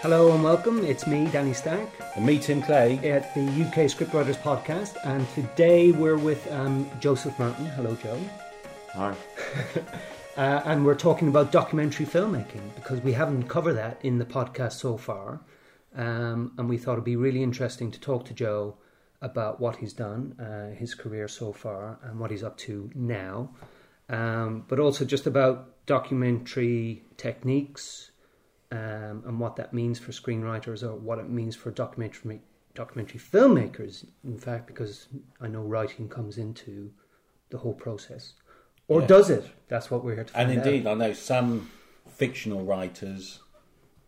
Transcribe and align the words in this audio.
Hello 0.00 0.32
and 0.32 0.44
welcome. 0.44 0.84
It's 0.84 1.08
me, 1.08 1.26
Danny 1.26 1.52
Stack. 1.52 1.88
And 2.14 2.24
me, 2.24 2.38
Tim 2.38 2.62
Clague. 2.62 3.04
at 3.04 3.34
the 3.34 3.40
UK 3.40 3.90
Scriptwriters 3.90 4.36
Podcast, 4.36 4.96
and 5.04 5.28
today 5.30 5.90
we're 5.90 6.16
with 6.16 6.48
um, 6.52 6.88
Joseph 7.00 7.36
Martin. 7.36 7.66
Hello, 7.66 7.96
Joe. 7.96 8.20
Hi. 8.92 9.14
Uh, 10.36 10.62
and 10.66 10.86
we're 10.86 10.94
talking 10.94 11.26
about 11.26 11.50
documentary 11.50 12.06
filmmaking 12.06 12.72
because 12.76 13.00
we 13.00 13.12
haven't 13.12 13.48
covered 13.48 13.72
that 13.72 13.98
in 14.04 14.18
the 14.18 14.24
podcast 14.24 14.74
so 14.74 14.96
far. 14.96 15.40
Um, 15.96 16.52
and 16.56 16.68
we 16.68 16.78
thought 16.78 16.92
it'd 16.92 17.02
be 17.02 17.16
really 17.16 17.42
interesting 17.42 17.90
to 17.90 17.98
talk 17.98 18.24
to 18.26 18.34
Joe 18.34 18.76
about 19.20 19.58
what 19.58 19.74
he's 19.74 19.92
done, 19.92 20.36
uh, 20.38 20.76
his 20.76 20.94
career 20.94 21.26
so 21.26 21.52
far, 21.52 21.98
and 22.04 22.20
what 22.20 22.30
he's 22.30 22.44
up 22.44 22.56
to 22.58 22.88
now. 22.94 23.50
Um, 24.08 24.64
but 24.68 24.78
also 24.78 25.04
just 25.04 25.26
about 25.26 25.84
documentary 25.86 27.02
techniques 27.16 28.12
um, 28.70 29.22
and 29.26 29.40
what 29.40 29.56
that 29.56 29.72
means 29.72 29.98
for 29.98 30.12
screenwriters 30.12 30.82
or 30.82 30.94
what 30.94 31.18
it 31.18 31.28
means 31.28 31.56
for 31.56 31.70
documentary 31.70 32.40
documentary 32.74 33.18
filmmakers. 33.18 34.04
In 34.24 34.38
fact, 34.38 34.66
because 34.66 35.08
I 35.40 35.48
know 35.48 35.62
writing 35.62 36.08
comes 36.08 36.38
into 36.38 36.90
the 37.50 37.58
whole 37.58 37.74
process, 37.74 38.34
or 38.86 39.00
Yeah. 39.00 39.06
does 39.08 39.30
it? 39.30 39.44
That's 39.68 39.90
what 39.90 40.04
we're 40.04 40.14
here 40.14 40.24
to 40.24 40.32
Find 40.32 40.50
And 40.50 40.58
indeed, 40.58 40.86
out. 40.86 40.92
I 40.92 41.06
know 41.08 41.12
some 41.12 41.70
fictional 42.08 42.64
writers 42.64 43.40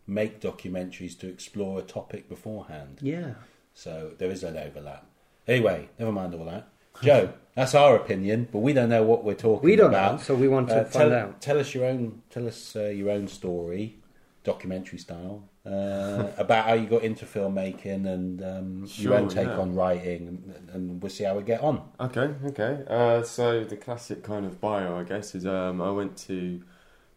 make 0.06 0.40
documentaries 0.40 1.18
to 1.20 1.28
explore 1.28 1.78
a 1.78 1.82
topic 1.82 2.28
beforehand. 2.28 2.98
Yeah. 3.00 3.34
So 3.74 4.12
there 4.18 4.30
is 4.30 4.42
an 4.44 4.56
overlap. 4.56 5.06
Anyway, 5.48 5.88
never 5.98 6.12
mind 6.12 6.34
all 6.34 6.44
that. 6.44 6.68
Joe, 7.02 7.32
that's 7.54 7.74
our 7.74 7.96
opinion, 7.96 8.48
but 8.52 8.58
we 8.58 8.72
don't 8.72 8.88
know 8.90 9.02
what 9.02 9.24
we're 9.24 9.34
talking 9.34 9.64
We 9.68 9.74
don't 9.76 9.88
about. 9.90 10.12
know, 10.16 10.18
so 10.18 10.34
we 10.34 10.48
want 10.48 10.68
to 10.68 10.82
Uh, 10.82 10.84
find 10.84 11.10
tell, 11.10 11.12
out. 11.14 11.40
Tell 11.40 11.58
us 11.58 11.74
your 11.74 11.86
own. 11.86 12.22
Tell 12.30 12.46
us 12.46 12.76
uh, 12.76 12.84
your 12.84 13.10
own 13.10 13.26
story, 13.28 13.99
documentary 14.44 14.98
style, 14.98 15.48
uh, 15.66 16.28
about 16.38 16.66
how 16.66 16.74
you 16.74 16.86
got 16.86 17.02
into 17.02 17.24
filmmaking 17.26 18.06
and 18.06 18.42
um, 18.42 18.86
your 18.96 19.14
own 19.14 19.28
take 19.28 19.46
yeah. 19.46 19.58
on 19.58 19.74
writing, 19.74 20.28
and, 20.28 20.70
and 20.72 21.02
we'll 21.02 21.10
see 21.10 21.24
how 21.24 21.36
we 21.36 21.42
get 21.42 21.60
on. 21.60 21.82
Okay, 22.00 22.34
okay. 22.46 22.84
Uh, 22.88 23.22
so 23.22 23.64
the 23.64 23.76
classic 23.76 24.22
kind 24.22 24.46
of 24.46 24.60
bio, 24.60 24.98
I 24.98 25.04
guess, 25.04 25.34
is 25.34 25.46
um, 25.46 25.80
I 25.80 25.90
went 25.90 26.16
to 26.28 26.62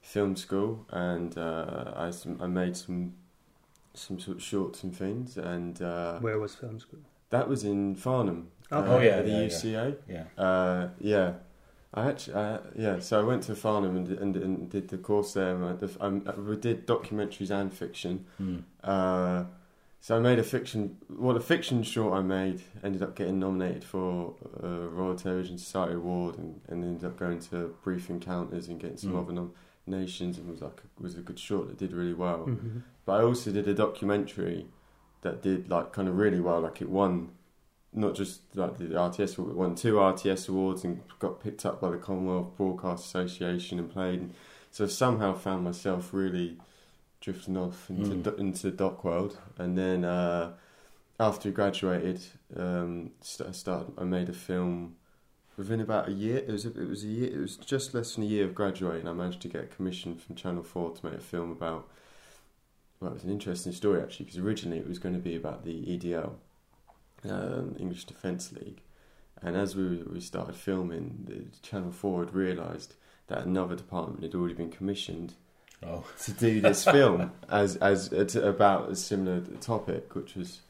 film 0.02 0.36
school 0.36 0.86
and 0.90 1.38
uh, 1.38 1.94
I, 1.96 2.12
some, 2.12 2.38
I 2.42 2.48
made 2.48 2.76
some 2.76 3.14
some 3.96 4.20
sort 4.20 4.38
of 4.38 4.44
shorts 4.44 4.84
and 4.84 4.96
things, 4.96 5.38
and 5.38 5.82
uh, 5.82 6.20
Where 6.20 6.40
was 6.40 6.56
film 6.56 6.80
school? 6.80 7.00
that 7.30 7.48
was 7.48 7.64
in 7.64 7.96
Farnham. 7.96 8.48
Okay. 8.72 8.90
uh, 8.90 8.94
Oh, 8.94 9.00
yeah, 9.00 9.22
the 9.22 9.30
yeah, 9.30 9.42
yeah. 9.42 9.48
UCA. 9.48 9.96
Yeah. 10.08 10.44
Uh, 10.44 10.90
yeah. 11.00 11.34
I 11.94 12.10
actually, 12.10 12.34
uh, 12.36 12.58
yeah. 12.76 13.00
So 13.00 13.20
I 13.20 13.24
went 13.24 13.44
to 13.44 13.56
Farnham 13.56 13.96
and, 13.96 14.08
and, 14.10 14.36
and 14.36 14.70
did 14.70 14.88
the 14.90 14.98
course 14.98 15.34
there. 15.34 15.56
And 15.56 15.66
I, 15.66 15.74
the, 15.74 15.90
um, 16.00 16.24
we 16.48 16.56
did 16.56 16.88
documentaries 16.88 17.52
and 17.52 17.72
fiction. 17.72 18.26
Hmm. 18.38 18.58
Uh, 18.84 19.44
so 20.02 20.18
I 20.18 20.20
made 20.20 20.40
a 20.40 20.44
fiction. 20.44 20.98
Well, 21.10 21.34
the 21.34 21.40
fiction 21.40 21.84
short 21.84 22.14
I 22.14 22.22
made 22.22 22.62
ended 22.84 23.02
up 23.04 23.16
getting 23.16 23.40
nominated 23.40 23.84
for 23.84 24.34
a 24.62 24.68
Royal 24.68 25.16
Television 25.16 25.58
Society 25.58 25.94
Award, 25.96 26.38
and, 26.38 26.60
and 26.68 26.84
ended 26.84 27.06
up 27.06 27.18
going 27.18 27.40
to 27.52 27.74
Brief 27.84 28.10
Encounters 28.10 28.68
and 28.68 28.80
getting 28.80 28.98
some 28.98 29.14
Mm. 29.14 29.22
other 29.22 29.52
nominations, 29.88 30.38
and 30.38 30.50
was 30.50 30.62
like 30.62 30.82
was 31.00 31.16
a 31.16 31.22
good 31.22 31.40
short 31.40 31.68
that 31.68 31.78
did 31.78 31.94
really 31.94 32.14
well. 32.14 32.40
hmm 32.46 32.80
But 33.06 33.22
I 33.22 33.24
also 33.24 33.52
did 33.52 33.68
a 33.68 33.74
documentary 33.74 34.66
that 35.22 35.42
did 35.42 35.70
like 35.70 35.94
kind 35.94 36.08
of 36.10 36.18
really 36.18 36.42
well. 36.42 36.60
Like 36.62 36.82
it 36.82 36.90
won 36.90 37.30
not 37.94 38.16
just 38.16 38.42
like 38.56 38.78
the 38.78 38.86
RTS 38.86 39.38
award, 39.38 39.56
won 39.56 39.76
two 39.76 39.96
RTS 39.96 40.50
awards 40.50 40.84
and 40.84 41.02
got 41.20 41.42
picked 41.44 41.66
up 41.66 41.80
by 41.82 41.90
the 41.92 41.98
Commonwealth 41.98 42.56
Broadcast 42.58 43.06
Association 43.06 43.80
and 43.80 43.90
played. 43.92 44.20
And 44.20 44.34
so 44.72 44.88
somehow 44.88 45.34
found 45.34 45.64
myself 45.64 46.10
really 46.14 46.58
drifting 47.22 47.56
off 47.58 47.90
into 47.90 48.32
Mm. 48.32 48.40
into 48.40 48.72
the 48.72 48.76
doc 48.76 49.04
world. 49.04 49.38
And 49.58 49.78
then 49.78 50.04
uh, 50.04 50.54
after 51.20 51.50
I 51.50 51.52
graduated, 51.52 52.22
um, 52.56 53.12
st- 53.22 53.50
I 53.50 53.52
started. 53.52 53.94
I 53.98 54.04
made 54.04 54.30
a 54.30 54.34
film. 54.34 54.96
Within 55.56 55.80
about 55.82 56.10
a 56.10 56.12
year, 56.12 56.38
it 56.38 56.48
was 56.50 56.66
a, 56.66 56.70
it 56.70 56.90
was 56.90 57.04
a 57.04 57.08
year. 57.08 57.32
It 57.32 57.38
was 57.40 57.58
just 57.58 57.94
less 57.94 58.16
than 58.16 58.24
a 58.24 58.28
year 58.28 58.44
of 58.46 58.56
graduating. 58.56 59.08
I 59.08 59.14
managed 59.14 59.42
to 59.44 59.48
get 59.48 59.64
a 59.64 59.68
commission 59.68 60.16
from 60.16 60.36
Channel 60.36 60.64
Four 60.64 60.92
to 60.96 61.06
make 61.06 61.16
a 61.20 61.22
film 61.22 61.52
about 61.52 61.88
well, 63.00 63.12
it 63.12 63.16
was 63.16 63.24
an 63.24 63.30
interesting 63.32 63.72
story 63.74 64.02
actually 64.02 64.26
because 64.26 64.40
originally 64.40 64.80
it 64.80 64.88
was 64.88 64.98
going 64.98 65.14
to 65.14 65.20
be 65.22 65.36
about 65.36 65.64
the 65.64 65.84
EDL, 65.86 66.34
um, 67.30 67.76
English 67.80 68.06
Defence 68.06 68.52
League, 68.54 68.82
and 69.42 69.56
as 69.56 69.76
we 69.76 70.04
we 70.12 70.20
started 70.20 70.56
filming, 70.56 71.26
the 71.28 71.46
Channel 71.68 71.92
Four 71.92 72.26
had 72.26 72.34
realised 72.34 72.96
that 73.28 73.46
another 73.46 73.76
department 73.76 74.24
had 74.24 74.36
already 74.36 74.54
been 74.56 74.72
commissioned 74.72 75.34
Oh. 75.86 76.06
to 76.24 76.32
do 76.32 76.62
this 76.62 76.84
film 76.98 77.32
as 77.50 77.76
as 77.78 78.12
about 78.36 78.90
a 78.90 78.96
similar 78.96 79.42
topic, 79.62 80.16
which 80.16 80.36
was 80.36 80.62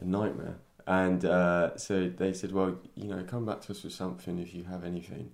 a 0.00 0.04
nightmare. 0.04 0.56
And 0.86 1.24
uh, 1.24 1.76
so 1.78 2.10
they 2.10 2.34
said, 2.34 2.52
"Well, 2.52 2.76
you 2.94 3.08
know, 3.08 3.22
come 3.24 3.46
back 3.46 3.62
to 3.62 3.72
us 3.72 3.82
with 3.84 3.94
something 3.94 4.38
if 4.38 4.52
you 4.54 4.64
have 4.64 4.84
anything." 4.84 5.30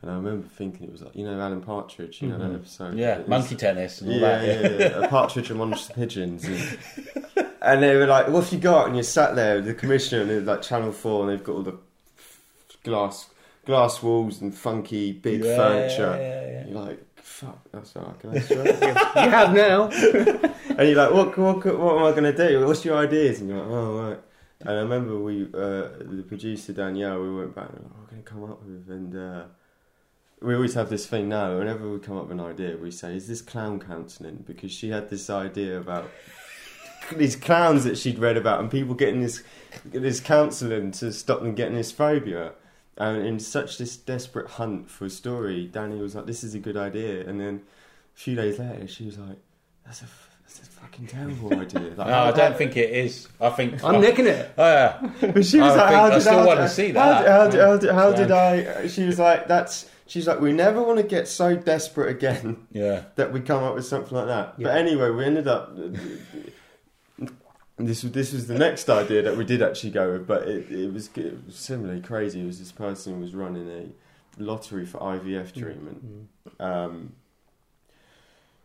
And 0.00 0.10
I 0.10 0.14
remember 0.14 0.46
thinking 0.48 0.84
it 0.86 0.92
was 0.92 1.02
like, 1.02 1.14
you 1.14 1.26
know, 1.26 1.38
Alan 1.38 1.60
Partridge, 1.60 2.22
you 2.22 2.28
know 2.28 2.36
Mhm. 2.38 2.48
that 2.48 2.54
episode, 2.54 2.94
Yeah, 2.94 3.20
monkey 3.26 3.54
tennis 3.54 4.00
and 4.00 4.10
all 4.10 4.16
yeah, 4.18 4.38
that. 4.38 4.46
yeah, 4.62 4.78
yeah, 4.78 5.04
a 5.04 5.08
partridge 5.10 5.50
amongst 5.50 5.88
the 5.88 5.94
pigeons. 5.94 6.46
And, 6.46 6.78
and 7.62 7.82
they 7.82 7.96
were 7.96 8.06
like, 8.06 8.28
"What 8.28 8.44
have 8.44 8.52
you 8.52 8.58
got?" 8.58 8.88
And 8.88 8.96
you 8.96 9.02
sat 9.02 9.34
there 9.36 9.56
with 9.56 9.66
the 9.66 9.74
commissioner, 9.74 10.22
and 10.22 10.30
it's 10.30 10.46
like 10.46 10.62
Channel 10.62 10.92
Four, 10.92 11.22
and 11.22 11.30
they've 11.30 11.44
got 11.44 11.52
all 11.56 11.62
the 11.62 11.78
glass 12.84 13.30
glass 13.66 14.02
walls 14.02 14.40
and 14.40 14.54
funky 14.54 15.12
big 15.12 15.44
Yeah, 15.44 15.56
furniture. 15.56 16.16
yeah, 16.20 16.46
yeah. 16.52 16.66
You're 16.66 16.80
like, 16.80 17.04
"Fuck, 17.16 17.58
that's 17.72 17.94
all 17.96 18.04
right." 18.04 18.18
Can 18.18 18.30
I? 18.30 19.24
You 19.24 19.30
have 19.30 19.54
now. 19.54 19.88
and 20.78 20.88
you're 20.88 20.96
like, 20.96 21.12
"What? 21.12 21.36
What? 21.38 21.64
What 21.78 21.96
am 21.96 22.04
I 22.04 22.10
going 22.12 22.24
to 22.24 22.36
do? 22.48 22.66
What's 22.66 22.84
your 22.84 22.96
ideas?" 22.96 23.40
And 23.40 23.48
you're 23.50 23.58
like, 23.58 23.68
"Oh, 23.70 24.08
right." 24.08 24.18
And 24.62 24.68
I 24.68 24.82
remember 24.82 25.18
we, 25.18 25.44
uh, 25.44 25.88
the 26.00 26.22
producer 26.28 26.74
Danielle, 26.74 27.22
we 27.22 27.34
went 27.34 27.54
back 27.54 27.70
and 27.70 27.82
like, 27.82 27.92
what 27.94 27.98
are 27.98 28.02
we 28.02 28.10
going 28.10 28.22
to 28.22 28.30
come 28.30 28.44
up 28.44 28.62
with? 28.62 28.90
And 28.90 29.16
uh, 29.16 29.44
we 30.42 30.54
always 30.54 30.74
have 30.74 30.90
this 30.90 31.06
thing 31.06 31.30
now. 31.30 31.56
Whenever 31.56 31.90
we 31.90 31.98
come 31.98 32.18
up 32.18 32.24
with 32.28 32.38
an 32.38 32.44
idea, 32.44 32.76
we 32.76 32.90
say, 32.90 33.16
"Is 33.16 33.26
this 33.28 33.40
clown 33.42 33.80
counselling?" 33.80 34.44
Because 34.46 34.70
she 34.70 34.90
had 34.90 35.08
this 35.08 35.30
idea 35.30 35.78
about 35.80 36.10
these 37.16 37.36
clowns 37.36 37.84
that 37.84 37.96
she'd 37.98 38.18
read 38.18 38.36
about, 38.36 38.60
and 38.60 38.70
people 38.70 38.94
getting 38.94 39.20
this 39.22 39.42
this 39.84 40.20
counselling 40.20 40.90
to 40.92 41.12
stop 41.12 41.40
them 41.40 41.54
getting 41.54 41.74
this 41.74 41.92
phobia. 41.92 42.52
And 42.96 43.24
in 43.26 43.38
such 43.40 43.78
this 43.78 43.96
desperate 43.96 44.48
hunt 44.50 44.90
for 44.90 45.06
a 45.06 45.10
story, 45.10 45.66
Danny 45.72 46.00
was 46.00 46.14
like, 46.14 46.26
"This 46.26 46.44
is 46.44 46.54
a 46.54 46.58
good 46.58 46.76
idea." 46.76 47.26
And 47.26 47.40
then 47.40 47.62
a 48.14 48.18
few 48.18 48.34
days 48.36 48.58
later, 48.58 48.86
she 48.88 49.06
was 49.06 49.18
like, 49.18 49.38
"That's 49.86 50.02
a 50.02 50.06
that's 50.44 50.58
a 50.60 50.64
fucking 50.64 51.06
terrible 51.06 51.54
idea." 51.60 51.94
Like, 51.96 52.08
No, 52.08 52.24
I 52.24 52.30
don't 52.32 52.56
think 52.58 52.76
it 52.76 52.90
is. 52.90 53.26
I 53.40 53.48
think 53.50 53.82
I'm 53.82 54.00
nicking 54.02 54.26
it. 54.26 54.50
Oh, 54.58 54.64
yeah. 54.66 55.10
But 55.32 55.46
she 55.46 55.60
was 55.60 55.72
I 55.72 55.76
like, 55.76 55.88
think- 55.88 56.00
how 56.00 56.04
I 56.10 56.18
still 56.18 56.32
how 56.40 56.46
want 56.46 56.60
to 56.60 56.68
see 56.68 56.88
How, 56.92 57.22
that. 57.22 57.22
did- 57.22 57.30
how, 57.30 57.46
did- 57.48 57.60
how, 57.60 57.76
did- 57.78 57.94
how 57.94 58.12
did 58.12 58.30
I? 58.32 58.62
Uh, 58.64 58.88
she 58.88 59.04
was 59.04 59.18
like, 59.18 59.48
that's. 59.48 59.88
She's 60.06 60.26
like, 60.26 60.40
we 60.40 60.52
never 60.52 60.82
want 60.82 60.98
to 60.98 61.04
get 61.04 61.28
so 61.28 61.54
desperate 61.54 62.10
again 62.10 62.66
Yeah. 62.72 63.04
that 63.14 63.32
we 63.32 63.40
come 63.40 63.62
up 63.62 63.76
with 63.76 63.86
something 63.86 64.12
like 64.18 64.26
that. 64.26 64.54
Yeah. 64.58 64.64
But 64.66 64.76
anyway, 64.76 65.08
we 65.10 65.24
ended 65.24 65.46
up. 65.46 65.70
Uh, 65.78 65.96
This 67.86 68.02
was 68.02 68.12
this 68.12 68.32
was 68.32 68.46
the 68.46 68.58
next 68.58 68.88
idea 68.88 69.22
that 69.22 69.36
we 69.36 69.44
did 69.44 69.62
actually 69.62 69.90
go 69.90 70.12
with, 70.12 70.26
but 70.26 70.46
it, 70.48 70.70
it 70.70 70.92
was 70.92 71.08
it 71.16 71.46
was 71.46 71.56
similarly 71.56 72.00
crazy. 72.00 72.40
It 72.40 72.46
was 72.46 72.58
this 72.58 72.72
person 72.72 73.14
who 73.14 73.20
was 73.20 73.34
running 73.34 73.68
a 73.68 74.42
lottery 74.42 74.86
for 74.86 74.98
IVF 74.98 75.52
treatment. 75.52 76.28
Mm. 76.58 76.64
Um, 76.64 77.12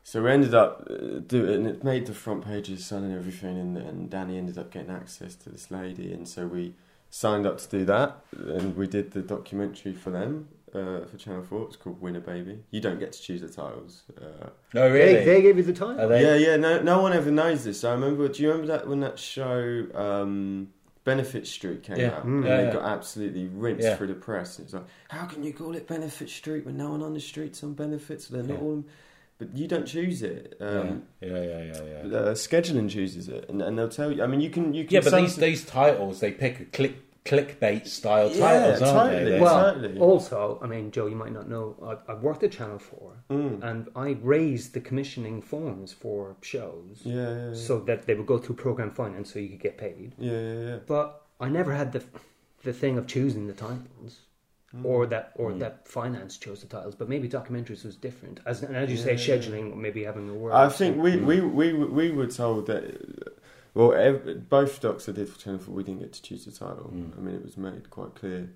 so 0.04 0.22
we 0.24 0.32
ended 0.32 0.54
up 0.54 0.88
uh, 0.90 1.20
doing 1.26 1.50
it, 1.50 1.56
and 1.56 1.68
it 1.68 1.84
made 1.84 2.06
the 2.06 2.14
front 2.14 2.46
pages, 2.46 2.86
Sun 2.86 3.04
and 3.04 3.18
everything. 3.18 3.58
And, 3.58 3.78
and 3.78 4.10
Danny 4.10 4.38
ended 4.38 4.58
up 4.58 4.72
getting 4.72 4.92
access 4.92 5.36
to 5.36 5.50
this 5.50 5.72
lady, 5.72 6.14
and 6.14 6.28
so 6.28 6.46
we 6.48 6.74
signed 7.10 7.46
up 7.46 7.58
to 7.60 7.70
do 7.70 7.86
that, 7.86 8.18
and 8.38 8.76
we 8.76 8.88
did 8.88 9.12
the 9.12 9.22
documentary 9.22 9.94
for 9.94 10.12
them 10.12 10.50
uh, 10.76 11.06
for 11.06 11.18
Channel 11.18 11.44
Four. 11.44 11.68
It's 11.68 11.76
called 11.78 12.02
Winner 12.02 12.20
Baby. 12.20 12.60
You 12.72 12.82
don't 12.82 13.00
get 13.00 13.14
to 13.14 13.22
choose 13.22 13.42
the 13.42 13.48
titles. 13.50 14.04
Uh, 14.22 14.50
No, 14.74 14.90
really. 14.90 15.16
They, 15.16 15.26
they 15.26 15.42
gave 15.42 15.58
you 15.58 15.64
the 15.64 15.74
time. 15.74 16.00
Are 16.00 16.08
they? 16.08 16.22
yeah, 16.22 16.36
yeah. 16.36 16.56
No, 16.58 16.82
no 16.82 17.02
one 17.02 17.14
ever 17.14 17.32
knows 17.32 17.64
this. 17.64 17.84
I 17.84 17.92
remember. 17.94 18.28
Do 18.28 18.42
you 18.44 18.50
remember 18.50 18.68
that 18.74 18.88
when 18.88 19.00
that 19.00 19.18
show 19.18 19.86
um, 19.96 20.70
Benefit 21.04 21.48
Street 21.48 21.84
came 21.84 21.98
Yeah. 21.98 22.18
out? 22.18 22.26
Mm. 22.26 22.38
and 22.40 22.46
Yeah, 22.46 22.58
it 22.60 22.66
yeah. 22.68 22.74
got 22.74 22.84
absolutely 22.84 23.48
rinsed 23.48 23.84
Yeah. 23.84 23.96
through 23.96 24.08
the 24.08 24.14
press. 24.16 24.60
It's 24.60 24.74
like, 24.74 24.86
how 25.10 25.26
can 25.26 25.44
you 25.44 25.54
call 25.54 25.76
it 25.76 25.88
Benefit 25.88 26.30
Street 26.30 26.66
when 26.66 26.78
no 26.78 26.92
one 26.92 27.02
on 27.02 27.14
the 27.14 27.20
streets 27.20 27.64
on 27.64 27.74
benefits? 27.74 28.28
They're 28.28 28.44
not 28.44 28.58
Yeah. 28.60 28.64
all. 28.64 28.84
But 29.38 29.54
you 29.58 29.68
don't 29.68 29.86
choose 29.86 30.22
it. 30.22 30.56
Um, 30.62 31.04
yeah, 31.20 31.28
yeah, 31.30 31.42
yeah, 31.42 31.64
yeah. 31.64 32.06
yeah. 32.06 32.18
uh, 32.18 32.34
scheduling 32.36 32.90
chooses 32.90 33.28
it, 33.28 33.50
and, 33.50 33.62
and 33.62 33.78
they'll 33.78 33.90
tell 33.90 34.10
you. 34.10 34.24
I 34.24 34.28
mean, 34.28 34.40
you 34.40 34.50
can 34.50 34.74
you 34.74 34.86
can. 34.86 34.94
Yeah, 34.94 35.00
but 35.02 35.10
some- 35.10 35.24
these 35.24 35.36
these 35.36 35.66
titles 35.66 36.22
they 36.22 36.32
pick 36.32 36.62
a 36.62 36.66
click 36.66 37.05
clickbait 37.26 37.88
style 37.88 38.30
Yeah, 38.32 38.40
titles, 38.48 38.82
aren't 38.84 39.10
totally. 39.12 39.24
they? 39.26 39.32
They- 39.32 39.42
well, 39.42 39.70
Exactly. 39.76 40.00
also, 40.00 40.60
I 40.62 40.68
mean, 40.68 40.92
Joe, 40.92 41.08
you 41.08 41.16
might 41.16 41.32
not 41.34 41.50
know, 41.50 41.76
I, 42.08 42.12
I 42.12 42.16
worked 42.16 42.44
at 42.44 42.52
Channel 42.52 42.80
4 42.80 43.14
Mm. 43.32 43.64
and 43.64 43.88
I 43.96 44.10
raised 44.22 44.74
the 44.74 44.80
commissioning 44.82 45.42
forms 45.42 45.92
for 45.92 46.36
shows 46.42 47.02
Yeah, 47.04 47.14
yeah, 47.16 47.48
yeah. 47.50 47.54
so 47.56 47.80
that 47.82 48.06
they 48.06 48.14
would 48.14 48.28
go 48.28 48.38
through 48.38 48.56
program 48.58 48.92
finance 48.92 49.34
so 49.34 49.40
you 49.40 49.50
could 49.50 49.60
get 49.70 49.78
paid. 49.78 50.14
yeah, 50.20 50.32
yeah, 50.32 50.60
yeah. 50.70 50.78
But 50.86 51.24
I 51.40 51.50
never 51.50 51.74
had 51.74 51.92
the 51.92 52.04
the 52.64 52.74
thing 52.74 52.98
of 52.98 53.06
choosing 53.08 53.48
the 53.48 53.54
titles. 53.54 54.22
or 54.84 55.06
that 55.08 55.32
or 55.36 55.52
Mm. 55.52 55.60
that 55.60 55.88
finance 55.88 56.38
chose 56.38 56.60
the 56.62 56.68
titles, 56.68 56.96
but 56.96 57.08
maybe 57.08 57.30
documentaries 57.30 57.86
was 57.86 57.96
different. 57.96 58.42
As 58.46 58.62
and 58.62 58.76
as 58.76 58.90
you 58.92 58.98
say, 58.98 59.14
Yeah. 59.14 59.26
scheduling, 59.28 59.66
maybe 59.78 60.04
having 60.04 60.28
a 60.30 60.34
word. 60.34 60.52
I 60.54 60.68
think 60.68 60.98
we, 61.06 61.16
we, 61.16 61.40
we, 61.40 61.68
we 61.74 62.12
were 62.12 62.28
told 62.28 62.68
that. 62.68 62.84
Well, 63.76 63.94
ev- 63.94 64.50
both 64.50 64.80
docs 64.82 65.08
I 65.08 65.12
did 65.12 65.30
for 65.30 65.38
Channel 65.38 65.60
4, 65.60 65.76
we 65.76 65.84
didn't 65.84 66.00
get 66.00 66.14
to 66.14 66.22
choose 66.22 66.46
the 66.46 66.52
title. 66.52 66.92
Mm. 66.94 67.18
I 67.18 67.22
mean, 67.22 67.36
it 67.36 67.44
was 67.44 67.58
made 67.58 67.90
quite 67.90 68.16
clear. 68.16 68.50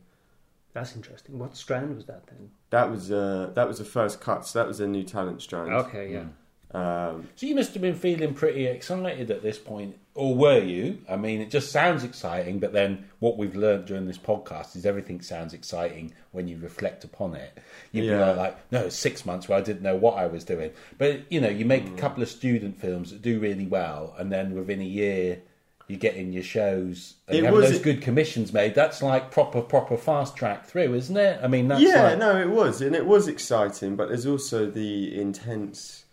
that's 0.74 0.96
interesting. 0.96 1.38
What 1.38 1.56
strand 1.58 1.96
was 1.96 2.06
that 2.06 2.26
then? 2.28 2.50
That 2.72 2.90
was 2.90 3.12
uh, 3.12 3.52
that 3.54 3.68
was 3.68 3.78
the 3.80 3.86
first 3.86 4.22
cut. 4.22 4.48
So 4.48 4.60
that 4.60 4.68
was 4.68 4.80
a 4.80 4.88
new 4.88 5.04
talent 5.04 5.42
strand. 5.42 5.72
Okay, 5.74 6.12
yeah. 6.14 6.26
Um, 6.74 7.30
So 7.36 7.46
you 7.48 7.56
must 7.56 7.74
have 7.74 7.82
been 7.82 7.96
feeling 7.96 8.34
pretty 8.34 8.66
excited 8.68 9.32
at 9.32 9.42
this 9.42 9.58
point, 9.58 9.98
or 10.14 10.36
were 10.36 10.60
you? 10.60 11.00
I 11.10 11.16
mean, 11.16 11.42
it 11.42 11.50
just 11.50 11.72
sounds 11.72 12.04
exciting, 12.04 12.60
but 12.60 12.74
then 12.74 13.06
what 13.20 13.38
we've 13.38 13.56
learned 13.56 13.86
during 13.86 14.06
this 14.06 14.20
podcast 14.20 14.76
is 14.76 14.86
everything 14.86 15.22
sounds 15.22 15.54
exciting 15.54 16.14
when 16.32 16.48
you 16.48 16.58
reflect 16.62 17.04
upon 17.04 17.34
it. 17.36 17.58
You'd 17.92 18.04
be 18.10 18.16
like, 18.16 18.38
like, 18.38 18.72
no, 18.72 18.90
six 18.90 19.26
months 19.26 19.50
where 19.50 19.58
I 19.58 19.62
didn't 19.62 19.82
know 19.82 19.96
what 19.96 20.18
I 20.18 20.28
was 20.28 20.44
doing. 20.44 20.72
But 21.00 21.32
you 21.32 21.42
know, 21.42 21.50
you 21.50 21.66
make 21.66 21.86
Mm. 21.88 21.94
a 21.98 21.98
couple 21.98 22.22
of 22.22 22.30
student 22.30 22.80
films 22.80 23.12
that 23.12 23.22
do 23.24 23.40
really 23.40 23.66
well, 23.66 24.14
and 24.20 24.32
then 24.32 24.54
within 24.56 24.82
a 24.82 24.86
year. 24.86 25.40
You 25.88 25.98
get 25.98 26.14
in 26.18 26.32
your 26.34 26.44
shows 26.44 27.16
and 27.28 27.36
It 27.36 27.40
you 27.40 27.46
have 27.46 27.54
was- 27.56 27.72
those 27.72 27.80
good 27.80 28.00
commissions 28.04 28.54
made. 28.54 28.76
That's 28.76 29.02
like 29.02 29.32
proper, 29.32 29.60
proper 29.60 29.98
fast 29.98 30.36
track 30.36 30.68
through, 30.68 30.94
isn't 30.94 31.18
it? 31.18 31.40
I 31.42 31.48
mean, 31.48 31.68
that's 31.68 31.82
yeah, 31.82 32.10
like, 32.10 32.20
no, 32.20 32.38
it 32.40 32.48
was, 32.52 32.80
and 32.84 32.96
it 32.96 33.08
was 33.08 33.28
exciting, 33.28 33.96
but 33.96 34.08
there's 34.10 34.28
also 34.28 34.70
the 34.70 35.20
intense. 35.20 36.04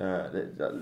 Uh, 0.00 0.28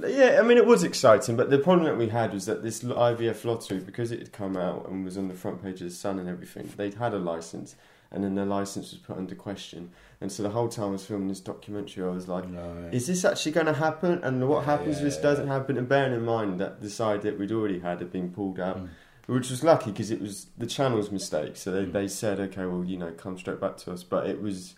yeah, 0.07 0.39
I 0.39 0.43
mean, 0.43 0.59
it 0.59 0.67
was 0.67 0.85
exciting, 0.85 1.37
but 1.37 1.49
the 1.49 1.59
problem 1.59 1.87
that 1.87 1.97
we 1.97 2.09
had 2.09 2.35
was 2.35 2.45
that 2.47 2.63
this 2.63 2.83
IVF 2.83 3.45
lottery, 3.47 3.79
because 3.81 4.13
it 4.13 4.19
had 4.19 4.33
come 4.33 4.57
out 4.59 4.87
and 4.89 5.05
was 5.07 5.17
on 5.17 5.29
the 5.29 5.35
front 5.35 5.63
page 5.63 5.81
of 5.81 5.89
the 5.89 5.95
Sun 5.95 6.19
and 6.19 6.29
everything, 6.29 6.71
they'd 6.77 6.95
had 6.95 7.15
a 7.15 7.19
license, 7.19 7.77
and 8.13 8.23
then 8.23 8.35
their 8.35 8.45
license 8.45 8.91
was 8.91 9.01
put 9.01 9.17
under 9.17 9.35
question, 9.35 9.91
and 10.21 10.31
so 10.31 10.43
the 10.43 10.51
whole 10.51 10.69
time 10.69 10.89
I 10.89 10.91
was 10.93 11.07
filming 11.07 11.29
this 11.29 11.41
documentary, 11.41 12.05
I 12.05 12.09
was 12.11 12.29
like, 12.29 12.47
No. 12.47 12.91
is 12.93 13.07
this 13.07 13.25
actually 13.25 13.53
going 13.53 13.67
to 13.67 13.73
happen? 13.73 14.21
And 14.23 14.47
what 14.49 14.65
happens 14.67 14.99
if 14.99 15.03
this 15.05 15.17
Yeah. 15.17 15.23
doesn't 15.23 15.49
happen? 15.49 15.79
And 15.79 15.89
bearing 15.89 16.13
in 16.13 16.23
mind 16.25 16.61
that 16.61 16.83
the 16.83 16.91
side 16.91 17.23
that 17.23 17.39
we'd 17.39 17.53
already 17.53 17.79
had 17.79 18.01
had 18.01 18.13
been 18.13 18.31
pulled 18.33 18.61
out, 18.61 18.79
Mm. 18.83 18.89
which 19.29 19.49
was 19.51 19.65
lucky 19.65 19.93
because 19.93 20.11
it 20.11 20.21
was 20.21 20.47
the 20.59 20.67
channel's 20.67 21.11
mistake. 21.11 21.57
So 21.57 21.71
they, 21.73 21.85
Mm. 21.87 21.93
they 21.93 22.09
said, 22.09 22.39
okay, 22.39 22.67
well, 22.67 22.85
you 22.85 22.99
know, 22.99 23.13
come 23.13 23.39
straight 23.39 23.61
back 23.61 23.79
to 23.79 23.93
us. 23.93 24.03
But 24.05 24.27
it 24.27 24.43
was, 24.43 24.75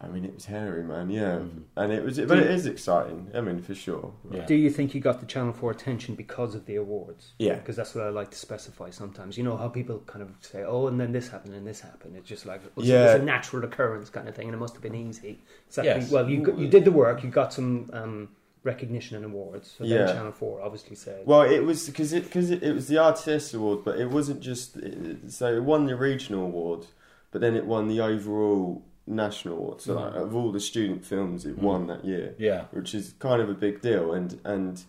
I 0.00 0.06
mean, 0.06 0.24
it 0.24 0.32
was 0.32 0.44
hairy, 0.44 0.84
man. 0.84 1.10
Yeah, 1.10 1.38
Mm. 1.40 1.62
and 1.76 1.92
it 1.92 2.04
was, 2.04 2.20
but 2.20 2.38
it 2.38 2.48
is 2.52 2.66
exciting. 2.66 3.32
I 3.34 3.40
mean, 3.40 3.60
for 3.60 3.74
sure. 3.74 4.12
Yeah. 4.30 4.46
Do 4.46 4.54
you 4.54 4.70
think 4.70 4.94
you 4.94 5.00
got 5.00 5.18
the 5.18 5.26
Channel 5.26 5.52
4 5.52 5.72
attention 5.72 6.14
because 6.14 6.54
of 6.54 6.66
the 6.66 6.76
awards? 6.76 7.32
Yeah. 7.40 7.54
Because 7.56 7.74
that's 7.74 7.96
what 7.96 8.04
I 8.04 8.10
like 8.10 8.30
to 8.30 8.38
specify 8.38 8.90
sometimes. 8.90 9.36
You 9.36 9.42
know 9.42 9.56
how 9.56 9.68
people 9.68 9.98
kind 10.06 10.22
of 10.22 10.30
say, 10.40 10.62
oh, 10.62 10.86
and 10.86 11.00
then 11.00 11.10
this 11.10 11.26
happened 11.28 11.54
and 11.54 11.66
this 11.66 11.80
happened. 11.80 12.14
It's 12.16 12.28
just 12.28 12.46
like, 12.46 12.60
it's, 12.76 12.86
Yeah. 12.86 13.12
it's 13.14 13.22
a 13.22 13.24
natural 13.24 13.64
occurrence 13.64 14.08
kind 14.08 14.28
of 14.28 14.36
thing, 14.36 14.46
and 14.46 14.54
it 14.54 14.58
must 14.58 14.74
have 14.74 14.82
been 14.82 14.94
easy. 14.94 15.40
Exactly. 15.66 16.02
Yes. 16.02 16.10
Well, 16.12 16.30
you, 16.30 16.42
got- 16.42 16.58
you 16.58 16.68
did 16.68 16.84
the 16.84 16.92
work, 16.92 17.24
you 17.24 17.30
got 17.30 17.52
some 17.52 17.90
um, 17.92 18.28
recognition 18.62 19.16
and 19.16 19.24
awards. 19.24 19.74
So 19.78 19.82
Yeah. 19.84 20.04
then 20.04 20.14
Channel 20.14 20.32
4 20.32 20.62
obviously 20.62 20.94
said, 20.94 21.26
Well, 21.26 21.42
it 21.42 21.64
was 21.64 21.88
because 21.88 22.12
it 22.12 22.22
because 22.22 22.52
it, 22.52 22.62
it 22.62 22.72
was 22.72 22.86
the 22.86 22.96
RTS 22.96 23.52
award, 23.52 23.80
but 23.84 23.98
it 23.98 24.10
wasn't 24.10 24.40
just 24.42 24.76
it, 24.76 25.32
so 25.32 25.52
it 25.56 25.64
won 25.64 25.86
the 25.86 25.96
regional 25.96 26.44
award, 26.44 26.86
but 27.32 27.40
then 27.40 27.56
it 27.56 27.66
won 27.66 27.88
the 27.88 28.00
overall 28.00 28.84
national 29.08 29.54
award. 29.56 29.80
So 29.80 29.94
like, 29.94 30.14
of 30.14 30.34
all 30.36 30.52
the 30.52 30.60
student 30.60 31.04
films, 31.04 31.44
it 31.46 31.56
Mm. 31.58 31.62
won 31.62 31.86
that 31.88 32.04
year. 32.04 32.34
Yeah. 32.38 32.64
which 32.70 32.94
is 32.94 33.14
kind 33.18 33.40
of 33.42 33.48
a 33.48 33.54
big 33.54 33.80
deal. 33.80 34.12
And 34.12 34.38
and 34.44 34.82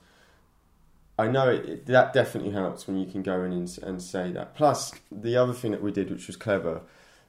I 1.17 1.27
know 1.27 1.49
it, 1.49 1.65
it, 1.65 1.85
that 1.87 2.13
definitely 2.13 2.51
helps 2.51 2.87
when 2.87 2.97
you 2.97 3.05
can 3.05 3.21
go 3.23 3.43
in 3.43 3.51
and, 3.51 3.79
and 3.83 4.01
say 4.01 4.31
that. 4.31 4.55
Plus, 4.55 4.93
the 5.11 5.35
other 5.35 5.53
thing 5.53 5.71
that 5.71 5.81
we 5.81 5.91
did, 5.91 6.09
which 6.09 6.27
was 6.27 6.37
clever, 6.37 6.81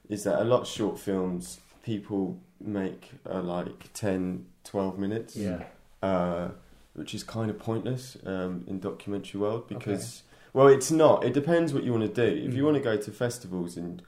is 0.09 0.23
that 0.23 0.41
a 0.41 0.45
lot 0.45 0.61
of 0.61 0.67
short 0.67 0.97
films 0.99 1.59
people 1.83 2.37
make 2.61 3.11
are 3.29 3.41
like 3.41 3.91
10, 3.93 4.45
12 4.63 4.97
minutes, 4.99 5.35
yeah. 5.35 5.63
uh, 6.01 6.49
which 6.93 7.13
is 7.13 7.23
kind 7.23 7.49
of 7.49 7.57
pointless 7.59 8.15
um, 8.25 8.63
in 8.67 8.79
documentary 8.79 9.39
world 9.41 9.67
because. 9.67 10.23
Well, 10.53 10.67
it's 10.67 10.91
not. 10.91 11.23
It 11.23 11.33
depends 11.33 11.73
what 11.73 11.83
you 11.85 11.93
want 11.93 12.13
to 12.13 12.29
do. 12.29 12.35
If 12.45 12.53
you 12.53 12.63
Mm. 12.63 12.65
want 12.65 12.75
to 12.77 12.83
go 12.83 12.97
to 12.97 13.11
festivals, 13.11 13.77
and 13.77 14.01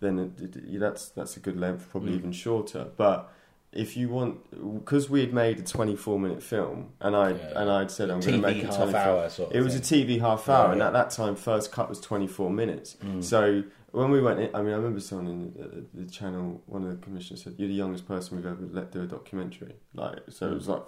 then 0.00 0.18
it, 0.18 0.56
it, 0.56 0.64
yeah, 0.66 0.78
that's 0.80 1.08
that's 1.10 1.36
a 1.36 1.40
good 1.40 1.58
length, 1.58 1.88
probably 1.90 2.12
Mm. 2.12 2.16
even 2.16 2.32
shorter. 2.32 2.88
But 2.96 3.32
if 3.72 3.96
you 3.96 4.08
want, 4.08 4.40
because 4.84 5.08
we 5.08 5.20
had 5.20 5.32
made 5.32 5.58
a 5.58 5.62
twenty-four 5.62 6.18
minute 6.18 6.42
film, 6.42 6.90
and 7.00 7.14
I 7.14 7.30
Yeah. 7.32 7.60
and 7.60 7.70
I'd 7.70 7.90
said 7.90 8.10
I'm 8.10 8.20
going 8.20 8.40
to 8.40 8.46
make 8.48 8.62
a 8.62 8.66
half 8.66 8.76
24 8.76 9.00
hour 9.00 9.28
sort 9.30 9.50
of 9.50 9.56
It 9.56 9.62
was 9.62 9.74
a. 9.76 9.80
TV 9.80 10.18
half 10.20 10.48
hour, 10.48 10.66
Yeah, 10.66 10.72
and 10.72 10.80
yeah. 10.80 10.86
at 10.88 10.92
that 10.94 11.10
time, 11.10 11.36
first 11.36 11.70
cut 11.70 11.88
was 11.88 12.00
twenty-four 12.00 12.50
minutes. 12.50 12.96
Mm. 13.04 13.22
So 13.22 13.62
when 13.92 14.10
we 14.10 14.20
went 14.20 14.40
in, 14.40 14.54
I 14.54 14.62
mean, 14.62 14.72
I 14.72 14.76
remember 14.76 15.00
someone 15.00 15.28
in 15.28 15.52
the, 15.94 16.02
the 16.04 16.10
channel, 16.10 16.62
one 16.66 16.82
of 16.84 16.90
the 16.90 16.96
commissioners 16.96 17.42
said, 17.44 17.54
"You're 17.58 17.68
the 17.68 17.74
youngest 17.74 18.06
person 18.08 18.36
we've 18.36 18.46
ever 18.46 18.64
let 18.72 18.90
do 18.92 19.02
a 19.02 19.06
documentary." 19.06 19.74
Like, 19.94 20.18
so 20.30 20.50
it 20.50 20.54
was 20.54 20.68
like 20.68 20.82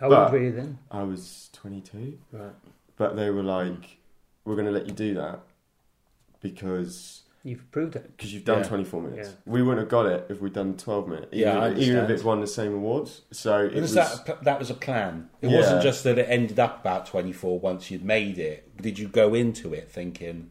How 0.00 0.12
old 0.12 0.32
were 0.32 0.38
you 0.42 0.52
then? 0.52 0.78
I 0.90 1.02
was 1.02 1.50
twenty-two. 1.52 2.18
Right. 2.32 2.52
But 2.96 3.16
they 3.16 3.30
were 3.30 3.42
like, 3.44 3.98
"We're 4.44 4.54
going 4.56 4.66
to 4.66 4.72
let 4.72 4.86
you 4.86 4.92
do 4.92 5.14
that 5.14 5.40
because 6.40 7.22
You've 7.48 7.70
proved 7.70 7.96
it. 7.96 8.16
because 8.16 8.32
you've 8.34 8.44
done 8.44 8.58
Yeah. 8.62 8.68
24 8.68 9.02
minutes. 9.02 9.28
Yeah. 9.30 9.52
We 9.52 9.62
wouldn't 9.62 9.80
have 9.80 9.88
got 9.88 10.06
it 10.06 10.26
if 10.28 10.40
we'd 10.40 10.52
done 10.52 10.76
12 10.76 11.08
minutes. 11.08 11.28
Yeah, 11.32 11.58
I 11.58 11.70
even, 11.70 11.82
even 11.82 12.04
if 12.04 12.10
it's 12.10 12.22
won 12.24 12.40
the 12.40 12.46
same 12.46 12.74
awards. 12.74 13.22
So 13.32 13.60
it 13.64 13.74
Was 13.74 13.94
was, 13.96 14.24
that 14.24 14.44
that 14.44 14.58
was 14.58 14.70
a 14.70 14.74
plan? 14.74 15.28
It 15.40 15.50
Yeah. 15.50 15.56
wasn't 15.58 15.82
just 15.82 16.04
that 16.04 16.18
it 16.18 16.26
ended 16.28 16.58
up 16.58 16.80
about 16.80 17.06
twenty 17.06 17.32
four 17.32 17.58
once 17.58 17.90
you'd 17.90 18.04
made 18.04 18.38
it. 18.38 18.76
Did 18.80 18.98
you 18.98 19.08
go 19.08 19.34
into 19.34 19.72
it 19.72 19.90
thinking, 19.90 20.50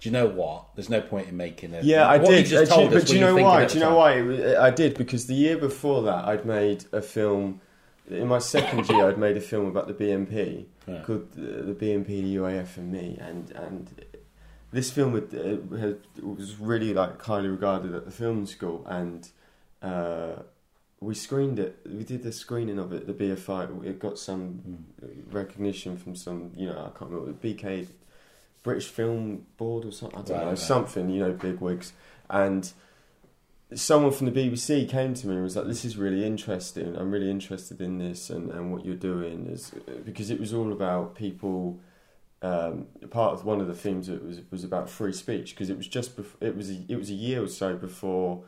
"Do 0.00 0.08
you 0.08 0.12
know 0.12 0.26
what? 0.26 0.66
There's 0.74 0.90
no 0.90 1.00
point 1.00 1.28
in 1.28 1.36
making 1.36 1.72
it." 1.72 1.84
yeah, 1.84 2.06
I 2.06 2.18
what 2.18 2.28
did. 2.30 2.44
You 2.44 2.56
just 2.58 2.70
Actually, 2.72 2.84
told 2.84 2.94
us, 2.94 3.02
but 3.04 3.08
do 3.08 3.14
you 3.14 3.20
know 3.20 3.36
why? 3.36 3.64
Do 3.66 3.74
you 3.74 3.80
know 3.80 3.96
why? 3.96 4.20
Was- 4.20 4.40
I 4.56 4.70
did 4.70 4.96
because 4.98 5.26
the 5.26 5.34
year 5.34 5.56
before 5.56 6.02
that, 6.02 6.24
I'd 6.26 6.44
made 6.44 6.84
a 6.92 7.00
film. 7.02 7.60
In 8.10 8.28
my 8.28 8.38
second 8.38 8.86
year, 8.90 9.08
I'd 9.08 9.16
made 9.16 9.38
a 9.38 9.40
film 9.40 9.66
about 9.66 9.86
the 9.88 9.94
BNP 9.94 10.66
Yeah. 10.86 11.00
called 11.06 11.28
uh, 11.38 11.64
"The 11.64 11.74
BNP, 11.74 12.06
the 12.22 12.34
UAF, 12.36 12.76
and 12.76 12.92
Me," 12.92 13.16
and 13.18 13.50
and 13.52 14.04
this 14.74 14.90
film 14.90 15.14
had, 15.14 15.32
uh, 15.34 15.76
had, 15.76 15.98
was 16.22 16.58
really 16.58 16.92
like 16.92 17.22
highly 17.22 17.48
regarded 17.48 17.94
at 17.94 18.04
the 18.04 18.10
film 18.10 18.44
school, 18.46 18.84
and 18.88 19.28
uh, 19.82 20.34
we 21.00 21.14
screened 21.14 21.58
it. 21.58 21.78
We 21.86 22.02
did 22.04 22.22
the 22.22 22.32
screening 22.32 22.78
of 22.78 22.92
it. 22.92 23.06
The 23.06 23.12
BFI. 23.14 23.86
It 23.86 23.98
got 23.98 24.18
some 24.18 24.84
recognition 25.30 25.96
from 25.96 26.16
some, 26.16 26.50
you 26.56 26.66
know, 26.66 26.78
I 26.92 26.98
can't 26.98 27.10
remember 27.10 27.32
the 27.32 27.54
BK 27.54 27.86
British 28.62 28.88
Film 28.88 29.46
Board 29.56 29.84
or 29.84 29.92
something. 29.92 30.18
I 30.18 30.22
don't 30.22 30.36
Right, 30.36 30.42
know 30.44 30.48
right. 30.50 30.58
something. 30.58 31.08
You 31.10 31.20
know, 31.20 31.32
big 31.32 31.60
wigs 31.60 31.92
and. 32.28 32.72
Someone 33.74 34.12
from 34.12 34.30
the 34.30 34.32
BBC 34.40 34.88
came 34.88 35.14
to 35.14 35.26
me 35.26 35.34
and 35.34 35.42
was 35.42 35.56
like, 35.56 35.66
"This 35.66 35.84
is 35.84 35.96
really 35.96 36.24
interesting. 36.24 36.94
I'm 36.96 37.10
really 37.10 37.30
interested 37.30 37.80
in 37.80 37.98
this 37.98 38.30
and, 38.30 38.50
and 38.52 38.70
what 38.72 38.84
you're 38.84 38.94
doing 38.94 39.46
is 39.46 39.72
because 40.04 40.30
it 40.30 40.38
was 40.38 40.52
all 40.54 40.70
about 40.70 41.16
people 41.16 41.80
um, 42.42 42.86
part 43.10 43.32
of 43.32 43.44
one 43.44 43.60
of 43.60 43.66
the 43.66 43.74
themes 43.74 44.08
it 44.08 44.24
was 44.24 44.40
was 44.50 44.64
about 44.64 44.90
free 44.90 45.12
speech 45.12 45.50
because 45.54 45.70
it 45.70 45.76
was 45.76 45.86
just 45.86 46.16
bef- 46.16 46.40
it 46.40 46.56
was 46.56 46.70
a, 46.70 46.84
it 46.88 46.96
was 46.96 47.10
a 47.10 47.14
year 47.14 47.42
or 47.42 47.48
so 47.48 47.74
before 47.74 48.44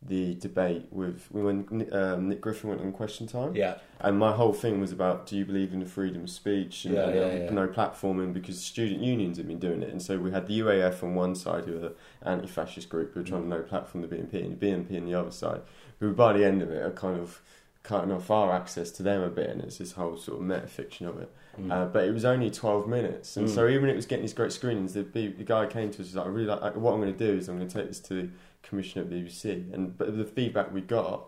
the 0.00 0.34
debate 0.36 0.86
with 0.92 1.26
when 1.30 1.88
um, 1.92 2.28
Nick 2.28 2.40
Griffin 2.40 2.70
went 2.70 2.80
on 2.80 2.92
Question 2.92 3.26
Time, 3.26 3.56
Yeah, 3.56 3.78
and 4.00 4.16
my 4.16 4.30
whole 4.32 4.52
thing 4.52 4.80
was 4.80 4.92
about 4.92 5.26
do 5.26 5.36
you 5.36 5.44
believe 5.44 5.72
in 5.72 5.80
the 5.80 5.86
freedom 5.86 6.22
of 6.22 6.30
speech 6.30 6.84
and, 6.84 6.94
Yeah, 6.94 7.08
and, 7.08 7.14
yeah, 7.16 7.22
um, 7.24 7.36
yeah. 7.42 7.50
no 7.50 7.66
platforming 7.66 8.32
because 8.32 8.62
student 8.62 9.02
unions 9.02 9.38
had 9.38 9.48
been 9.48 9.58
doing 9.58 9.82
it, 9.82 9.88
and 9.90 10.00
so 10.00 10.18
we 10.18 10.30
had 10.30 10.46
the 10.46 10.60
UAF 10.60 11.02
on 11.02 11.16
one 11.16 11.34
side 11.34 11.64
who 11.64 11.80
were 11.80 11.92
anti-fascist 12.22 12.88
group 12.88 13.12
who 13.12 13.20
were 13.20 13.26
trying 13.26 13.42
to 13.42 13.48
no 13.48 13.62
platform 13.62 14.02
the 14.02 14.14
BNP, 14.14 14.34
and 14.34 14.60
the 14.60 14.66
BNP 14.66 14.96
on 14.98 15.06
the 15.06 15.14
other 15.14 15.32
side 15.32 15.62
who 15.98 16.12
by 16.12 16.32
the 16.32 16.44
end 16.44 16.62
of 16.62 16.70
it 16.70 16.80
are 16.80 16.92
kind 16.92 17.18
of 17.18 17.40
cutting 17.82 18.12
off 18.12 18.30
our 18.30 18.52
access 18.52 18.90
to 18.92 19.02
them 19.02 19.22
a 19.22 19.30
bit, 19.30 19.50
and 19.50 19.62
it's 19.62 19.78
this 19.78 19.92
whole 19.92 20.16
sort 20.16 20.40
of 20.40 20.46
metafiction 20.46 21.08
of 21.08 21.18
it. 21.20 21.30
Mm. 21.58 21.72
Uh, 21.72 21.86
but 21.86 22.04
it 22.04 22.12
was 22.12 22.24
only 22.24 22.50
12 22.50 22.86
minutes. 22.88 23.36
And 23.36 23.48
Mm. 23.48 23.54
so 23.54 23.68
even 23.68 23.88
it 23.88 23.96
was 23.96 24.06
getting 24.06 24.22
these 24.24 24.34
great 24.34 24.52
screenings, 24.52 24.92
the, 24.94 25.02
the 25.02 25.28
guy 25.44 25.66
came 25.66 25.90
to 25.90 26.02
us 26.02 26.14
and 26.14 26.14
was 26.14 26.14
like, 26.14 26.26
I 26.26 26.28
really 26.30 26.46
like, 26.46 26.76
what 26.76 26.92
I'm 26.94 27.00
going 27.00 27.12
to 27.12 27.18
do 27.18 27.32
is 27.38 27.48
I'm 27.48 27.56
going 27.56 27.68
to 27.68 27.78
take 27.78 27.88
this 27.88 28.00
to 28.00 28.14
the 28.14 28.28
commissioner 28.62 29.04
at 29.04 29.10
BBC. 29.10 29.72
And 29.74 29.96
but 29.96 30.16
the 30.16 30.24
feedback 30.24 30.72
we 30.72 30.80
got 30.82 31.24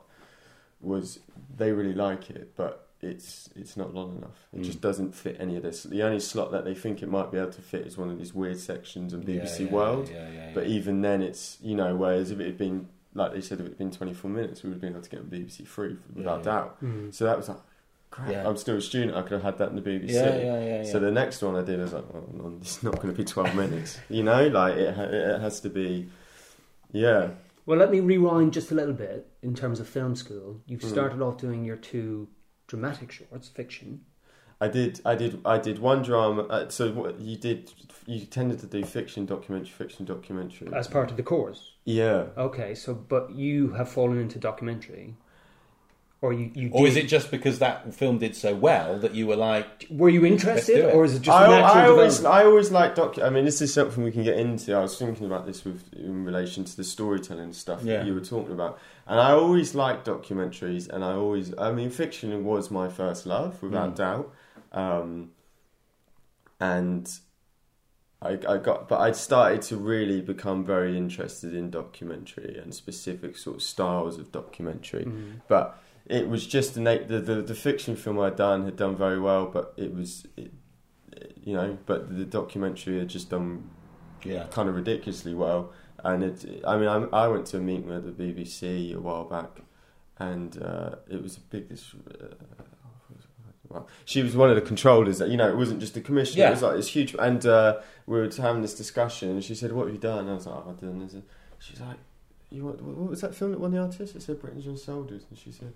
was 0.81 1.21
they 1.57 1.73
really 1.73 1.95
like 1.95 2.31
it, 2.31 2.57
but 2.57 2.87
it's 3.03 3.49
it's 3.57 3.77
not 3.77 3.95
long 3.95 4.17
enough. 4.19 4.47
It 4.53 4.61
Mm. 4.61 4.65
just 4.65 4.81
doesn't 4.81 5.15
fit 5.15 5.37
any 5.41 5.57
of 5.57 5.63
this. 5.63 5.85
The 5.85 6.03
only 6.03 6.21
slot 6.21 6.53
that 6.53 6.65
they 6.65 6.75
think 6.75 7.03
it 7.03 7.09
might 7.09 7.31
be 7.33 7.39
able 7.39 7.53
to 7.53 7.63
fit 7.63 7.87
is 7.87 7.97
one 7.99 8.11
of 8.11 8.19
these 8.19 8.35
weird 8.35 8.59
sections 8.59 9.15
on 9.15 9.23
BBC 9.23 9.61
Yeah, 9.61 9.67
yeah, 9.67 9.73
World. 9.73 10.09
Yeah, 10.11 10.29
yeah, 10.29 10.35
yeah. 10.35 10.51
But 10.55 10.67
even 10.67 11.01
then, 11.01 11.23
it's, 11.23 11.59
you 11.63 11.75
know, 11.75 11.97
whereas 11.97 12.31
if 12.31 12.41
it 12.41 12.47
had 12.47 12.59
been, 12.59 12.89
like 13.15 13.33
they 13.33 13.41
said, 13.41 13.59
if 13.61 13.67
it 13.67 13.69
had 13.71 13.79
been 13.79 13.91
24 13.91 14.31
minutes, 14.31 14.63
we 14.63 14.69
would 14.69 14.75
have 14.75 14.81
been 14.83 14.93
able 14.93 15.01
to 15.03 15.11
get 15.11 15.21
on 15.21 15.27
BBC 15.27 15.67
Three 15.67 15.97
without 16.15 16.39
Yeah. 16.41 16.45
doubt. 16.45 16.83
Mm. 16.85 17.13
So 17.15 17.25
that 17.25 17.37
was 17.39 17.49
like, 17.49 17.59
crap, 18.11 18.31
Yeah. 18.31 18.47
I'm 18.49 18.57
still 18.57 18.77
a 18.77 18.81
student, 18.81 19.17
I 19.17 19.23
could 19.23 19.33
have 19.33 19.43
had 19.43 19.59
that 19.59 19.71
in 19.71 19.77
the 19.77 19.83
BBC. 19.83 20.11
yeah, 20.13 20.37
yeah, 20.37 20.43
yeah, 20.61 20.83
yeah. 20.83 20.91
So 20.93 20.99
the 20.99 21.11
next 21.11 21.43
one 21.43 21.57
I 21.57 21.63
did, 21.63 21.79
I 21.81 21.83
was 21.85 21.93
like, 21.93 22.05
oh, 22.15 22.25
no, 22.33 22.57
it's 22.61 22.83
not 22.83 22.97
going 22.97 23.09
to 23.15 23.17
be 23.17 23.25
12 23.25 23.55
minutes. 23.55 23.99
You 24.09 24.23
know, 24.23 24.47
like 24.49 24.75
it, 24.77 24.97
it 24.99 25.41
has 25.41 25.61
to 25.61 25.71
be, 25.71 26.09
yeah. 26.93 27.31
Well, 27.67 27.79
let 27.79 27.91
me 27.91 28.01
rewind 28.01 28.53
just 28.53 28.71
a 28.73 28.75
little 28.75 28.95
bit 28.95 29.29
in 29.43 29.55
terms 29.55 29.81
of 29.81 29.89
film 29.89 30.17
school. 30.17 30.61
You've 30.67 30.81
Mm. 30.81 30.91
started 30.91 31.23
off 31.23 31.39
doing 31.39 31.65
your 31.65 31.77
two 31.77 32.29
dramatic 32.67 33.13
shorts, 33.13 33.49
fiction. 33.49 34.01
I 34.63 34.69
did, 34.69 35.01
I 35.07 35.15
did, 35.15 35.41
I 35.45 35.57
did 35.59 35.79
one 35.79 36.03
drama. 36.03 36.43
Uh, 36.43 36.69
so 36.69 36.93
what 36.93 37.19
you 37.21 37.37
did, 37.37 37.73
you 38.07 38.27
tended 38.27 38.59
to 38.61 38.67
do 38.67 38.85
fiction, 38.85 39.25
documentary, 39.25 39.71
fiction, 39.71 40.05
documentary. 40.05 40.69
as 40.75 40.87
part 40.87 41.11
of 41.11 41.17
the 41.17 41.23
course. 41.23 41.73
yeah, 41.85 42.27
Okay, 42.37 42.75
so 42.75 42.93
but 42.95 43.31
you 43.31 43.71
have 43.73 43.89
fallen 43.89 44.19
into 44.21 44.39
documentary, 44.39 45.17
or 46.23 46.33
you 46.35 46.51
you 46.55 46.71
Or 46.73 46.87
is 46.87 46.97
it 46.97 47.09
just 47.09 47.31
because 47.31 47.61
that 47.61 47.95
film 47.95 48.19
did 48.19 48.37
so 48.37 48.55
well 48.55 48.99
that 48.99 49.15
you 49.15 49.27
were 49.27 49.37
like, 49.37 49.87
were 49.91 50.11
you 50.11 50.27
interested, 50.27 50.93
or 50.95 51.05
is 51.05 51.15
it 51.15 51.23
just 51.23 51.37
I, 51.39 51.47
natural 51.49 51.83
I 51.83 51.87
always, 51.89 52.17
development? 52.19 52.45
I 52.45 52.49
always 52.49 52.71
like 52.71 52.95
docu. 52.95 53.23
I 53.23 53.31
mean, 53.31 53.47
this 53.47 53.63
is 53.63 53.73
something 53.73 54.05
we 54.05 54.13
can 54.13 54.23
get 54.23 54.39
into. 54.39 54.75
I 54.75 54.81
was 54.81 54.99
thinking 54.99 55.25
about 55.27 55.47
this 55.47 55.65
with 55.65 55.83
in 55.95 56.25
relation 56.25 56.65
to 56.65 56.77
the 56.77 56.85
storytelling 56.85 57.53
stuff 57.55 57.81
Yeah. 57.83 57.99
that 57.99 58.07
you 58.07 58.15
were 58.15 58.21
talking 58.21 58.53
about, 58.53 58.79
and 59.07 59.19
I 59.19 59.31
always 59.33 59.75
liked 59.75 60.07
documentaries, 60.07 60.89
and 60.91 61.03
I 61.05 61.13
always, 61.15 61.55
I 61.57 61.73
mean, 61.73 61.89
fiction 61.91 62.45
was 62.45 62.71
my 62.71 62.89
first 62.89 63.25
love, 63.25 63.63
without 63.63 63.93
Mm. 63.93 63.97
doubt, 63.97 64.33
um, 64.73 65.31
and. 66.61 67.11
I, 68.23 68.33
I 68.47 68.59
got, 68.59 68.87
but 68.87 69.01
I 69.01 69.13
started 69.13 69.63
to 69.63 69.79
really 69.79 70.21
become 70.21 70.63
very 70.63 70.95
interested 70.95 71.55
in 71.55 71.71
documentary 71.71 72.59
and 72.63 72.75
specific 72.75 73.39
sort 73.39 73.57
of 73.57 73.63
styles 73.63 74.19
of 74.19 74.31
documentary. 74.31 75.05
Mhm. 75.07 75.41
But 75.49 75.83
it 76.11 76.29
was 76.29 76.47
just 76.47 76.75
the, 76.75 76.81
the 77.07 77.21
the 77.21 77.43
the 77.43 77.55
fiction 77.55 77.95
film 77.95 78.19
I'd 78.19 78.37
done 78.37 78.65
had 78.65 78.77
done 78.77 78.97
very 78.97 79.21
well, 79.21 79.47
but 79.47 79.73
it 79.77 79.95
was, 79.95 80.27
it, 80.37 80.53
you 81.43 81.55
know, 81.55 81.79
but 81.87 82.17
the 82.17 82.25
documentary 82.25 82.99
had 82.99 83.09
just 83.09 83.31
done 83.31 83.71
yeah, 84.25 84.47
kind 84.51 84.69
of 84.69 84.75
ridiculously 84.75 85.35
well. 85.35 85.73
And 86.03 86.25
it, 86.25 86.63
I 86.67 86.77
mean, 86.77 86.89
I, 86.89 87.25
I 87.25 87.29
went 87.29 87.47
to 87.47 87.59
a 87.59 87.61
meeting 87.61 87.89
with 87.89 88.17
the 88.17 88.25
BBC 88.25 88.95
a 88.95 89.01
while 89.01 89.25
back, 89.25 89.61
and 90.19 90.61
uh, 90.61 90.97
it 91.09 91.23
was 91.23 91.37
a 91.37 91.41
big. 91.41 91.69
This, 91.69 91.95
uh, 91.95 92.35
well, 93.69 93.87
she 94.05 94.25
was 94.25 94.35
one 94.35 94.51
of 94.51 94.57
the 94.57 94.63
controllers. 94.63 95.19
That 95.19 95.29
you 95.29 95.37
know, 95.37 95.49
it 95.49 95.57
wasn't 95.57 95.79
just 95.79 95.97
a 95.97 96.01
commissioner. 96.01 96.43
Yeah. 96.43 96.49
It 96.49 96.53
was 96.53 96.63
like 96.63 96.75
this 96.75 96.89
huge. 96.89 97.15
And 97.21 97.47
uh, 97.47 97.79
we 98.07 98.19
were 98.19 98.29
having 98.37 98.63
this 98.63 98.75
discussion, 98.75 99.31
and 99.31 99.45
she 99.45 99.55
said, 99.55 99.71
"What 99.73 99.87
have 99.87 99.95
you 99.95 100.01
done?" 100.01 100.21
And 100.21 100.31
I 100.31 100.35
was 100.35 100.47
like, 100.47 100.57
oh, 100.57 100.71
"I've 100.71 100.81
done 100.81 100.99
this." 100.99 101.15
She's 101.61 101.81
like, 101.81 101.99
"You 102.51 102.65
what, 102.65 102.83
what 102.83 103.11
was 103.11 103.21
that 103.21 103.35
film 103.35 103.53
that 103.53 103.61
won 103.61 103.71
the 103.71 103.79
artist?" 103.79 104.17
It 104.17 104.23
said 104.23 104.41
"Britain's 104.41 104.67
Young 104.67 104.77
Soldiers," 104.77 105.27
and 105.31 105.39
she 105.39 105.53
said. 105.53 105.73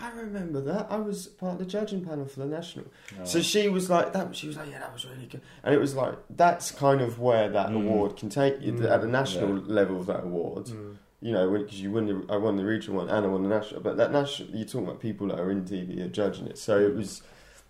I 0.00 0.10
remember 0.10 0.60
that. 0.62 0.88
I 0.90 0.96
was 0.96 1.28
part 1.28 1.52
of 1.54 1.58
the 1.60 1.64
judging 1.66 2.04
panel 2.04 2.26
for 2.26 2.40
the 2.40 2.46
national. 2.46 2.86
Oh. 3.20 3.24
So 3.24 3.40
she 3.40 3.68
was 3.68 3.88
like 3.88 4.12
that. 4.12 4.34
She 4.34 4.48
was 4.48 4.56
like, 4.56 4.68
"Yeah, 4.70 4.80
that 4.80 4.92
was 4.92 5.04
really 5.06 5.26
good." 5.26 5.40
And 5.62 5.74
it 5.74 5.78
was 5.78 5.94
like 5.94 6.14
that's 6.30 6.70
kind 6.72 7.00
of 7.00 7.20
where 7.20 7.48
that 7.50 7.68
Mm. 7.70 7.76
award 7.76 8.16
can 8.16 8.28
take 8.28 8.60
you 8.60 8.72
Mm. 8.72 8.90
at 8.90 9.00
the 9.02 9.06
national 9.08 9.58
Yeah. 9.58 9.64
level 9.66 10.00
of 10.00 10.06
that 10.06 10.24
award. 10.24 10.64
Mm. 10.66 10.96
You 11.20 11.32
know, 11.32 11.50
because 11.58 11.80
you 11.80 11.90
win 11.92 12.06
the, 12.06 12.32
I 12.32 12.36
won 12.36 12.56
the 12.56 12.64
regional 12.64 12.98
one 12.98 13.08
and 13.08 13.24
I 13.24 13.28
won 13.28 13.42
the 13.44 13.48
national. 13.48 13.80
But 13.82 13.96
that 13.96 14.10
national, 14.12 14.50
you're 14.50 14.66
talking 14.66 14.86
about 14.88 15.00
people 15.00 15.28
that 15.28 15.38
are 15.38 15.50
in 15.50 15.64
TV 15.64 16.02
are 16.02 16.08
judging 16.08 16.46
it. 16.48 16.58
So 16.58 16.78
it 16.78 16.94
was, 16.94 17.22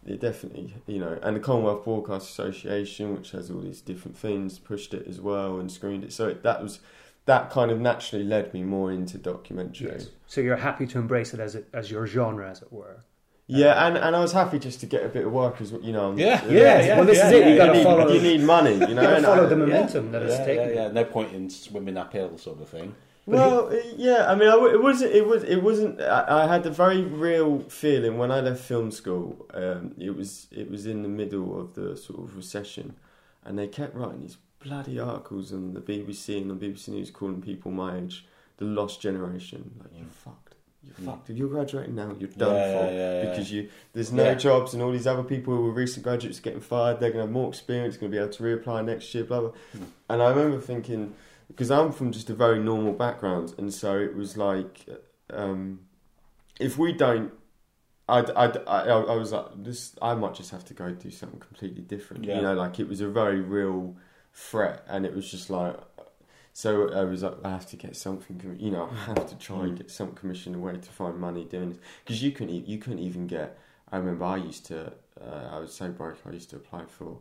it 0.05 0.19
definitely, 0.21 0.75
you 0.87 0.99
know, 0.99 1.19
and 1.23 1.37
the 1.37 1.41
Commonwealth 1.41 1.85
Broadcast 1.85 2.29
Association, 2.31 3.15
which 3.15 3.31
has 3.31 3.51
all 3.53 3.61
these 3.61 3.81
different 3.81 4.17
things, 4.17 4.59
pushed 4.59 4.93
it 4.93 5.07
as 5.07 5.21
well 5.21 5.59
and 5.61 5.71
screened 5.71 6.03
it. 6.05 6.13
So 6.13 6.29
it, 6.29 6.43
that 6.43 6.63
was, 6.63 6.81
that 7.27 7.51
kind 7.51 7.71
of 7.71 7.81
naturally 7.81 8.25
led 8.25 8.53
me 8.53 8.63
more 8.63 8.93
into 8.93 9.19
documentary. 9.19 9.91
Yes. 9.93 10.09
So 10.27 10.41
you're 10.41 10.57
happy 10.57 10.87
to 10.89 10.99
embrace 10.99 11.33
it 11.35 11.41
as 11.41 11.55
it, 11.55 11.69
as 11.73 11.91
your 11.91 12.07
genre, 12.07 12.51
as 12.51 12.63
it 12.63 12.73
were. 12.73 13.05
Yeah, 13.47 13.87
and, 13.87 13.99
and 13.99 14.17
I 14.17 14.21
was 14.21 14.33
happy 14.33 14.59
just 14.59 14.81
to 14.81 14.87
get 14.87 15.05
a 15.05 15.09
bit 15.09 15.27
of 15.27 15.33
work 15.33 15.61
as 15.61 15.71
you 15.83 15.93
know. 15.93 16.15
Yeah, 16.17 16.43
Yeah, 16.47 16.81
yeah, 16.83 16.97
well, 16.97 17.05
this 17.05 17.19
yeah, 17.19 17.27
is 17.27 17.33
it. 17.33 17.41
yeah, 17.41 17.49
you 17.51 17.57
got 17.59 17.67
to 17.67 17.73
need, 17.75 17.85
follow. 17.85 18.09
you 18.13 18.21
need 18.23 18.41
money, 18.57 18.73
you 18.75 18.95
know. 18.95 19.03
you 19.03 19.09
and 19.09 19.25
follow 19.25 19.45
I- 19.45 19.49
the 19.49 19.57
momentum 19.57 20.13
that 20.13 20.23
it's 20.23 20.39
yeah, 20.39 20.45
taken. 20.47 20.69
yeah, 20.71 20.75
yeah. 20.87 20.89
No 20.93 21.05
point 21.05 21.33
in 21.35 21.51
swimming 21.51 21.97
uphill, 21.99 22.39
sort 22.39 22.61
of 22.63 22.69
thing. 22.71 22.95
Well, 23.27 23.69
uh, 23.69 23.77
yeah. 23.97 24.31
I 24.31 24.35
mean, 24.35 24.49
I, 24.49 24.53
w- 24.53 24.75
it 24.75 24.83
wasn't. 24.83 25.13
It 25.15 25.27
was. 25.27 25.45
It 25.45 25.63
wasn't. 25.63 26.01
I, 26.01 26.45
I 26.45 26.47
had 26.47 26.65
a 26.67 26.71
very 26.71 27.01
real 27.03 27.61
feeling 27.71 28.19
when 28.19 28.31
I 28.31 28.41
left 28.41 28.61
film 28.63 28.91
school. 28.91 29.47
Um, 29.55 29.95
it 29.99 30.15
was. 30.15 30.47
It 30.51 30.71
was 30.71 30.85
in 30.87 31.03
the 31.03 31.09
middle 31.09 31.59
of 31.59 31.73
the 31.75 31.97
sort 31.97 32.21
of 32.21 32.37
recession, 32.37 32.97
and 33.43 33.59
they 33.59 33.67
kept 33.67 33.95
writing 33.95 34.21
these 34.23 34.37
bloody 34.65 34.99
articles 34.99 35.53
on 35.53 35.75
the 35.75 35.81
BBC 35.81 36.41
and 36.41 36.51
on 36.51 36.59
BBC 36.59 36.89
News 36.89 37.11
calling 37.11 37.41
people 37.43 37.71
my 37.71 37.99
age 37.99 38.27
the 38.57 38.65
lost 38.65 39.01
generation. 39.01 39.73
Like 39.79 39.91
you're 39.97 40.07
fucked. 40.09 40.55
You're 40.83 40.95
Mm. 40.95 41.05
fucked. 41.07 41.31
If 41.31 41.37
you're 41.37 41.49
graduating 41.49 41.95
now, 41.95 42.15
you're 42.19 42.29
done 42.31 42.55
Yeah, 42.55 42.79
for 42.79 42.85
yeah, 42.87 42.93
yeah, 42.93 43.23
yeah. 43.23 43.31
because 43.31 43.53
you 43.53 43.69
there's 43.93 44.13
no 44.13 44.25
Yeah. 44.25 44.35
jobs 44.35 44.75
and 44.75 44.83
all 44.83 44.91
these 44.93 45.07
other 45.07 45.23
people 45.23 45.55
who 45.55 45.63
were 45.65 45.71
recent 45.73 46.03
graduates 46.05 46.39
are 46.39 46.43
getting 46.43 46.61
fired. 46.61 46.99
They're 47.01 47.11
going 47.11 47.23
to 47.23 47.27
have 47.27 47.31
more 47.33 47.49
experience, 47.49 47.97
going 47.97 48.11
to 48.11 48.17
be 48.17 48.21
able 48.23 48.33
to 48.33 48.43
reapply 48.43 48.85
next 48.85 49.15
year. 49.15 49.25
Blah 49.25 49.41
blah. 49.41 49.51
Mm. 49.77 49.87
And 50.11 50.23
I 50.23 50.31
remember 50.31 50.61
thinking 50.61 51.15
because 51.49 51.71
I'm 51.71 51.93
from 51.93 52.11
just 52.11 52.31
a 52.31 52.35
very 52.35 52.59
normal 52.59 52.95
background, 52.95 53.55
and 53.59 53.73
so 53.73 53.99
it 53.99 54.17
was 54.17 54.37
like, 54.37 54.87
um, 55.31 55.81
if 56.59 56.79
we 56.79 56.93
don't, 56.93 57.33
I'd, 58.09 58.31
I'd, 58.31 58.57
I, 58.67 58.81
I 58.89 59.15
was 59.17 59.33
like, 59.33 59.47
this, 59.63 59.95
I 60.01 60.15
might 60.15 60.35
just 60.35 60.51
have 60.53 60.65
to 60.67 60.75
go 60.75 60.91
do 60.91 61.11
something 61.11 61.41
completely 61.41 61.83
different. 61.83 62.25
Yeah. 62.25 62.37
You 62.37 62.43
know, 62.43 62.55
like 62.55 62.79
it 62.81 62.89
was 62.89 63.01
a 63.03 63.09
very 63.09 63.41
real 63.41 63.97
threat, 64.35 64.85
and 64.89 65.07
it 65.07 65.15
was 65.15 65.31
just 65.31 65.49
like, 65.49 65.77
so 66.53 66.93
I 66.93 67.05
was 67.05 67.23
like, 67.23 67.37
I 67.45 67.51
have 67.51 67.67
to 67.71 67.77
get 67.77 67.97
something, 67.97 68.39
com- 68.39 68.57
you 68.59 68.71
know, 68.71 68.89
I 68.93 68.97
have 69.07 69.27
to 69.29 69.37
try 69.39 69.65
and 69.65 69.77
get 69.77 69.91
some 69.91 70.13
commission 70.13 70.55
away 70.55 70.75
to 70.75 70.91
find 70.91 71.19
money 71.19 71.45
doing 71.45 71.71
this 71.71 71.79
because 72.05 72.23
you 72.23 72.33
couldn't, 72.33 72.55
e- 72.55 72.65
you 72.67 72.79
couldn't 72.79 72.99
even 73.01 73.27
get. 73.27 73.59
I 73.91 73.97
remember 73.99 74.25
I 74.25 74.37
used 74.37 74.67
to, 74.67 74.93
uh, 75.21 75.49
I 75.53 75.59
was 75.59 75.73
so 75.73 75.89
broke, 75.91 76.19
I 76.27 76.31
used 76.33 76.51
to 76.51 76.57
apply 76.57 76.85
for 76.87 77.19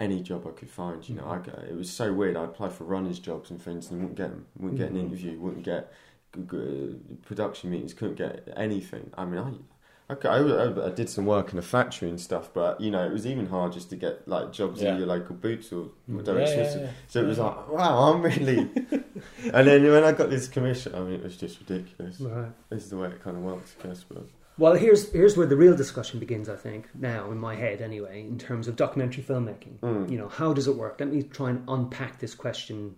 any 0.00 0.22
job 0.22 0.46
I 0.46 0.50
could 0.50 0.70
find. 0.70 1.08
You 1.08 1.16
know, 1.16 1.26
I 1.28 1.38
got, 1.38 1.58
it 1.64 1.76
was 1.76 1.90
so 1.90 2.12
weird. 2.12 2.36
I'd 2.36 2.44
apply 2.50 2.68
for 2.70 2.84
runners' 2.84 3.18
jobs 3.20 3.50
and 3.50 3.60
things, 3.62 3.90
and 3.90 4.00
wouldn't 4.00 4.16
get 4.16 4.30
them. 4.30 4.46
Wouldn't 4.58 4.78
get 4.80 4.90
an 4.90 4.96
Mhm. 4.96 5.06
interview. 5.06 5.38
Wouldn't 5.38 5.64
get 5.64 5.92
production 7.22 7.70
meetings. 7.70 7.94
Couldn't 7.94 8.16
get 8.16 8.52
anything. 8.56 9.10
I 9.16 9.24
mean, 9.24 9.64
I. 10.08 10.12
I, 10.12 10.16
c- 10.20 10.28
I, 10.28 10.36
I- 10.38 10.86
I 10.86 10.90
did 10.90 11.08
some 11.08 11.26
work 11.26 11.52
in 11.52 11.58
a 11.58 11.62
factory 11.62 12.08
and 12.08 12.20
stuff, 12.20 12.50
but 12.52 12.80
you 12.80 12.90
know 12.90 13.04
it 13.06 13.12
was 13.12 13.26
even 13.26 13.46
hard 13.46 13.72
just 13.72 13.90
to 13.90 13.96
get 13.96 14.26
like 14.28 14.52
jobs 14.52 14.80
Yeah. 14.82 14.92
in 14.92 14.98
your 14.98 15.06
local 15.06 15.34
boots 15.34 15.72
or 15.72 15.84
Mm. 16.10 16.16
whatever. 16.16 16.40
Yeah, 16.40 16.54
yeah, 16.54 16.78
yeah. 16.78 16.90
So 17.08 17.22
it 17.22 17.26
was 17.26 17.38
like, 17.38 17.68
wow, 17.70 18.12
I'm 18.12 18.22
really. 18.22 18.58
and 19.52 19.66
then 19.66 19.82
when 19.90 20.04
I 20.04 20.12
got 20.12 20.30
this 20.30 20.48
commission, 20.48 20.94
I 20.94 21.00
mean, 21.00 21.14
it 21.14 21.22
was 21.24 21.36
just 21.36 21.58
ridiculous. 21.60 22.20
Right. 22.20 22.50
This 22.70 22.84
is 22.84 22.90
the 22.90 22.96
way 22.96 23.08
it 23.08 23.22
kind 23.22 23.36
of 23.36 23.42
works, 23.42 23.74
I 23.82 23.88
guess. 23.88 24.04
But 24.04 24.24
Well, 24.58 24.74
here's 24.74 25.10
here's 25.12 25.36
where 25.36 25.46
the 25.46 25.56
real 25.56 25.76
discussion 25.76 26.20
begins. 26.20 26.48
I 26.48 26.56
think 26.56 26.88
now 26.94 27.30
in 27.30 27.38
my 27.38 27.54
head, 27.56 27.80
anyway, 27.80 28.20
in 28.20 28.38
terms 28.38 28.68
of 28.68 28.76
documentary 28.76 29.22
filmmaking. 29.24 29.78
Mm. 29.82 30.10
You 30.10 30.18
know, 30.18 30.28
how 30.28 30.52
does 30.52 30.68
it 30.68 30.76
work? 30.76 30.96
Let 31.00 31.10
me 31.10 31.22
try 31.22 31.50
and 31.50 31.64
unpack 31.68 32.20
this 32.20 32.34
question 32.34 32.94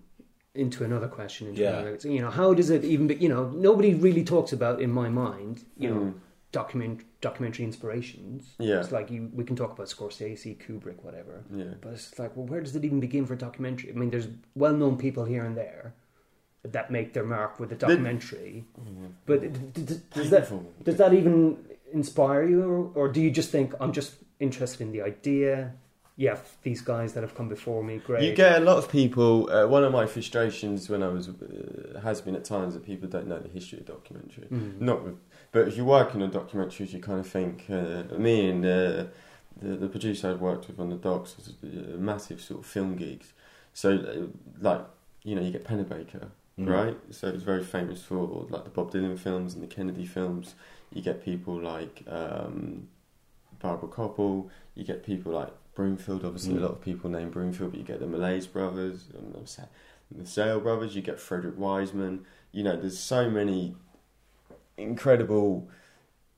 into 0.54 0.84
another 0.84 1.06
question. 1.08 1.46
Into 1.48 1.60
Yeah. 1.62 1.78
another. 1.80 1.98
You 2.08 2.20
know, 2.22 2.30
how 2.30 2.52
does 2.54 2.70
it 2.70 2.84
even? 2.84 3.06
Be, 3.06 3.14
you 3.16 3.28
know, 3.28 3.48
nobody 3.50 3.94
really 3.94 4.24
talks 4.24 4.52
about 4.52 4.80
in 4.80 4.90
my 4.90 5.08
mind. 5.08 5.64
You 5.78 5.90
know, 5.90 6.00
Mm. 6.00 6.14
Document 6.52 7.02
documentary 7.20 7.64
inspirations. 7.64 8.54
Yeah. 8.58 8.80
It's 8.80 8.92
like 8.92 9.10
you 9.10 9.30
we 9.34 9.44
can 9.44 9.56
talk 9.56 9.72
about 9.72 9.86
Scorsese, 9.88 10.56
Kubrick, 10.64 11.02
whatever. 11.02 11.44
yeah, 11.54 11.74
But 11.80 11.94
it's 11.94 12.18
like, 12.18 12.36
well, 12.36 12.46
where 12.46 12.60
does 12.60 12.74
it 12.76 12.84
even 12.84 13.00
begin 13.00 13.26
for 13.26 13.34
a 13.34 13.38
documentary? 13.38 13.90
I 13.90 13.94
mean, 13.94 14.10
there's 14.10 14.28
well-known 14.54 14.96
people 14.96 15.24
here 15.24 15.44
and 15.44 15.56
there 15.56 15.94
that 16.62 16.90
make 16.90 17.12
their 17.12 17.24
mark 17.24 17.60
with 17.60 17.70
a 17.72 17.76
documentary. 17.76 18.64
But 19.26 19.40
d- 19.42 19.48
d- 19.74 19.82
d- 19.94 20.00
does 20.14 20.30
that 20.30 20.50
does 20.84 20.96
that 20.96 21.12
even 21.14 21.58
inspire 21.92 22.44
you, 22.48 22.62
or, 22.62 22.90
or 22.94 23.08
do 23.08 23.20
you 23.20 23.30
just 23.30 23.50
think 23.50 23.72
I'm 23.80 23.92
just 23.92 24.14
interested 24.40 24.80
in 24.82 24.92
the 24.92 25.02
idea? 25.02 25.72
Yeah, 26.18 26.38
these 26.62 26.80
guys 26.80 27.12
that 27.12 27.20
have 27.22 27.34
come 27.34 27.48
before 27.50 27.84
me, 27.84 27.98
great. 27.98 28.22
You 28.24 28.34
get 28.34 28.62
a 28.62 28.64
lot 28.64 28.78
of 28.78 28.90
people. 28.90 29.50
Uh, 29.50 29.66
one 29.68 29.84
of 29.84 29.92
my 29.92 30.06
frustrations 30.06 30.88
when 30.88 31.02
I 31.02 31.08
was 31.08 31.28
uh, 31.28 32.00
has 32.02 32.22
been 32.22 32.34
at 32.34 32.42
times 32.44 32.72
that 32.72 32.86
people 32.86 33.06
don't 33.06 33.26
know 33.26 33.38
the 33.38 33.50
history 33.50 33.80
of 33.80 33.84
documentary. 33.84 34.46
Mm. 34.50 34.80
Not, 34.80 35.04
with, 35.04 35.16
but 35.56 35.68
if 35.68 35.76
you're 35.76 35.86
working 36.00 36.20
on 36.22 36.30
documentaries, 36.30 36.92
you 36.92 37.00
kind 37.00 37.20
of 37.24 37.26
think. 37.38 37.64
Uh, 37.70 38.02
me 38.26 38.50
and 38.50 38.62
uh, 38.64 39.04
the 39.62 39.70
the 39.84 39.88
producer 39.88 40.30
I've 40.30 40.40
worked 40.50 40.66
with 40.68 40.78
on 40.78 40.90
the 40.90 40.96
docs 41.08 41.30
was 41.38 41.46
uh, 41.64 41.96
massive 42.10 42.40
sort 42.48 42.60
of 42.60 42.66
film 42.66 42.96
geeks. 42.96 43.32
So, 43.72 43.88
uh, 43.96 44.26
like 44.68 44.82
you 45.22 45.34
know, 45.34 45.42
you 45.46 45.52
get 45.52 45.64
Pennebaker, 45.64 46.26
Mm. 46.58 46.68
right? 46.78 46.96
So 47.10 47.28
it's 47.28 47.42
very 47.52 47.62
famous 47.76 48.00
for 48.02 48.46
like 48.54 48.64
the 48.64 48.70
Bob 48.70 48.88
Dylan 48.92 49.18
films 49.18 49.52
and 49.54 49.62
the 49.62 49.72
Kennedy 49.76 50.06
films. 50.06 50.54
You 50.94 51.02
get 51.02 51.16
people 51.30 51.54
like 51.74 52.02
um, 52.08 52.88
Barbara 53.62 53.88
Kopple. 53.96 54.48
You 54.74 54.84
get 54.92 55.04
people 55.04 55.32
like 55.40 55.52
Broomfield. 55.74 56.24
Obviously, 56.24 56.54
Mm. 56.54 56.58
a 56.58 56.64
lot 56.66 56.70
of 56.76 56.80
people 56.80 57.10
name 57.10 57.30
Broomfield, 57.30 57.70
but 57.72 57.78
you 57.80 57.86
get 57.92 58.00
the 58.00 58.06
Maysles 58.06 58.50
brothers 58.56 58.98
and 59.16 59.26
the 60.20 60.26
Sale 60.26 60.60
brothers. 60.60 60.94
You 60.96 61.02
get 61.02 61.18
Frederick 61.28 61.58
Wiseman. 61.58 62.14
You 62.52 62.62
know, 62.66 62.76
there's 62.80 62.98
so 63.14 63.28
many 63.28 63.74
incredible 64.76 65.68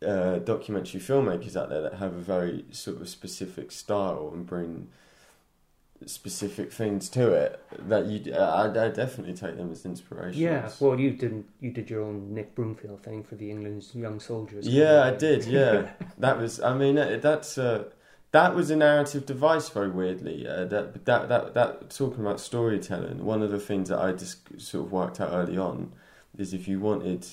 uh, 0.06 0.38
documentary 0.38 1.00
filmmakers 1.00 1.56
out 1.56 1.68
there 1.70 1.82
that 1.82 1.94
have 1.94 2.14
a 2.14 2.20
very 2.20 2.64
sort 2.70 3.00
of 3.00 3.08
specific 3.08 3.72
style 3.72 4.30
and 4.32 4.46
bring 4.46 4.88
specific 6.06 6.72
things 6.72 7.08
to 7.08 7.32
it 7.32 7.60
that 7.88 8.06
you 8.06 8.32
I, 8.32 8.66
I 8.66 8.88
definitely 8.88 9.34
take 9.34 9.56
them 9.56 9.72
as 9.72 9.84
inspiration 9.84 10.40
Yeah, 10.40 10.70
well, 10.78 10.98
you 10.98 11.10
didn't. 11.10 11.46
You 11.60 11.72
did 11.72 11.90
your 11.90 12.02
own 12.02 12.32
Nick 12.34 12.54
Broomfield 12.54 13.02
thing 13.02 13.24
for 13.24 13.34
the 13.34 13.50
England's 13.50 13.94
young 13.94 14.20
soldiers. 14.20 14.66
Yeah, 14.68 15.04
I 15.04 15.10
did. 15.16 15.44
Yeah, 15.44 15.90
that 16.18 16.38
was. 16.38 16.60
I 16.60 16.74
mean, 16.74 16.94
that's 16.94 17.58
uh, 17.58 17.84
that 18.30 18.54
was 18.54 18.70
a 18.70 18.76
narrative 18.76 19.26
device. 19.26 19.68
Very 19.68 19.90
weirdly, 19.90 20.46
uh, 20.46 20.64
that 20.66 21.04
that 21.04 21.28
that 21.28 21.54
that 21.54 21.90
talking 21.90 22.20
about 22.20 22.40
storytelling. 22.40 23.24
One 23.24 23.42
of 23.42 23.50
the 23.50 23.60
things 23.60 23.88
that 23.88 23.98
I 23.98 24.12
just 24.12 24.60
sort 24.60 24.86
of 24.86 24.92
worked 24.92 25.20
out 25.20 25.32
early 25.32 25.58
on 25.58 25.92
is 26.36 26.54
if 26.54 26.68
you 26.68 26.78
wanted, 26.78 27.26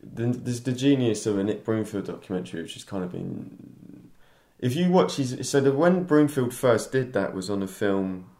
there's 0.00 0.62
the 0.62 0.72
genius 0.72 1.26
of 1.26 1.38
a 1.38 1.44
Nick 1.44 1.64
Broomfield 1.64 2.06
documentary, 2.06 2.62
which 2.62 2.74
has 2.74 2.84
kind 2.84 3.04
of 3.04 3.12
been 3.12 3.88
if 4.58 4.74
you 4.74 4.90
watch 4.90 5.16
his, 5.16 5.48
so 5.48 5.60
the 5.60 5.72
when 5.72 6.04
Broomfield 6.04 6.52
first 6.52 6.90
did 6.90 7.12
that 7.12 7.34
was 7.34 7.48
on 7.48 7.62
a 7.62 7.68
film. 7.68 8.30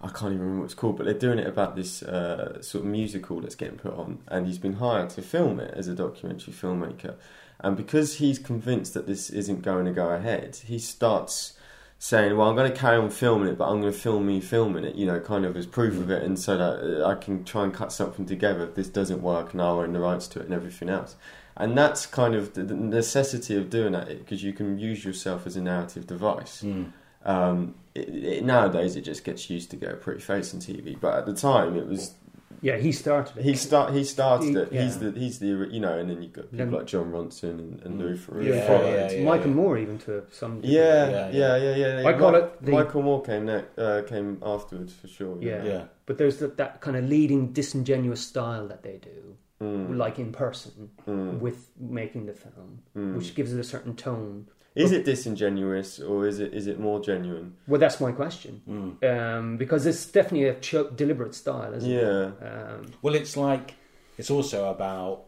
I 0.00 0.06
can't 0.06 0.32
even 0.32 0.38
remember 0.38 0.60
what 0.60 0.66
it's 0.66 0.74
called, 0.74 0.96
but 0.96 1.06
they're 1.06 1.14
doing 1.14 1.40
it 1.40 1.46
about 1.48 1.74
this 1.74 2.04
uh, 2.04 2.62
sort 2.62 2.84
of 2.84 2.90
musical 2.90 3.40
that's 3.40 3.56
getting 3.56 3.78
put 3.78 3.94
on, 3.94 4.20
and 4.28 4.46
he's 4.46 4.58
been 4.58 4.74
hired 4.74 5.10
to 5.10 5.22
film 5.22 5.58
it 5.58 5.74
as 5.74 5.88
a 5.88 5.94
documentary 5.94 6.54
filmmaker. 6.54 7.16
And 7.58 7.76
because 7.76 8.18
he's 8.18 8.38
convinced 8.38 8.94
that 8.94 9.08
this 9.08 9.28
isn't 9.30 9.62
going 9.62 9.86
to 9.86 9.90
go 9.90 10.10
ahead, 10.10 10.54
he 10.64 10.78
starts 10.78 11.54
saying, 11.98 12.36
"Well, 12.36 12.48
I'm 12.48 12.56
going 12.56 12.70
to 12.70 12.76
carry 12.76 12.96
on 12.96 13.10
filming 13.10 13.48
it, 13.48 13.58
but 13.58 13.68
I'm 13.68 13.80
going 13.80 13.92
to 13.92 13.98
film 13.98 14.26
me 14.26 14.40
filming 14.40 14.84
it, 14.84 14.94
you 14.94 15.06
know, 15.06 15.20
kind 15.20 15.44
of 15.44 15.56
as 15.56 15.66
proof 15.66 15.98
of 15.98 16.10
it, 16.10 16.22
and 16.22 16.38
so 16.38 16.56
that 16.56 17.02
uh, 17.02 17.08
I 17.08 17.14
can 17.16 17.44
try 17.44 17.64
and 17.64 17.74
cut 17.74 17.92
something 17.92 18.26
together 18.26 18.64
if 18.64 18.74
this 18.74 18.88
doesn't 18.88 19.22
work, 19.22 19.52
and 19.52 19.60
I'll 19.60 19.80
own 19.80 19.92
the 19.92 20.00
rights 20.00 20.28
to 20.28 20.40
it 20.40 20.46
and 20.46 20.54
everything 20.54 20.88
else." 20.88 21.16
And 21.56 21.76
that's 21.76 22.06
kind 22.06 22.36
of 22.36 22.54
the 22.54 22.62
necessity 22.62 23.56
of 23.56 23.68
doing 23.68 23.92
that 23.92 24.06
because 24.06 24.44
you 24.44 24.52
can 24.52 24.78
use 24.78 25.04
yourself 25.04 25.44
as 25.44 25.56
a 25.56 25.60
narrative 25.60 26.06
device. 26.06 26.62
Mm. 26.62 26.92
Um, 27.24 27.74
it, 27.96 28.08
it, 28.08 28.44
nowadays, 28.44 28.94
it 28.94 29.00
just 29.00 29.24
gets 29.24 29.50
used 29.50 29.70
to 29.72 29.76
go 29.76 29.96
pretty 29.96 30.20
face 30.20 30.54
on 30.54 30.60
TV, 30.60 30.98
but 30.98 31.18
at 31.18 31.26
the 31.26 31.34
time, 31.34 31.76
it 31.76 31.88
was 31.88 32.14
Yeah, 32.60 32.76
he 32.76 32.92
started 32.92 33.36
it. 33.38 33.44
he 33.44 33.54
start 33.54 33.92
he 33.94 34.04
started 34.04 34.46
He- 34.48 34.56
it. 34.56 34.72
He's 34.72 34.96
yeah. 34.96 35.10
the 35.10 35.18
he's 35.20 35.38
the 35.38 35.46
you 35.70 35.80
know, 35.80 35.98
and 35.98 36.10
then 36.10 36.22
you've 36.22 36.32
got 36.32 36.50
people 36.50 36.58
Then- 36.58 36.72
like 36.72 36.86
Jon 36.86 37.12
Ronson 37.12 37.50
and, 37.58 37.80
and 37.84 37.94
Mm. 37.94 37.98
Louis 38.00 38.18
Theroux 38.18 38.44
yeah, 38.44 38.54
Yeah, 38.54 38.66
followed. 38.66 38.94
yeah, 38.94 39.10
yeah. 39.12 39.24
Michael 39.24 39.50
Moore 39.50 39.78
even 39.78 39.98
to 39.98 40.24
some 40.32 40.60
degree. 40.60 40.76
Yeah, 40.76 41.08
Yeah, 41.08 41.30
yeah, 41.30 41.56
yeah, 41.56 41.76
yeah. 41.76 42.00
yeah. 42.00 42.08
I 42.08 42.12
call 42.18 42.32
Mi- 42.32 42.38
it 42.38 42.62
the- 42.64 42.72
Michael 42.72 43.02
Moore 43.02 43.22
came 43.22 43.46
ne- 43.46 43.64
uh, 43.76 44.02
came 44.02 44.38
afterwards 44.42 44.92
for 44.92 45.08
sure. 45.08 45.36
Yeah. 45.40 45.62
Yeah. 45.64 45.84
But 46.06 46.18
there's 46.18 46.38
that, 46.38 46.56
that 46.56 46.80
kind 46.80 46.96
of 46.96 47.04
leading 47.04 47.52
disingenuous 47.52 48.20
style 48.20 48.66
that 48.68 48.82
they 48.82 48.98
do, 48.98 49.36
Mm, 49.60 49.96
like 49.96 50.18
in 50.20 50.30
person, 50.32 50.90
mm, 51.06 51.38
with 51.40 51.70
making 51.78 52.26
the 52.26 52.32
film, 52.32 52.78
mm. 52.96 53.16
which 53.16 53.34
gives 53.34 53.52
it 53.52 53.58
a 53.58 53.64
certain 53.64 53.94
tone. 53.96 54.46
Is 54.84 54.92
it 54.92 55.04
disingenuous 55.04 55.98
or 56.00 56.26
is 56.26 56.38
it 56.40 56.54
is 56.54 56.66
it 56.66 56.78
more 56.78 57.00
genuine? 57.00 57.48
Well, 57.66 57.80
that's 57.80 58.00
my 58.00 58.12
question. 58.12 58.52
Mm. 58.68 58.90
Um, 59.12 59.56
because 59.56 59.86
it's 59.86 60.06
definitely 60.06 60.48
a 60.48 60.54
ch- 60.60 60.90
deliberate 60.96 61.34
style, 61.34 61.72
isn't 61.74 61.90
Yeah. 61.90 62.28
it? 62.28 62.32
Um, 62.50 62.86
Well, 63.02 63.14
it's 63.14 63.36
like 63.36 63.74
it's 64.18 64.30
also 64.30 64.58
about 64.70 65.24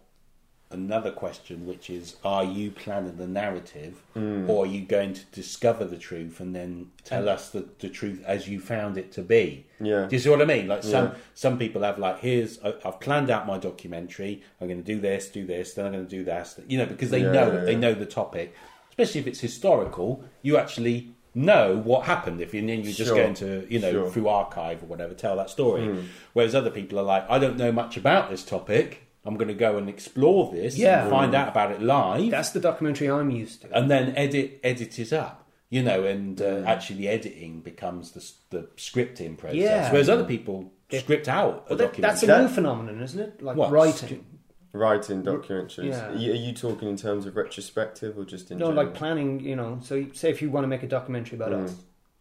another 0.72 1.10
question, 1.10 1.66
which 1.66 1.90
is: 1.90 2.14
Are 2.24 2.44
you 2.44 2.70
planning 2.70 3.16
the 3.16 3.26
narrative, 3.26 3.94
Mm. 4.14 4.48
or 4.48 4.64
are 4.64 4.68
you 4.68 4.82
going 4.96 5.14
to 5.14 5.24
discover 5.32 5.84
the 5.84 5.96
truth 6.08 6.38
and 6.38 6.54
then 6.54 6.70
tell 7.04 7.28
us 7.28 7.50
the, 7.50 7.62
the 7.80 7.88
truth 7.88 8.22
as 8.24 8.46
you 8.48 8.60
found 8.60 8.96
it 8.96 9.10
to 9.12 9.22
be? 9.22 9.66
Yeah. 9.80 10.06
Do 10.06 10.14
you 10.14 10.20
see 10.20 10.30
what 10.30 10.40
I 10.40 10.44
mean? 10.44 10.68
Like 10.68 10.84
some 10.84 11.06
Yeah. 11.06 11.14
some 11.34 11.58
people 11.58 11.82
have 11.82 11.98
like, 11.98 12.20
here's 12.20 12.52
I- 12.62 12.74
I've 12.84 13.00
planned 13.00 13.30
out 13.30 13.48
my 13.48 13.58
documentary. 13.58 14.42
I'm 14.60 14.68
going 14.68 14.82
to 14.84 14.92
do 14.94 15.00
this, 15.00 15.28
do 15.28 15.44
this, 15.44 15.74
then 15.74 15.86
I'm 15.86 15.92
going 15.92 16.06
to 16.06 16.16
do 16.18 16.24
that. 16.26 16.46
You 16.68 16.78
know, 16.78 16.86
because 16.86 17.10
they 17.10 17.22
Yeah, 17.22 17.32
know 17.32 17.52
yeah, 17.52 17.64
they 17.68 17.74
know 17.74 17.94
the 17.94 18.06
topic, 18.06 18.54
especially 19.00 19.20
if 19.20 19.26
it's 19.26 19.40
historical. 19.40 20.24
You 20.42 20.56
actually 20.58 21.10
know 21.34 21.76
what 21.76 22.06
happened 22.06 22.40
if 22.40 22.52
you 22.52 22.60
then 22.60 22.80
you're 22.82 22.92
just 22.92 23.06
Sure. 23.08 23.16
going 23.16 23.34
to 23.34 23.66
you 23.70 23.78
know 23.78 23.92
Sure. 23.92 24.10
through 24.10 24.28
archive 24.28 24.82
or 24.82 24.86
whatever 24.86 25.14
tell 25.14 25.36
that 25.36 25.48
story. 25.50 25.82
Mm. 25.82 26.04
Whereas 26.32 26.54
other 26.54 26.70
people 26.70 26.98
are 26.98 27.04
like, 27.04 27.24
I 27.30 27.38
don't 27.38 27.56
know 27.56 27.72
much 27.72 27.96
about 27.96 28.30
this 28.30 28.44
topic. 28.44 29.06
I'm 29.24 29.36
going 29.36 29.48
to 29.48 29.54
go 29.54 29.76
and 29.76 29.88
explore 29.88 30.50
this, 30.50 30.78
Yeah. 30.78 31.02
and 31.02 31.10
find 31.10 31.34
out 31.34 31.48
about 31.48 31.70
it 31.72 31.82
live, 31.82 32.30
that's 32.30 32.50
the 32.50 32.60
documentary 32.60 33.08
I'm 33.10 33.30
used 33.30 33.62
to. 33.62 33.68
and 33.76 33.90
then 33.90 34.14
edit 34.16 34.58
edit 34.64 34.98
it 34.98 35.12
up. 35.12 35.36
You 35.68 35.84
know, 35.84 36.02
and 36.04 36.40
uh, 36.42 36.44
Mm. 36.44 36.66
actually 36.66 37.06
editing 37.06 37.60
becomes 37.60 38.10
the, 38.10 38.22
the 38.50 38.62
scripting 38.76 39.36
process. 39.38 39.56
Yeah. 39.56 39.92
Whereas 39.92 40.08
other 40.08 40.24
people 40.24 40.72
script 40.90 41.28
out 41.28 41.66
a 41.70 41.76
Well, 41.76 41.78
that, 41.78 41.94
that's 41.94 42.24
a 42.24 42.26
documentary. 42.26 42.48
new 42.48 42.54
phenomenon, 42.54 43.02
isn't 43.02 43.20
it? 43.20 43.40
Like 43.42 43.56
What? 43.56 43.70
writing. 43.70 44.24
Writing 44.72 45.22
documentaries. 45.22 45.90
Yeah. 45.90 46.10
Are, 46.10 46.14
you, 46.16 46.32
are 46.32 46.36
you 46.36 46.52
talking 46.52 46.88
in 46.88 46.96
terms 46.96 47.26
of 47.26 47.34
retrospective 47.36 48.16
or 48.16 48.24
just 48.24 48.50
in 48.50 48.58
No, 48.58 48.66
general? 48.68 48.84
like 48.86 48.94
planning. 48.94 49.40
You 49.40 49.56
know, 49.56 49.78
so 49.82 50.06
say 50.12 50.30
if 50.30 50.40
you 50.40 50.50
want 50.50 50.64
to 50.64 50.68
make 50.68 50.82
a 50.84 50.88
documentary 50.88 51.36
about 51.36 51.50
Mm. 51.52 51.64
us, 51.64 51.74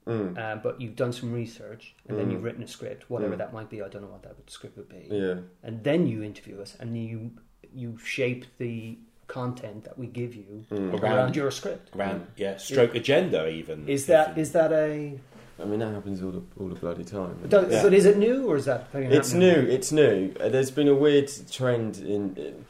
Mm. 0.08 0.38
uh, 0.38 0.56
but 0.63 0.82
you've 0.82 0.96
done 0.96 1.13
some 1.13 1.32
research 1.32 1.94
and 2.08 2.18
then 2.18 2.27
Mm. 2.27 2.32
you've 2.32 2.44
written 2.44 2.63
a 2.63 2.68
script, 2.68 3.08
whatever 3.10 3.36
Mm. 3.36 3.38
that 3.39 3.53
might 3.53 3.70
be. 3.70 3.82
I 3.84 3.88
don't 3.89 4.01
know 4.01 4.08
what 4.08 4.24
that 4.24 4.36
script 4.50 4.77
would 4.77 4.89
be. 4.89 5.08
Yeah. 5.12 5.36
And 5.62 5.84
then 5.84 6.08
you 6.08 6.24
interview 6.24 6.60
us, 6.62 6.75
and 6.79 6.98
you 6.98 7.32
you 7.72 7.96
shape 8.00 8.46
the 8.58 8.98
content 9.27 9.84
that 9.84 9.96
we 9.96 10.08
give 10.08 10.34
you 10.34 10.65
Mm. 10.72 11.00
Around- 11.00 11.03
around 11.18 11.36
your 11.36 11.51
script. 11.51 11.96
around 11.96 12.25
yeah 12.36 12.58
stroke 12.58 12.96
agenda 12.96 13.48
even 13.48 13.88
Is 13.88 14.01
if 14.01 14.08
that 14.08 14.36
you- 14.36 14.41
is 14.41 14.51
that 14.53 14.72
a? 14.74 15.20
I 15.61 15.65
mean, 15.65 15.79
that 15.79 15.93
happens 15.93 16.22
all 16.24 16.31
the, 16.31 16.41
all 16.59 16.67
the 16.69 16.75
bloody 16.75 17.03
time. 17.03 17.37
Does, 17.48 17.72
Yeah. 17.72 17.83
But 17.83 17.93
is 17.93 18.05
it 18.05 18.17
new 18.17 18.48
or 18.50 18.55
is 18.55 18.65
that? 18.65 18.91
thing 18.91 19.11
It's 19.11 19.31
happening? 19.31 19.65
new. 19.65 19.69
It's 19.72 19.91
new. 19.91 20.33
Uh, 20.39 20.50
There's 20.50 20.72
been 20.72 20.87
a 20.87 20.95
weird 20.95 21.29
trend 21.51 21.98
in. 21.98 22.35
in 22.37 22.65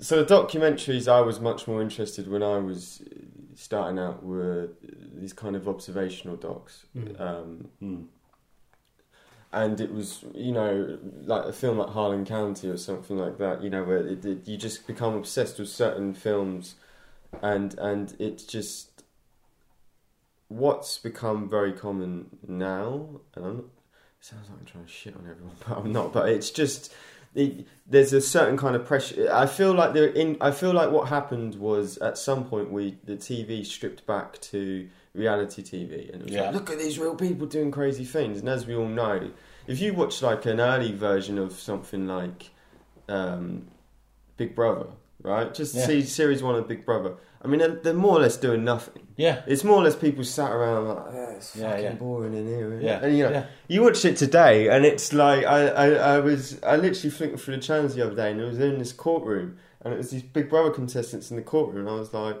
so 0.00 0.22
the 0.22 0.34
documentaries 0.34 1.06
I 1.06 1.20
was 1.20 1.38
much 1.40 1.68
more 1.68 1.80
interested 1.80 2.28
when 2.28 2.42
I 2.42 2.58
was 2.58 3.02
starting 3.54 3.98
out 3.98 4.24
were 4.24 4.70
these 5.14 5.32
kind 5.32 5.54
of 5.54 5.68
observational 5.68 6.36
docs, 6.36 6.86
Mm. 6.96 7.20
um, 7.20 7.68
Mm. 7.80 8.06
and 9.52 9.80
it 9.80 9.92
was 9.92 10.24
you 10.34 10.50
know 10.52 10.98
like 11.24 11.44
a 11.44 11.52
film 11.52 11.78
like 11.78 11.90
Harlan 11.90 12.24
County 12.24 12.68
or 12.68 12.76
something 12.76 13.16
like 13.18 13.38
that. 13.38 13.62
You 13.62 13.70
know 13.70 13.84
where 13.84 13.98
it, 14.06 14.24
it, 14.24 14.48
you 14.48 14.56
just 14.56 14.86
become 14.86 15.14
obsessed 15.14 15.58
with 15.58 15.68
certain 15.68 16.14
films, 16.14 16.74
and 17.42 17.74
and 17.78 18.14
it's 18.18 18.44
just 18.44 18.91
what's 20.56 20.98
become 20.98 21.48
very 21.48 21.72
common 21.72 22.26
now, 22.46 23.20
and 23.34 23.44
I'm 23.44 23.56
not, 23.56 23.64
it 23.64 24.24
sounds 24.24 24.48
like 24.50 24.58
I'm 24.60 24.66
trying 24.66 24.84
to 24.84 24.90
shit 24.90 25.14
on 25.16 25.26
everyone, 25.30 25.56
but 25.68 25.78
I'm 25.78 25.92
not. 25.92 26.12
But 26.12 26.28
it's 26.28 26.50
just 26.50 26.92
it, 27.34 27.66
there's 27.86 28.12
a 28.12 28.20
certain 28.20 28.56
kind 28.56 28.76
of 28.76 28.84
pressure. 28.86 29.28
I 29.32 29.46
feel 29.46 29.72
like 29.72 29.94
there 29.94 30.06
in. 30.08 30.36
I 30.40 30.50
feel 30.50 30.72
like 30.72 30.90
what 30.90 31.08
happened 31.08 31.54
was 31.56 31.98
at 31.98 32.18
some 32.18 32.44
point 32.44 32.70
we 32.70 32.98
the 33.04 33.16
TV 33.16 33.64
stripped 33.64 34.06
back 34.06 34.40
to 34.42 34.88
reality 35.14 35.62
TV, 35.62 36.12
and 36.12 36.22
it 36.22 36.24
was 36.26 36.34
Yeah. 36.34 36.42
like, 36.46 36.54
look 36.54 36.70
at 36.70 36.78
these 36.78 36.98
real 36.98 37.14
people 37.16 37.46
doing 37.46 37.70
crazy 37.70 38.04
things. 38.04 38.38
And 38.40 38.48
as 38.48 38.66
we 38.66 38.74
all 38.74 38.88
know, 38.88 39.30
if 39.66 39.80
you 39.80 39.92
watch 39.94 40.22
like 40.22 40.46
an 40.46 40.60
early 40.60 40.92
version 40.92 41.38
of 41.38 41.52
something 41.52 42.06
like 42.06 42.50
um, 43.08 43.66
Big 44.36 44.54
Brother, 44.54 44.86
right? 45.22 45.52
Just 45.52 45.74
Yeah. 45.74 45.86
see 45.86 46.02
series 46.02 46.42
one 46.42 46.54
of 46.54 46.66
Big 46.68 46.84
Brother. 46.86 47.14
I 47.44 47.48
mean, 47.48 47.58
they're, 47.58 47.68
they're 47.74 47.92
more 47.94 48.16
or 48.18 48.20
less 48.20 48.36
doing 48.36 48.62
nothing. 48.64 49.06
yeah 49.16 49.42
It's 49.46 49.64
more 49.64 49.76
or 49.76 49.82
less 49.82 49.96
people 49.96 50.22
sat 50.24 50.52
around 50.52 50.86
like, 50.88 50.98
oh, 50.98 51.34
it's 51.36 51.56
Yeah, 51.56 51.70
fucking 51.70 51.84
yeah. 51.84 51.92
boring 51.94 52.34
in 52.34 52.46
here. 52.46 52.66
isn't 52.72 52.78
it?" 52.80 52.84
yeah 52.84 53.00
And 53.02 53.16
you 53.18 53.24
know, 53.24 53.30
yeah 53.30 53.46
you 53.68 53.82
watch 53.82 54.04
it 54.04 54.16
today, 54.16 54.68
and 54.68 54.84
it's 54.84 55.12
like 55.12 55.44
I, 55.44 55.68
I, 55.68 55.86
I 56.14 56.18
was 56.20 56.62
I 56.62 56.76
literally 56.76 57.10
flicking 57.10 57.36
through 57.38 57.56
the 57.56 57.62
channels 57.62 57.94
the 57.96 58.06
other 58.06 58.14
day, 58.14 58.30
and 58.30 58.40
it 58.40 58.44
was 58.44 58.58
in 58.60 58.78
this 58.78 58.92
courtroom, 58.92 59.56
and 59.82 59.92
it 59.92 59.96
was 59.96 60.10
these 60.10 60.22
Big 60.22 60.48
Brother 60.48 60.70
contestants 60.70 61.30
in 61.30 61.36
the 61.36 61.42
courtroom, 61.42 61.86
and 61.86 61.88
I 61.96 61.98
was 61.98 62.12
like. 62.14 62.36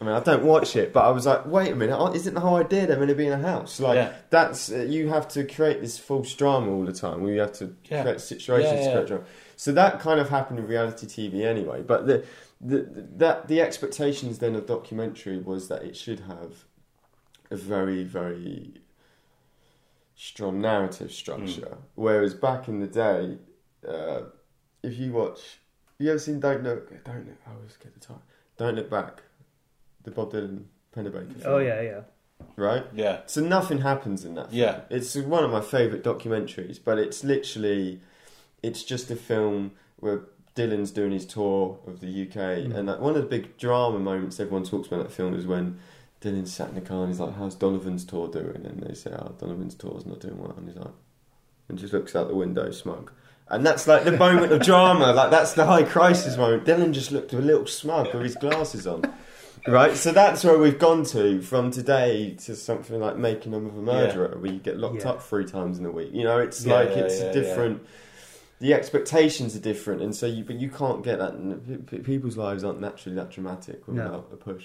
I 0.00 0.04
mean, 0.04 0.14
I 0.16 0.20
don't 0.20 0.42
watch 0.44 0.74
it, 0.74 0.92
but 0.92 1.04
I 1.04 1.10
was 1.12 1.26
like, 1.26 1.46
"Wait 1.46 1.70
a 1.70 1.76
minute! 1.76 2.16
Isn't 2.16 2.34
the 2.34 2.40
whole 2.40 2.56
idea 2.56 2.88
they're 2.88 2.96
meant 2.98 3.10
to 3.10 3.14
be 3.14 3.28
in 3.28 3.32
a 3.34 3.38
house? 3.38 3.78
Like 3.78 3.94
Yeah. 3.94 4.12
that's 4.30 4.72
uh, 4.72 4.78
you 4.78 5.08
have 5.10 5.28
to 5.28 5.44
create 5.44 5.80
this 5.80 5.96
false 5.96 6.34
drama 6.34 6.72
all 6.72 6.84
the 6.84 6.92
time. 6.92 7.22
Where 7.22 7.32
you 7.32 7.38
have 7.38 7.52
to 7.62 7.76
Yeah. 7.88 8.02
create 8.02 8.20
situations 8.20 8.72
Yeah, 8.72 8.78
to 8.78 8.82
yeah. 8.86 8.92
create 8.94 9.06
drama. 9.06 9.24
So 9.54 9.70
that 9.80 10.00
kind 10.00 10.18
of 10.18 10.28
happened 10.28 10.58
in 10.58 10.66
reality 10.66 11.06
TV 11.06 11.44
anyway. 11.44 11.82
But 11.82 12.08
the 12.08 12.24
the 12.62 13.08
that 13.16 13.48
the 13.48 13.60
expectations 13.60 14.38
then 14.38 14.54
of 14.54 14.66
documentary 14.66 15.38
was 15.38 15.68
that 15.68 15.82
it 15.82 15.96
should 15.96 16.20
have 16.20 16.64
a 17.50 17.56
very 17.56 18.04
very 18.04 18.74
strong 20.14 20.60
narrative 20.60 21.12
structure. 21.12 21.78
Whereas 21.94 22.34
back 22.34 22.68
in 22.68 22.78
the 22.78 22.86
day, 22.86 23.38
uh, 23.86 24.22
if 24.82 24.96
you 24.96 25.12
watch, 25.12 25.58
you 25.98 26.10
ever 26.10 26.18
seen 26.18 26.38
Don't 26.40 26.62
Look? 26.62 27.04
Don't 27.04 27.26
look. 27.26 27.38
I 27.46 27.52
always 27.52 27.76
get 27.76 27.94
the 27.94 28.00
time. 28.00 28.22
Don't 28.56 28.76
look 28.76 28.90
back. 28.90 29.22
The 30.04 30.10
Bob 30.10 30.32
Dylan 30.32 30.64
Pennebaker. 30.94 31.44
Oh 31.44 31.58
yeah, 31.58 31.80
yeah. 31.80 32.00
Right. 32.56 32.84
Oh, 32.84 32.90
yeah 32.94 33.20
So 33.26 33.40
nothing 33.40 33.78
happens 33.78 34.24
in 34.24 34.34
that. 34.34 34.50
Film. 34.50 34.58
Yeah. 34.58 34.80
It's 34.90 35.16
one 35.16 35.44
of 35.44 35.50
my 35.50 35.60
favourite 35.60 36.02
documentaries, 36.02 36.78
but 36.82 36.98
it's 36.98 37.22
literally, 37.22 38.00
it's 38.62 38.82
just 38.82 39.10
a 39.10 39.16
film 39.16 39.72
where 39.96 40.22
Dylan's 40.54 40.90
doing 40.90 41.12
his 41.12 41.24
tour 41.24 41.78
of 41.86 42.00
the 42.00 42.08
UK, 42.08 42.36
Mm. 42.66 42.74
and 42.76 42.88
like, 42.88 43.00
one 43.00 43.16
of 43.16 43.22
the 43.22 43.28
big 43.28 43.56
drama 43.56 43.98
moments 43.98 44.38
everyone 44.38 44.64
talks 44.64 44.86
about 44.88 44.96
in 45.00 45.02
that 45.04 45.12
film 45.12 45.34
is 45.34 45.46
when 45.46 45.78
Dylan 46.20 46.46
sat 46.46 46.68
in 46.68 46.74
the 46.74 46.80
car 46.82 47.00
and 47.04 47.08
he's 47.08 47.20
like, 47.20 47.34
"How's 47.36 47.54
Donovan's 47.54 48.04
tour 48.04 48.28
doing?" 48.28 48.64
And 48.64 48.80
they 48.82 48.94
say, 48.94 49.10
"Oh, 49.18 49.32
Donovan's 49.38 49.74
tour's 49.74 50.04
not 50.06 50.20
doing 50.20 50.38
well," 50.38 50.54
and 50.56 50.68
he's 50.68 50.76
like, 50.76 50.92
and 51.68 51.78
just 51.78 51.92
looks 51.92 52.14
out 52.14 52.28
the 52.28 52.34
window, 52.36 52.70
smug. 52.70 53.10
And 53.48 53.64
that's 53.66 53.86
like 53.88 54.04
the 54.04 54.12
moment 54.12 54.52
of 54.52 54.60
drama, 54.64 55.12
like 55.12 55.30
that's 55.30 55.54
the 55.54 55.64
high 55.66 55.82
crisis 55.84 56.36
moment. 56.36 56.64
Dylan 56.64 56.92
just 56.92 57.10
looked 57.12 57.32
a 57.32 57.38
little 57.38 57.66
smug 57.66 58.12
with 58.12 58.22
his 58.22 58.34
glasses 58.36 58.86
on. 58.86 59.02
Right, 59.66 59.96
so 59.96 60.10
that's 60.12 60.42
where 60.44 60.58
we've 60.58 60.78
gone 60.78 61.04
to 61.06 61.40
from 61.40 61.70
today 61.70 62.34
to 62.44 62.56
something 62.56 62.98
like 63.00 63.16
making 63.16 63.52
them 63.52 63.66
of 63.66 63.76
a 63.78 63.80
murderer, 63.82 64.36
where 64.38 64.50
you 64.52 64.58
get 64.58 64.76
locked 64.76 65.02
Yeah. 65.04 65.10
up 65.10 65.22
three 65.22 65.44
times 65.44 65.78
in 65.78 65.86
a 65.86 65.90
week. 65.90 66.10
You 66.12 66.24
know, 66.24 66.38
it's 66.38 66.64
Yeah, 66.66 66.74
like 66.74 66.90
yeah, 66.90 66.98
it's 67.04 67.20
yeah, 67.20 67.26
a 67.26 67.32
different. 67.32 67.82
The 68.62 68.74
expectations 68.74 69.56
are 69.56 69.60
different, 69.60 70.02
and 70.02 70.14
so 70.14 70.24
you 70.26 70.44
but 70.44 70.54
you 70.54 70.70
can't 70.70 71.02
get 71.02 71.18
that. 71.18 71.34
p- 71.66 71.96
p- 71.96 72.02
People's 72.04 72.36
lives 72.36 72.62
aren't 72.62 72.80
naturally 72.80 73.16
that 73.16 73.30
dramatic 73.32 73.86
No. 73.88 74.04
without 74.04 74.28
a 74.32 74.36
push. 74.36 74.64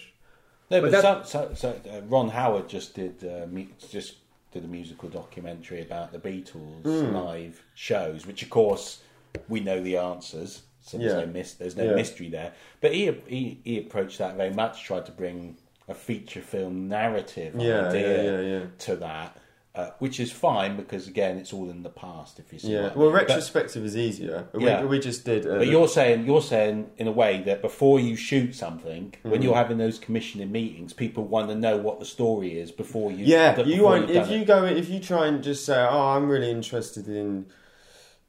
No, 0.69 0.81
But 0.81 0.91
but, 0.91 1.01
that- 1.01 1.27
so, 1.27 1.49
so, 1.55 1.73
so 1.83 1.91
uh, 1.91 2.01
Ron 2.07 2.29
Howard 2.29 2.69
just 2.69 2.93
did 2.93 3.23
uh, 3.23 3.47
mu- 3.47 3.65
just 3.89 4.17
did 4.51 4.63
a 4.63 4.67
musical 4.67 5.09
documentary 5.09 5.81
about 5.81 6.11
the 6.11 6.19
Beatles 6.19 6.83
Mm. 6.83 7.11
live 7.11 7.63
shows, 7.73 8.27
which 8.27 8.43
of 8.43 8.51
course 8.51 9.01
we 9.49 9.61
know 9.61 9.81
the 9.81 9.97
answers. 9.97 10.61
So 10.81 10.99
there's 10.99 11.13
Yeah. 11.13 11.21
no 11.21 11.25
mis- 11.25 11.55
there's 11.55 11.75
no 11.75 11.85
Yeah. 11.85 11.95
mystery 11.95 12.29
there. 12.29 12.53
But 12.81 12.93
he, 12.93 13.11
he 13.27 13.59
he 13.63 13.79
approached 13.79 14.19
that 14.19 14.37
very 14.37 14.53
much, 14.53 14.83
tried 14.83 15.07
to 15.07 15.11
bring 15.11 15.57
a 15.87 15.95
feature 15.95 16.41
film 16.41 16.87
narrative 16.87 17.55
Yeah, 17.57 17.87
idea 17.89 18.23
yeah, 18.23 18.39
yeah, 18.41 18.59
yeah. 18.59 18.65
to 18.77 18.95
that, 18.97 19.37
uh, 19.77 19.91
which 19.99 20.19
is 20.19 20.31
fine 20.31 20.75
because 20.75 21.07
again, 21.07 21.37
it's 21.37 21.53
all 21.53 21.69
in 21.69 21.83
the 21.83 21.89
past. 21.89 22.39
If 22.39 22.51
you 22.51 22.59
see, 22.59 22.73
Yeah. 22.73 22.79
I 22.93 22.97
Well, 22.97 23.09
mean. 23.09 23.11
But- 23.19 23.27
retrospective 23.29 23.85
is 23.85 23.95
easier. 23.95 24.47
We, 24.53 24.65
Yeah. 24.65 24.83
we 24.85 24.99
just 24.99 25.23
did. 25.23 25.45
Uh, 25.45 25.59
But 25.59 25.67
you're 25.67 25.87
saying 25.87 26.25
you're 26.25 26.41
saying 26.41 26.87
in 26.97 27.07
a 27.07 27.11
way 27.11 27.41
that 27.45 27.61
before 27.61 27.99
you 27.99 28.15
shoot 28.15 28.55
something, 28.55 29.13
Mm. 29.23 29.29
when 29.31 29.41
you're 29.43 29.55
having 29.55 29.77
those 29.77 29.99
commissioning 29.99 30.51
meetings, 30.51 30.93
people 30.93 31.23
want 31.25 31.49
to 31.49 31.55
know 31.55 31.77
what 31.77 31.99
the 31.99 32.05
story 32.05 32.59
is 32.59 32.71
before 32.71 33.11
you. 33.11 33.23
Yeah, 33.25 33.53
before 33.53 33.71
you 33.71 33.83
won't. 33.83 34.09
If 34.09 34.29
you 34.31 34.39
it. 34.41 34.47
go, 34.47 34.65
if 34.65 34.89
you 34.89 34.99
try 34.99 35.27
and 35.27 35.43
just 35.43 35.63
say, 35.65 35.77
"Oh, 35.79 36.07
I'm 36.15 36.27
really 36.27 36.49
interested 36.49 37.07
in 37.07 37.45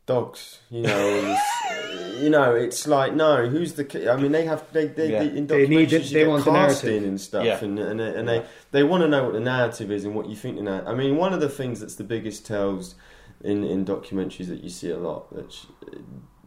dogs," 0.09 0.59
you 0.71 0.83
know, 0.83 1.37
you 2.21 2.31
know, 2.31 2.55
it's 2.57 2.87
like, 2.89 3.15
no, 3.15 3.47
who's 3.47 3.75
the? 3.75 4.11
I 4.13 4.17
mean, 4.17 4.33
they 4.33 4.45
have 4.45 4.65
they 4.73 4.87
they, 4.89 5.13
Yeah. 5.13 5.19
they 5.23 5.37
in 5.39 5.47
They 5.47 5.67
need 5.69 5.91
documentaries 5.91 6.13
they 6.13 6.27
want 6.27 6.45
casting 6.45 6.89
narrative. 6.91 7.09
and 7.11 7.21
stuff, 7.21 7.45
Yeah. 7.45 7.63
and 7.65 7.79
and, 7.79 8.01
and 8.01 8.29
Yeah. 8.29 8.41
they 8.41 8.47
they 8.73 8.83
want 8.83 9.03
to 9.05 9.09
know 9.09 9.23
what 9.25 9.35
the 9.35 9.41
narrative 9.55 9.93
is 9.93 10.05
and 10.05 10.15
what 10.17 10.29
you 10.29 10.35
think 10.35 10.57
the 10.57 10.63
narrative. 10.65 10.89
I 10.89 10.95
mean, 10.95 11.17
one 11.17 11.33
of 11.33 11.41
the 11.41 11.49
things 11.49 11.79
that's 11.81 11.95
the 11.95 12.05
biggest 12.05 12.45
tells 12.45 12.97
in 13.45 13.63
in 13.63 13.85
documentaries 13.85 14.49
that 14.49 14.65
you 14.65 14.71
see 14.71 14.91
a 14.91 14.99
lot 14.99 15.33
that 15.37 15.55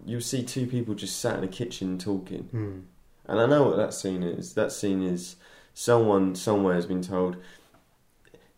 you'll 0.05 0.19
see 0.33 0.43
two 0.43 0.65
people 0.67 0.93
just 0.95 1.19
sat 1.21 1.37
in 1.37 1.43
a 1.43 1.47
kitchen 1.47 1.97
talking. 1.97 2.43
Hmm. 2.51 2.79
And 3.27 3.39
I 3.39 3.45
know 3.45 3.63
what 3.67 3.77
that 3.77 3.93
scene 3.93 4.23
is. 4.23 4.55
That 4.55 4.71
scene 4.73 5.01
is 5.03 5.35
someone 5.73 6.35
somewhere 6.35 6.73
has 6.75 6.85
been 6.85 7.01
told. 7.03 7.37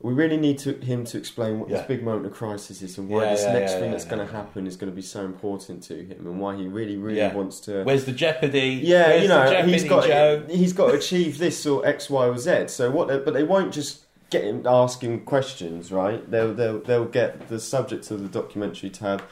We 0.03 0.13
really 0.13 0.37
need 0.37 0.59
to, 0.59 0.73
him 0.73 1.05
to 1.05 1.17
explain 1.17 1.59
what 1.59 1.69
Yeah. 1.69 1.77
this 1.77 1.87
big 1.87 2.03
moment 2.03 2.25
of 2.27 2.33
crisis 2.33 2.81
is 2.81 2.97
and 2.97 3.07
why 3.09 3.23
Yeah, 3.23 3.31
this 3.31 3.43
yeah, 3.43 3.53
next 3.53 3.73
thing 3.73 3.89
that's 3.91 4.03
going 4.05 4.23
to 4.27 4.31
happen 4.31 4.67
is 4.67 4.75
going 4.75 4.91
to 4.91 4.95
be 4.95 5.01
so 5.01 5.23
important 5.25 5.81
to 5.83 5.95
him 5.95 6.27
and 6.27 6.39
why 6.39 6.55
he 6.57 6.67
really, 6.67 6.97
really 6.97 7.33
wants 7.33 7.59
to. 7.61 7.83
Where's 7.83 8.03
the 8.05 8.11
jeopardy? 8.11 8.81
yeah, 8.83 9.07
Where's 9.07 9.21
you 9.23 9.27
know, 9.29 9.63
he's 9.65 9.83
got 9.85 10.05
Joe? 10.05 10.43
he's 10.49 10.73
got 10.73 10.87
to 10.91 10.97
achieve 10.97 11.37
this 11.37 11.65
or 11.65 11.85
X, 11.85 12.09
Y, 12.09 12.27
or 12.27 12.37
Z. 12.37 12.67
So 12.67 12.91
what? 12.91 13.07
But 13.23 13.33
they 13.33 13.43
won't 13.43 13.73
just 13.73 14.01
get 14.29 14.43
him 14.43 14.67
asking 14.67 15.23
questions, 15.25 15.91
right? 15.91 16.29
They'll 16.29 16.53
they'll 16.53 16.79
they'll 16.81 17.05
get 17.05 17.47
the 17.47 17.59
subject 17.59 18.11
of 18.11 18.21
the 18.23 18.27
documentary 18.27 18.89
to 18.89 19.03
have. 19.05 19.23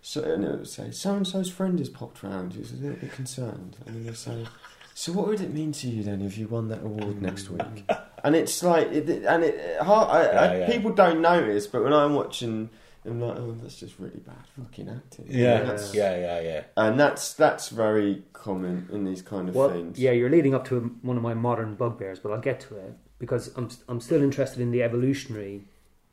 So 0.00 0.22
and 0.22 0.42
it'll 0.44 0.64
say 0.64 0.90
so 0.90 1.14
and 1.16 1.26
so's 1.26 1.50
friend 1.50 1.78
has 1.80 1.88
popped 1.90 2.22
round. 2.22 2.54
He's 2.54 2.72
a 2.72 2.76
little 2.76 2.96
bit 2.96 3.12
concerned, 3.12 3.76
and 3.84 3.94
then 3.96 4.04
they'll 4.04 4.14
say, 4.14 4.46
"So 4.94 5.12
what 5.12 5.26
would 5.28 5.40
it 5.40 5.52
mean 5.52 5.72
to 5.72 5.88
you 5.88 6.02
then 6.02 6.22
if 6.22 6.38
you 6.38 6.46
won 6.48 6.68
that 6.68 6.82
award 6.82 7.20
next 7.20 7.50
week?" 7.50 7.84
And 8.24 8.34
it's 8.34 8.62
like, 8.62 8.88
it, 8.90 9.08
and 9.26 9.44
it, 9.44 9.78
hard, 9.82 10.08
I, 10.08 10.20
I, 10.20 10.22
Yeah, 10.54 10.58
yeah. 10.60 10.66
people 10.72 10.92
don't 10.92 11.20
notice, 11.20 11.66
but 11.66 11.82
when 11.84 11.92
I'm 11.92 12.14
watching, 12.14 12.70
I'm 13.04 13.20
like, 13.20 13.36
"Oh, 13.38 13.54
that's 13.60 13.78
just 13.78 13.98
really 13.98 14.20
bad 14.20 14.46
fucking 14.58 14.88
acting." 14.88 15.26
You 15.28 15.42
Yeah, 15.44 15.58
that's- 15.60 15.94
yeah, 15.94 16.16
yeah, 16.16 16.40
yeah. 16.40 16.62
and 16.76 16.98
that's 16.98 17.34
that's 17.34 17.68
very 17.68 18.22
common 18.32 18.88
in 18.92 19.04
these 19.04 19.20
kind 19.20 19.48
of 19.50 19.54
Well, 19.54 19.68
things. 19.70 19.98
yeah, 19.98 20.12
you're 20.12 20.30
leading 20.30 20.54
up 20.54 20.64
to 20.68 20.96
one 21.02 21.16
of 21.18 21.22
my 21.22 21.34
modern 21.34 21.74
bugbears, 21.74 22.18
but 22.18 22.32
I'll 22.32 22.40
get 22.40 22.60
to 22.60 22.76
it 22.76 22.94
because 23.18 23.50
I'm 23.58 23.68
I'm 23.90 24.00
still 24.00 24.22
interested 24.22 24.60
in 24.62 24.70
the 24.70 24.82
evolutionary, 24.82 25.64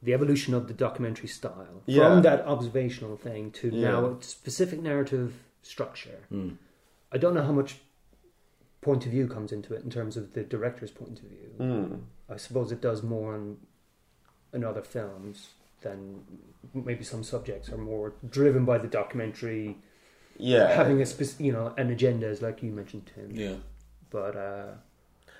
the 0.04 0.14
evolution 0.14 0.54
of 0.54 0.68
the 0.68 0.74
documentary 0.74 1.30
style 1.30 1.82
Yeah. 1.86 2.10
from 2.10 2.24
that 2.24 2.42
observational 2.46 3.16
thing 3.16 3.52
to 3.52 3.70
Yeah. 3.70 3.92
now 3.92 4.06
a 4.08 4.24
specific 4.24 4.82
narrative 4.82 5.34
structure. 5.62 6.20
Mm. 6.30 6.58
I 7.14 7.18
don't 7.18 7.34
know 7.36 7.44
how 7.44 7.52
much 7.54 7.78
point 8.82 9.06
of 9.06 9.12
view 9.12 9.28
comes 9.28 9.52
into 9.52 9.74
it 9.74 9.84
in 9.84 9.90
terms 9.90 10.18
of 10.18 10.34
the 10.34 10.44
director's 10.44 10.92
point 10.92 11.20
of 11.20 11.26
view. 11.26 11.52
Mm. 11.60 12.02
I 12.30 12.38
suppose 12.38 12.72
it 12.72 12.82
does 12.82 13.04
more 13.04 13.36
in, 13.36 13.58
in 14.54 14.64
other 14.64 14.82
films 14.82 15.50
than 15.82 16.24
maybe 16.74 17.04
some 17.04 17.24
subjects 17.24 17.70
are 17.70 17.78
more 17.78 18.14
driven 18.30 18.66
by 18.66 18.78
the 18.78 18.88
documentary 18.88 19.78
Yeah, 20.38 20.72
having 20.74 21.02
a 21.02 21.06
spec- 21.06 21.40
you 21.40 21.52
know 21.52 21.74
an 21.78 21.90
agenda, 21.90 22.28
as 22.28 22.42
like 22.42 22.64
you 22.64 22.72
mentioned, 22.72 23.12
Tim. 23.14 23.32
Yeah. 23.32 23.56
But 24.10 24.36
uh, 24.36 24.74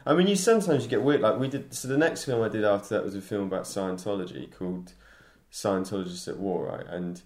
I 0.06 0.14
mean, 0.14 0.28
you 0.28 0.36
sometimes 0.36 0.84
you 0.84 0.90
get 0.90 1.04
weird. 1.04 1.22
Like 1.22 1.40
we 1.40 1.48
did. 1.48 1.74
So 1.74 1.88
the 1.88 1.98
next 1.98 2.26
film 2.26 2.42
I 2.42 2.50
did 2.50 2.64
after 2.64 2.96
that 2.96 3.04
was 3.04 3.16
a 3.16 3.22
film 3.22 3.48
about 3.48 3.64
Scientology 3.64 4.52
called 4.52 4.94
Scientologists 5.52 6.28
at 6.28 6.38
War, 6.38 6.66
right? 6.66 6.86
And 6.88 7.22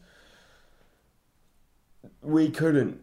we 2.21 2.49
couldn't, 2.49 2.99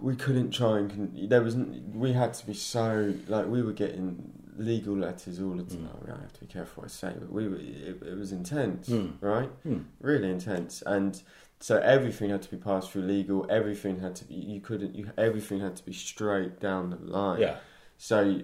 we 0.00 0.16
couldn't 0.16 0.50
try 0.50 0.78
and. 0.78 0.90
Con- 0.90 1.26
there 1.28 1.42
was, 1.42 1.56
we 1.56 2.12
had 2.12 2.34
to 2.34 2.46
be 2.46 2.54
so 2.54 3.14
like 3.28 3.46
we 3.46 3.62
were 3.62 3.72
getting 3.72 4.32
legal 4.56 4.96
letters 4.96 5.40
all 5.40 5.52
the 5.54 5.64
time. 5.64 5.88
I 6.06 6.20
have 6.20 6.32
to 6.34 6.40
be 6.40 6.46
careful 6.46 6.82
what 6.82 6.90
I 6.90 6.94
say, 6.94 7.12
but 7.18 7.32
we 7.32 7.48
were. 7.48 7.56
It, 7.56 8.02
it 8.06 8.16
was 8.18 8.32
intense, 8.32 8.88
Mm. 8.88 9.12
right? 9.20 9.50
Mm. 9.66 9.84
Really 10.00 10.30
intense, 10.30 10.82
and 10.86 11.22
so 11.60 11.78
everything 11.78 12.30
had 12.30 12.42
to 12.42 12.50
be 12.50 12.56
passed 12.56 12.90
through 12.90 13.02
legal. 13.02 13.46
Everything 13.48 14.00
had 14.00 14.16
to 14.16 14.24
be. 14.24 14.34
You 14.34 14.60
couldn't. 14.60 14.94
You 14.94 15.10
everything 15.16 15.60
had 15.60 15.76
to 15.76 15.84
be 15.84 15.92
straight 15.92 16.60
down 16.60 16.90
the 16.90 16.96
line. 16.96 17.40
Yeah. 17.40 17.56
So, 17.98 18.40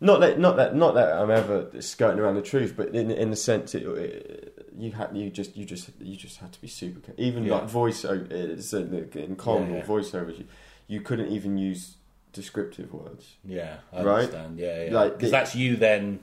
not 0.00 0.20
that, 0.20 0.38
not 0.38 0.56
that, 0.56 0.74
not 0.76 0.94
that 0.94 1.12
I'm 1.12 1.30
ever 1.30 1.70
skirting 1.80 2.20
around 2.20 2.36
the 2.36 2.42
truth, 2.42 2.74
but 2.76 2.94
in 2.94 3.10
in 3.10 3.30
the 3.30 3.36
sense, 3.36 3.74
it, 3.74 3.82
it, 3.84 4.65
you 4.78 4.92
had, 4.92 5.16
you 5.16 5.30
just, 5.30 5.56
you 5.56 5.64
just, 5.64 5.90
you 6.00 6.16
just 6.16 6.38
had 6.38 6.52
to 6.52 6.60
be 6.60 6.68
super. 6.68 7.00
ca- 7.00 7.12
Even 7.18 7.44
Yeah. 7.44 7.54
like 7.56 7.64
voiceover, 7.70 8.58
uh, 8.58 8.60
so 8.60 8.78
in 8.78 9.36
common 9.36 9.70
Yeah, 9.70 9.76
yeah. 9.78 9.84
voiceovers, 9.84 10.38
you, 10.38 10.44
you 10.88 11.00
couldn't 11.00 11.28
even 11.32 11.56
use 11.58 11.96
descriptive 12.32 12.92
words. 12.92 13.36
Yeah, 13.44 13.78
I 13.92 14.02
Right? 14.02 14.18
understand. 14.20 14.58
Yeah, 14.58 14.84
yeah. 14.84 14.92
Like 14.94 15.12
Because 15.18 15.30
that's 15.30 15.54
you 15.54 15.76
then 15.76 16.20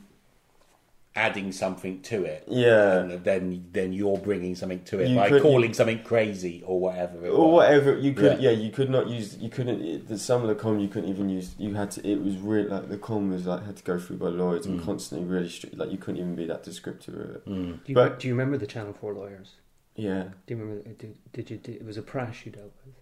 adding 1.16 1.52
something 1.52 2.02
to 2.02 2.26
it. 2.26 2.44
Yeah. 2.48 3.00
And 3.02 3.24
then 3.24 3.66
then 3.72 3.94
you're 3.94 4.18
bringing 4.18 4.56
something 4.56 4.84
to 4.86 5.00
it 5.00 5.10
You 5.10 5.16
by 5.18 5.30
could- 5.30 5.42
calling 5.44 5.74
something 5.74 6.02
crazy 6.04 6.64
or 6.66 6.80
whatever. 6.80 7.26
It 7.26 7.30
Or 7.30 7.52
was. 7.52 7.54
whatever 7.66 7.98
you 8.00 8.14
could, 8.14 8.42
Yeah. 8.42 8.50
yeah. 8.50 8.58
you 8.64 8.72
could 8.72 8.90
not 8.90 9.08
use. 9.08 9.38
You 9.38 9.50
couldn't. 9.50 9.82
It, 9.82 10.08
the, 10.08 10.18
some 10.18 10.42
of 10.42 10.48
the 10.48 10.56
com 10.56 10.80
you 10.80 10.88
couldn't 10.88 11.10
even 11.10 11.30
use. 11.30 11.54
You 11.60 11.76
had 11.76 11.92
to. 11.92 12.08
It 12.08 12.22
was 12.24 12.38
really 12.38 12.68
like 12.68 12.90
the 12.90 12.98
com 12.98 13.30
was 13.32 13.46
like 13.46 13.64
had 13.66 13.78
to 13.78 13.84
go 13.84 14.00
through 14.00 14.18
by 14.18 14.30
lawyers 14.30 14.66
and 14.66 14.80
Mm. 14.80 14.86
constantly 14.86 15.28
really 15.28 15.50
strict. 15.50 15.78
Like 15.78 15.92
you 15.92 15.98
couldn't 16.00 16.20
even 16.20 16.36
be 16.36 16.46
that 16.46 16.64
descriptive 16.64 17.14
of 17.16 17.30
it. 17.36 17.46
Mm. 17.46 17.84
do 17.84 17.92
you, 17.92 17.96
But- 17.96 18.20
do 18.20 18.28
you 18.28 18.34
remember 18.34 18.58
the 18.58 18.68
Channel 18.68 18.94
Four 18.94 19.14
lawyers? 19.14 19.56
Yeah. 19.96 20.30
Do 20.48 20.56
you 20.56 20.62
remember? 20.62 20.90
Did, 20.90 21.16
did 21.32 21.50
you? 21.52 21.58
Did, 21.58 21.76
it 21.76 21.86
was 21.86 21.98
a 21.98 22.02
Prash 22.02 22.46
you 22.48 22.52
dealt 22.52 22.74
with, 22.84 22.96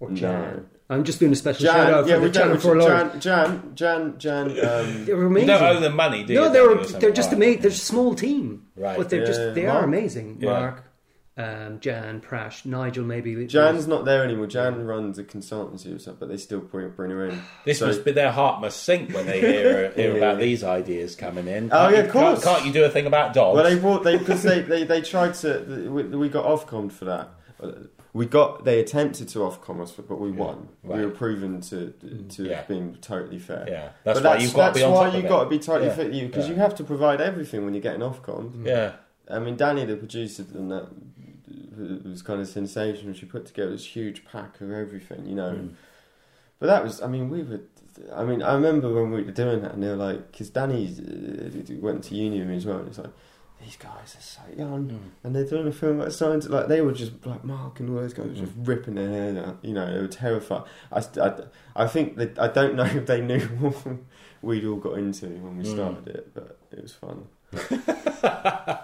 or 0.00 0.10
No. 0.10 0.16
Jan? 0.16 0.66
I'm 0.90 1.04
just 1.04 1.20
doing 1.20 1.32
a 1.32 1.36
special 1.36 1.66
shout 1.66 1.92
out 1.92 2.06
yeah, 2.06 2.14
for 2.14 2.20
the 2.28 2.30
Channel 2.30 2.54
Jan, 2.54 2.60
Four 2.62 2.76
lawyers. 2.78 3.22
Jan, 3.22 3.74
Jan, 3.74 4.14
Jan, 4.18 4.18
Jan. 4.18 4.46
Um, 4.86 5.04
They 5.04 5.12
were 5.12 5.20
You 5.22 5.26
amazing. 5.26 5.48
don't 5.48 5.62
owe 5.62 5.80
them 5.80 5.96
money, 5.96 6.24
do 6.24 6.32
you? 6.32 6.40
no, 6.40 6.48
they 6.48 6.58
Don't 6.58 6.68
were. 6.68 6.74
you, 6.76 6.80
or 6.80 6.84
something? 6.84 7.00
They're 7.00 7.10
just 7.10 7.28
Right. 7.28 7.36
amazing. 7.36 7.60
They're 7.60 7.70
a 7.70 7.74
small 7.74 8.14
team, 8.14 8.62
Right. 8.74 8.96
but 8.96 9.10
they're 9.10 9.26
just 9.26 9.54
they 9.54 9.66
Mark? 9.66 9.82
are 9.82 9.84
amazing. 9.84 10.38
Yeah. 10.40 10.50
Mark, 10.50 10.84
um, 11.36 11.78
Jan, 11.80 12.22
Prash, 12.22 12.64
Nigel, 12.64 13.04
maybe. 13.04 13.46
Jan's 13.46 13.86
not 13.86 14.06
there 14.06 14.24
anymore. 14.24 14.46
Jan 14.46 14.86
runs 14.86 15.18
a 15.18 15.24
consultancy 15.24 15.94
or 15.94 15.98
something, 15.98 16.20
but 16.20 16.30
they 16.30 16.38
still 16.38 16.60
bring, 16.60 16.88
bring 16.88 17.10
her 17.10 17.26
in. 17.26 17.38
This 17.66 17.80
So- 17.80 17.86
must 17.88 18.02
be 18.06 18.12
their 18.12 18.32
heart 18.32 18.62
must 18.62 18.82
sink 18.82 19.12
when 19.14 19.26
they 19.26 19.40
hear 19.40 19.90
hear 19.94 20.12
Yeah. 20.12 20.16
about 20.16 20.38
these 20.38 20.64
ideas 20.64 21.14
coming 21.16 21.48
in. 21.48 21.68
Oh, 21.70 21.76
Can't 21.76 21.92
yeah, 21.92 22.00
of 22.00 22.10
course. 22.10 22.42
Can't, 22.42 22.56
can't 22.56 22.66
you 22.66 22.72
do 22.72 22.84
a 22.86 22.88
thing 22.88 23.04
about 23.06 23.34
dogs? 23.34 23.56
Well, 23.56 23.64
they 23.64 23.78
brought 23.78 24.04
they 24.04 24.16
because 24.16 24.42
they, 24.42 24.62
they, 24.62 24.84
they 24.84 25.02
tried 25.02 25.34
to 25.34 25.90
we, 25.92 26.04
we 26.04 26.28
got 26.30 26.46
Ofcom 26.46 26.90
for 26.90 27.04
that. 27.04 27.28
We 28.18 28.26
got 28.26 28.64
they 28.64 28.80
attempted 28.80 29.28
to 29.28 29.38
Ofcom 29.40 29.80
us, 29.80 29.92
but 29.92 30.18
we 30.20 30.30
Yeah. 30.30 30.44
won. 30.44 30.68
Right. 30.82 30.98
We 30.98 31.04
were 31.06 31.12
proven 31.12 31.60
to 31.70 31.78
to 32.36 32.42
Yeah. 32.44 32.56
have 32.56 32.68
been 32.68 32.96
totally 33.00 33.38
fair. 33.38 33.64
yeah, 33.68 33.88
that's 34.04 34.18
but 34.18 34.24
why 34.26 34.32
that's, 34.32 34.42
you've 34.42 34.54
got 34.54 34.74
that's 34.74 34.78
to 34.78 34.80
be 34.80 34.84
on 34.84 34.92
why 34.92 35.16
you've 35.16 35.28
got 35.28 35.44
to 35.44 35.50
be 35.50 35.58
totally 35.58 35.86
Yeah. 35.86 35.94
fit 35.94 36.12
you 36.12 36.26
because 36.26 36.46
Yeah. 36.48 36.54
you 36.54 36.60
have 36.60 36.74
to 36.80 36.84
provide 36.84 37.20
everything 37.20 37.64
when 37.64 37.74
you're 37.74 37.86
getting 37.88 38.00
Ofcom. 38.00 38.66
Yeah, 38.66 38.92
I 39.30 39.38
mean, 39.38 39.56
Danny, 39.56 39.84
the 39.84 39.96
producer, 39.96 40.44
and 40.54 40.70
that 40.72 40.86
was 42.10 42.22
kind 42.22 42.40
of 42.40 42.48
sensational. 42.48 43.14
She 43.14 43.26
put 43.26 43.46
together 43.46 43.70
this 43.70 43.84
huge 43.96 44.24
pack 44.24 44.60
of 44.60 44.72
everything, 44.72 45.26
you 45.26 45.36
know. 45.36 45.52
Mm. 45.52 45.70
But 46.58 46.66
that 46.66 46.82
was, 46.82 47.00
I 47.00 47.06
mean, 47.06 47.30
we 47.30 47.42
were. 47.44 47.60
I 48.14 48.24
mean, 48.24 48.42
I 48.42 48.54
remember 48.54 48.92
when 48.92 49.10
we 49.10 49.22
were 49.22 49.32
doing 49.32 49.62
that, 49.62 49.74
and 49.74 49.82
they 49.82 49.88
were 49.88 49.96
like, 50.08 50.30
because 50.30 50.50
Danny 50.50 50.86
uh, 50.86 51.74
went 51.80 52.04
to 52.04 52.14
uni 52.14 52.38
with 52.40 52.48
me 52.48 52.56
as 52.56 52.66
well, 52.66 52.78
and 52.78 52.88
it's 52.88 52.98
like, 52.98 53.10
these 53.64 53.76
guys 53.76 54.16
are 54.16 54.20
so 54.22 54.40
young, 54.56 54.88
Mm. 54.88 55.10
and 55.24 55.34
they're 55.34 55.44
doing 55.44 55.66
a 55.66 55.72
film 55.72 56.00
about 56.00 56.12
science. 56.12 56.48
Like 56.48 56.68
they 56.68 56.80
were 56.80 56.92
just 56.92 57.26
like 57.26 57.44
Mark 57.44 57.80
and 57.80 57.90
all 57.90 57.96
those 57.96 58.14
guys 58.14 58.26
were 58.26 58.34
just 58.34 58.56
Mm. 58.62 58.68
ripping 58.68 58.94
their 58.94 59.08
hair 59.08 59.44
out. 59.46 59.58
You 59.62 59.74
know, 59.74 59.92
they 59.92 60.00
were 60.00 60.06
terrified. 60.08 60.62
I, 60.92 61.02
I, 61.20 61.32
I 61.76 61.86
think 61.86 62.16
that 62.16 62.38
I 62.38 62.48
don't 62.48 62.74
know 62.76 62.84
if 63.00 63.06
they 63.06 63.20
knew 63.20 63.40
what 63.60 63.96
we'd 64.42 64.64
all 64.64 64.76
got 64.76 64.98
into 64.98 65.26
when 65.26 65.58
we 65.58 65.64
Mm. 65.64 65.72
started 65.74 66.08
it, 66.08 66.34
but 66.34 66.58
it 66.72 66.82
was 66.82 66.92
fun. 66.94 67.26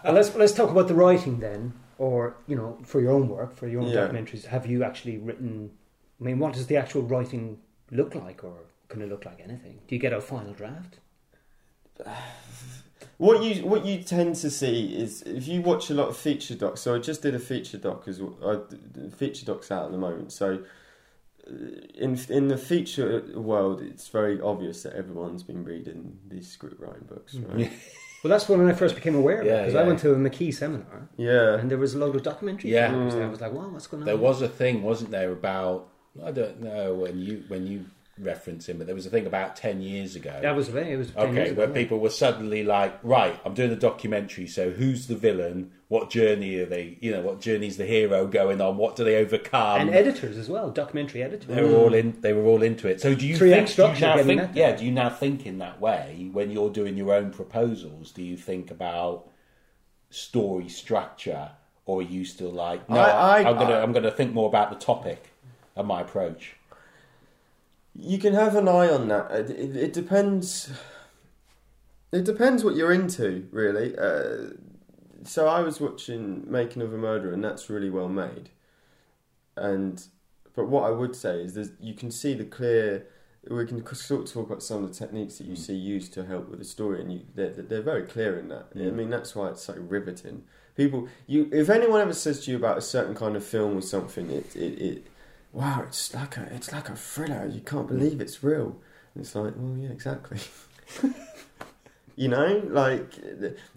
Well, 0.04 0.12
let's 0.12 0.34
let's 0.34 0.52
talk 0.52 0.70
about 0.70 0.86
the 0.88 0.94
writing 0.94 1.40
then, 1.40 1.72
or 1.98 2.36
you 2.46 2.56
know, 2.56 2.78
for 2.84 3.00
your 3.00 3.12
own 3.12 3.28
work, 3.28 3.54
for 3.56 3.66
your 3.66 3.80
own 3.82 3.88
Yeah. 3.88 4.06
documentaries. 4.08 4.44
Have 4.46 4.66
you 4.66 4.84
actually 4.84 5.16
written? 5.18 5.70
I 6.20 6.24
mean, 6.24 6.38
what 6.38 6.52
does 6.52 6.66
the 6.66 6.76
actual 6.76 7.02
writing 7.02 7.58
look 7.90 8.14
like, 8.14 8.44
or 8.44 8.54
can 8.88 9.00
it 9.02 9.08
look 9.08 9.24
like 9.24 9.40
anything? 9.42 9.80
Do 9.88 9.94
you 9.94 10.00
get 10.00 10.12
a 10.12 10.20
final 10.20 10.52
draft? 10.52 10.98
What 13.24 13.42
you 13.42 13.64
what 13.66 13.86
you 13.86 14.02
tend 14.02 14.36
to 14.36 14.50
see 14.50 14.94
is 15.04 15.22
if 15.22 15.48
you 15.48 15.62
watch 15.62 15.88
a 15.88 15.94
lot 15.94 16.08
of 16.08 16.16
feature 16.16 16.54
docs. 16.54 16.80
So 16.82 16.94
I 16.94 16.98
just 16.98 17.22
did 17.22 17.34
a 17.34 17.38
feature 17.38 17.78
doc 17.78 18.06
as 18.06 18.20
well. 18.20 18.66
Feature 19.16 19.46
docs 19.46 19.70
out 19.70 19.86
at 19.86 19.92
the 19.92 19.98
moment. 19.98 20.30
So 20.32 20.48
uh, 21.48 21.52
in 21.94 22.18
in 22.28 22.48
the 22.48 22.58
feature 22.58 23.22
world, 23.34 23.80
it's 23.80 24.08
very 24.08 24.40
obvious 24.40 24.82
that 24.82 24.92
everyone's 24.92 25.42
been 25.42 25.64
reading 25.64 26.18
these 26.28 26.48
script 26.50 26.78
writing 26.80 27.06
books, 27.08 27.34
Mm. 27.34 27.54
right? 27.54 27.72
Well, 28.22 28.30
that's 28.30 28.48
when 28.48 28.66
I 28.66 28.72
first 28.72 28.94
became 28.94 29.16
aware 29.16 29.40
of 29.42 29.46
it 29.46 29.50
because 29.58 29.74
yeah. 29.74 29.80
I 29.80 29.84
went 29.84 29.98
to 30.00 30.10
a 30.14 30.16
McKee 30.16 30.52
seminar 30.54 31.08
Yeah, 31.18 31.58
and 31.58 31.70
there 31.70 31.76
was 31.76 31.92
a 31.94 31.98
lot 31.98 32.16
of 32.16 32.22
documentaries. 32.22 32.72
Yeah. 32.78 32.88
films, 32.90 33.12
and 33.14 33.22
I 33.24 33.26
Mm. 33.26 33.30
was 33.32 33.40
like, 33.42 33.52
"Wow, 33.52 33.68
what's 33.68 33.86
going 33.86 34.02
on?" 34.02 34.06
there 34.06 34.16
was 34.16 34.40
a 34.40 34.48
thing, 34.60 34.82
wasn't 34.82 35.10
there, 35.10 35.30
about 35.32 35.88
I 36.28 36.30
don't 36.30 36.58
know 36.62 36.94
when 36.94 37.18
you 37.26 37.44
when 37.48 37.66
you 37.66 37.78
referencing, 38.20 38.78
but 38.78 38.86
there 38.86 38.94
was 38.94 39.06
a 39.06 39.10
thing 39.10 39.26
about 39.26 39.56
ten 39.56 39.80
years 39.80 40.14
ago. 40.14 40.38
That 40.40 40.54
was 40.54 40.68
it. 40.68 40.96
was 40.96 41.10
10 41.10 41.26
Okay, 41.26 41.34
years 41.34 41.50
ago, 41.50 41.58
where 41.60 41.68
yeah. 41.68 41.74
people 41.74 41.98
were 41.98 42.10
suddenly 42.10 42.62
like, 42.62 42.98
right, 43.02 43.38
I'm 43.44 43.54
doing 43.54 43.72
a 43.72 43.76
documentary, 43.76 44.46
so 44.46 44.70
who's 44.70 45.06
the 45.08 45.16
villain? 45.16 45.72
What 45.88 46.10
journey 46.10 46.56
are 46.56 46.66
they, 46.66 46.96
you 47.00 47.10
know, 47.10 47.20
what 47.20 47.40
journey's 47.40 47.76
the 47.76 47.86
hero 47.86 48.26
going 48.26 48.60
on? 48.60 48.76
What 48.76 48.96
do 48.96 49.04
they 49.04 49.16
overcome? 49.16 49.80
and 49.80 49.90
editors 49.90 50.36
as 50.38 50.48
well, 50.48 50.70
documentary 50.70 51.22
editors. 51.22 51.46
they 51.46 51.62
were 51.62 51.76
all 51.76 51.94
in 51.94 52.20
they 52.20 52.32
were 52.32 52.44
all 52.44 52.62
into 52.62 52.88
it. 52.88 53.00
So 53.00 53.14
do 53.14 53.26
you 53.26 53.34
3X 53.36 53.38
think, 53.38 53.50
do 53.50 53.58
you 53.60 53.66
structure 53.66 54.00
now 54.06 54.22
think 54.22 54.40
that 54.40 54.56
yeah, 54.56 54.76
do 54.76 54.84
you 54.84 54.92
now 54.92 55.10
think 55.10 55.46
in 55.46 55.58
that 55.58 55.80
way 55.80 56.28
when 56.32 56.50
you're 56.50 56.70
doing 56.70 56.96
your 56.96 57.12
own 57.12 57.30
proposals, 57.30 58.12
do 58.12 58.22
you 58.22 58.36
think 58.36 58.70
about 58.70 59.28
story 60.10 60.68
structure 60.68 61.50
or 61.86 61.98
are 61.98 62.02
you 62.02 62.24
still 62.24 62.50
like 62.50 62.88
no 62.88 62.96
I- 63.00 63.40
I- 63.40 63.50
am 63.50 63.58
gonna 63.58 63.74
I'm 63.74 63.92
gonna 63.92 64.10
think 64.10 64.32
more 64.32 64.48
about 64.48 64.70
the 64.70 64.76
topic 64.76 65.30
and 65.76 65.86
my 65.88 66.02
approach. 66.02 66.54
You 67.96 68.18
can 68.18 68.34
have 68.34 68.56
an 68.56 68.68
eye 68.68 68.88
on 68.88 69.08
that. 69.08 69.30
It, 69.30 69.50
it, 69.50 69.76
it 69.76 69.92
depends. 69.92 70.70
It 72.12 72.24
depends 72.24 72.64
what 72.64 72.76
you're 72.76 72.92
into, 72.92 73.48
really. 73.50 73.96
Uh, 73.96 74.54
so 75.24 75.48
I 75.48 75.60
was 75.60 75.80
watching 75.80 76.44
Making 76.50 76.82
of 76.82 76.92
a 76.92 76.98
Murderer, 76.98 77.32
and 77.32 77.42
that's 77.42 77.70
really 77.70 77.90
well 77.90 78.08
made. 78.08 78.50
And 79.56 80.04
but 80.54 80.68
what 80.68 80.84
I 80.84 80.90
would 80.90 81.16
say 81.16 81.40
is, 81.40 81.54
there's, 81.54 81.70
you 81.80 81.94
can 81.94 82.10
see 82.10 82.34
the 82.34 82.44
clear. 82.44 83.06
We 83.48 83.66
can 83.66 83.84
sort 83.94 84.22
of 84.22 84.32
talk 84.32 84.46
about 84.46 84.62
some 84.62 84.82
of 84.82 84.88
the 84.88 84.94
techniques 84.94 85.36
that 85.38 85.46
you 85.46 85.54
see 85.54 85.74
used 85.74 86.14
to 86.14 86.24
help 86.24 86.48
with 86.48 86.60
the 86.60 86.64
story, 86.64 87.00
and 87.00 87.12
you, 87.12 87.20
they're, 87.34 87.50
they're 87.50 87.82
very 87.82 88.04
clear 88.04 88.38
in 88.38 88.48
that. 88.48 88.68
I 88.74 88.78
Mm. 88.78 88.94
mean, 88.94 89.10
that's 89.10 89.36
why 89.36 89.48
it's 89.50 89.62
so 89.62 89.74
riveting. 89.74 90.44
People, 90.76 91.08
you, 91.26 91.50
if 91.52 91.68
anyone 91.68 92.00
ever 92.00 92.14
says 92.14 92.44
to 92.44 92.50
you 92.50 92.56
about 92.56 92.78
a 92.78 92.80
certain 92.80 93.14
kind 93.14 93.36
of 93.36 93.44
film 93.44 93.76
or 93.76 93.82
something, 93.82 94.30
it, 94.30 94.56
it, 94.56 94.80
it 94.80 95.06
wow, 95.54 95.82
it's 95.86 96.12
like 96.14 96.36
a, 96.36 96.42
it's 96.54 96.70
like 96.72 96.88
a 96.90 96.96
thriller. 96.96 97.46
You 97.46 97.60
can't 97.62 97.88
believe 97.88 98.20
it's 98.20 98.42
real. 98.44 98.76
And 99.14 99.24
it's 99.24 99.34
like, 99.34 99.54
well, 99.56 99.78
yeah, 99.78 99.88
exactly. 99.90 100.38
you 102.16 102.28
know, 102.28 102.62
like, 102.68 103.12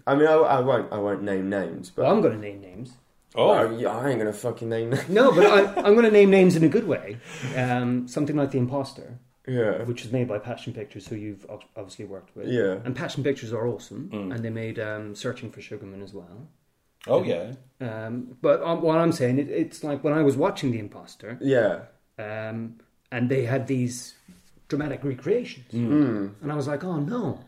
I 0.06 0.14
mean, 0.14 0.26
I, 0.28 0.32
I 0.34 0.60
won't, 0.60 0.92
I 0.92 0.98
won't 0.98 1.22
name 1.22 1.48
names, 1.48 1.90
but 1.90 2.02
Well, 2.02 2.12
I'm 2.14 2.20
going 2.20 2.34
to 2.34 2.40
name 2.40 2.60
names. 2.60 2.92
Oh, 3.34 3.48
Well, 3.48 3.80
yeah, 3.80 3.96
I 3.96 4.08
ain't 4.10 4.18
gonna 4.18 4.32
fucking 4.32 4.68
name 4.68 4.90
names. 4.90 5.08
No, 5.08 5.32
but 5.32 5.46
I, 5.46 5.74
I'm 5.84 5.94
going 5.94 6.04
to 6.04 6.10
name 6.10 6.30
names 6.30 6.56
in 6.56 6.64
a 6.64 6.68
good 6.68 6.86
way. 6.86 7.18
Um, 7.56 8.08
something 8.08 8.36
like 8.36 8.50
The 8.52 8.58
Imposter, 8.58 9.18
Yeah, 9.46 9.82
which 9.84 10.02
was 10.02 10.12
made 10.12 10.28
by 10.28 10.38
Passion 10.38 10.72
Pictures, 10.72 11.06
who 11.08 11.16
you've 11.16 11.46
obviously 11.76 12.04
worked 12.06 12.34
with. 12.36 12.48
yeah, 12.48 12.78
And 12.84 12.96
Passion 12.96 13.22
Pictures 13.22 13.52
are 13.52 13.66
awesome, 13.66 14.10
Mm. 14.12 14.34
and 14.34 14.44
they 14.44 14.50
made 14.50 14.78
um, 14.78 15.14
Searching 15.14 15.50
for 15.50 15.60
Sugarman 15.60 16.02
as 16.02 16.12
well. 16.14 16.48
Oh 17.08 17.22
yeah. 17.22 17.52
Um, 17.80 18.36
but 18.42 18.62
um, 18.62 18.82
what 18.82 18.98
I'm 18.98 19.12
saying, 19.12 19.38
it, 19.38 19.48
it's 19.50 19.84
like 19.84 20.02
when 20.02 20.12
I 20.12 20.22
was 20.22 20.36
watching 20.36 20.72
The 20.72 20.78
Imposter, 20.80 21.38
yeah. 21.40 21.82
um, 22.18 22.78
and 23.12 23.28
they 23.28 23.44
had 23.44 23.66
these 23.68 24.14
dramatic 24.68 25.04
recreations, 25.04 25.72
Mm. 25.72 26.34
and 26.42 26.52
I 26.52 26.56
was 26.56 26.66
like, 26.66 26.82
oh 26.84 26.96
no. 26.98 27.44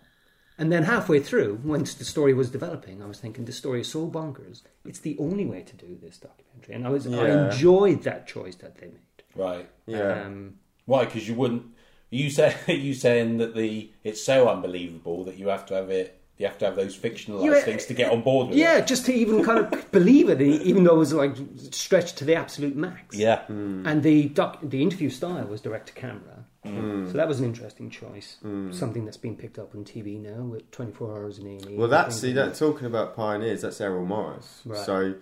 And 0.57 0.71
then 0.71 0.83
halfway 0.83 1.21
through, 1.21 1.61
once 1.65 1.95
the 1.95 2.05
story 2.05 2.35
was 2.35 2.51
developing, 2.51 3.03
I 3.03 3.07
was 3.07 3.19
thinking, 3.19 3.47
this 3.47 3.57
story 3.57 3.81
is 3.81 3.89
so 3.89 4.07
bonkers. 4.11 4.61
It's 4.85 4.99
the 5.01 5.17
only 5.19 5.47
way 5.47 5.63
to 5.63 5.75
do 5.77 5.97
this 6.01 6.19
documentary, 6.19 6.75
and 6.75 6.87
I 6.87 6.91
was 6.91 7.07
I 7.07 7.47
enjoyed 7.47 8.03
that 8.03 8.27
choice 8.27 8.57
that 8.57 8.77
they 8.79 8.89
made. 8.89 9.25
Right. 9.35 9.69
Yeah. 9.87 10.25
Um, 10.27 10.57
Why? 10.85 11.07
Because 11.07 11.27
you 11.29 11.35
wouldn't. 11.35 11.65
You 12.11 12.29
say 12.31 12.55
you 12.69 12.93
saying 12.95 13.39
that 13.39 13.55
the 13.55 13.91
it's 14.05 14.23
so 14.23 14.49
unbelievable 14.49 15.25
that 15.25 15.39
you 15.39 15.49
have 15.49 15.65
to 15.67 15.75
have 15.75 15.91
it. 15.91 16.20
You 16.41 16.47
have 16.47 16.57
to 16.59 16.65
have 16.65 16.75
those 16.77 16.97
fictionalized 16.99 17.45
Yeah, 17.45 17.61
things 17.61 17.85
to 17.85 17.93
get 17.95 18.11
on 18.11 18.23
board 18.23 18.49
with 18.49 18.57
it. 18.57 18.61
yeah, 18.61 18.81
just 18.81 19.05
to 19.07 19.13
even 19.13 19.45
kind 19.45 19.59
of 19.59 19.93
believe 19.93 20.31
it, 20.31 20.41
even 20.41 20.85
though 20.85 20.95
it 20.95 20.99
was 20.99 21.13
like 21.13 21.37
stretched 21.71 22.17
to 22.17 22.25
the 22.25 22.35
absolute 22.35 22.75
max. 22.75 23.15
Yeah. 23.15 23.43
And 23.49 24.03
the 24.03 24.29
doc, 24.31 24.59
the 24.63 24.81
interview 24.83 25.11
style 25.11 25.45
was 25.47 25.61
direct 25.61 25.89
to 25.89 25.93
camera, 25.93 26.47
Mm. 26.65 27.07
so 27.11 27.13
that 27.19 27.27
was 27.29 27.39
an 27.41 27.45
interesting 27.47 27.89
choice. 27.91 28.37
Something 28.71 29.05
that's 29.05 29.17
been 29.19 29.37
picked 29.37 29.59
up 29.59 29.75
on 29.75 29.85
TV 29.85 30.19
now 30.21 30.43
with 30.45 30.71
24 30.71 31.11
hours 31.13 31.39
in 31.39 31.47
A&E. 31.47 31.77
Well, 31.77 31.89
that's 31.89 32.17
I 32.17 32.21
see 32.21 32.33
that 32.33 32.55
talking 32.55 32.87
about 32.87 33.15
pioneers. 33.17 33.61
That's 33.63 33.81
Errol 33.81 34.05
Morris. 34.07 34.61
Right. 34.65 34.85
So, 34.85 35.15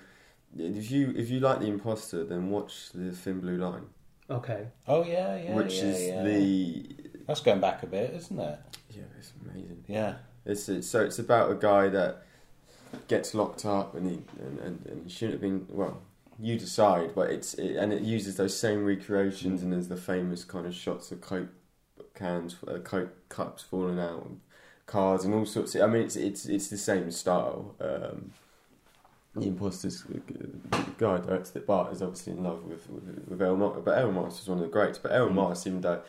if 0.56 0.90
you 0.90 1.12
if 1.16 1.30
you 1.30 1.40
like 1.40 1.58
the 1.60 1.66
Imposter, 1.66 2.24
then 2.24 2.50
watch 2.50 2.90
the 2.94 3.10
Thin 3.12 3.40
Blue 3.40 3.56
Line, 3.56 3.86
Okay. 4.30 4.68
Oh 4.86 5.04
yeah, 5.04 5.36
yeah. 5.36 5.54
which 5.54 5.74
yeah, 5.74 5.84
is 5.84 6.06
yeah. 6.08 6.22
the 6.24 6.86
That's 7.26 7.40
going 7.40 7.60
back 7.60 7.82
a 7.82 7.86
bit, 7.86 8.14
isn't 8.14 8.38
it? 8.38 8.58
yeah, 8.90 9.02
it's 9.18 9.32
amazing. 9.44 9.84
Yeah. 9.88 10.14
It's, 10.48 10.68
it's 10.68 10.88
so 10.88 11.04
it's 11.04 11.18
about 11.18 11.50
a 11.52 11.54
guy 11.54 11.88
that 11.90 12.22
gets 13.06 13.34
locked 13.34 13.64
up 13.66 13.94
and 13.94 14.10
he 14.10 14.22
and, 14.40 14.58
and, 14.58 14.86
and 14.86 15.02
he 15.04 15.10
shouldn't 15.10 15.34
have 15.34 15.40
been. 15.42 15.66
Well, 15.68 16.00
you 16.40 16.58
decide, 16.58 17.14
but 17.14 17.30
it's 17.30 17.54
it, 17.54 17.76
and 17.76 17.92
it 17.92 18.02
uses 18.02 18.36
those 18.36 18.58
same 18.58 18.84
recreations 18.84 19.62
and 19.62 19.72
there's 19.72 19.88
the 19.88 19.96
famous 19.96 20.44
kind 20.44 20.66
of 20.66 20.74
shots 20.74 21.12
of 21.12 21.20
coke 21.20 21.50
cans, 22.14 22.56
uh, 22.66 22.78
coke 22.78 23.28
cups 23.28 23.62
falling 23.62 24.00
out, 24.00 24.24
and 24.24 24.40
cars 24.86 25.24
and 25.24 25.34
all 25.34 25.44
sorts. 25.44 25.74
Of, 25.74 25.82
I 25.82 25.86
mean, 25.86 26.02
it's 26.02 26.16
it's 26.16 26.46
it's 26.46 26.68
the 26.68 26.78
same 26.78 27.10
style. 27.10 27.74
Um, 27.80 28.32
the 29.36 29.48
imposters 29.48 30.02
the 30.04 30.84
guy 30.96 31.18
directed 31.18 31.56
it, 31.56 31.66
Bart, 31.66 31.92
is 31.92 32.02
obviously 32.02 32.32
in 32.32 32.42
love 32.42 32.64
with 32.64 32.88
with, 32.88 33.24
with 33.28 33.84
but 33.84 34.12
Morris 34.12 34.38
was 34.38 34.48
one 34.48 34.58
of 34.58 34.64
the 34.64 34.70
greats. 34.70 34.98
But 34.98 35.12
Errol 35.12 35.30
Mm. 35.30 35.66
Even 35.66 35.80
though 35.82 36.02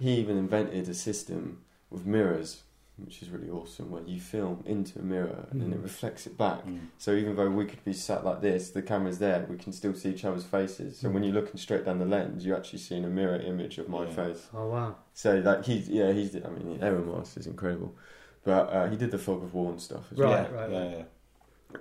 he 0.00 0.14
even 0.14 0.38
invented 0.38 0.88
a 0.88 0.94
system 0.94 1.58
with 1.90 2.06
mirrors 2.06 2.62
which 2.96 3.22
is 3.22 3.28
really 3.30 3.50
awesome, 3.50 3.90
where 3.90 4.02
you 4.04 4.20
film 4.20 4.62
into 4.66 4.98
a 5.00 5.02
mirror 5.02 5.46
and 5.50 5.60
then 5.60 5.72
it 5.72 5.80
Mm. 5.80 5.82
reflects 5.82 6.26
it 6.28 6.38
back. 6.38 6.64
Mm. 6.64 6.78
So 6.98 7.12
even 7.12 7.34
though 7.34 7.50
we 7.50 7.64
could 7.64 7.84
be 7.84 7.92
sat 7.92 8.24
like 8.24 8.40
this, 8.40 8.70
the 8.70 8.82
camera's 8.82 9.18
there, 9.18 9.44
we 9.50 9.56
can 9.56 9.72
still 9.72 9.94
see 9.94 10.10
each 10.10 10.24
other's 10.24 10.44
faces. 10.44 10.98
So 10.98 11.10
when 11.10 11.24
you're 11.24 11.34
looking 11.34 11.56
straight 11.58 11.84
down 11.84 11.98
the 11.98 12.04
lens, 12.06 12.46
you're 12.46 12.56
actually 12.56 12.78
seeing 12.78 13.04
a 13.04 13.08
mirror 13.08 13.36
image 13.40 13.78
of 13.78 13.88
my 13.88 14.04
Yeah. 14.04 14.10
face. 14.10 14.48
Oh 14.54 14.68
wow. 14.68 14.94
So 15.12 15.38
like 15.38 15.64
he's 15.64 15.88
yeah 15.88 16.12
he's 16.12 16.36
I 16.36 16.48
mean 16.50 16.78
Errol 16.82 17.04
Morris 17.04 17.36
is 17.36 17.46
incredible, 17.48 17.96
but 18.44 18.72
uh, 18.72 18.86
he 18.88 18.96
did 18.96 19.10
the 19.10 19.18
Fog 19.18 19.42
of 19.42 19.52
War 19.54 19.72
and 19.72 19.80
stuff 19.82 20.12
as 20.12 20.18
Right, 20.18 20.30
yeah, 20.30 20.54
right, 20.56 20.70
yeah, 20.70 20.78
right. 20.96 21.06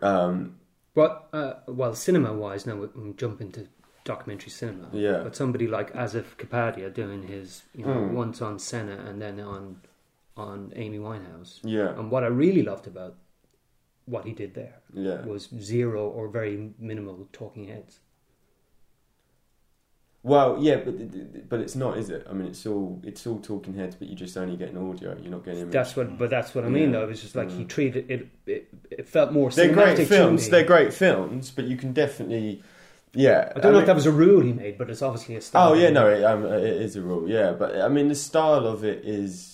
yeah. 0.02 0.10
Um, 0.10 0.56
But 0.96 1.28
uh, 1.34 1.54
well, 1.68 1.94
cinema-wise, 1.96 2.66
now 2.66 2.76
we 2.76 2.88
we 2.96 3.14
jump 3.14 3.40
into 3.42 3.68
documentary 4.04 4.50
cinema. 4.52 4.90
Yeah. 4.94 5.22
But 5.24 5.36
somebody 5.36 5.68
like 5.68 5.94
Asif 5.94 6.26
Kapadia 6.38 6.94
doing 6.94 7.24
his, 7.24 7.64
you 7.74 7.86
know, 7.86 7.94
Mm. 8.02 8.12
once 8.14 8.42
on 8.42 8.60
Senna 8.60 8.98
and 9.08 9.22
then 9.22 9.40
on 9.40 9.78
on 10.36 10.74
Amy 10.76 10.98
Winehouse. 11.00 11.60
yeah, 11.64 11.90
And 11.98 12.10
what 12.12 12.24
I 12.24 12.28
really 12.28 12.64
loved 12.64 12.88
about 12.88 13.16
what 14.06 14.26
he 14.26 14.34
did 14.34 14.54
there 14.54 14.82
yeah. 14.94 15.22
was 15.22 15.50
zero 15.60 16.08
or 16.08 16.28
very 16.28 16.72
minimal 16.80 17.28
talking 17.32 17.66
heads. 17.68 18.00
Well, 20.26 20.58
yeah, 20.62 20.78
but 20.78 21.50
but 21.50 21.60
it's 21.60 21.76
not, 21.76 21.98
is 21.98 22.10
it? 22.10 22.26
I 22.30 22.34
mean, 22.34 22.48
it's 22.48 22.66
all 22.66 23.02
it's 23.04 23.28
all 23.28 23.40
talking 23.40 23.74
heads, 23.74 23.96
but 23.98 24.08
you're 24.08 24.16
just 24.18 24.38
only 24.38 24.56
getting 24.56 24.78
audio. 24.78 25.18
You're 25.22 25.32
not 25.32 25.44
getting 25.44 25.60
image. 25.64 25.74
That's 25.74 25.98
what, 25.98 26.18
but 26.18 26.30
that's 26.30 26.56
what 26.56 26.64
I 26.64 26.70
mean. 26.70 26.94
Yeah. 26.94 27.00
though. 27.00 27.04
It 27.04 27.10
was 27.10 27.22
just 27.22 27.36
like 27.36 27.52
he 27.52 27.66
Mm. 27.66 27.68
treated 27.68 28.10
it. 28.10 28.30
It, 28.46 28.74
it 28.90 29.10
felt 29.10 29.34
more 29.34 29.50
They're 29.52 29.74
great 29.74 30.08
films. 30.08 30.48
They're 30.50 30.64
great 30.64 30.94
films, 30.94 31.52
but 31.52 31.66
you 31.66 31.76
can 31.76 31.92
definitely, 31.92 32.64
yeah. 33.14 33.52
I 33.54 33.60
don't 33.60 33.74
know 33.74 33.80
mean- 33.80 33.82
if 33.82 33.88
that 33.88 33.96
was 33.96 34.06
a 34.06 34.14
rule 34.14 34.40
he 34.40 34.54
made, 34.54 34.78
but 34.78 34.90
it's 34.90 35.02
obviously 35.02 35.36
a 35.36 35.42
style. 35.42 35.72
Oh 35.72 35.74
yeah, 35.74 35.90
no, 35.90 36.08
it, 36.10 36.24
um, 36.24 36.46
it 36.46 36.64
is 36.64 36.96
a 36.96 37.02
rule. 37.02 37.28
Yeah, 37.28 37.52
but 37.52 37.82
I 37.82 37.90
mean, 37.90 38.08
the 38.08 38.16
style 38.16 38.66
of 38.66 38.86
it 38.86 39.04
is, 39.04 39.53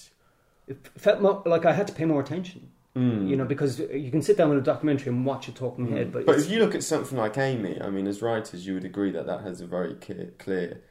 It 0.70 0.88
felt 0.98 1.22
more, 1.22 1.42
like 1.46 1.66
I 1.66 1.74
had 1.74 1.88
to 1.88 1.94
pay 1.94 2.06
more 2.06 2.22
attention. 2.22 2.72
mm. 2.96 3.28
You 3.30 3.36
know, 3.36 3.46
because 3.46 3.80
you 3.80 4.10
can 4.12 4.22
sit 4.22 4.38
down 4.38 4.50
with 4.50 4.60
a 4.60 4.62
documentary 4.74 5.10
and 5.14 5.26
watch 5.26 5.48
a 5.48 5.52
talking 5.52 5.88
Mm. 5.88 5.92
head, 5.98 6.12
but, 6.14 6.26
but 6.26 6.38
if 6.40 6.50
you 6.50 6.60
look 6.60 6.76
at 6.76 6.84
something 6.84 7.18
like 7.18 7.38
Amy, 7.38 7.82
I 7.82 7.90
mean, 7.90 8.08
as 8.08 8.22
writers, 8.22 8.66
you 8.66 8.74
would 8.76 8.86
agree 8.86 9.12
that 9.12 9.26
that 9.26 9.42
has 9.42 9.60
a 9.62 9.68
very 9.68 9.96
clear, 9.96 10.32
clear 10.40 10.82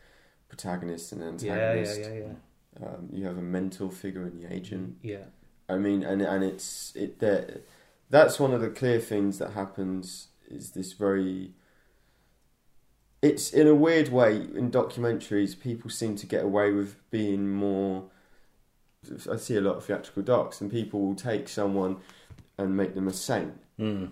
protagonist 0.49 1.13
and 1.13 1.21
yeah, 1.43 1.55
yeah, 1.55 1.63
antagonist. 1.63 2.01
yeah, 2.01 2.15
yeah, 2.81 2.87
Um, 2.87 3.09
you 3.13 3.25
have 3.27 3.39
a 3.39 3.43
mental 3.43 3.89
figure 3.91 4.27
in 4.27 4.41
the 4.41 4.53
agent. 4.53 4.97
yeah. 5.03 5.25
I 5.71 5.77
mean, 5.77 6.03
and 6.03 6.23
and 6.23 6.43
it's 6.43 6.93
it 6.97 7.19
that 7.19 7.63
that's 8.09 8.41
one 8.41 8.53
of 8.55 8.63
the 8.63 8.71
clear 8.71 8.99
things 8.99 9.37
that 9.39 9.51
happens 9.53 10.29
is 10.49 10.71
this 10.71 10.95
very. 10.95 11.53
It's 13.21 13.53
in 13.53 13.67
a 13.67 13.75
weird 13.75 14.09
way 14.11 14.37
in 14.37 14.71
documentaries. 14.71 15.59
People 15.59 15.91
seem 15.91 16.17
to 16.17 16.27
get 16.27 16.43
away 16.45 16.71
with 16.73 16.97
being 17.11 17.51
more. 17.51 18.05
I 19.31 19.37
see 19.37 19.57
a 19.57 19.61
lot 19.61 19.77
of 19.77 19.85
theatrical 19.85 20.23
docs, 20.23 20.61
and 20.61 20.71
people 20.71 21.01
will 21.01 21.15
take 21.15 21.49
someone 21.49 21.97
and 22.59 22.77
make 22.77 22.95
them 22.95 23.07
a 23.09 23.13
saint. 23.13 23.55
Mm. 23.79 24.11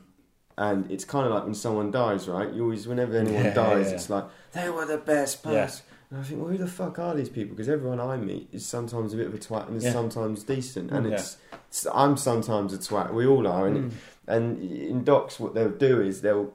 And 0.58 0.90
it's 0.90 1.04
kind 1.04 1.26
of 1.26 1.32
like 1.32 1.44
when 1.44 1.54
someone 1.54 1.90
dies, 1.90 2.28
right? 2.28 2.50
You 2.52 2.62
always, 2.62 2.86
whenever 2.88 3.16
anyone 3.16 3.44
Yeah, 3.44 3.52
dies, 3.54 3.88
yeah. 3.88 3.94
it's 3.94 4.08
like 4.08 4.24
they 4.52 4.70
were 4.70 4.86
the 4.86 4.98
best 4.98 5.42
person. 5.42 5.84
And 6.10 6.20
I 6.20 6.22
think, 6.22 6.40
well, 6.40 6.50
who 6.50 6.56
the 6.56 6.68
fuck 6.68 6.98
are 7.00 7.14
these 7.14 7.28
people? 7.28 7.56
Because 7.56 7.68
everyone 7.68 7.98
I 8.00 8.16
meet 8.16 8.48
is 8.52 8.64
sometimes 8.64 9.12
a 9.12 9.16
bit 9.16 9.26
of 9.26 9.34
a 9.34 9.38
twat 9.38 9.66
and 9.66 9.76
is 9.76 9.84
Yeah. 9.84 9.92
sometimes 9.92 10.44
decent, 10.44 10.92
and 10.92 11.06
it's, 11.08 11.36
it's 11.68 11.86
I'm 11.92 12.16
sometimes 12.16 12.72
a 12.72 12.78
twat. 12.78 13.12
We 13.12 13.26
all 13.26 13.46
are, 13.46 13.66
and 13.66 13.90
Mm. 13.90 13.94
and 14.28 14.62
in 14.72 15.04
docs, 15.04 15.38
what 15.40 15.54
they'll 15.54 15.68
do 15.70 16.00
is 16.00 16.20
they'll 16.22 16.54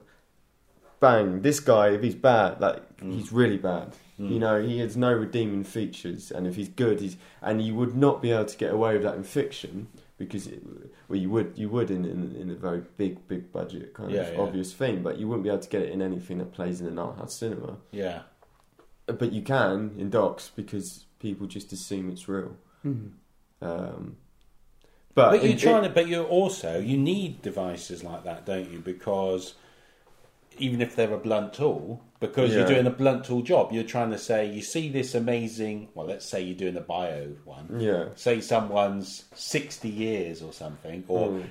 bang 1.02 1.42
this 1.42 1.60
guy 1.60 1.90
if 1.90 2.02
he's 2.02 2.16
bad, 2.16 2.62
like 2.62 2.98
Mm. 3.00 3.12
he's 3.14 3.32
really 3.34 3.58
bad. 3.58 3.94
Mm. 4.22 4.30
You 4.32 4.40
know, 4.40 4.62
he 4.62 4.80
has 4.80 4.96
no 4.96 5.12
redeeming 5.12 5.64
features, 5.64 6.30
and 6.32 6.46
if 6.46 6.56
he's 6.56 6.70
good, 6.70 7.00
he's 7.02 7.18
and 7.42 7.62
you 7.62 7.74
would 7.76 7.96
not 7.96 8.22
be 8.22 8.32
able 8.32 8.46
to 8.46 8.58
get 8.58 8.72
away 8.72 8.94
with 8.94 9.04
that 9.04 9.16
in 9.16 9.24
fiction 9.24 9.88
because, 10.18 10.46
it, 10.48 10.62
well, 11.08 11.18
you 11.18 11.30
would 11.32 11.54
you 11.56 11.70
would 11.70 11.90
in, 11.90 12.06
in 12.06 12.36
in 12.36 12.50
a 12.52 12.56
very 12.56 12.84
big 12.98 13.28
big 13.28 13.52
budget 13.52 13.94
kind 13.94 14.12
Yeah, 14.12 14.22
of 14.22 14.34
yeah. 14.36 14.40
obvious 14.42 14.74
thing, 14.74 15.02
but 15.02 15.18
you 15.18 15.28
wouldn't 15.28 15.44
be 15.44 15.50
able 15.50 15.60
to 15.64 15.70
get 15.70 15.82
it 15.82 15.90
in 15.90 16.02
anything 16.02 16.38
that 16.38 16.52
plays 16.54 16.80
in 16.82 16.88
an 16.88 17.00
art 17.00 17.18
house 17.18 17.36
cinema. 17.40 17.78
Yeah. 17.92 18.22
but 19.08 19.32
you 19.34 19.42
can 19.42 19.96
in 19.98 20.10
docs 20.10 20.52
because 20.56 21.06
people 21.20 21.48
just 21.48 21.74
assume 21.74 22.10
it's 22.10 22.28
real. 22.30 22.56
Mhm. 22.86 23.12
Um, 23.62 24.18
but 25.16 25.32
But 25.32 25.44
you're 25.44 25.52
in- 25.54 25.58
trying 25.58 25.84
to. 25.84 25.90
But 25.90 26.08
you're 26.08 26.26
also 26.26 26.80
you 26.80 26.98
need 26.98 27.42
devices 27.42 28.04
like 28.04 28.24
that, 28.24 28.46
don't 28.46 28.70
you? 28.72 28.80
Because 28.80 29.56
even 30.58 30.82
if 30.82 30.96
they're 30.96 31.14
a 31.14 31.18
blunt 31.18 31.54
tool, 31.54 32.04
because 32.22 32.54
you're 32.54 32.66
doing 32.68 32.88
a 32.88 32.92
blunt 32.92 33.26
tool 33.26 33.42
job, 33.42 33.74
you're 33.74 33.84
trying 33.84 34.12
to 34.12 34.18
say 34.18 34.50
you 34.50 34.62
see 34.62 34.88
this 34.90 35.14
amazing. 35.14 35.90
Well, 35.94 36.08
let's 36.08 36.26
say 36.26 36.42
you're 36.42 36.56
doing 36.58 36.78
a 36.78 36.82
bio 36.82 37.36
one. 37.44 37.80
yeah, 37.82 38.06
Say 38.16 38.40
someone's 38.40 39.26
sixty 39.36 39.90
years 39.90 40.42
or 40.42 40.54
something, 40.54 41.04
or 41.10 41.28
Mm. 41.30 41.44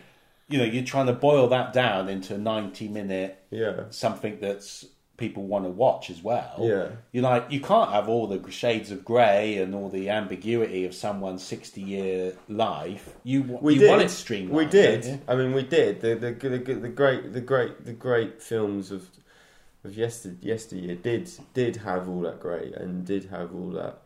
you 0.48 0.59
know, 0.59 0.64
you're 0.64 0.85
trying 0.85 1.06
to 1.06 1.12
boil 1.12 1.48
that 1.48 1.72
down 1.74 2.09
into 2.09 2.35
a 2.37 2.38
ninety 2.38 2.88
minute 2.88 3.42
yeah, 3.50 3.83
something 3.90 4.38
that's 4.40 4.87
people 5.16 5.42
want 5.44 5.66
to 5.66 5.70
watch 5.70 6.09
as 6.09 6.22
well. 6.22 6.54
Yeah. 6.61 6.88
You're 7.12 7.24
like, 7.24 7.50
you 7.50 7.61
can't 7.61 7.90
have 7.90 8.09
all 8.09 8.26
the 8.26 8.50
shades 8.50 8.90
of 8.90 9.04
grey 9.04 9.59
and 9.59 9.74
all 9.74 9.90
the 9.90 10.09
ambiguity 10.09 10.87
of 10.87 10.94
someone's 10.94 11.42
60 11.42 11.83
year 11.83 12.33
life. 12.48 13.14
You, 13.22 13.42
we 13.61 13.74
you 13.74 13.80
did. 13.80 13.90
want 13.90 14.00
it 14.00 14.09
streamlined. 14.09 14.56
we 14.56 14.64
did. 14.64 15.20
I 15.28 15.35
mean, 15.35 15.52
we 15.52 15.62
did. 15.62 16.00
The 16.00 16.14
the, 16.14 16.30
the 16.33 16.74
the 16.74 16.88
great 16.88 17.35
the 17.35 17.40
great 17.42 17.85
the 17.85 17.92
great 17.92 18.40
films 18.42 18.90
of 18.90 19.11
of 19.84 19.96
yester 19.96 20.36
yesteryear 20.40 20.94
did 20.96 21.30
did 21.54 21.76
have 21.76 22.08
all 22.08 22.20
that 22.20 22.40
great 22.40 22.74
and 22.74 23.04
did 23.06 23.24
have 23.26 23.54
all 23.54 23.70
that. 23.70 24.02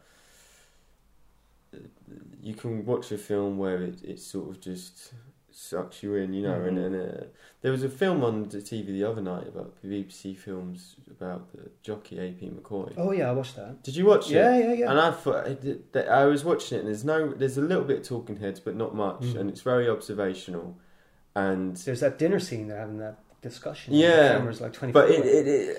You 2.43 2.55
can 2.55 2.85
watch 2.85 3.11
a 3.11 3.19
film 3.19 3.59
where 3.59 3.83
it, 3.83 4.03
it 4.05 4.21
sort 4.21 4.51
of 4.51 4.61
just 4.61 5.13
sucks 5.51 6.03
you 6.03 6.15
in, 6.17 6.33
you 6.33 6.43
know. 6.43 6.61
And, 6.63 6.77
Mhm. 6.79 6.87
and 6.87 6.95
uh, 6.97 7.25
there 7.63 7.73
was 7.73 7.83
a 7.83 7.89
film 7.89 8.23
on 8.23 8.45
the 8.45 8.59
TV 8.59 8.87
the 8.93 9.05
other 9.05 9.23
night 9.23 9.49
about 9.49 9.75
BBC 9.83 10.35
films 10.37 10.97
about 11.11 11.51
the 11.53 11.71
jockey 11.83 12.19
AP 12.21 12.51
McCoy. 12.51 12.93
Oh 12.97 13.11
yeah, 13.13 13.29
I 13.31 13.33
watched 13.33 13.57
that. 13.57 13.83
Did 13.83 13.97
you 13.97 14.05
watch 14.07 14.31
it? 14.31 14.35
Yeah, 14.35 14.57
yeah, 14.59 14.73
yeah. 14.75 14.91
And 14.91 15.01
I 15.01 15.11
thought 15.11 15.47
it 15.47 15.61
did- 15.63 15.93
that 15.93 16.09
I 16.09 16.27
was 16.27 16.45
watching 16.45 16.77
it, 16.77 16.81
and 16.83 16.89
there's 16.89 17.05
no, 17.05 17.33
there's 17.33 17.57
a 17.59 17.63
little 17.63 17.85
bit 17.85 18.01
of 18.01 18.05
talking 18.07 18.37
heads, 18.37 18.61
but 18.61 18.77
not 18.77 18.95
much, 18.95 19.23
Mm. 19.23 19.37
and 19.41 19.51
it's 19.51 19.63
very 19.63 19.89
observational, 19.89 20.77
and 21.35 21.77
There's 21.79 22.01
that 22.01 22.19
dinner 22.19 22.39
scene 22.39 22.69
they're 22.69 22.79
having 22.79 22.99
that 22.99 23.19
discussion. 23.45 23.95
Yeah, 23.95 24.43
like 24.61 24.73
twenty. 24.73 24.93
but 24.93 25.09
it, 25.11 25.25
it 25.25 25.47
it 25.47 25.77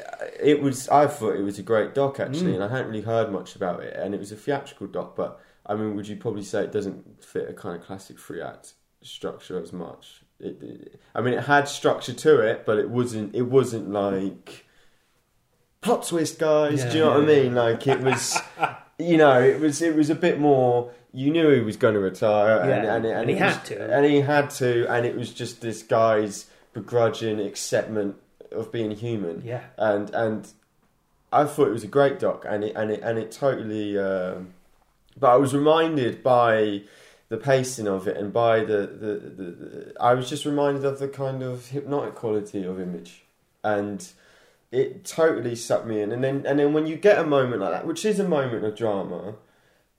it 0.52 0.62
was 0.62 0.88
I 0.88 1.08
thought 1.08 1.36
it 1.36 1.42
was 1.44 1.60
a 1.60 1.64
great 1.64 1.94
doc 1.94 2.20
actually, 2.22 2.52
Mm. 2.54 2.56
and 2.56 2.64
I 2.64 2.70
hadn't 2.70 2.88
really 2.88 3.02
heard 3.02 3.30
much 3.32 3.56
about 3.58 3.84
it, 3.84 3.94
and 3.96 4.14
it 4.16 4.20
was 4.20 4.32
a 4.32 4.38
theatrical 4.38 4.88
doc, 4.88 5.16
but 5.18 5.40
I 5.66 5.76
mean, 5.76 5.96
would 5.96 6.08
you 6.08 6.16
probably 6.16 6.44
say 6.44 6.64
it 6.64 6.72
doesn't 6.72 7.24
fit 7.24 7.50
a 7.50 7.54
kind 7.54 7.76
of 7.76 7.86
classic 7.86 8.18
three 8.20 8.42
act 8.42 8.74
structure 9.02 9.62
as 9.62 9.74
much? 9.74 10.22
It, 10.40 10.62
it, 10.62 11.00
I 11.14 11.22
mean, 11.22 11.34
it 11.34 11.44
had 11.46 11.68
structure 11.68 12.14
to 12.14 12.40
it, 12.40 12.66
but 12.66 12.78
it 12.78 12.90
wasn't. 12.90 13.36
It 13.36 13.44
wasn't 13.58 13.90
like 13.92 14.66
plot 15.82 16.06
twist, 16.08 16.40
guys. 16.40 16.84
Yeah, 16.84 16.90
do 16.92 16.98
you 16.98 17.04
know 17.06 17.12
what 17.20 17.30
I 17.30 17.34
yeah, 17.34 17.44
mean? 17.44 17.56
Like 17.56 17.88
it 17.88 18.00
was, 18.02 18.38
you 19.00 19.18
know, 19.18 19.42
it 19.42 19.60
was. 19.60 19.82
It 19.82 19.96
was 19.96 20.10
a 20.10 20.16
bit 20.16 20.40
more. 20.40 20.92
You 21.14 21.32
knew 21.32 21.50
he 21.52 21.62
was 21.62 21.78
going 21.78 21.94
to 21.94 22.02
retire, 22.02 22.60
and, 22.60 22.70
Yeah, 22.84 22.96
and, 22.96 23.06
it- 23.06 23.12
and 23.16 23.30
he 23.30 23.36
was- 23.36 23.56
had 23.56 23.66
to. 23.66 23.94
and 23.96 24.06
he 24.06 24.20
had 24.20 24.50
to, 24.62 24.86
and 24.92 25.06
it 25.06 25.16
was 25.16 25.34
just 25.34 25.62
this 25.62 25.82
guy's 25.82 26.46
begrudging 26.76 27.40
acceptance 27.40 28.16
of 28.52 28.72
being 28.72 28.92
human 28.92 29.42
yeah. 29.44 29.64
and 29.78 30.12
and 30.12 30.54
I 31.36 31.44
thought 31.44 31.68
it 31.68 31.72
was 31.72 31.84
a 31.84 31.88
great 31.88 32.18
doc, 32.18 32.46
and 32.48 32.64
it 32.64 32.74
and 32.76 32.92
it 32.92 33.02
and 33.02 33.20
it 33.20 33.32
totally. 33.32 33.98
Um, 33.98 34.54
but 35.20 35.32
I 35.32 35.36
was 35.36 35.54
reminded 35.54 36.24
by 36.24 36.84
the 37.28 37.38
pacing 37.38 37.88
of 37.88 38.08
it, 38.08 38.16
and 38.16 38.32
by 38.32 38.60
the, 38.60 38.88
the, 38.88 39.14
the, 39.16 39.52
the 39.52 39.94
I 40.00 40.14
was 40.14 40.30
just 40.30 40.46
reminded 40.46 40.86
of 40.86 41.00
the 41.00 41.10
kind 41.10 41.44
of 41.44 41.68
hypnotic 41.68 42.16
quality 42.16 42.64
of 42.64 42.80
image, 42.80 43.24
and 43.64 44.08
it 44.72 45.04
totally 45.04 45.56
sucked 45.56 45.86
me 45.86 46.02
in. 46.02 46.14
And 46.14 46.24
then 46.24 46.46
and 46.46 46.58
then 46.58 46.72
when 46.72 46.88
you 46.88 46.96
get 46.96 47.20
a 47.20 47.26
moment 47.26 47.62
like 47.62 47.72
that, 47.72 47.86
which 47.88 48.06
is 48.06 48.18
a 48.18 48.28
moment 48.28 48.64
of 48.64 48.78
drama, 48.78 49.36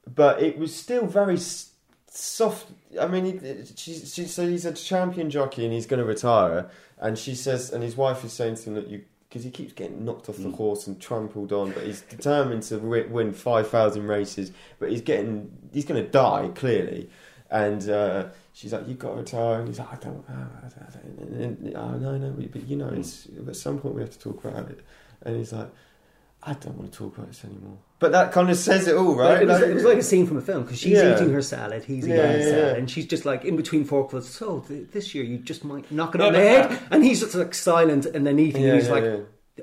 but 0.07 0.43
it 0.43 0.59
was 0.59 0.75
still 0.75 1.07
very 1.07 1.35
s- 1.35 1.73
soft. 2.17 2.67
I 3.01 3.07
mean, 3.07 3.27
it, 3.27 3.73
she, 3.77 3.95
she 3.95 4.27
so 4.27 4.47
he's 4.49 4.65
a 4.65 4.73
champion 4.73 5.31
jockey 5.31 5.65
and 5.65 5.73
he's 5.73 5.87
going 5.87 6.01
to 6.01 6.07
retire, 6.07 6.69
and 6.99 7.19
she 7.19 7.35
says, 7.35 7.71
and 7.73 7.83
his 7.83 7.97
wife 7.97 8.25
is 8.25 8.33
saying 8.33 8.57
to 8.57 8.63
him 8.65 8.75
that 8.75 8.89
you. 8.89 9.05
Because 9.29 9.43
he 9.43 9.51
keeps 9.51 9.73
getting 9.73 10.05
knocked 10.05 10.29
off 10.29 10.37
the 10.37 10.45
Mm. 10.49 10.55
horse 10.55 10.87
and 10.87 11.01
trampled 11.01 11.53
on, 11.53 11.73
but 11.73 11.83
he's 11.83 12.01
determined 12.03 12.63
to 12.63 12.77
wi- 12.77 13.09
win 13.11 13.33
five 13.33 13.69
thousand 13.69 14.07
races. 14.07 14.53
But 14.79 14.91
he's 14.93 15.03
getting, 15.03 15.51
he's 15.73 15.85
going 15.85 16.03
to 16.03 16.09
die 16.09 16.49
clearly. 16.55 17.11
And 17.51 17.91
uh, 17.91 18.27
she's 18.53 18.73
like, 18.73 18.87
"You've 18.87 19.01
got 19.01 19.11
to 19.11 19.17
retire," 19.17 19.59
and 19.59 19.69
he's 19.69 19.81
like, 19.81 19.93
"I 19.93 19.97
don't, 19.97 20.25
uh, 20.31 20.33
I 20.33 20.69
don't, 20.69 21.19
and, 21.33 21.61
and, 21.67 21.77
oh, 21.77 21.91
no, 21.99 22.17
no, 22.17 22.31
but 22.51 22.69
you 22.69 22.77
know, 22.77 22.89
it's, 22.89 23.27
at 23.49 23.57
some 23.57 23.79
point 23.81 23.97
we 23.97 24.01
have 24.01 24.11
to 24.13 24.19
talk 24.19 24.45
about 24.45 24.71
it." 24.71 24.81
And 25.23 25.37
he's 25.37 25.53
like, 25.53 25.71
"I 26.47 26.55
don't 26.55 26.77
want 26.79 26.93
to 26.93 26.99
talk 26.99 27.17
about 27.19 27.29
this 27.29 27.45
anymore." 27.45 27.79
But 27.99 28.13
that 28.13 28.31
kind 28.33 28.51
of 28.51 28.57
says 28.57 28.87
it 28.89 28.95
all, 28.95 29.15
right? 29.17 29.43
It 29.43 29.49
was, 29.49 29.61
it 29.63 29.75
was 29.75 29.85
like 29.85 29.99
a 29.99 30.03
scene 30.03 30.27
from 30.27 30.37
a 30.37 30.43
film 30.43 30.63
because 30.65 30.79
she's 30.79 30.93
Yeah. 30.93 31.15
eating 31.17 31.33
her 31.33 31.41
salad, 31.43 31.85
he's 31.85 32.05
eating 32.07 32.11
Yeah, 32.19 32.33
his 32.33 32.45
yeah, 32.47 32.51
salad, 32.53 32.67
yeah. 32.73 32.79
and 32.79 32.91
she's 32.91 33.07
just 33.07 33.25
like 33.25 33.45
in 33.45 33.57
between 33.57 33.87
forkfuls. 33.87 34.25
So 34.25 34.61
th- 34.69 34.89
this 34.93 35.15
year 35.15 35.25
you 35.25 35.39
just 35.39 35.65
might 35.65 35.91
knock 35.91 36.15
it 36.15 36.19
No, 36.19 36.27
on 36.29 36.33
the 36.35 36.39
but- 36.39 36.71
head, 36.71 36.79
and 36.91 37.03
he's 37.05 37.21
just 37.21 37.35
like 37.35 37.55
silent 37.55 38.05
and 38.07 38.27
then 38.27 38.39
eating. 38.39 38.63
Yeah, 38.63 38.69
and 38.73 38.77
he's 38.79 38.89
yeah, 38.89 38.93
like, 38.95 39.05
yeah. 39.05 39.17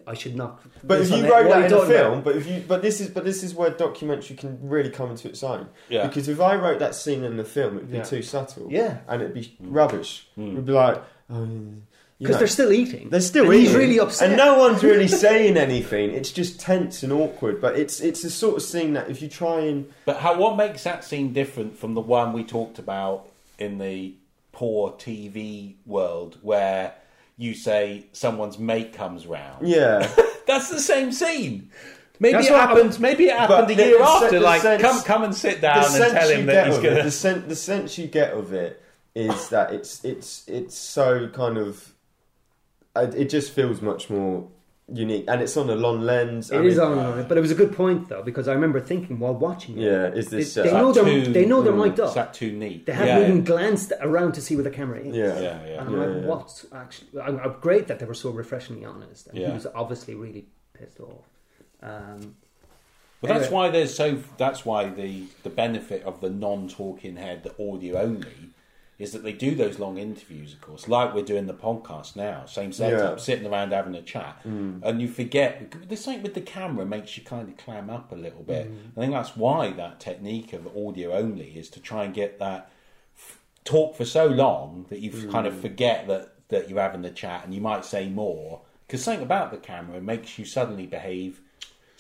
I 0.08 0.16
should 0.16 0.36
knock. 0.36 0.64
But 0.84 0.98
this 0.98 1.12
if 1.12 1.18
you 1.18 1.22
the 1.22 1.30
wrote 1.30 1.46
What 1.46 1.54
that 1.60 1.60
in 1.60 1.66
a 1.66 1.70
talking 1.70 1.92
about? 1.92 2.10
film, 2.12 2.22
but 2.24 2.36
if 2.38 2.48
you, 2.48 2.64
but 2.68 2.82
this 2.82 3.00
is, 3.00 3.10
but 3.10 3.24
this 3.24 3.44
is 3.44 3.54
where 3.54 3.70
documentary 3.70 4.36
can 4.36 4.58
really 4.68 4.90
come 4.90 5.12
into 5.12 5.28
its 5.30 5.44
own. 5.44 5.68
Yeah. 5.90 6.08
Because 6.08 6.28
if 6.28 6.40
I 6.42 6.56
wrote 6.56 6.80
that 6.80 6.96
scene 6.96 7.24
in 7.24 7.38
the 7.38 7.44
film, 7.46 7.78
it'd 7.78 7.92
be 7.92 7.98
Yeah. 7.98 8.04
too 8.04 8.24
subtle. 8.24 8.68
Yeah. 8.72 8.98
And 9.08 9.22
it'd 9.22 9.36
be 9.36 9.56
rubbish. 9.62 10.28
Mm. 10.36 10.54
It'd 10.54 10.66
be 10.66 10.72
like, 10.72 11.00
oh, 11.30 11.44
you 11.44 11.84
because 12.24 12.40
they're 12.40 12.48
still 12.48 12.72
eating. 12.74 13.10
They're 13.10 13.22
still 13.22 13.46
and 13.46 13.54
eating. 13.54 13.66
He's 13.68 13.76
really 13.76 14.00
upset. 14.00 14.30
and 14.30 14.38
no 14.38 14.58
one's 14.58 14.84
really 14.84 15.08
saying 15.26 15.58
anything. 15.58 16.12
It's 16.12 16.32
just 16.32 16.60
tense 16.60 17.04
and 17.04 17.14
awkward. 17.14 17.62
But 17.62 17.78
it's 17.78 18.00
it's 18.02 18.22
the 18.24 18.30
sort 18.30 18.56
of 18.58 18.64
scene 18.64 18.94
that 18.94 19.10
if 19.10 19.22
you 19.22 19.28
try 19.30 19.60
and 19.62 19.92
But 20.06 20.18
how, 20.18 20.38
what 20.38 20.56
makes 20.58 20.84
that 20.84 21.04
scene 21.04 21.34
different 21.34 21.78
from 21.78 21.94
the 21.94 22.02
one 22.02 22.34
we 22.34 22.44
talked 22.44 22.80
about 22.80 23.30
in 23.60 23.78
the 23.78 24.16
poor 24.52 24.92
TV 24.92 25.76
world 25.86 26.38
where 26.42 26.94
you 27.38 27.54
say 27.54 28.06
someone's 28.14 28.58
mate 28.60 28.94
comes 28.94 29.26
round? 29.28 29.68
yeah, 29.68 30.08
That's 30.48 30.70
the 30.70 30.80
same 30.80 31.12
scene. 31.12 31.70
Maybe 32.20 32.34
That's 32.34 32.48
it 32.48 32.52
what 32.52 32.70
happened. 32.70 33.00
Maybe 33.00 33.26
it 33.26 33.36
happened 33.36 33.72
a 33.72 33.76
year 33.76 33.98
the 33.98 34.06
se- 34.06 34.12
after. 34.26 34.40
the 34.40 34.46
Like, 34.46 34.62
sense- 34.62 34.82
come, 34.82 35.02
come 35.04 35.24
and 35.24 35.36
sit 35.36 35.62
down 35.62 35.78
and 35.80 35.86
sense 35.88 36.14
tell 36.14 36.30
him 36.30 36.46
that 36.46 36.68
he's 36.68 36.78
gonna. 36.78 37.04
the, 37.04 37.12
sen- 37.12 37.48
the 37.48 37.56
sense 37.56 37.98
you 37.98 38.08
get 38.08 38.34
of 38.34 38.54
it 38.54 38.82
is 39.16 39.50
that 39.50 39.72
it's 39.74 40.04
it's 40.06 40.44
it's 40.48 40.76
so 40.78 41.28
kind 41.30 41.58
of 41.58 41.93
uh, 42.96 43.08
it 43.16 43.30
just 43.30 43.52
feels 43.52 43.82
much 43.82 44.10
more 44.10 44.48
unique, 44.92 45.26
and 45.28 45.42
it's 45.42 45.56
on 45.58 45.70
a 45.70 45.76
long 45.76 46.02
lens. 46.02 46.52
I 46.52 46.58
It 46.60 46.66
is 46.66 46.78
mean, 46.78 46.86
on, 46.88 47.28
but 47.28 47.38
it 47.38 47.42
was 47.42 47.52
a 47.52 47.56
good 47.56 47.74
point 47.74 48.10
though 48.10 48.22
because 48.22 48.48
I 48.48 48.54
remember 48.54 48.80
thinking 48.80 49.18
while 49.20 49.34
watching 49.34 49.78
it, 49.78 49.84
Yeah, 49.86 50.08
is 50.08 50.28
they, 50.30 50.38
this? 50.38 50.54
they 50.56 50.70
uh, 50.70 50.78
know 50.82 50.92
they're 50.92 51.04
too- 51.26 51.34
they 51.34 51.46
know 51.46 51.62
they're 51.62 51.74
mm, 51.74 51.86
mic'd 51.86 52.00
up. 52.02 52.10
Is 52.10 52.10
up. 52.12 52.16
that 52.16 52.34
too 52.34 52.52
neat? 52.52 52.86
They 52.86 52.94
haven't 52.94 53.22
yeah, 53.22 53.28
even 53.28 53.44
glanced 53.44 53.94
around 54.02 54.34
to 54.34 54.42
see 54.42 54.56
where 54.56 54.64
the 54.64 54.70
camera 54.72 55.00
is. 55.00 55.16
yeah, 55.16 55.40
yeah, 55.40 55.66
yeah. 55.66 55.80
And 55.80 55.90
I'm 55.90 55.94
Yeah, 55.94 56.00
like, 56.06 56.22
yeah. 56.22 56.28
what's 56.30 56.66
actually? 56.74 57.22
I'm, 57.22 57.40
I'm 57.40 57.56
great 57.62 57.88
that 57.88 58.00
they 58.00 58.06
were 58.06 58.14
so 58.14 58.30
refreshingly 58.30 58.86
honest. 58.86 59.28
And 59.28 59.38
Yeah. 59.38 59.48
he 59.48 59.54
was 59.54 59.66
obviously 59.74 60.16
really 60.16 60.46
pissed 60.74 61.00
off. 61.00 61.26
Um, 61.82 62.36
But 63.22 63.28
that's 63.30 63.50
why 63.50 63.70
there's 63.70 63.96
so. 63.96 64.20
That's 64.38 64.66
why 64.66 64.90
the 64.90 65.24
the 65.44 65.50
benefit 65.50 66.04
of 66.04 66.20
the 66.20 66.30
non-talking 66.30 67.16
head, 67.16 67.44
the 67.44 67.54
audio 67.72 67.98
only, 68.02 68.52
is 69.00 69.12
that 69.12 69.24
they 69.24 69.34
do 69.34 69.56
those 69.56 69.80
long 69.80 69.98
interviews. 69.98 70.54
Of 70.54 70.62
course, 70.62 70.88
like 70.88 71.14
we're 71.14 71.24
doing 71.24 71.48
the 71.48 71.54
podcast 71.54 72.16
now, 72.16 72.46
same 72.46 72.72
setup, 72.72 73.00
Yeah. 73.00 73.16
Mm. 73.16 73.20
sitting 73.20 73.48
around 73.48 73.72
having 73.74 73.96
a 73.96 74.02
chat, 74.02 74.38
and 74.46 75.02
you 75.02 75.08
forget. 75.08 75.74
The 75.90 75.98
same 75.98 76.22
with 76.24 76.34
the 76.36 76.42
camera 76.42 76.86
makes 76.86 77.18
you 77.18 77.24
kind 77.24 77.50
of 77.50 77.58
clam 77.58 77.90
up 77.90 78.12
a 78.12 78.16
little 78.16 78.44
bit. 78.44 78.72
Mm. 78.72 78.78
I 78.98 79.00
think 79.02 79.14
that's 79.14 79.36
why 79.36 79.72
that 79.72 80.00
technique 80.00 80.54
of 80.54 80.68
audio 80.78 81.14
only 81.14 81.50
is 81.58 81.70
to 81.72 81.80
try 81.80 82.04
and 82.06 82.14
get 82.14 82.40
that 82.40 82.70
f- 83.18 83.40
talk 83.64 83.96
for 83.96 84.06
so 84.06 84.28
long 84.28 84.86
that 84.90 85.00
you 85.00 85.10
Mm. 85.12 85.32
kind 85.32 85.48
of 85.48 85.56
forget 85.60 86.08
that 86.08 86.30
that 86.50 86.70
you're 86.70 86.80
having 86.82 87.02
the 87.02 87.10
chat, 87.10 87.44
and 87.46 87.54
you 87.56 87.62
might 87.62 87.84
say 87.84 88.08
more 88.08 88.62
because 88.86 89.04
something 89.04 89.24
about 89.24 89.50
the 89.50 89.58
camera 89.58 90.00
makes 90.00 90.38
you 90.38 90.46
suddenly 90.46 90.86
behave 90.86 91.42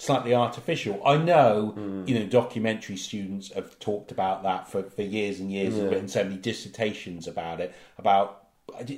slightly 0.03 0.33
artificial. 0.33 1.01
I 1.05 1.17
know, 1.17 1.73
Mm. 1.77 2.07
you 2.07 2.19
know, 2.19 2.25
documentary 2.25 2.97
students 2.97 3.51
have 3.53 3.79
talked 3.79 4.11
about 4.11 4.43
that 4.43 4.67
for, 4.69 4.83
for 4.83 5.01
years 5.01 5.39
and 5.39 5.51
years, 5.51 5.73
and 5.75 5.83
Yeah. 5.83 5.89
written 5.89 6.07
so 6.09 6.23
many 6.25 6.37
dissertations 6.37 7.27
about 7.27 7.61
it. 7.61 7.73
About 7.97 8.43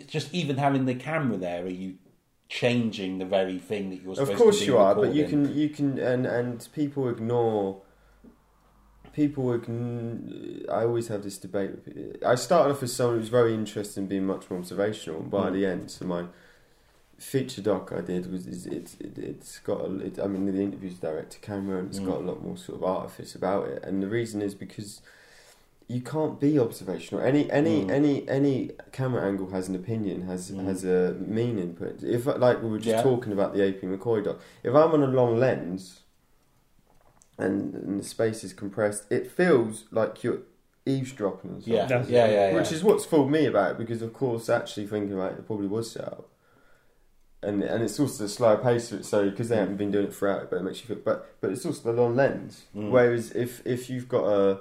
just 0.07 0.33
even 0.33 0.57
having 0.57 0.85
the 0.85 0.95
camera 0.95 1.37
there, 1.37 1.63
are 1.65 1.69
you 1.69 1.95
changing 2.49 3.17
the 3.19 3.25
very 3.25 3.57
thing 3.57 3.89
that 3.91 4.01
you're 4.01 4.15
supposed 4.15 4.31
Of 4.33 4.37
course 4.37 4.65
you 4.65 4.77
are, 4.77 4.93
but 4.95 5.13
you 5.13 5.25
can 5.27 5.53
you 5.55 5.69
can 5.69 5.97
and 5.99 6.25
and 6.25 6.67
people 6.73 7.07
ignore. 7.09 7.81
People 9.13 9.45
ign- 9.45 10.67
I 10.69 10.83
always 10.83 11.07
have 11.07 11.23
this 11.23 11.37
debate. 11.37 11.71
I 12.25 12.35
started 12.35 12.71
off 12.73 12.83
as 12.83 12.91
someone 12.93 13.15
who 13.15 13.19
was 13.21 13.29
very 13.29 13.53
interested 13.53 14.01
in 14.01 14.07
being 14.07 14.25
much 14.25 14.49
more 14.49 14.59
observational, 14.59 15.21
and 15.21 15.31
by 15.31 15.49
Mm. 15.49 15.53
the 15.53 15.65
end, 15.65 15.91
so 15.91 16.05
my 16.05 16.25
feature 17.17 17.61
doc 17.61 17.93
I 17.95 18.01
did 18.01 18.31
was 18.31 18.45
is 18.45 18.65
it's 18.65 18.95
it, 18.99 19.17
it's 19.17 19.59
got 19.59 19.81
a, 19.81 19.95
it, 19.99 20.19
I 20.19 20.27
mean 20.27 20.45
the 20.45 20.61
interviews 20.61 20.95
direct 20.95 21.31
to 21.33 21.39
camera 21.39 21.79
and 21.79 21.89
it's 21.89 21.99
got 21.99 22.17
a 22.17 22.23
Mm. 22.23 22.27
lot 22.27 22.43
more 22.43 22.57
sort 22.57 22.77
of 22.79 22.83
artifice 22.83 23.35
about 23.35 23.67
it, 23.69 23.83
and 23.83 24.03
the 24.03 24.07
reason 24.07 24.41
is 24.41 24.53
because 24.53 25.01
you 25.87 26.01
can't 26.01 26.39
be 26.39 26.57
observational. 26.59 27.23
Any 27.23 27.49
any 27.51 27.85
Mm. 27.85 27.91
any 27.91 28.29
any 28.29 28.71
camera 28.91 29.25
angle 29.27 29.49
has 29.51 29.69
an 29.69 29.75
opinion, 29.75 30.23
has 30.23 30.51
Mm. 30.51 30.65
has 30.65 30.83
a 30.83 31.13
meaning. 31.19 31.75
But 31.79 32.03
if 32.03 32.25
like 32.25 32.61
we 32.61 32.69
were 32.69 32.79
just 32.79 32.97
Yeah. 32.97 33.03
talking 33.03 33.31
about 33.31 33.53
the 33.53 33.61
AP 33.63 33.87
McCoy 33.87 34.23
doc, 34.23 34.39
if 34.63 34.73
I'm 34.73 34.91
on 34.91 35.03
a 35.03 35.07
long 35.07 35.37
lens, 35.39 36.01
and, 37.37 37.73
and 37.75 37.99
the 37.99 38.03
space 38.03 38.43
is 38.43 38.53
compressed, 38.53 39.11
it 39.11 39.29
feels 39.29 39.85
like 39.91 40.23
you're 40.23 40.39
eavesdropping 40.85 41.51
on 41.51 41.61
something. 41.61 41.73
Yeah, 41.73 42.05
yeah, 42.07 42.27
yeah, 42.27 42.47
yeah. 42.49 42.53
Which 42.55 42.71
is 42.71 42.83
what's 42.83 43.05
fooled 43.05 43.31
me 43.31 43.45
about 43.45 43.71
it 43.71 43.77
because, 43.77 44.01
of 44.01 44.13
course, 44.13 44.49
actually 44.49 44.87
thinking 44.87 45.13
about 45.13 45.33
it, 45.33 45.39
it 45.39 45.47
probably 45.47 45.67
was 45.67 45.91
set 45.91 46.05
up. 46.05 46.29
And, 47.45 47.63
and 47.63 47.83
it's 47.83 47.99
also 47.99 48.23
the 48.23 48.29
slower 48.29 48.57
pace 48.57 48.93
so 49.01 49.29
because 49.29 49.49
they 49.49 49.57
haven't 49.57 49.77
been 49.77 49.91
doing 49.91 50.07
it 50.07 50.13
throughout, 50.15 50.49
but 50.49 50.57
it 50.57 50.63
makes 50.63 50.81
you 50.81 50.87
feel. 50.87 50.97
But 51.03 51.17
but 51.41 51.51
it's 51.51 51.65
also 51.65 51.81
the 51.93 52.01
long 52.01 52.15
lens. 52.15 52.63
Mm. 52.75 52.89
Whereas 52.89 53.31
if 53.31 53.65
if 53.65 53.89
you've 53.89 54.07
got 54.09 54.25
a 54.25 54.59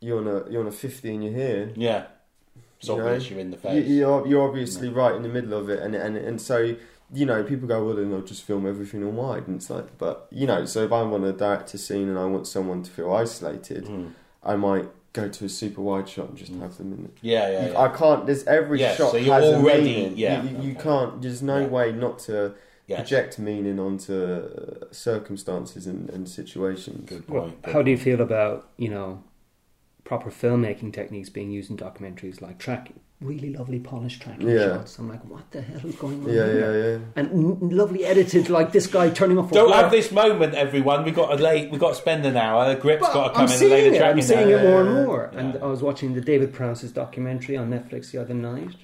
you're 0.00 0.18
on 0.18 0.28
a 0.28 0.50
you're 0.50 0.60
on 0.60 0.68
a 0.68 0.72
fifty 0.72 1.14
and 1.14 1.24
you're 1.24 1.32
here, 1.32 1.72
yeah. 1.76 2.04
It's 2.78 2.88
You 2.88 2.96
know, 2.98 3.14
you're 3.14 3.38
in 3.38 3.50
the 3.50 3.56
you, 3.56 3.62
face. 3.62 3.88
you're 3.88 4.26
you're 4.26 4.46
obviously 4.48 4.88
right 4.88 5.14
in 5.14 5.22
the 5.22 5.28
middle 5.28 5.54
of 5.58 5.70
it, 5.70 5.80
and 5.80 5.94
and 5.94 6.16
and 6.16 6.40
so 6.40 6.76
you 7.12 7.26
know 7.26 7.42
people 7.44 7.66
go 7.68 7.84
well 7.84 7.96
then 7.96 8.12
I'll 8.12 8.20
just 8.22 8.42
film 8.42 8.66
everything 8.66 9.02
on 9.04 9.16
wide, 9.16 9.46
and 9.46 9.56
it's 9.56 9.70
like 9.70 9.96
but 9.96 10.26
you 10.30 10.46
know 10.46 10.64
so 10.66 10.84
if 10.84 10.92
I 10.92 11.02
want 11.02 11.24
to 11.24 11.32
direct 11.32 11.72
a 11.74 11.78
scene 11.78 12.08
and 12.08 12.18
I 12.18 12.26
want 12.26 12.46
someone 12.46 12.82
to 12.82 12.90
feel 12.90 13.12
isolated, 13.12 13.84
Mm. 13.86 14.12
I 14.42 14.56
might 14.56 14.88
go 15.14 15.28
to 15.28 15.44
a 15.46 15.48
super 15.48 15.80
wide 15.80 16.08
shot 16.08 16.28
and 16.28 16.36
just 16.36 16.52
have 16.54 16.76
them 16.76 16.92
in. 16.92 17.10
Yeah, 17.22 17.48
yeah, 17.50 17.66
You- 17.66 17.72
yeah. 17.72 17.80
I 17.80 17.88
can't. 17.88 18.26
There's 18.26 18.44
every 18.44 18.80
Yeah, 18.80 18.94
shot 18.96 19.12
so 19.12 19.16
you're 19.16 19.32
has 19.34 19.54
already- 19.54 19.80
a 19.80 19.84
meaning. 19.84 20.12
yeah, 20.18 20.42
you, 20.42 20.48
you, 20.50 20.62
you 20.64 20.70
okay. 20.72 20.82
can't. 20.82 21.22
There's 21.22 21.40
no 21.40 21.60
Yeah. 21.60 21.66
way 21.68 21.92
not 21.92 22.18
to 22.20 22.54
Yes. 22.86 22.98
project 22.98 23.38
meaning 23.38 23.78
onto 23.80 24.12
uh, 24.12 24.84
circumstances 24.90 25.86
and, 25.86 26.10
and 26.10 26.28
situations. 26.28 27.08
Good 27.08 27.26
Well, 27.28 27.44
point. 27.44 27.66
how 27.72 27.80
do 27.82 27.90
you 27.90 27.96
feel 27.96 28.20
about 28.20 28.68
you 28.76 28.90
know 28.90 29.22
proper 30.04 30.30
filmmaking 30.30 30.92
techniques 30.92 31.30
being 31.30 31.50
used 31.50 31.70
in 31.70 31.76
documentaries 31.78 32.42
like 32.42 32.58
tracking, 32.58 33.00
really 33.24 33.52
lovely 33.52 33.80
polished 33.80 34.22
tracking 34.22 34.48
Yeah. 34.48 34.76
shots? 34.76 34.98
I'm 34.98 35.08
like, 35.08 35.24
what 35.24 35.50
the 35.50 35.60
hell 35.62 35.80
is 35.84 35.94
going 35.96 36.22
on 36.22 36.28
Yeah, 36.28 36.46
here? 36.46 36.72
yeah, 36.82 36.88
yeah. 36.92 36.98
And 37.16 37.30
n- 37.62 37.70
lovely 37.70 38.04
edited, 38.04 38.50
like 38.50 38.72
this 38.72 38.86
guy 38.86 39.10
turning 39.10 39.38
off. 39.38 39.50
a 39.50 39.54
Don't 39.54 39.68
blur. 39.68 39.76
have 39.76 39.90
this 39.90 40.12
moment, 40.12 40.54
everyone. 40.54 41.04
We 41.04 41.10
got 41.10 41.36
to 41.36 41.42
late. 41.42 41.70
We 41.70 41.78
got 41.78 41.90
to 41.90 41.94
spend 41.94 42.24
an 42.26 42.36
hour. 42.36 42.68
The 42.74 42.80
grip's 42.80 43.02
Well, 43.02 43.14
got 43.14 43.28
to 43.28 43.34
come 43.34 43.42
I'm 43.42 43.46
in 43.46 43.50
and 43.52 43.58
seeing 43.58 43.70
lay 43.72 43.88
the 43.88 43.94
it. 43.96 43.98
track 43.98 44.14
I'm 44.14 44.22
seeing 44.22 44.48
there. 44.48 44.58
it 44.58 44.68
more 44.70 44.80
and 44.82 44.90
Yeah. 44.96 45.04
more. 45.04 45.24
And 45.34 45.56
I 45.62 45.66
was 45.66 45.82
watching 45.82 46.14
the 46.14 46.20
David 46.20 46.52
Prowse's 46.52 46.92
documentary 46.92 47.56
on 47.56 47.70
Netflix 47.70 48.12
the 48.12 48.20
other 48.20 48.34
night. 48.34 48.74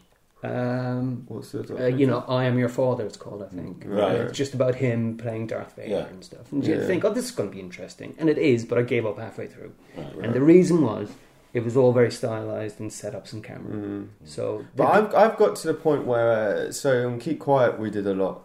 Um, 0.42 1.24
What's 1.28 1.52
the 1.52 1.84
uh, 1.84 1.86
you 1.88 2.06
know, 2.06 2.24
I 2.26 2.44
Am 2.46 2.58
Your 2.58 2.70
Father. 2.70 3.04
It's 3.04 3.18
called, 3.18 3.42
I 3.42 3.46
think. 3.54 3.84
Right. 3.86 4.12
It's 4.22 4.38
just 4.38 4.54
about 4.54 4.74
him 4.76 5.18
playing 5.18 5.48
Darth 5.48 5.76
Vader 5.76 5.90
Yeah. 5.90 6.06
and 6.06 6.24
stuff. 6.24 6.50
And 6.50 6.66
you 6.66 6.76
Yeah. 6.76 6.86
think, 6.86 7.04
oh, 7.04 7.12
this 7.12 7.26
is 7.26 7.30
going 7.30 7.50
to 7.50 7.54
be 7.54 7.60
interesting, 7.60 8.14
and 8.18 8.30
it 8.30 8.38
is. 8.38 8.64
But 8.64 8.78
I 8.78 8.82
gave 8.82 9.04
up 9.04 9.18
halfway 9.18 9.46
through. 9.48 9.72
Right. 9.98 10.06
And 10.24 10.32
the 10.32 10.40
reason 10.40 10.80
was 10.82 11.10
it 11.52 11.64
was 11.64 11.76
all 11.76 11.92
very 11.92 12.10
stylized 12.10 12.78
and 12.80 12.92
set 12.92 13.14
up 13.14 13.26
some 13.26 13.42
camera. 13.42 13.74
Mm. 13.76 14.08
So, 14.24 14.64
But 14.76 14.86
I've 14.86 15.14
I've 15.14 15.36
got 15.36 15.56
to 15.56 15.68
the 15.68 15.74
point 15.74 16.06
where 16.06 16.30
uh, 16.68 16.72
so 16.72 17.06
on 17.08 17.18
Keep 17.18 17.40
Quiet 17.40 17.78
we 17.78 17.90
did 17.90 18.06
a 18.06 18.14
lot. 18.14 18.44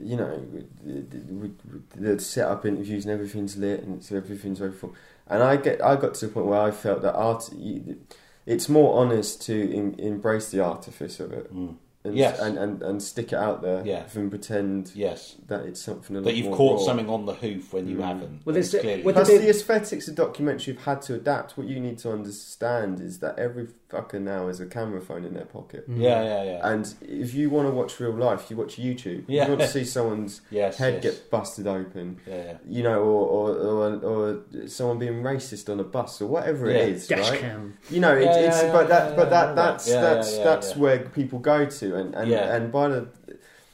You 0.00 0.16
know, 0.16 0.46
we, 0.52 0.64
we, 0.84 1.50
we, 1.50 1.50
the 1.96 2.20
setup 2.20 2.64
interviews 2.64 3.04
and 3.04 3.12
everything's 3.12 3.56
lit 3.56 3.82
and 3.82 3.96
it's, 3.96 4.12
everything's 4.12 4.60
very 4.60 4.70
full. 4.72 4.94
And 5.26 5.42
I 5.42 5.56
get 5.56 5.82
I 5.84 5.96
got 5.96 6.14
to 6.14 6.26
the 6.26 6.32
point 6.32 6.46
where 6.46 6.60
I 6.60 6.70
felt 6.70 7.02
that 7.02 7.14
art. 7.14 7.48
you- 7.56 7.98
It's 8.46 8.68
more 8.68 8.98
honest 9.00 9.42
to 9.42 9.54
in, 9.54 9.94
embrace 9.98 10.50
the 10.50 10.60
artifice 10.60 11.18
of 11.20 11.32
it 11.32 11.52
Mm. 11.54 11.76
And, 12.04 12.16
Yes. 12.16 12.38
and, 12.38 12.56
and 12.56 12.82
and 12.82 13.02
stick 13.02 13.32
it 13.32 13.36
out 13.38 13.60
there 13.60 13.82
Yeah. 13.84 14.04
than 14.14 14.30
pretend 14.30 14.92
Yes. 14.94 15.36
that 15.48 15.66
it's 15.66 15.80
something 15.80 16.16
a 16.16 16.20
lot 16.20 16.26
That 16.26 16.34
you've 16.36 16.46
more 16.46 16.56
caught 16.56 16.78
raw. 16.80 16.86
something 16.86 17.10
on 17.10 17.26
the 17.26 17.34
hoof 17.34 17.72
when 17.72 17.88
you 17.88 17.96
Mm. 17.96 18.02
haven't. 18.04 18.40
Well, 18.46 18.56
It's 18.56 18.70
this- 18.70 18.80
clearly. 18.80 19.02
what 19.02 19.14
Plus, 19.16 19.28
did 19.28 19.42
the 19.42 19.50
aesthetics 19.50 20.06
of 20.08 20.14
documentary 20.14 20.74
have 20.74 20.84
had 20.84 21.02
to 21.02 21.14
adapt. 21.14 21.58
What 21.58 21.66
you 21.66 21.80
need 21.80 21.98
to 21.98 22.12
understand 22.12 23.00
is 23.00 23.18
that 23.18 23.38
every 23.38 23.68
fucker 23.90 24.20
now 24.20 24.48
has 24.48 24.60
a 24.60 24.66
camera 24.66 25.00
phone 25.00 25.24
in 25.24 25.32
their 25.34 25.46
pocket. 25.46 25.88
Mm. 25.90 26.00
yeah, 26.02 26.22
yeah, 26.22 26.42
yeah. 26.44 26.68
And 26.70 26.94
if 27.00 27.32
you 27.34 27.48
want 27.50 27.68
to 27.68 27.72
watch 27.72 27.98
real 28.00 28.12
life, 28.12 28.50
you 28.50 28.56
watch 28.56 28.76
YouTube. 28.76 29.24
Yeah. 29.26 29.44
You 29.44 29.48
want 29.50 29.62
to 29.62 29.68
see 29.68 29.84
someone's 29.84 30.42
yes. 30.50 30.76
head 30.76 30.94
yes. 30.94 31.02
get 31.02 31.30
busted 31.30 31.66
open, 31.66 32.20
Yeah, 32.26 32.44
yeah. 32.44 32.56
you 32.68 32.82
know, 32.82 33.00
or 33.02 33.26
or, 33.56 33.94
or 33.96 34.42
or 34.52 34.68
someone 34.68 34.98
being 34.98 35.22
racist 35.22 35.70
on 35.72 35.80
a 35.80 35.84
bus 35.84 36.20
or 36.20 36.26
whatever 36.26 36.70
Yeah. 36.70 36.78
it 36.78 36.88
is, 36.90 37.06
dash 37.06 37.30
right? 37.30 37.40
cam. 37.40 37.78
You 37.90 38.00
know, 38.00 38.14
it, 38.14 38.24
Yeah, 38.24 38.36
it's 38.46 38.62
yeah, 38.62 38.72
but 38.72 38.82
yeah, 38.82 38.88
that 38.98 39.10
yeah, 39.10 39.16
but 39.16 39.30
that 39.30 39.56
that's 39.56 39.88
Yeah, 39.88 40.00
that's 40.00 40.32
yeah, 40.32 40.38
yeah, 40.38 40.44
that's 40.44 40.70
yeah. 40.72 40.78
where 40.82 40.98
people 41.00 41.38
go 41.38 41.64
to, 41.66 41.96
and 41.96 42.14
and, 42.14 42.30
Yeah. 42.30 42.54
and 42.54 42.70
by 42.70 42.88
the 42.88 43.08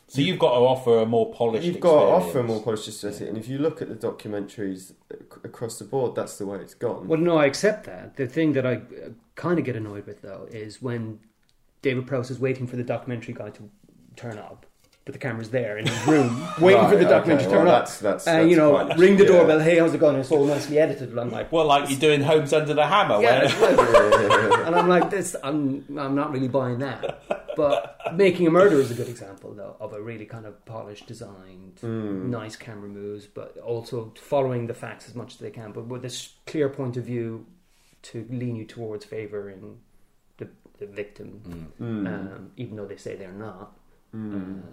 So 0.06 0.20
you've 0.20 0.38
got 0.38 0.54
to 0.54 0.60
offer 0.60 0.98
a 1.00 1.06
more 1.06 1.32
polished. 1.32 1.66
you've 1.66 1.80
got 1.80 1.98
to 2.00 2.06
offer 2.06 2.26
experience. 2.26 2.48
more 2.52 2.62
polished 2.62 2.86
aesthetic, 2.88 3.28
and 3.28 3.36
if 3.36 3.48
you 3.48 3.58
look 3.58 3.82
at 3.82 3.88
the 3.88 3.96
documentaries 3.96 4.92
across 5.42 5.78
the 5.80 5.84
board, 5.84 6.14
that's 6.14 6.38
the 6.38 6.46
way 6.46 6.58
it's 6.58 6.74
gone. 6.74 7.08
Well, 7.08 7.18
no, 7.18 7.36
I 7.38 7.46
accept 7.46 7.86
that. 7.86 8.16
The 8.16 8.26
thing 8.28 8.52
that 8.52 8.64
I 8.64 8.74
uh, 8.76 9.10
kind 9.36 9.58
of 9.58 9.64
get 9.64 9.76
annoyed 9.76 10.06
with, 10.06 10.22
though, 10.22 10.46
is 10.50 10.80
when 10.82 11.20
David 11.82 12.06
Prowse 12.06 12.30
is 12.30 12.38
waiting 12.38 12.66
for 12.66 12.76
the 12.76 12.84
documentary 12.84 13.34
guy 13.34 13.50
to 13.50 13.68
turn 14.16 14.38
up, 14.38 14.66
but 15.04 15.12
the 15.12 15.18
camera's 15.18 15.50
there 15.50 15.76
in 15.76 15.86
his 15.86 16.06
room, 16.06 16.46
waiting 16.60 16.88
for 16.88 16.96
the 16.96 17.04
documentary 17.04 17.34
okay, 17.34 17.44
to 17.44 17.50
turn 17.50 17.66
well, 17.66 17.74
up. 17.76 17.84
That's, 17.84 17.98
that's, 17.98 18.26
And, 18.26 18.38
that's 18.42 18.50
you 18.50 18.56
know, 18.56 18.70
quite- 18.84 18.98
ring 18.98 19.16
the 19.16 19.24
yeah. 19.24 19.30
doorbell, 19.30 19.60
hey, 19.60 19.78
how's 19.78 19.92
it 19.92 19.98
going? 19.98 20.16
It's 20.16 20.30
all 20.30 20.44
nicely 20.46 20.78
edited. 20.78 21.10
And 21.10 21.20
I'm 21.20 21.30
like, 21.30 21.52
Well, 21.52 21.66
like 21.66 21.90
you're 21.90 21.98
doing 21.98 22.22
Homes 22.22 22.52
Under 22.52 22.72
the 22.74 22.86
Hammer. 22.86 23.20
yeah, 23.20 23.42
like- 23.42 23.60
Yeah. 23.60 24.66
and 24.66 24.74
I'm 24.76 24.88
like, 24.88 25.10
this, 25.10 25.36
I'm, 25.42 25.84
I'm 25.98 26.14
not 26.14 26.32
really 26.32 26.48
buying 26.48 26.78
that. 26.78 27.22
But 27.56 27.98
Making 28.14 28.46
a 28.48 28.50
Murder 28.50 28.80
is 28.80 28.90
a 28.90 28.94
good 28.94 29.08
example, 29.08 29.52
though, 29.54 29.76
of 29.78 29.92
a 29.92 30.00
really 30.02 30.24
kind 30.24 30.44
of 30.46 30.64
polished, 30.64 31.06
designed, 31.06 31.76
Mm. 31.82 32.28
nice 32.30 32.56
camera 32.56 32.88
moves, 32.88 33.26
but 33.26 33.58
also 33.58 34.12
following 34.20 34.66
the 34.68 34.74
facts 34.74 35.06
as 35.08 35.14
much 35.14 35.34
as 35.34 35.38
they 35.38 35.50
can, 35.50 35.72
but 35.72 35.86
with 35.86 36.02
this 36.02 36.32
clear 36.46 36.68
point 36.68 36.96
of 36.96 37.04
view 37.04 37.46
to 38.04 38.26
lean 38.30 38.56
you 38.56 38.64
towards 38.64 39.04
favouring 39.04 39.78
the, 40.38 40.48
the 40.78 40.86
victim, 40.86 41.72
Mm. 41.80 42.06
um, 42.06 42.50
even 42.56 42.76
though 42.76 42.86
they 42.86 42.96
say 42.96 43.16
they're 43.16 43.32
not. 43.32 43.76
Mm. 44.14 44.58
Uh, 44.60 44.66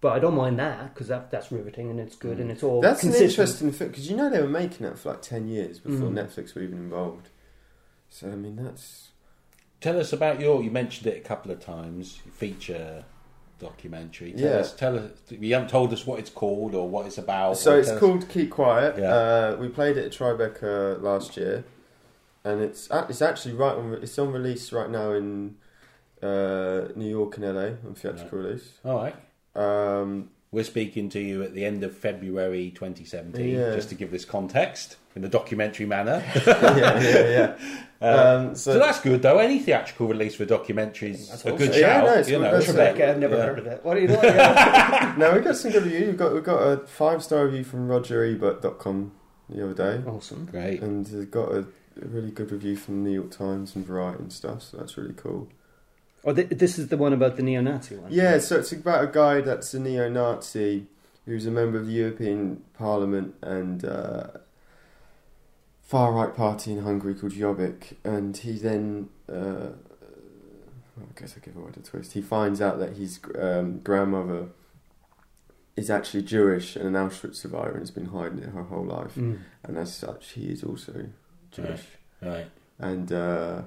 but 0.00 0.12
I 0.14 0.18
don't 0.18 0.34
mind 0.34 0.58
that 0.58 0.94
because 0.94 1.08
that, 1.08 1.30
that's 1.30 1.52
riveting 1.52 1.90
and 1.90 2.00
it's 2.00 2.16
good 2.16 2.40
and 2.40 2.50
it's 2.50 2.62
all 2.62 2.80
That's 2.80 3.02
an 3.04 3.12
interesting 3.14 3.70
thing 3.72 3.88
because 3.88 4.08
you 4.10 4.16
know 4.16 4.30
they 4.30 4.40
were 4.40 4.48
making 4.48 4.86
that 4.86 4.98
for 4.98 5.10
like 5.10 5.20
ten 5.22 5.46
years 5.48 5.78
before 5.78 6.08
Mm. 6.08 6.14
Netflix 6.14 6.54
were 6.54 6.62
even 6.62 6.78
involved. 6.78 7.28
So 8.08 8.28
I 8.28 8.34
mean 8.36 8.56
that's 8.56 9.08
Tell 9.82 9.98
us 9.98 10.12
about 10.12 10.40
your. 10.40 10.62
You 10.62 10.70
mentioned 10.70 11.06
it 11.06 11.16
a 11.16 11.20
couple 11.26 11.50
of 11.50 11.58
times. 11.60 12.16
Feature 12.34 13.04
documentary. 13.58 14.32
Tell 14.32 14.40
Yeah. 14.50 14.56
us. 14.56 14.72
Tell 14.74 14.98
us. 14.98 15.10
You 15.30 15.54
haven't 15.54 15.70
told 15.70 15.92
us 15.92 16.06
what 16.06 16.18
it's 16.18 16.28
called 16.30 16.74
or 16.74 16.86
what 16.88 17.06
it's 17.06 17.16
about. 17.18 17.56
so 17.58 17.78
it's 17.78 17.88
tell 17.88 17.96
us- 17.96 18.00
called 18.00 18.28
Keep 18.28 18.50
Quiet. 18.50 18.96
Yeah. 18.98 19.12
Uh, 19.14 19.56
we 19.58 19.68
played 19.68 19.96
it 19.96 20.04
at 20.06 20.12
Tribeca 20.12 21.00
last 21.02 21.36
year, 21.38 21.64
and 22.44 22.60
it's 22.60 22.88
it's 23.08 23.22
actually 23.22 23.54
right 23.54 23.76
on 23.76 23.94
it's 24.02 24.18
on 24.18 24.32
release 24.32 24.72
right 24.72 24.90
now 24.90 25.12
in 25.12 25.56
uh, 26.22 26.88
New 26.96 27.08
York 27.08 27.36
and 27.38 27.46
LA 27.54 27.66
on 27.86 27.94
theatrical 27.94 28.38
release. 28.38 28.72
All 28.84 28.96
right. 28.96 29.16
Um, 29.54 30.30
We're 30.52 30.64
speaking 30.64 31.08
to 31.10 31.20
you 31.20 31.42
at 31.42 31.54
the 31.54 31.64
end 31.64 31.82
of 31.84 31.96
February 31.96 32.70
2017, 32.74 33.48
Yeah. 33.56 33.74
just 33.74 33.88
to 33.90 33.94
give 33.94 34.10
this 34.10 34.24
context 34.24 34.96
in 35.16 35.24
a 35.24 35.28
documentary 35.28 35.86
manner. 35.86 36.22
yeah, 36.46 37.00
yeah, 37.00 37.28
yeah. 37.30 37.56
Um, 38.02 38.54
so, 38.54 38.72
so, 38.72 38.78
that's 38.78 38.98
good, 38.98 39.20
though. 39.20 39.36
Any 39.36 39.58
theatrical 39.58 40.08
release 40.08 40.34
for 40.34 40.46
documentaries 40.46 41.28
That's 41.28 41.44
a 41.44 41.52
awesome. 41.52 41.56
good 41.58 41.74
Yeah, 41.78 42.00
no, 42.00 42.14
it's 42.14 42.30
you 42.30 42.36
good. 42.38 42.44
know, 42.44 42.52
That's 42.52 42.68
it's 42.70 42.78
right. 42.78 42.92
Rebecca, 42.92 43.10
I've 43.10 43.18
never 43.18 43.36
Yeah. 43.36 43.44
heard 43.44 43.58
of 43.58 43.66
it. 43.66 43.84
What 43.84 43.96
are 43.98 44.00
you 44.00 44.06
doing? 44.14 44.20
Yeah. 44.24 45.14
no, 45.18 45.34
we 45.34 45.40
got 45.40 45.56
some 45.56 45.70
good 45.70 45.82
reviews. 45.84 46.06
We 46.12 46.12
got 46.14 46.32
we 46.32 46.40
got 46.40 46.62
a 46.62 46.86
five 46.86 47.22
star 47.22 47.44
review 47.44 47.62
from 47.62 47.88
RogerEbert.com 47.88 49.12
the 49.50 49.64
other 49.64 49.74
day. 49.74 50.08
awesome. 50.08 50.46
great. 50.46 50.80
and 50.80 51.30
got 51.30 51.52
a, 51.52 51.66
a 52.02 52.08
really 52.08 52.30
good 52.30 52.50
review 52.50 52.76
from 52.76 53.04
the 53.04 53.10
New 53.10 53.14
York 53.14 53.30
Times 53.30 53.74
and 53.76 53.86
Variety 53.86 54.22
and 54.22 54.32
stuff. 54.32 54.62
So 54.62 54.76
that's 54.76 54.96
really 54.96 55.14
cool. 55.14 55.48
Oh, 56.24 56.34
th- 56.34 56.50
this 56.50 56.78
is 56.78 56.88
the 56.88 56.96
one 56.96 57.12
about 57.12 57.36
the 57.36 57.42
neo-Nazi 57.42 57.96
one. 57.96 58.12
Yeah, 58.12 58.38
so 58.38 58.58
it's 58.58 58.72
about 58.72 59.04
a 59.04 59.06
guy 59.06 59.40
that's 59.40 59.72
a 59.72 59.80
neo-Nazi 59.80 60.86
who's 61.24 61.46
a 61.46 61.50
member 61.50 61.78
of 61.78 61.86
the 61.86 61.92
European 61.92 62.62
Parliament 62.74 63.34
and 63.42 63.84
uh, 63.84 64.26
far 65.82 66.12
right 66.12 66.34
party 66.34 66.72
in 66.72 66.82
Hungary 66.82 67.14
called 67.14 67.32
Jobbik, 67.32 67.96
and 68.04 68.36
he 68.36 68.52
then. 68.52 69.08
Uh, 69.28 69.70
I 71.00 71.18
guess 71.18 71.34
I 71.34 71.40
give 71.40 71.56
away 71.56 71.70
the 71.72 71.80
twist. 71.80 72.12
He 72.12 72.20
finds 72.20 72.60
out 72.60 72.78
that 72.78 72.96
his 72.96 73.20
um, 73.40 73.78
grandmother 73.78 74.48
is 75.74 75.88
actually 75.88 76.22
Jewish 76.22 76.76
and 76.76 76.94
an 76.94 77.08
Auschwitz 77.08 77.36
survivor 77.36 77.70
and 77.70 77.80
has 77.80 77.90
been 77.90 78.06
hiding 78.06 78.40
it 78.40 78.50
her 78.50 78.64
whole 78.64 78.84
life. 78.84 79.14
Mm. 79.14 79.38
And 79.62 79.78
as 79.78 79.94
such, 79.94 80.32
he 80.32 80.50
is 80.50 80.62
also 80.62 81.06
Jewish. 81.52 81.82
Right. 82.22 82.46
and 82.78 83.10
uh, 83.12 83.62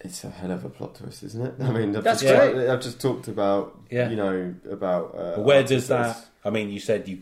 it's 0.00 0.24
a 0.24 0.30
hell 0.30 0.50
of 0.52 0.64
a 0.64 0.70
plot 0.70 0.94
twist, 0.94 1.22
isn't 1.24 1.44
it? 1.44 1.54
I 1.60 1.70
mean, 1.70 1.94
I've 1.96 2.04
That's 2.04 2.22
just, 2.22 2.34
great. 2.52 2.68
I've 2.68 2.80
just 2.80 3.00
talked 3.00 3.28
about, 3.28 3.78
Yeah. 3.90 4.08
you 4.10 4.16
know, 4.16 4.54
about 4.70 5.14
uh, 5.14 5.40
where 5.40 5.62
does 5.62 5.88
that? 5.88 6.26
I 6.44 6.50
mean, 6.50 6.70
you 6.70 6.80
said 6.80 7.08
you. 7.08 7.18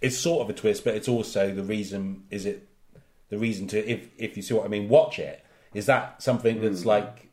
It's 0.00 0.18
sort 0.18 0.42
of 0.42 0.50
a 0.50 0.58
twist, 0.58 0.84
but 0.84 0.94
it's 0.94 1.08
also 1.08 1.54
the 1.54 1.62
reason. 1.62 2.24
Is 2.30 2.44
it 2.46 2.66
the 3.30 3.38
reason 3.38 3.66
to? 3.68 3.88
If 3.90 4.08
if 4.18 4.36
you 4.36 4.42
see 4.42 4.54
what 4.54 4.64
I 4.64 4.68
mean, 4.68 4.88
watch 4.88 5.18
it. 5.18 5.44
Is 5.72 5.86
that 5.86 6.22
something 6.22 6.60
that's 6.60 6.82
Mm. 6.82 6.86
like 6.86 7.28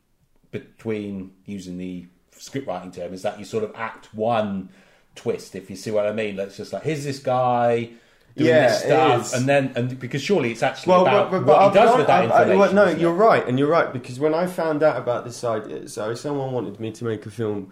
between 0.51 1.31
using 1.45 1.77
the 1.77 2.05
script 2.37 2.67
writing 2.67 2.91
term? 2.91 3.13
Is 3.13 3.23
that 3.23 3.39
you 3.39 3.45
sort 3.45 3.63
of 3.63 3.71
act 3.75 4.13
one 4.13 4.69
twist? 5.15 5.55
If 5.55 5.69
you 5.69 5.75
see 5.75 5.91
what 5.91 6.05
I 6.05 6.11
mean, 6.13 6.35
let's 6.37 6.55
just 6.57 6.71
like 6.71 6.83
here's 6.83 7.03
this 7.03 7.19
guy 7.19 7.89
doing 8.35 8.49
Yeah, 8.49 8.67
this 8.69 8.79
stuff, 8.83 9.33
and 9.35 9.47
then 9.47 9.73
and 9.75 9.99
because 9.99 10.21
surely 10.21 10.51
it's 10.51 10.63
actually 10.63 10.91
Well, 10.91 11.01
about 11.01 11.31
but, 11.31 11.45
but, 11.45 11.57
what 11.59 11.71
he 11.73 11.79
does 11.79 11.91
be 11.91 11.97
with 11.97 12.07
that 12.07 12.29
hon- 12.29 12.49
I- 12.49 12.53
I- 12.53 12.55
well, 12.55 12.73
no, 12.73 12.87
you're 12.89 13.13
right, 13.13 13.45
and 13.47 13.59
you're 13.59 13.69
right 13.69 13.91
because 13.91 14.19
when 14.19 14.33
I 14.33 14.45
found 14.47 14.83
out 14.83 14.97
about 14.97 15.25
this 15.25 15.43
idea, 15.43 15.87
so 15.89 16.13
someone 16.13 16.51
wanted 16.53 16.79
me 16.79 16.91
to 16.91 17.03
make 17.03 17.25
a 17.25 17.29
film 17.31 17.71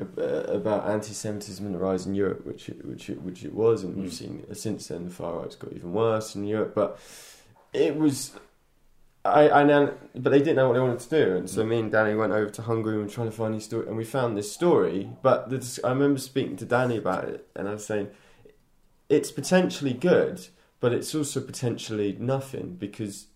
uh, 0.00 0.22
about 0.22 0.88
anti-Semitism 0.88 1.66
and 1.66 1.74
the 1.74 1.78
rise 1.80 2.06
in 2.06 2.14
Europe, 2.14 2.46
which 2.46 2.68
it, 2.68 2.84
which 2.84 3.10
it, 3.10 3.20
which 3.22 3.44
it 3.44 3.52
was, 3.52 3.82
and 3.82 3.96
we've 3.96 4.10
Mm. 4.12 4.14
seen 4.14 4.46
uh, 4.50 4.54
since 4.54 4.86
then 4.88 5.06
the 5.06 5.10
far 5.10 5.40
right's 5.40 5.56
got 5.56 5.72
even 5.72 5.92
worse 5.92 6.36
in 6.36 6.44
Europe. 6.44 6.72
But 6.76 6.98
it 7.72 7.96
was, 7.96 8.30
I, 9.24 9.50
I 9.50 9.64
know, 9.64 9.92
but 10.14 10.30
they 10.30 10.38
didn't 10.38 10.54
know 10.54 10.68
what 10.68 10.74
they 10.74 10.80
wanted 10.80 11.00
to 11.00 11.08
do, 11.24 11.36
and 11.36 11.50
so 11.50 11.64
me 11.64 11.80
and 11.80 11.90
Danny 11.90 12.14
went 12.14 12.32
over 12.32 12.48
to 12.48 12.62
Hungary 12.62 12.94
and 12.94 13.04
were 13.06 13.10
trying 13.10 13.28
to 13.28 13.36
find 13.36 13.52
these 13.54 13.64
story, 13.64 13.88
and 13.88 13.96
we 13.96 14.04
found 14.04 14.36
this 14.36 14.52
story. 14.52 15.10
But 15.22 15.50
the, 15.50 15.80
I 15.82 15.88
remember 15.88 16.20
speaking 16.20 16.56
to 16.58 16.64
Danny 16.64 16.96
about 16.96 17.24
it, 17.24 17.48
and 17.56 17.68
I 17.68 17.72
was 17.72 17.84
saying 17.84 18.08
it's 19.08 19.30
potentially 19.30 19.92
good, 19.94 20.46
but 20.80 20.92
it's 20.92 21.14
also 21.14 21.40
potentially 21.40 22.16
nothing 22.18 22.76
because, 22.78 23.26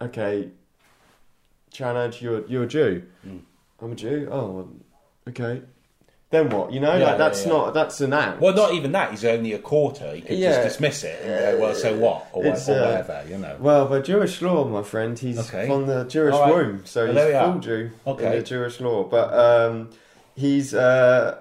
okay, 0.00 0.50
Csanád, 1.72 2.20
you're 2.20 2.46
you're 2.46 2.64
a 2.64 2.66
Jew. 2.68 3.02
Mm. 3.26 3.40
I'm 3.80 3.92
a 3.92 3.94
Jew. 3.94 4.28
Oh, 4.30 4.68
okay. 5.28 5.62
Then 6.30 6.48
what? 6.50 6.72
You 6.72 6.80
know, 6.80 6.96
Yeah, 6.96 7.04
like 7.06 7.18
that's 7.18 7.46
yeah, 7.46 7.52
yeah. 7.52 7.58
not 7.58 7.74
that's 7.74 8.00
an 8.00 8.12
act. 8.12 8.40
Well, 8.40 8.54
not 8.54 8.74
even 8.74 8.92
that. 8.92 9.10
He's 9.10 9.24
only 9.24 9.52
a 9.52 9.58
quarter. 9.58 10.14
He 10.14 10.20
could 10.20 10.38
just 10.38 10.62
dismiss 10.62 11.04
it 11.04 11.20
and 11.22 11.56
go, 11.58 11.62
"Well, 11.62 11.74
so 11.74 11.96
what?" 11.96 12.26
or, 12.32 12.44
or 12.46 12.48
uh, 12.48 12.52
whatever. 12.52 13.24
You 13.28 13.38
know. 13.38 13.56
Well, 13.60 13.86
by 13.86 14.00
Jewish 14.00 14.40
law, 14.42 14.64
my 14.64 14.82
friend, 14.82 15.18
he's 15.18 15.38
Okay. 15.38 15.66
from 15.66 15.86
the 15.86 16.04
Jewish 16.04 16.34
right. 16.34 16.52
womb, 16.52 16.82
so 16.86 17.12
Well, 17.12 17.26
he's 17.26 17.52
full 17.52 17.60
Jew 17.60 17.90
Okay. 18.06 18.26
in 18.26 18.32
the 18.32 18.42
Jewish 18.42 18.80
law. 18.80 19.04
But 19.04 19.32
um, 19.32 19.90
he's, 20.34 20.74
uh, 20.74 21.40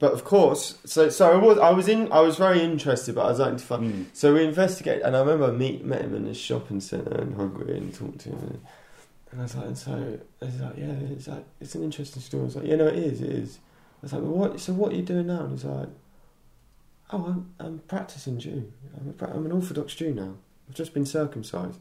but 0.00 0.12
of 0.12 0.24
course, 0.24 0.78
so 0.84 1.08
so 1.10 1.30
I 1.32 1.36
was 1.36 1.58
I 1.58 1.70
was 1.70 1.86
in 1.86 2.10
I 2.10 2.20
was 2.20 2.36
very 2.36 2.60
interested, 2.62 3.14
but 3.14 3.26
I 3.26 3.28
was 3.30 3.38
like, 3.38 3.54
Mm. 3.54 4.06
so 4.12 4.34
we 4.34 4.44
investigate, 4.44 5.02
and 5.02 5.14
I 5.16 5.20
remember 5.20 5.44
I 5.46 5.50
meet 5.52 5.84
met 5.84 6.00
him 6.02 6.14
in 6.16 6.26
a 6.26 6.34
shopping 6.34 6.80
centre 6.80 7.20
in 7.22 7.34
Hungary 7.34 7.76
and 7.78 7.94
talked 7.94 8.18
to 8.20 8.30
him, 8.30 8.38
and, 8.38 8.60
and 9.30 9.40
I 9.40 9.44
was 9.44 9.54
like, 9.54 9.66
and 9.66 9.78
so 9.78 10.18
he's 10.42 10.60
like, 10.60 10.76
yeah, 10.76 10.92
it's 11.12 11.28
like 11.28 11.44
it's 11.60 11.74
an 11.76 11.84
interesting 11.84 12.20
story. 12.22 12.42
I 12.42 12.46
was 12.46 12.56
like, 12.56 12.66
yeah, 12.66 12.76
no, 12.76 12.86
it 12.88 12.96
is, 12.98 13.20
it 13.20 13.30
is. 13.30 13.58
I 14.02 14.06
was 14.06 14.12
like, 14.14 14.22
well, 14.22 14.32
what? 14.32 14.58
So 14.60 14.72
what 14.72 14.92
are 14.92 14.96
you 14.96 15.02
doing 15.02 15.26
now? 15.28 15.42
And 15.44 15.52
he's 15.52 15.64
like, 15.64 15.88
oh, 17.12 17.24
I'm 17.26 17.50
I'm 17.60 17.78
practicing 17.86 18.38
Jew. 18.38 18.72
I'm, 18.96 19.14
a, 19.20 19.32
I'm 19.36 19.46
an 19.46 19.52
Orthodox 19.52 19.94
Jew 19.94 20.12
now. 20.14 20.34
I've 20.68 20.74
just 20.74 20.94
been 20.94 21.06
circumcised. 21.06 21.78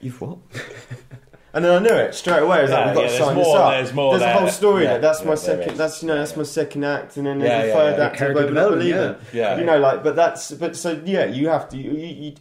You've 0.00 0.20
what? 0.20 0.38
and 1.54 1.64
then 1.64 1.72
I 1.72 1.78
knew 1.78 1.94
it 1.94 2.14
straight 2.14 2.42
away. 2.42 2.58
I 2.58 2.62
was 2.62 2.70
Yeah, 2.70 2.76
like, 2.78 2.86
we've 2.86 2.94
got 2.96 3.00
yeah, 3.02 3.06
to 3.06 3.12
there's 3.12 3.24
sign 3.24 3.34
more, 3.36 3.44
this 3.44 3.54
up. 3.54 3.70
there's 3.72 3.92
more 3.94 4.18
There's 4.18 4.30
a 4.34 4.38
whole 4.38 4.48
story. 4.48 4.82
Yeah, 4.82 4.88
there. 4.90 5.00
That's 5.00 5.20
yeah, 5.20 5.24
my 5.24 5.30
there 5.30 5.36
second. 5.36 5.72
is. 5.72 5.78
That's 5.78 6.02
you 6.02 6.08
know 6.08 6.16
that's 6.18 6.36
my 6.36 6.42
second 6.42 6.84
act, 6.84 7.16
and 7.16 7.26
then 7.26 7.40
Yeah, 7.40 7.62
the 7.62 7.68
yeah, 7.68 7.74
third 7.74 7.98
yeah. 7.98 8.04
act. 8.06 8.16
Character 8.16 8.38
I 8.38 8.42
won't 8.44 8.54
development, 8.54 8.80
believe 8.82 8.94
yeah. 8.94 9.10
it. 9.10 9.18
Yeah. 9.32 9.58
You 9.58 9.64
know, 9.64 9.78
like, 9.78 10.02
but 10.04 10.16
that's, 10.16 10.50
but 10.52 10.76
so 10.76 11.00
yeah, 11.04 11.24
you 11.26 11.48
have 11.48 11.68
to. 11.70 11.76
You, 11.76 11.92
you, 11.92 12.06
you, 12.06 12.34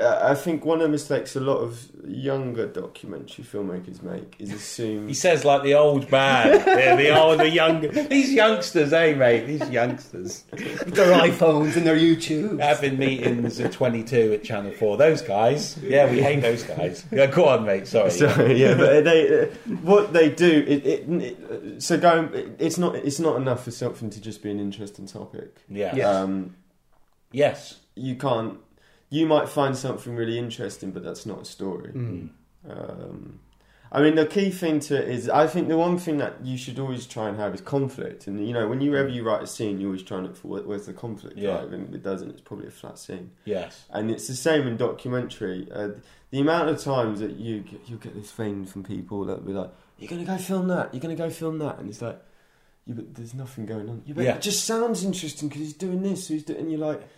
I 0.00 0.34
think 0.34 0.64
one 0.64 0.78
of 0.78 0.82
the 0.84 0.88
mistakes 0.88 1.36
a 1.36 1.40
lot 1.40 1.58
of 1.58 1.88
younger 2.06 2.66
documentary 2.66 3.44
filmmakers 3.44 4.02
make 4.02 4.36
is 4.38 4.52
assume. 4.52 5.08
He 5.08 5.14
says 5.14 5.44
like 5.44 5.62
the 5.62 5.74
old 5.74 6.10
man, 6.10 6.48
yeah, 6.66 6.96
the 6.96 7.18
old, 7.18 7.40
the 7.40 7.48
young, 7.48 7.80
these 8.08 8.32
youngsters, 8.32 8.92
eh, 8.92 9.14
mate? 9.14 9.46
These 9.46 9.68
youngsters 9.70 10.42
Their 10.52 11.12
iPhones 11.20 11.76
and 11.76 11.86
their 11.86 11.96
YouTube. 11.96 12.60
having 12.60 12.98
meetings 12.98 13.60
at 13.60 13.72
22 13.72 14.32
at 14.34 14.44
Channel 14.44 14.72
4. 14.72 14.96
Those 14.96 15.22
guys, 15.22 15.76
yeah, 15.82 16.10
we 16.10 16.22
hate 16.22 16.40
those 16.40 16.62
guys. 16.62 17.04
Yeah, 17.10 17.26
go 17.26 17.46
on, 17.48 17.64
mate. 17.64 17.86
Sorry. 17.86 18.10
Sorry, 18.18 18.60
yeah, 18.60 18.74
but 18.74 19.04
they, 19.04 19.42
uh, 19.42 19.46
what 19.82 20.12
they 20.12 20.30
do, 20.30 20.64
it, 20.66 20.86
it, 20.86 21.08
it, 21.08 21.82
so 21.82 21.98
going, 21.98 22.32
it, 22.34 22.56
it's 22.58 22.78
not, 22.78 22.94
it's 22.96 23.18
not 23.20 23.36
enough 23.36 23.64
for 23.64 23.70
something 23.70 24.10
to 24.10 24.20
just 24.20 24.42
be 24.42 24.50
an 24.50 24.60
interesting 24.60 25.06
topic. 25.06 25.56
Yeah. 25.68 25.94
Yeah. 25.94 26.08
Um, 26.10 26.56
Yes. 27.30 27.76
you 27.94 28.14
can't, 28.16 28.58
you 29.10 29.26
might 29.26 29.48
find 29.48 29.76
something 29.76 30.14
really 30.14 30.38
interesting, 30.38 30.90
but 30.90 31.02
that's 31.02 31.24
not 31.26 31.42
a 31.42 31.44
story. 31.44 31.92
Mm. 31.92 32.30
Um, 32.68 33.40
I 33.90 34.02
mean, 34.02 34.16
the 34.16 34.26
key 34.26 34.50
thing 34.50 34.80
to 34.80 34.96
it 35.02 35.08
is, 35.08 35.30
I 35.30 35.46
think 35.46 35.68
the 35.68 35.78
one 35.78 35.96
thing 35.96 36.18
that 36.18 36.44
you 36.44 36.58
should 36.58 36.78
always 36.78 37.06
try 37.06 37.26
and 37.28 37.38
have 37.38 37.54
is 37.54 37.62
conflict. 37.62 38.26
And 38.26 38.46
you 38.46 38.52
know, 38.52 38.68
whenever 38.68 39.08
you 39.08 39.22
write 39.24 39.42
a 39.42 39.46
scene, 39.46 39.80
you're 39.80 39.88
always 39.88 40.02
trying 40.02 40.24
to 40.24 40.28
look 40.28 40.36
for 40.36 40.48
where's 40.62 40.84
the 40.84 40.92
conflict, 40.92 41.38
Yeah. 41.38 41.54
right? 41.60 41.68
And 41.68 41.88
if 41.88 41.94
it 41.94 42.02
doesn't, 42.02 42.28
it's 42.30 42.42
probably 42.42 42.66
a 42.66 42.70
flat 42.70 42.98
scene. 42.98 43.30
Yes. 43.46 43.86
And 43.90 44.10
it's 44.10 44.26
the 44.28 44.34
same 44.34 44.66
in 44.66 44.76
documentary. 44.76 45.68
Uh, 45.74 45.90
the 46.30 46.40
amount 46.40 46.68
of 46.68 46.78
times 46.82 47.20
that 47.20 47.36
you 47.36 47.60
get, 47.60 47.80
you 47.88 47.96
get 47.96 48.14
this 48.14 48.30
thing 48.30 48.66
from 48.66 48.82
people 48.84 49.24
that 49.24 49.46
be 49.46 49.52
like, 49.54 49.70
"You're 49.98 50.10
gonna 50.10 50.24
go 50.26 50.36
film 50.36 50.68
that. 50.68 50.92
You're 50.92 51.00
gonna 51.00 51.14
go 51.14 51.30
film 51.30 51.58
that," 51.60 51.78
and 51.78 51.88
it's 51.88 52.02
like, 52.02 52.20
"Yeah, 52.84 52.92
but 52.94 53.14
there's 53.14 53.32
nothing 53.32 53.64
going 53.64 53.88
on. 53.88 54.02
Yeah, 54.04 54.12
but 54.14 54.24
Yeah. 54.24 54.34
it 54.34 54.42
just 54.42 54.64
sounds 54.66 55.02
interesting 55.02 55.48
because 55.48 55.62
he's 55.62 55.72
doing 55.72 56.02
this. 56.02 56.28
He's 56.28 56.42
doing. 56.44 56.58
And 56.60 56.70
you're 56.70 56.80
like, 56.86 57.08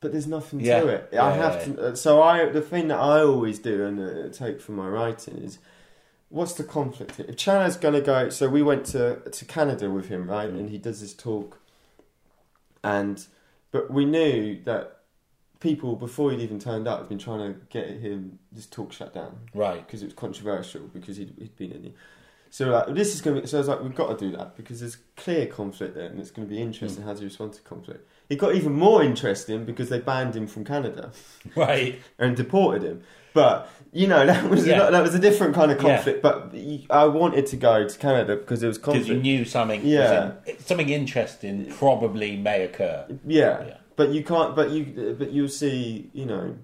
but 0.00 0.12
there's 0.12 0.26
nothing 0.26 0.60
Yeah. 0.60 0.80
to 0.80 0.88
it. 0.88 1.08
Yeah, 1.12 1.24
I 1.24 1.32
have 1.32 1.54
yeah, 1.66 1.74
to. 1.74 1.86
uh, 1.88 1.94
So 1.94 2.22
I, 2.22 2.48
the 2.50 2.60
thing 2.62 2.88
that 2.88 2.98
I 3.00 3.20
always 3.22 3.58
do 3.58 3.84
and 3.84 3.98
uh, 4.00 4.28
take 4.32 4.60
from 4.60 4.76
my 4.76 4.88
writing 4.88 5.38
is. 5.38 5.58
What's 6.30 6.52
the 6.52 6.62
conflict? 6.62 7.18
If 7.20 7.36
Csanád's 7.36 7.78
going 7.78 7.94
to 7.94 8.02
go, 8.02 8.28
so 8.28 8.50
we 8.50 8.60
went 8.60 8.84
to 8.86 9.16
to 9.30 9.44
Canada 9.46 9.88
with 9.88 10.08
him, 10.10 10.28
right? 10.28 10.50
Mm. 10.52 10.58
And 10.58 10.68
he 10.68 10.76
does 10.76 11.00
this 11.00 11.14
talk, 11.14 11.58
and 12.84 13.26
but 13.70 13.90
we 13.90 14.04
knew 14.04 14.62
that 14.64 14.98
people 15.60 15.96
before 15.96 16.30
he'd 16.30 16.40
even 16.40 16.58
turned 16.58 16.86
up 16.86 16.98
had 17.00 17.08
been 17.08 17.18
trying 17.18 17.54
to 17.54 17.58
get 17.70 17.88
him 17.88 18.38
this 18.52 18.66
talk 18.66 18.92
shut 18.92 19.14
down 19.14 19.38
Right. 19.54 19.84
because 19.84 20.02
it 20.02 20.06
was 20.06 20.14
controversial 20.14 20.82
because 20.92 21.16
he'd, 21.16 21.34
he'd 21.38 21.56
been 21.56 21.72
in 21.72 21.82
the. 21.82 21.92
So 22.50 22.66
we're 22.66 22.72
like 22.72 22.94
this 22.94 23.14
is 23.14 23.22
going 23.22 23.36
to 23.36 23.40
be. 23.42 23.48
So 23.48 23.56
I 23.56 23.60
was 23.60 23.68
like, 23.68 23.80
we've 23.82 23.94
got 23.94 24.18
to 24.18 24.30
do 24.30 24.36
that 24.36 24.54
because 24.54 24.80
there's 24.80 24.96
clear 25.16 25.46
conflict 25.46 25.94
there, 25.94 26.06
and 26.06 26.20
it's 26.20 26.30
going 26.30 26.46
to 26.46 26.54
be 26.54 26.60
interesting 26.60 27.04
how 27.04 27.14
to 27.14 27.24
respond 27.24 27.54
to 27.54 27.62
conflict. 27.62 28.06
It 28.28 28.36
got 28.36 28.54
even 28.54 28.72
more 28.74 29.02
interesting 29.02 29.64
because 29.64 29.88
they 29.88 30.00
banned 30.00 30.36
him 30.36 30.46
from 30.46 30.64
Canada 30.64 31.12
Right. 31.56 31.98
and 32.18 32.36
deported 32.36 32.82
him. 32.82 33.02
But 33.34 33.70
you 33.92 34.06
know 34.06 34.26
that 34.26 34.50
was 34.50 34.66
Yeah. 34.66 34.90
that 34.90 35.02
was 35.02 35.14
a 35.14 35.18
different 35.18 35.54
kind 35.54 35.70
of 35.72 35.80
Yeah. 35.82 35.94
conflict. 35.96 36.22
But 36.22 36.52
I 36.90 37.04
wanted 37.06 37.46
to 37.46 37.56
go 37.56 37.86
to 37.88 37.98
Canada 37.98 38.36
because 38.36 38.62
it 38.62 38.66
was 38.68 38.78
Because 38.78 39.08
you 39.08 39.16
knew 39.16 39.44
something, 39.44 39.80
Yeah. 39.84 40.32
in- 40.46 40.58
something 40.58 40.88
interesting 40.88 41.66
probably 41.78 42.36
may 42.36 42.64
occur. 42.64 43.06
Yeah. 43.26 43.64
Yeah. 43.66 43.76
But 43.96 44.10
you 44.10 44.22
can't. 44.24 44.54
But 44.54 44.70
you. 44.70 45.16
But 45.18 45.30
you'll 45.32 45.48
see. 45.48 46.10
You 46.12 46.26
know. 46.26 46.54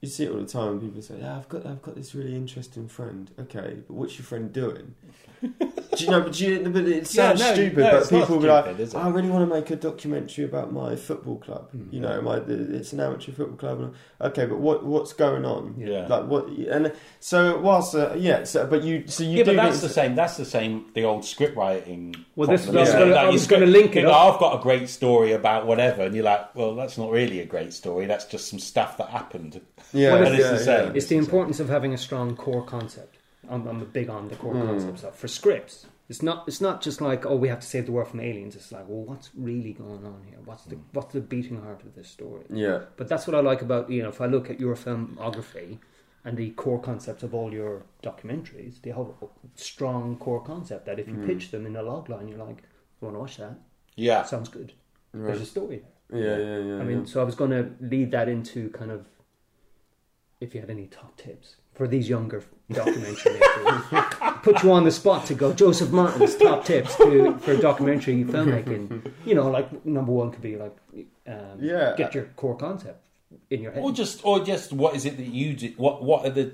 You 0.00 0.08
see 0.08 0.24
it 0.24 0.32
all 0.32 0.38
the 0.40 0.46
time. 0.46 0.80
People 0.80 1.00
say, 1.00 1.14
"Yeah, 1.20 1.36
I've 1.36 1.48
got, 1.48 1.64
I've 1.64 1.80
got 1.80 1.94
this 1.94 2.12
really 2.12 2.34
interesting 2.34 2.88
friend." 2.88 3.30
Okay, 3.38 3.76
but 3.86 3.94
what's 3.94 4.18
your 4.18 4.24
friend 4.24 4.52
doing? 4.52 4.94
do 5.96 6.04
you 6.04 6.10
know? 6.10 6.20
But, 6.22 6.32
do 6.32 6.46
you, 6.46 6.68
but 6.70 6.84
it 6.86 7.06
sounds 7.06 7.40
no, 7.40 7.52
stupid. 7.52 7.78
no, 7.78 7.90
but 7.90 8.02
it's 8.02 8.10
not 8.10 8.20
people 8.20 8.36
will 8.36 8.42
be 8.42 8.48
like, 8.48 8.64
stupid, 8.64 8.80
is 8.80 8.94
"I 8.94 9.08
really 9.08 9.28
want 9.28 9.48
to 9.48 9.54
make 9.54 9.70
a 9.70 9.76
documentary 9.76 10.44
about 10.44 10.72
my 10.72 10.96
football 10.96 11.36
club." 11.38 11.70
Mm. 11.76 11.92
You 11.92 12.00
know, 12.00 12.20
my 12.22 12.36
it's 12.38 12.92
an 12.92 13.00
amateur 13.00 13.32
football 13.32 13.56
club. 13.56 13.94
Okay, 14.20 14.46
but 14.46 14.58
what 14.58 14.84
what's 14.84 15.12
going 15.12 15.44
on? 15.44 15.74
Yeah. 15.78 16.06
Like 16.06 16.24
what? 16.26 16.48
And 16.48 16.92
so 17.20 17.58
whilst 17.60 17.94
uh, 17.94 18.14
yeah, 18.16 18.44
so, 18.44 18.66
but 18.66 18.82
you 18.82 19.04
so 19.06 19.22
you 19.24 19.38
yeah, 19.38 19.44
do 19.44 19.50
but 19.56 19.56
that's 19.62 19.82
need- 19.82 19.88
the 19.88 19.92
same. 19.94 20.14
That's 20.14 20.36
the 20.36 20.44
same. 20.44 20.86
The 20.94 21.04
old 21.04 21.24
script 21.24 21.56
writing. 21.56 22.14
Well, 22.36 22.48
this- 22.48 22.64
problem, 22.64 22.82
isn't 22.84 22.98
gonna- 22.98 23.10
it? 23.10 23.14
I 23.14 23.22
Like, 23.24 23.32
was 23.32 23.34
you 23.34 23.38
script- 23.44 23.60
gonna 23.60 23.72
link 23.72 23.96
it 23.96 24.00
you 24.00 24.06
go. 24.06 24.12
I've 24.12 24.38
got 24.40 24.58
a 24.58 24.62
great 24.62 24.88
story 24.88 25.32
about 25.32 25.66
whatever, 25.66 26.02
and 26.02 26.14
you're 26.14 26.24
like, 26.24 26.54
well, 26.54 26.74
that's 26.74 26.96
not 26.96 27.10
really 27.10 27.40
a 27.40 27.46
great 27.46 27.72
story. 27.72 28.06
That's 28.06 28.24
just 28.24 28.48
some 28.48 28.58
stuff 28.58 28.96
that 28.98 29.08
happened. 29.10 29.60
Yeah, 29.92 30.14
Well, 30.14 30.22
it's 30.32 30.38
yeah, 30.42 30.50
the 30.52 30.58
same. 30.58 30.86
yeah. 30.86 30.92
It's 30.94 31.06
the 31.06 31.16
importance 31.18 31.60
of 31.60 31.68
having 31.68 31.92
a 31.92 31.98
strong 31.98 32.34
core 32.34 32.62
concept. 32.64 33.16
I'm, 33.52 33.66
I'm 33.68 33.84
big 33.86 34.08
on 34.10 34.28
the 34.28 34.36
core 34.36 34.54
Mm. 34.54 34.66
concept 34.66 34.98
stuff 35.00 35.18
for 35.18 35.28
scripts. 35.28 35.86
It's 36.08 36.22
not. 36.22 36.46
It's 36.48 36.60
not 36.60 36.82
just 36.82 37.00
like 37.00 37.24
oh, 37.26 37.36
we 37.36 37.48
have 37.48 37.60
to 37.60 37.66
save 37.66 37.86
the 37.86 37.92
world 37.92 38.08
from 38.08 38.20
aliens. 38.20 38.54
It's 38.56 38.72
like 38.72 38.86
well, 38.88 39.04
what's 39.04 39.30
really 39.36 39.72
going 39.72 40.04
on 40.04 40.20
here? 40.28 40.38
What's 40.44 40.64
the 40.64 40.76
what's 40.92 41.12
the 41.12 41.20
beating 41.20 41.60
heart 41.62 41.82
of 41.84 41.94
this 41.94 42.08
story? 42.08 42.44
Yeah. 42.50 42.80
But 42.96 43.08
that's 43.08 43.26
what 43.26 43.34
I 43.34 43.40
like 43.40 43.62
about 43.62 43.90
you 43.90 44.02
know. 44.02 44.08
If 44.10 44.20
I 44.20 44.26
look 44.26 44.50
at 44.50 44.58
your 44.60 44.74
filmography 44.74 45.78
and 46.24 46.36
the 46.36 46.50
core 46.50 46.80
concepts 46.80 47.22
of 47.22 47.34
all 47.34 47.52
your 47.52 47.82
documentaries, 48.02 48.80
they 48.82 48.90
have 48.90 49.06
a 49.22 49.26
strong 49.54 50.16
core 50.18 50.42
concept 50.42 50.86
that 50.86 50.98
if 50.98 51.08
you 51.08 51.14
Mm. 51.14 51.26
pitch 51.26 51.50
them 51.50 51.64
in 51.66 51.76
a 51.76 51.82
log 51.82 52.08
line, 52.08 52.28
you're 52.28 52.44
like, 52.48 52.62
"I 53.00 53.04
want 53.04 53.16
to 53.16 53.20
watch 53.20 53.36
that. 53.38 53.54
Yeah. 53.96 54.22
Sounds 54.24 54.48
good. 54.48 54.72
Right. 55.12 55.28
There's 55.28 55.42
a 55.42 55.46
story." 55.46 55.82
there. 56.10 56.20
Yeah, 56.20 56.36
yeah, 56.58 56.58
yeah. 56.74 56.80
I 56.80 56.84
mean, 56.84 56.98
yeah. 57.00 57.04
so 57.06 57.20
I 57.22 57.24
was 57.24 57.34
going 57.34 57.52
to 57.52 57.70
lead 57.80 58.10
that 58.10 58.28
into 58.28 58.68
kind 58.70 58.90
of 58.90 59.06
if 60.40 60.54
you 60.54 60.60
had 60.60 60.68
any 60.70 60.86
top 60.86 61.16
tips 61.16 61.56
for 61.74 61.88
these 61.88 62.08
younger 62.08 62.42
documentary 62.70 63.32
makers. 63.34 63.82
Put 64.42 64.62
you 64.62 64.72
on 64.72 64.84
the 64.84 64.90
spot 64.90 65.26
to 65.26 65.34
go 65.34 65.52
Joseph 65.52 65.90
Martin's 65.90 66.36
top 66.36 66.64
tips 66.64 66.96
to, 66.96 67.38
for 67.38 67.56
documentary 67.56 68.24
filmmaking. 68.24 69.12
You 69.24 69.34
know, 69.34 69.50
like 69.50 69.84
number 69.86 70.12
one 70.12 70.30
could 70.32 70.42
be 70.42 70.56
like 70.56 70.76
um, 71.26 71.58
Yeah. 71.60 71.94
get 71.96 72.14
your 72.14 72.24
core 72.36 72.56
concept 72.56 73.06
in 73.50 73.62
your 73.62 73.72
head. 73.72 73.82
Or 73.82 73.92
just, 73.92 74.24
or 74.24 74.40
just, 74.44 74.72
what 74.72 74.94
is 74.96 75.04
it 75.04 75.16
that 75.16 75.26
you 75.26 75.54
do? 75.54 75.72
What, 75.76 76.02
what 76.02 76.26
are 76.26 76.30
the 76.30 76.52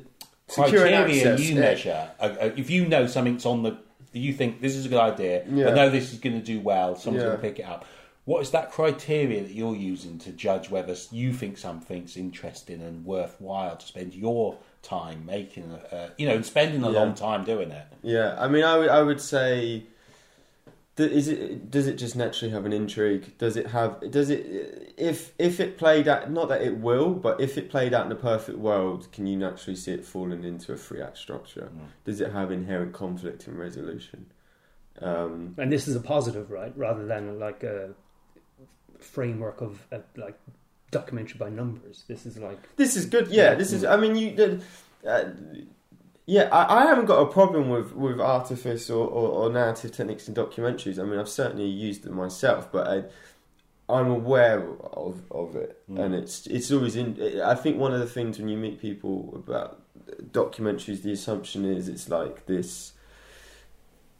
Secure 0.48 0.80
criteria 0.82 1.04
access, 1.04 1.40
you 1.40 1.54
yeah. 1.54 1.60
measure? 1.60 2.10
Uh, 2.20 2.22
uh, 2.40 2.50
if 2.56 2.70
you 2.70 2.86
know 2.86 3.06
something's 3.06 3.44
on 3.46 3.62
the, 3.62 3.78
you 4.12 4.32
think 4.32 4.60
this 4.60 4.74
is 4.76 4.86
a 4.86 4.88
good 4.88 5.00
idea. 5.00 5.44
Yeah. 5.48 5.68
I 5.68 5.74
know 5.74 5.90
this 5.90 6.12
is 6.12 6.18
going 6.18 6.38
to 6.38 6.44
do 6.44 6.60
well. 6.60 6.94
Someone's 6.96 7.22
Yeah. 7.22 7.28
going 7.30 7.36
to 7.40 7.42
pick 7.42 7.58
it 7.58 7.66
up. 7.66 7.84
What 8.28 8.42
is 8.42 8.50
that 8.50 8.70
criteria 8.70 9.42
that 9.42 9.52
you're 9.54 9.74
using 9.74 10.18
to 10.18 10.32
judge 10.32 10.68
whether 10.68 10.94
you 11.10 11.32
think 11.32 11.56
something's 11.56 12.14
interesting 12.14 12.82
and 12.82 13.02
worthwhile 13.06 13.78
to 13.78 13.86
spend 13.86 14.12
your 14.12 14.58
time 14.82 15.24
making, 15.24 15.72
uh, 15.72 16.10
you 16.18 16.28
know, 16.28 16.34
and 16.34 16.44
spending 16.44 16.82
a 16.82 16.90
Yeah. 16.90 16.98
long 16.98 17.14
time 17.14 17.44
doing 17.44 17.70
it? 17.70 17.86
Yeah, 18.02 18.36
I 18.38 18.46
mean, 18.46 18.64
I 18.64 18.76
would, 18.76 18.90
I 18.90 19.00
would 19.00 19.22
say, 19.22 19.84
is 20.98 21.28
it 21.28 21.70
does 21.70 21.86
it 21.86 21.94
just 21.94 22.16
naturally 22.16 22.52
have 22.52 22.66
an 22.66 22.74
intrigue? 22.74 23.38
Does 23.38 23.56
it 23.56 23.68
have? 23.68 23.98
Does 24.10 24.28
it 24.28 24.92
if 24.98 25.32
if 25.38 25.58
it 25.58 25.78
played 25.78 26.06
out? 26.06 26.30
Not 26.30 26.50
that 26.50 26.60
it 26.60 26.76
will, 26.76 27.14
but 27.14 27.40
if 27.40 27.56
it 27.56 27.70
played 27.70 27.94
out 27.94 28.04
in 28.04 28.12
a 28.12 28.22
perfect 28.32 28.58
world, 28.58 29.10
can 29.10 29.26
you 29.26 29.38
naturally 29.38 29.74
see 29.76 29.92
it 29.92 30.04
falling 30.04 30.44
into 30.44 30.74
a 30.74 30.76
free 30.76 31.00
act 31.00 31.16
structure? 31.16 31.70
Mm. 31.74 31.86
Does 32.04 32.20
it 32.20 32.32
have 32.32 32.52
inherent 32.52 32.92
conflict 32.92 33.46
and 33.46 33.58
resolution? 33.58 34.26
Um, 35.00 35.54
And 35.56 35.72
this 35.72 35.88
is 35.88 35.96
a 35.96 36.00
positive, 36.00 36.50
right? 36.50 36.76
Rather 36.76 37.06
than 37.06 37.38
like 37.38 37.62
a 37.62 37.94
framework 39.00 39.60
of 39.60 39.86
uh, 39.92 39.98
like 40.16 40.38
documentary 40.90 41.38
by 41.38 41.48
numbers. 41.50 42.04
This 42.08 42.26
is 42.26 42.38
like 42.38 42.58
This 42.76 42.96
is 42.96 43.06
good. 43.06 43.28
Yeah, 43.28 43.54
this 43.54 43.72
is. 43.72 43.84
I 43.84 43.96
mean, 43.96 44.16
you. 44.16 44.60
Uh, 45.06 45.24
yeah, 46.26 46.48
I, 46.52 46.82
I 46.82 46.86
haven't 46.86 47.06
got 47.06 47.20
a 47.22 47.26
problem 47.26 47.70
with 47.70 47.92
with 47.94 48.20
artifice 48.20 48.90
or, 48.90 49.06
or, 49.06 49.28
or 49.28 49.50
narrative 49.50 49.92
techniques 49.92 50.28
in 50.28 50.34
documentaries. 50.34 50.98
I 50.98 51.04
mean, 51.04 51.18
I've 51.18 51.28
certainly 51.28 51.66
used 51.66 52.02
them 52.02 52.14
myself, 52.16 52.70
but 52.70 52.86
I, 52.86 53.04
I'm 53.92 54.10
aware 54.10 54.66
of 54.92 55.22
of 55.30 55.56
it, 55.56 55.80
Mm. 55.90 55.98
and 56.00 56.14
it's 56.14 56.46
it's 56.46 56.70
always 56.70 56.96
in. 56.96 57.40
I 57.42 57.54
think 57.54 57.78
one 57.78 57.94
of 57.94 58.00
the 58.00 58.06
things 58.06 58.38
when 58.38 58.48
you 58.48 58.58
meet 58.58 58.78
people 58.80 59.32
about 59.34 59.80
documentaries, 60.32 61.02
the 61.02 61.12
assumption 61.12 61.64
is 61.64 61.88
it's 61.88 62.08
like 62.10 62.44
this 62.46 62.92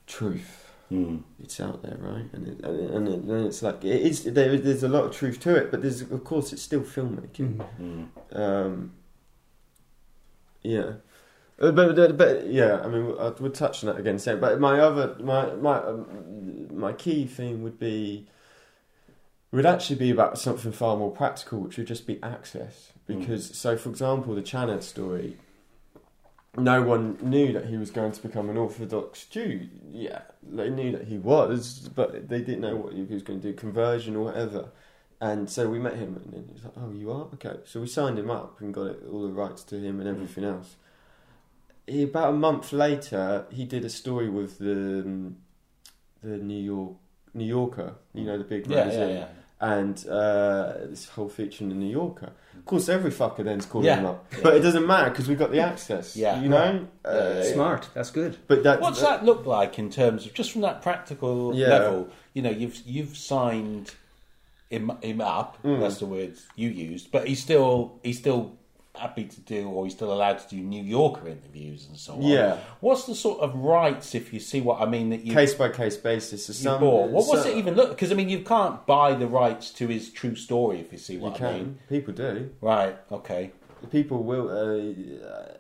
truth 0.07 0.68
Mm. 0.91 1.23
it's 1.43 1.61
out 1.61 1.83
there, 1.83 1.99
right? 2.01 2.25
And 2.33 2.49
it, 2.49 2.65
and, 2.65 3.09
it, 3.09 3.21
and, 3.21 3.47
it's 3.47 3.63
like 3.63 3.85
it 3.85 4.01
is. 4.01 4.25
There, 4.25 4.57
there's 4.57 4.83
a 4.83 4.89
lot 4.89 5.05
of 5.05 5.13
truth 5.15 5.39
to 5.41 5.55
it, 5.55 5.71
but 5.71 5.83
there's 5.83 6.01
of 6.01 6.25
course 6.25 6.53
it's 6.53 6.63
still 6.63 6.81
filmmaking. 6.81 7.63
Mm. 7.81 8.09
Um, 8.35 8.93
yeah, 10.63 10.93
Uh, 11.61 11.73
but, 11.73 11.95
but 11.95 12.17
but 12.17 12.47
yeah, 12.47 12.81
I 12.81 12.89
mean, 12.89 13.07
we'll, 13.07 13.37
we'll 13.39 13.51
touch 13.53 13.85
on 13.85 13.93
that 13.93 14.01
again 14.01 14.19
soon. 14.19 14.41
But 14.41 14.61
my 14.61 14.81
other 14.81 15.17
my 15.21 15.55
my 15.55 15.79
um, 15.79 16.69
my 16.73 16.93
key 16.93 17.27
thing 17.27 17.63
would 17.63 17.79
be 17.79 18.29
would 19.53 19.67
actually 19.67 19.97
be 19.97 20.11
about 20.11 20.39
something 20.39 20.73
far 20.73 20.97
more 20.97 21.11
practical, 21.11 21.61
which 21.61 21.77
would 21.79 21.87
just 21.87 22.07
be 22.07 22.23
access. 22.23 22.93
Because 23.07 23.57
so, 23.57 23.77
for 23.77 23.89
example, 23.89 24.35
the 24.35 24.43
Csanád 24.43 24.83
story. 24.83 25.39
No 26.57 26.83
one 26.83 27.19
knew 27.21 27.53
that 27.53 27.67
he 27.67 27.77
was 27.77 27.91
going 27.91 28.13
to 28.13 28.23
become 28.23 28.51
an 28.51 28.57
Orthodox 28.57 29.27
Jew. 29.27 29.69
Yeah, 29.93 30.23
they 30.43 30.71
knew 30.71 30.91
that 30.93 31.07
he 31.07 31.19
was, 31.19 31.89
but 31.95 32.29
they 32.29 32.41
didn't 32.41 32.63
know 32.63 32.77
what 32.77 32.95
he 32.95 33.03
was 33.03 33.23
going 33.23 33.41
to 33.41 33.53
do, 33.53 33.57
conversion 33.57 34.17
or 34.17 34.25
whatever. 34.25 34.71
And 35.21 35.49
so 35.51 35.69
we 35.69 35.79
met 35.79 35.97
him, 35.97 36.17
and 36.17 36.33
then 36.33 36.45
he 36.47 36.53
was 36.53 36.65
like, 36.65 36.73
"Oh, 36.77 36.91
you 36.93 37.11
are 37.11 37.23
okay." 37.35 37.59
So 37.65 37.81
we 37.81 37.87
signed 37.87 38.19
him 38.19 38.31
up 38.31 38.61
and 38.61 38.73
got 38.73 38.87
it, 38.87 39.03
all 39.11 39.23
the 39.23 39.33
rights 39.33 39.63
to 39.65 39.77
him 39.79 40.01
and 40.01 40.09
everything 40.09 40.45
else. 40.45 40.77
He, 41.87 42.03
about 42.03 42.31
a 42.35 42.37
month 42.37 42.73
later, 42.73 43.47
he 43.51 43.65
did 43.65 43.85
a 43.85 43.91
story 43.91 44.29
with 44.29 44.59
the 44.59 45.03
um, 45.05 45.37
the 46.23 46.39
New 46.39 46.63
York 46.63 46.97
New 47.35 47.45
Yorker, 47.45 47.95
you 48.15 48.25
know, 48.25 48.39
the 48.39 48.45
big 48.45 48.67
Yeah, 48.67 48.85
magazine, 48.85 49.09
yeah, 49.11 49.19
yeah. 49.21 49.29
And 49.61 50.07
uh, 50.09 50.75
this 50.85 51.09
whole 51.09 51.29
feature 51.29 51.65
in 51.65 51.71
the 51.71 51.75
New 51.75 51.91
Yorker. 51.91 52.31
Of 52.57 52.65
course, 52.65 52.89
every 52.89 53.11
fucker 53.11 53.43
then's 53.45 53.67
calling 53.67 53.87
Yeah. 53.87 53.97
him 53.99 54.07
up, 54.07 54.27
Yeah. 54.33 54.39
but 54.43 54.55
it 54.57 54.61
doesn't 54.61 54.87
matter 54.87 55.11
because 55.11 55.27
we've 55.29 55.39
got 55.39 55.51
the 55.51 55.61
access. 55.61 56.17
Yeah. 56.17 56.41
you 56.41 56.49
know, 56.49 56.87
Yeah, 57.05 57.11
Uh, 57.11 57.43
smart. 57.45 57.89
That's 57.95 58.11
good. 58.11 58.37
But 58.47 58.63
that, 58.65 58.81
What's 58.81 59.01
that 59.01 59.25
look 59.25 59.47
like 59.47 59.79
in 59.79 59.91
terms 59.91 60.27
of 60.27 60.35
just 60.35 60.53
from 60.53 60.61
that 60.63 60.83
practical 60.83 61.55
Yeah. 61.55 61.69
level? 61.69 62.09
You 62.35 62.43
know, 62.43 62.51
you've 62.51 62.77
you've 62.87 63.17
signed 63.17 63.93
him 64.71 64.93
him 65.03 65.21
up. 65.21 65.57
Mm. 65.65 65.81
That's 65.81 65.99
the 65.99 66.07
word 66.07 66.35
you 66.57 66.69
used, 66.69 67.11
but 67.11 67.27
he's 67.27 67.43
still 67.43 67.99
he's 68.05 68.19
still 68.19 68.53
happy 68.99 69.25
to 69.25 69.41
do, 69.41 69.69
or 69.69 69.85
he's 69.85 69.95
still 69.95 70.13
allowed 70.13 70.39
to 70.41 70.49
do 70.49 70.57
New 70.57 70.83
Yorker 70.83 71.29
interviews 71.29 71.87
and 71.87 71.97
so 71.97 72.15
on. 72.15 72.23
Yeah. 72.23 72.59
What's 72.81 73.05
the 73.07 73.15
sort 73.15 73.41
of 73.41 73.55
rights, 73.55 74.15
if 74.15 74.33
you 74.33 74.41
see 74.41 74.61
what 74.61 74.81
I 74.81 74.87
mean, 74.87 75.11
that 75.11 75.25
you 75.25 75.33
case 75.35 75.55
by 75.55 75.69
case 75.71 75.97
basis. 75.97 76.47
So 76.47 76.53
you 76.53 76.59
some, 76.59 76.81
bought? 76.81 77.11
What 77.11 77.27
was 77.29 77.43
so- 77.45 77.49
it 77.51 77.57
even 77.57 77.75
look? 77.75 77.91
Because 77.91 78.13
I 78.13 78.15
mean, 78.15 78.29
you 78.29 78.41
can't 78.41 78.87
buy 78.87 79.15
the 79.15 79.27
rights 79.27 79.71
to 79.73 79.89
his 79.89 80.11
true 80.11 80.35
story, 80.35 80.81
if 80.81 80.93
you 80.93 80.99
see 80.99 81.15
You 81.15 81.21
what 81.21 81.35
I 81.37 81.39
can. 81.39 81.55
mean. 81.55 81.79
People 81.89 82.15
do. 82.15 82.51
Right. 82.61 82.97
Okay. 83.13 83.53
People 83.91 84.23
will. 84.25 84.49
Uh, 84.51 85.55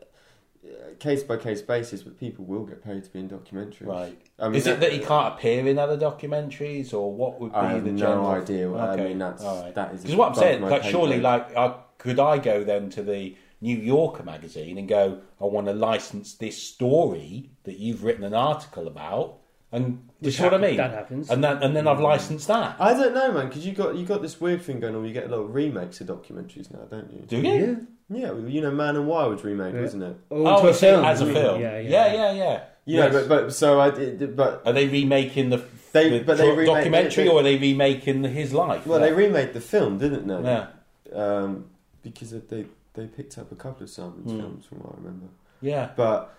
case 0.98 1.22
by 1.22 1.36
case 1.36 1.62
basis, 1.62 2.02
but 2.02 2.18
people 2.18 2.44
will 2.44 2.64
get 2.64 2.82
paid 2.84 3.04
to 3.04 3.10
be 3.10 3.20
in 3.20 3.28
documentaries. 3.28 3.86
Right. 3.86 4.18
I 4.38 4.48
mean, 4.48 4.56
Is 4.56 4.66
it 4.66 4.80
that 4.80 4.92
he 4.92 4.98
can't 4.98 5.34
appear 5.34 5.66
in 5.66 5.78
other 5.78 5.96
documentaries, 5.96 6.92
or 6.92 7.12
what 7.12 7.40
would 7.40 7.52
be 7.52 7.56
I 7.58 7.72
have 7.72 7.84
the 7.84 7.92
no 7.92 7.98
general? 7.98 8.26
idea. 8.26 8.72
I 8.72 8.92
Okay, 8.94 9.04
mean, 9.08 9.18
that's 9.18 9.42
right. 9.44 9.74
that 9.74 9.94
is 9.94 10.02
Because 10.02 10.16
what 10.16 10.28
I'm 10.30 10.34
saying, 10.34 10.62
like, 10.62 10.82
surely, 10.84 11.20
like, 11.20 11.56
I, 11.56 11.74
could 11.98 12.18
I 12.18 12.38
go 12.38 12.64
then 12.64 12.90
to 12.90 13.02
the 13.02 13.36
New 13.60 13.76
Yorker 13.76 14.22
magazine 14.22 14.78
and 14.78 14.88
go, 14.88 15.20
I 15.40 15.44
want 15.44 15.66
to 15.66 15.72
license 15.72 16.34
this 16.34 16.62
story 16.62 17.50
that 17.64 17.78
you've 17.78 18.04
written 18.04 18.24
an 18.24 18.34
article 18.34 18.86
about, 18.86 19.38
and 19.72 19.84
do 19.84 19.90
you 20.20 20.26
Which 20.28 20.36
see 20.36 20.42
what 20.44 20.54
I 20.54 20.58
mean? 20.58 20.76
that 20.78 20.92
happens. 20.92 21.28
and 21.30 21.42
then 21.44 21.62
and 21.62 21.76
then 21.76 21.86
I've 21.86 22.00
licensed 22.00 22.48
that. 22.48 22.76
I 22.80 22.94
don't 22.94 23.14
know, 23.14 23.32
man, 23.32 23.48
because 23.48 23.66
you 23.66 23.72
got 23.72 23.96
you 23.96 24.06
got 24.06 24.22
this 24.22 24.40
weird 24.40 24.62
thing 24.62 24.80
going 24.80 24.94
on. 24.94 25.00
where 25.00 25.08
You 25.08 25.14
get 25.14 25.24
a 25.24 25.28
lot 25.36 25.42
of 25.42 25.54
remakes 25.54 26.00
of 26.00 26.06
documentaries 26.06 26.72
now, 26.72 26.84
don't 26.90 27.12
you? 27.12 27.20
Do 27.26 27.36
you? 27.36 27.86
Yeah, 28.10 28.30
well, 28.30 28.48
you 28.48 28.62
know, 28.62 28.70
Man 28.70 28.96
on 28.96 29.06
Wire 29.06 29.28
was 29.28 29.44
remade, 29.44 29.74
Yeah. 29.74 29.82
wasn't 29.82 30.04
it? 30.04 30.16
Oh, 30.30 30.46
Oh, 30.46 30.62
to 30.62 30.66
a 30.68 30.70
I 30.70 30.72
see, 30.72 30.80
film. 30.86 31.04
as 31.04 31.20
a 31.20 31.26
film. 31.30 31.60
Yeah, 31.60 31.78
yeah, 31.78 31.88
yeah, 31.90 32.12
yeah. 32.14 32.32
yeah. 32.32 32.60
You 32.86 32.96
know, 33.00 33.10
but 33.10 33.28
but 33.28 33.52
so 33.52 33.78
I 33.80 33.90
did, 33.90 34.34
but 34.34 34.62
Are 34.64 34.72
they 34.72 34.86
remaking 34.88 35.50
the, 35.50 35.60
They- 35.92 36.08
the 36.20 36.24
but 36.24 36.38
they 36.38 36.44
tro- 36.44 36.54
remake- 36.56 36.74
documentary, 36.74 37.24
they- 37.24 37.30
or 37.30 37.40
are 37.40 37.42
they 37.42 37.58
remaking 37.58 38.24
his 38.24 38.54
life? 38.54 38.86
well, 38.86 39.00
yeah. 39.00 39.06
they 39.08 39.12
remade 39.12 39.52
the 39.52 39.60
film, 39.60 39.98
didn't 39.98 40.26
they? 40.26 40.42
yeah, 40.42 40.66
Um, 41.14 41.66
because 42.02 42.30
they 42.30 42.66
they 42.94 43.06
picked 43.06 43.38
up 43.38 43.52
a 43.52 43.54
couple 43.54 43.84
of 43.84 43.90
Simon's 43.90 44.30
Hmm. 44.32 44.38
films, 44.40 44.66
from 44.66 44.78
what 44.78 44.94
I 44.94 44.96
remember. 44.98 45.26
yeah. 45.60 45.90
But 45.96 46.34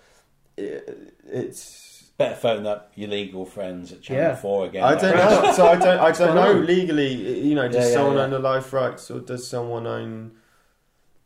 it, 0.58 1.14
it's 1.26 1.96
Better 2.18 2.36
phone 2.36 2.68
up 2.68 2.92
your 2.96 3.08
legal 3.10 3.46
friends 3.46 3.94
at 3.94 4.02
Channel 4.02 4.24
Yeah. 4.24 4.36
Four 4.36 4.66
again. 4.66 4.84
I 4.84 4.96
don't 4.96 5.16
know. 5.16 5.54
So 5.54 5.68
I 5.68 5.76
don't. 5.78 6.00
I 6.00 6.12
don't 6.12 6.36
know 6.36 6.52
legally. 6.52 7.14
You 7.48 7.56
know, 7.56 7.68
does 7.70 7.76
Yeah, 7.78 7.88
yeah, 7.88 7.94
someone 7.94 8.16
yeah. 8.18 8.24
own 8.24 8.30
the 8.32 8.40
life 8.40 8.74
rights, 8.74 9.10
or 9.10 9.22
does 9.22 9.48
someone 9.48 9.88
own? 9.88 10.32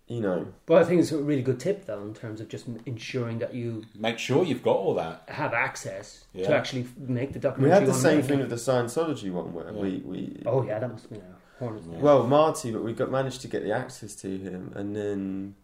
You 0.07 0.19
know, 0.21 0.47
But 0.67 0.81
I 0.81 0.85
think 0.85 0.99
it's 1.01 1.11
a 1.13 1.17
really 1.17 1.41
good 1.41 1.59
tip, 1.61 1.85
though, 1.85 2.01
in 2.03 2.13
terms 2.13 2.41
of 2.41 2.47
just 2.49 2.67
ensuring 2.85 3.39
that 3.39 3.55
you 3.55 3.85
Make 3.97 4.19
sure 4.19 4.43
you've 4.43 4.61
got 4.61 4.75
all 4.75 4.93
that. 4.95 5.23
have 5.29 5.53
access 5.53 6.25
Yeah. 6.33 6.47
to 6.49 6.55
actually 6.55 6.85
make 6.97 7.31
the 7.33 7.39
documents. 7.39 7.63
we 7.63 7.69
documentary. 7.69 7.85
had 7.87 7.87
the 7.87 7.93
same 7.99 8.21
thing 8.21 8.39
with 8.39 8.49
the 8.49 8.57
Scientology 8.57 9.31
one, 9.31 9.51
where 9.53 9.71
Yeah. 9.73 9.81
we 9.81 9.89
we. 10.05 10.43
Oh 10.45 10.61
yeah, 10.63 10.77
that 10.77 10.91
must 10.91 11.05
have 11.05 11.11
been 11.13 11.21
a. 11.69 11.99
Well, 11.99 12.27
Marty, 12.27 12.71
but 12.71 12.83
we 12.83 12.93
got 12.93 13.11
managed 13.11 13.41
to 13.41 13.47
get 13.47 13.63
the 13.63 13.71
access 13.71 14.15
to 14.15 14.37
him, 14.37 14.71
and 14.75 14.95
then 14.95 15.55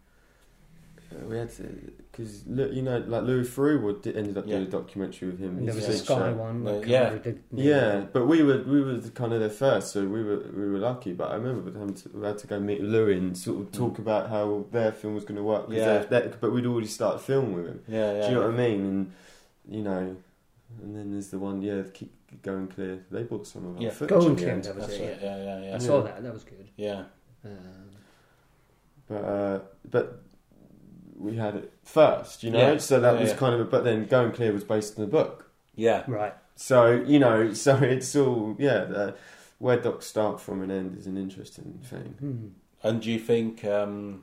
uh, 1.12 1.24
we 1.26 1.36
had 1.36 1.50
to 1.56 1.92
because 2.12 2.44
you 2.46 2.82
know, 2.82 2.98
like 3.06 3.22
Louis 3.22 3.48
Theroux 3.48 3.80
would 3.82 4.06
ended 4.06 4.36
up 4.36 4.46
doing 4.46 4.62
Yeah. 4.62 4.68
a 4.68 4.70
documentary 4.70 5.28
with 5.30 5.38
him. 5.38 5.58
and 5.58 5.68
there 5.68 5.74
was 5.74 5.88
a 5.88 5.96
Sky 5.98 6.14
show. 6.14 6.32
one. 6.34 6.66
I 6.66 6.72
can't 6.72 6.86
yeah. 6.88 7.04
remember 7.04 7.22
the 7.22 7.30
name. 7.56 7.66
Yeah, 7.66 8.00
but 8.12 8.26
we 8.26 8.42
were 8.42 8.62
we 8.62 8.80
were 8.82 8.98
kind 9.14 9.32
of 9.32 9.40
there 9.40 9.48
first, 9.50 9.92
so 9.92 10.04
we 10.06 10.22
were 10.22 10.38
we 10.54 10.68
were 10.70 10.78
lucky. 10.78 11.12
But 11.12 11.30
I 11.30 11.34
remember 11.36 11.70
having 11.78 11.94
to, 11.94 12.08
we 12.14 12.26
had 12.26 12.38
to 12.38 12.46
go 12.46 12.58
meet 12.60 12.82
Louis 12.82 13.16
and 13.18 13.36
sort 13.36 13.60
of 13.60 13.72
talk 13.72 13.98
about 13.98 14.28
how 14.28 14.66
their 14.72 14.92
film 14.92 15.14
was 15.14 15.24
going 15.24 15.36
to 15.36 15.42
work. 15.42 15.66
'cause 15.66 15.74
Yeah. 15.76 15.98
they're- 15.98 16.06
they're- 16.22 16.34
but 16.40 16.52
we'd 16.52 16.66
already 16.66 16.86
started 16.88 17.20
filming 17.20 17.54
with 17.54 17.66
him. 17.66 17.80
Yeah, 17.88 18.12
yeah. 18.12 18.20
Do 18.22 18.26
you 18.28 18.34
know 18.34 18.46
what 18.50 18.54
I 18.54 18.56
mean? 18.68 18.80
And 18.86 19.12
you 19.68 19.82
know, 19.82 20.16
and 20.82 20.96
then 20.96 21.12
there's 21.12 21.28
the 21.28 21.38
one, 21.38 21.62
yeah, 21.62 21.82
keep 21.92 22.12
going 22.42 22.68
clear. 22.68 23.04
They 23.10 23.22
bought 23.24 23.46
some 23.46 23.66
of 23.66 23.76
our 23.76 23.82
Yeah. 23.82 23.90
footage. 23.90 24.08
Going 24.10 24.26
in 24.30 24.34
the 24.36 24.42
clear, 24.42 24.54
that 24.60 24.76
was 24.76 24.86
That's 24.86 24.98
it. 24.98 25.02
right. 25.10 25.18
Yeah. 25.22 25.36
Yeah, 25.36 25.44
yeah, 25.60 25.68
yeah. 25.68 25.74
I 25.74 25.78
saw 25.78 26.02
that. 26.02 26.22
That 26.22 26.32
was 26.32 26.44
good. 26.44 26.68
Yeah. 26.76 27.04
Um, 27.44 27.90
But 29.08 29.24
uh, 29.24 29.60
but 29.90 30.22
we 31.18 31.36
had 31.36 31.56
it 31.56 31.72
first, 31.84 32.42
you 32.44 32.50
know. 32.50 32.58
Yeah. 32.72 32.78
So 32.78 33.00
that 33.00 33.14
Yeah, 33.14 33.20
was 33.20 33.30
yeah. 33.30 33.36
kind 33.36 33.60
of. 33.60 33.70
But 33.70 33.84
then 33.84 34.06
going 34.06 34.32
clear 34.32 34.52
was 34.52 34.64
based 34.64 34.98
on 34.98 35.04
the 35.04 35.10
book. 35.10 35.50
Yeah. 35.74 36.04
right. 36.06 36.34
So 36.56 36.92
you 36.92 37.18
know, 37.18 37.52
so 37.66 37.76
it's 37.76 38.14
all 38.16 38.56
yeah. 38.58 38.84
The, 38.84 39.16
where 39.58 39.78
docs 39.78 40.06
start 40.06 40.40
from 40.40 40.62
and 40.62 40.72
end 40.72 40.96
is 40.98 41.06
an 41.06 41.16
interesting 41.18 41.80
thing. 41.82 42.14
Hmm. 42.18 42.46
And 42.82 43.02
do 43.02 43.10
you 43.12 43.18
think 43.18 43.62
um, 43.64 44.22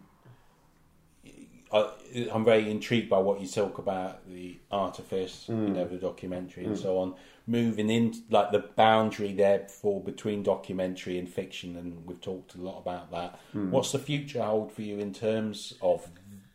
I, 1.71 1.91
I'm 2.31 2.43
very 2.45 2.71
intrigued 2.71 3.09
by 3.09 3.19
what 3.19 3.39
you 3.41 3.47
talk 3.47 3.77
about 3.77 4.27
the 4.27 4.57
artifice, 4.71 5.45
you 5.47 5.53
Mm. 5.55 5.73
know, 5.75 5.85
the 5.85 5.97
documentary 5.97 6.63
and 6.65 6.75
Mm. 6.75 6.81
so 6.81 6.97
on, 6.97 7.13
moving 7.47 7.89
in 7.89 8.13
like 8.29 8.51
the 8.51 8.59
boundary 8.59 9.33
there 9.33 9.65
for 9.69 10.01
between 10.03 10.43
documentary 10.43 11.17
and 11.17 11.27
fiction, 11.29 11.75
and 11.77 12.05
we've 12.05 12.21
talked 12.21 12.55
a 12.55 12.61
lot 12.61 12.77
about 12.79 13.09
that. 13.11 13.39
Mm. 13.55 13.69
What's 13.71 13.93
the 13.93 13.99
future 13.99 14.43
hold 14.43 14.71
for 14.73 14.81
you 14.81 14.99
in 14.99 15.13
terms 15.13 15.73
of 15.81 16.07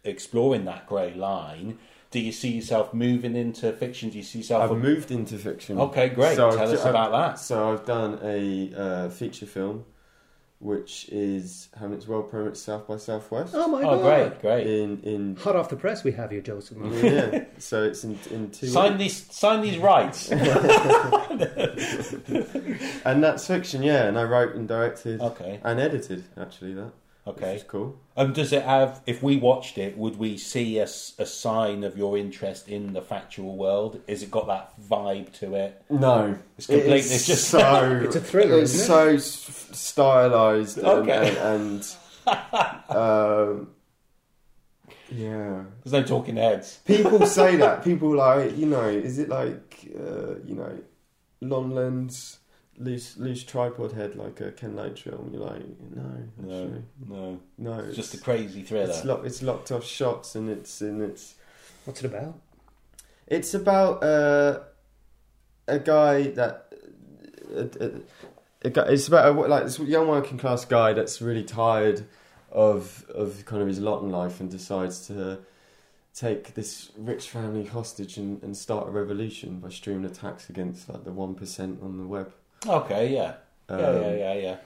exploring 0.04 0.64
that 0.66 0.86
grey 0.86 1.14
line? 1.14 1.78
Do 2.10 2.20
you 2.20 2.30
see 2.32 2.50
yourself 2.50 2.92
moving 2.92 3.34
into 3.36 3.72
fiction? 3.72 4.10
Do 4.10 4.18
you 4.18 4.24
see 4.24 4.40
yourself? 4.40 4.70
I've 4.70 4.76
moved 4.76 5.10
into 5.10 5.38
fiction. 5.38 5.78
Okay, 5.80 6.10
great. 6.10 6.36
So 6.36 6.50
Tell 6.50 6.64
I've- 6.68 6.74
us 6.76 6.84
about 6.84 7.10
that. 7.12 7.38
So 7.38 7.72
I've 7.72 7.86
done 7.86 8.18
a 8.22 8.72
uh, 8.76 9.08
feature 9.08 9.46
film, 9.46 9.86
which 10.62 11.08
is 11.10 11.68
having 11.76 11.96
its 11.96 12.06
world 12.06 12.30
premiere 12.30 12.48
at 12.50 12.56
South 12.56 12.86
by 12.86 12.96
Southwest 12.96 13.52
Oh 13.54 13.66
my 13.66 13.82
Oh, 13.82 13.98
god! 13.98 14.02
great, 14.02 14.40
great. 14.40 14.66
in 14.66 15.00
in 15.02 15.36
Hot 15.36 15.56
off 15.56 15.68
the 15.68 15.74
press, 15.76 16.04
we 16.04 16.12
have 16.12 16.32
you, 16.32 16.40
Joseph. 16.40 16.78
yeah. 17.02 17.44
So 17.58 17.82
it's 17.82 18.04
in 18.04 18.16
in 18.30 18.50
two 18.50 18.68
Sign 18.68 18.96
these, 18.96 19.26
sign 19.34 19.60
these 19.62 19.78
rights. 19.78 20.30
and 23.04 23.22
that's 23.22 23.46
fiction, 23.46 23.82
yeah. 23.82 24.04
And 24.06 24.18
I 24.18 24.22
wrote 24.24 24.54
and 24.54 24.68
directed 24.68 25.20
okay, 25.20 25.60
and 25.64 25.80
edited 25.80 26.24
actually 26.38 26.74
that. 26.74 26.92
Which 27.24 27.36
okay. 27.36 27.54
is 27.56 27.62
cool. 27.62 28.00
Um, 28.16 28.32
does 28.32 28.52
it 28.52 28.64
have? 28.64 29.00
If 29.06 29.22
we 29.22 29.36
watched 29.36 29.78
it, 29.78 29.96
would 29.96 30.16
we 30.16 30.36
see 30.36 30.78
a 30.78 30.86
sign 30.88 31.84
of 31.84 31.96
your 31.96 32.18
interest 32.18 32.68
in 32.68 32.94
the 32.94 33.00
factual 33.02 33.56
world? 33.56 34.00
Is 34.08 34.24
it 34.24 34.30
got 34.30 34.48
that 34.48 34.72
vibe 34.80 35.32
to 35.34 35.54
it? 35.54 35.82
No, 35.88 36.36
It's 36.58 36.66
completely 36.66 36.98
It's 36.98 37.14
it's 37.14 37.26
just 37.26 37.48
so. 37.48 38.00
It's 38.04 38.16
a 38.16 38.20
thriller, 38.20 38.58
It's 38.60 38.74
isn't 38.74 39.14
it? 39.14 39.20
so 39.20 39.72
stylized 39.72 40.78
and, 40.78 40.86
Okay. 40.86 41.36
and, 41.38 41.96
and 42.26 42.88
um, 42.96 43.68
yeah. 45.10 45.62
there's 45.84 45.92
no 45.92 46.02
talking 46.02 46.36
heads. 46.36 46.80
People 46.84 47.24
say 47.26 47.54
that. 47.64 47.84
People 47.84 48.16
like, 48.16 48.56
you 48.58 48.66
know, 48.66 48.88
is 48.88 49.18
it 49.20 49.28
like, 49.28 49.86
uh, 49.96 50.34
you 50.44 50.54
know, 50.56 50.76
long 51.40 51.70
lens, 51.70 52.38
loose 52.78 53.16
loose 53.16 53.44
tripod 53.44 53.92
head 53.92 54.16
like 54.16 54.40
a 54.40 54.50
Ken 54.52 54.74
Loach 54.76 55.02
film. 55.02 55.30
You're 55.32 55.42
like, 55.42 55.62
no, 55.94 56.28
No, 56.38 56.62
actually, 56.64 56.82
no. 57.08 57.40
no. 57.58 57.78
It's 57.80 57.96
just 57.96 58.14
a 58.14 58.18
crazy 58.18 58.62
thriller. 58.62 58.88
it's, 58.90 59.04
lock, 59.04 59.24
it's 59.24 59.42
locked 59.42 59.70
off 59.72 59.84
shots, 59.84 60.34
and 60.34 60.48
it's 60.50 60.80
and 60.80 61.02
it's 61.02 61.34
What's 61.84 62.02
it 62.02 62.06
about? 62.06 62.38
it's 63.26 63.54
about 63.54 64.02
uh, 64.02 64.60
a 65.68 65.78
guy 65.78 66.28
that 66.30 66.72
a, 67.54 67.68
a, 67.84 67.90
a 68.66 68.70
guy, 68.70 68.82
it's 68.88 69.08
about 69.08 69.36
a, 69.36 69.40
like 69.40 69.64
this 69.64 69.78
young 69.78 70.08
working 70.08 70.38
class 70.38 70.64
guy 70.64 70.92
that's 70.92 71.20
really 71.22 71.44
tired 71.44 72.06
of 72.50 73.04
of 73.14 73.44
kind 73.46 73.62
of 73.62 73.68
his 73.68 73.80
lot 73.80 74.02
in 74.02 74.10
life 74.10 74.40
and 74.40 74.50
decides 74.50 75.06
to 75.06 75.38
take 76.14 76.52
this 76.54 76.90
rich 76.98 77.30
family 77.30 77.64
hostage 77.64 78.18
and, 78.18 78.42
and 78.42 78.54
start 78.56 78.86
a 78.86 78.90
revolution 78.90 79.58
by 79.60 79.70
streaming 79.70 80.04
attacks 80.04 80.50
against 80.50 80.88
like 80.88 81.04
the 81.04 81.12
one 81.12 81.34
percent 81.34 81.80
on 81.82 81.96
the 81.98 82.06
web. 82.06 82.32
Okay, 82.66 83.12
yeah. 83.14 83.34
Um, 83.68 83.80
yeah, 83.80 84.00
yeah, 84.00 84.14
yeah, 84.14 84.34
yeah. 84.34 84.56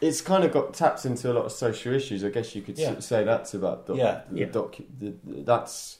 It's 0.00 0.20
kind 0.20 0.44
of 0.44 0.52
got 0.52 0.74
taps 0.74 1.06
into 1.06 1.30
a 1.30 1.34
lot 1.34 1.46
of 1.46 1.52
social 1.52 1.94
issues. 1.94 2.22
I 2.24 2.28
guess 2.28 2.54
you 2.54 2.62
could 2.62 2.78
Yeah. 2.78 2.98
say 3.00 3.24
that's 3.24 3.54
about 3.54 3.86
doc, 3.86 3.96
Yeah. 3.96 4.22
the 4.30 4.40
Yeah. 4.40 4.46
docu- 4.46 4.84
the, 4.98 5.14
the, 5.24 5.42
that's 5.42 5.98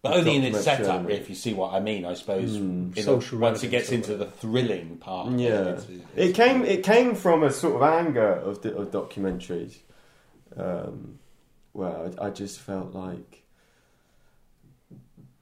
But 0.00 0.14
only 0.16 0.36
in 0.36 0.44
its 0.44 0.62
setup, 0.64 0.86
element. 0.88 1.10
if 1.12 1.28
you 1.28 1.34
see 1.34 1.52
what 1.52 1.74
I 1.74 1.80
mean, 1.80 2.04
I 2.06 2.14
suppose. 2.14 2.56
Mm. 2.56 2.96
in 2.96 3.02
Social 3.02 3.38
once 3.38 3.62
it 3.62 3.68
gets 3.70 3.90
into 3.90 4.16
the 4.16 4.26
thrilling 4.26 4.96
part, 4.96 5.32
Yeah. 5.38 5.60
it's- 5.60 5.84
it's- 5.90 6.00
It 6.16 6.34
came. 6.34 6.64
It 6.64 6.82
came 6.84 7.14
from 7.14 7.42
a 7.42 7.50
sort 7.50 7.76
of 7.76 7.82
anger 7.82 8.32
of, 8.32 8.64
of 8.64 8.90
documentaries, 8.90 9.76
um, 10.56 11.18
where 11.72 12.10
I, 12.20 12.26
I 12.26 12.30
just 12.30 12.60
felt 12.60 12.94
like, 12.94 13.37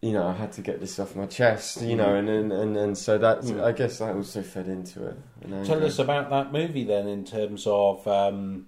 you 0.07 0.13
know, 0.13 0.27
I 0.29 0.35
had 0.35 0.53
to 0.53 0.63
get 0.63 0.79
this 0.79 1.01
off 1.01 1.17
my 1.17 1.27
chest, 1.27 1.83
you 1.83 1.97
know, 1.97 2.15
and 2.15 2.29
and 2.29 2.53
and, 2.53 2.77
and 2.77 2.97
so 2.97 3.19
that 3.19 3.41
Mm. 3.41 3.63
I 3.63 3.73
guess 3.73 3.99
that 3.99 4.15
also 4.15 4.43
fed 4.43 4.69
into 4.69 5.07
it. 5.09 5.17
Tell 5.65 5.85
us 5.85 5.99
about 5.99 6.31
that 6.31 6.53
movie 6.53 6.85
then, 6.85 7.09
in 7.09 7.25
terms 7.25 7.67
of 7.67 8.07
um, 8.07 8.67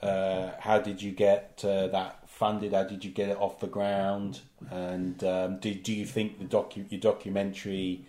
uh, 0.00 0.50
how 0.60 0.78
did 0.78 1.02
you 1.02 1.10
get 1.10 1.62
uh, 1.64 1.88
that 1.88 2.28
funded? 2.28 2.72
How 2.74 2.84
did 2.84 3.04
you 3.04 3.10
get 3.10 3.28
it 3.28 3.38
off 3.38 3.58
the 3.58 3.66
ground? 3.66 4.40
And 4.70 5.22
um, 5.24 5.58
do 5.58 5.74
do 5.74 5.92
you 5.92 6.06
think 6.06 6.38
the 6.38 6.44
docu- 6.44 6.90
your 6.90 7.00
documentary 7.00 8.04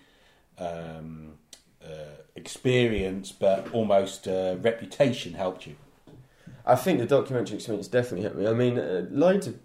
um, 0.59 1.33
uh, 1.83 2.21
experience, 2.35 3.31
but 3.31 3.73
almost 3.73 4.27
uh, 4.27 4.57
reputation, 4.61 5.33
helped 5.33 5.65
you? 5.65 5.75
I 6.65 6.75
think 6.75 6.99
the 6.99 7.07
documentary 7.07 7.55
experience 7.55 7.87
definitely 7.87 8.23
helped 8.23 8.37
me. 8.37 8.47
I 8.47 8.53
mean, 8.53 8.77
uh, 8.77 9.07
loads 9.09 9.47
of 9.47 9.55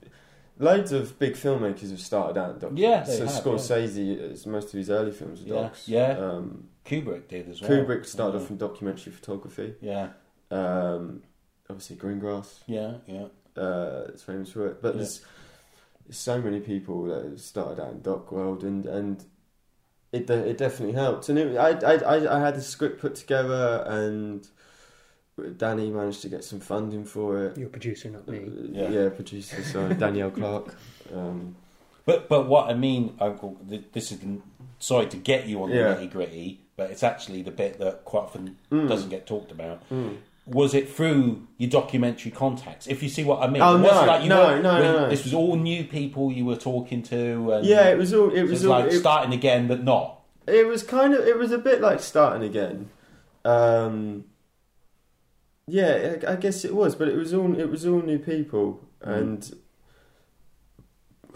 loads 0.59 0.93
of 0.93 1.19
big 1.19 1.35
filmmakers 1.35 1.91
have 1.91 2.01
started 2.01 2.39
out 2.41 2.51
in 2.51 2.57
documentaries. 2.61 2.79
Yeah, 2.79 3.03
they 3.03 3.17
so 3.17 3.27
have, 3.27 3.45
Scorsese, 3.45 4.19
it's 4.21 4.47
most 4.47 4.67
of 4.69 4.79
his 4.79 4.91
early 4.91 5.11
films 5.13 5.41
are 5.43 5.47
Yeah, 5.49 5.55
docs. 5.55 5.89
yeah. 5.89 6.19
Um, 6.19 6.69
Kubrick 6.85 7.29
did 7.29 7.49
as 7.49 7.61
well. 7.61 7.71
Kubrick 7.71 8.07
started 8.07 8.39
yeah. 8.39 8.45
off 8.45 8.51
in 8.51 8.57
documentary 8.59 9.13
photography. 9.13 9.75
Yeah, 9.81 10.09
Um, 10.51 11.23
obviously, 11.69 11.97
Greengrass. 11.97 12.59
yeah, 12.67 12.95
yeah. 13.07 13.27
uh, 13.57 14.05
it's 14.09 14.23
famous 14.23 14.51
for 14.53 14.67
it. 14.69 14.83
But 14.83 14.95
Yeah. 14.95 14.99
there's, 14.99 15.25
so 16.11 16.39
many 16.39 16.61
people 16.61 17.05
that 17.05 17.25
have 17.25 17.41
started 17.41 17.83
out 17.83 17.91
in 17.93 18.03
doc 18.03 18.31
world, 18.31 18.63
and 18.63 18.85
and 18.85 19.25
it 20.13 20.29
it 20.29 20.59
definitely 20.59 20.95
helped. 20.95 21.31
And 21.31 21.39
it, 21.39 21.57
I 21.57 21.71
I 21.71 22.37
I 22.37 22.41
had 22.41 22.57
the 22.57 22.61
script 22.61 23.01
put 23.01 23.15
together, 23.15 23.83
and 23.89 24.47
Danny 25.57 25.91
managed 25.91 26.23
to 26.23 26.29
get 26.29 26.45
some 26.45 26.61
funding 26.61 27.05
for 27.05 27.47
it. 27.47 27.59
Your 27.59 27.69
producer, 27.69 28.09
not 28.11 28.27
me. 28.29 28.39
Uh, 28.39 28.51
Yeah. 28.71 28.89
yeah, 28.91 29.09
producer. 29.09 29.63
Sorry, 29.65 29.95
Danielle 30.05 30.31
Clark. 30.31 30.75
Um, 31.15 31.57
But 32.07 32.29
but 32.29 32.47
what 32.47 32.69
I 32.71 32.75
mean, 32.75 33.15
Uncle, 33.19 33.57
th- 33.69 33.85
this 33.93 34.13
is 34.13 34.19
sorry 34.79 35.07
to 35.07 35.17
get 35.17 35.47
you 35.47 35.63
on 35.63 35.71
the 35.71 35.77
Yeah. 35.77 35.95
nitty 35.95 36.11
gritty, 36.13 36.61
but 36.77 36.91
it's 36.91 37.03
actually 37.03 37.43
the 37.43 37.51
bit 37.51 37.79
that 37.79 38.05
quite 38.05 38.25
often 38.25 38.57
Mm. 38.71 38.89
doesn't 38.89 39.09
get 39.09 39.27
talked 39.27 39.51
about. 39.51 39.81
mm. 39.91 40.17
Was 40.47 40.75
it 40.75 40.91
through 40.91 41.47
your 41.57 41.71
documentary 41.71 42.31
contacts? 42.31 42.87
If 42.87 43.03
you 43.03 43.09
see 43.09 43.25
what 43.25 43.41
I 43.43 43.47
mean. 43.49 43.63
Oh, 43.63 43.77
It 43.79 43.81
wasn't 43.81 44.07
no, 44.07 44.19
you 44.19 44.29
no, 44.29 44.37
weren't- 44.45 44.63
no, 44.63 44.79
no, 44.83 44.93
no. 45.01 45.09
This 45.09 45.25
was 45.25 45.33
all 45.33 45.57
new 45.57 45.85
people 45.85 46.31
you 46.31 46.45
were 46.45 46.57
talking 46.57 47.03
to. 47.05 47.53
And 47.53 47.65
Yeah, 47.67 47.89
it 47.89 47.97
was 47.97 48.13
all. 48.13 48.29
It 48.31 48.45
so 48.45 48.51
was 48.51 48.65
all. 48.67 48.71
like 48.73 48.93
it, 48.93 48.99
starting 48.99 49.33
again, 49.33 49.67
but 49.67 49.83
not. 49.83 50.21
it 50.47 50.67
was 50.67 50.83
kind 50.83 51.15
of. 51.15 51.27
It 51.27 51.39
was 51.39 51.51
a 51.53 51.59
bit 51.59 51.81
like 51.81 52.01
starting 52.01 52.43
again. 52.47 52.91
Um, 53.47 54.25
yeah, 55.67 56.17
I 56.27 56.33
I 56.33 56.37
guess 56.37 56.65
it 56.65 56.75
was, 56.75 56.95
but 56.95 57.09
it 57.09 57.17
was 57.17 57.33
all. 57.35 57.59
It 57.59 57.71
was 57.71 57.87
all 57.87 58.01
new 58.03 58.19
people, 58.19 58.81
Mm. 59.03 59.17
and 59.17 59.53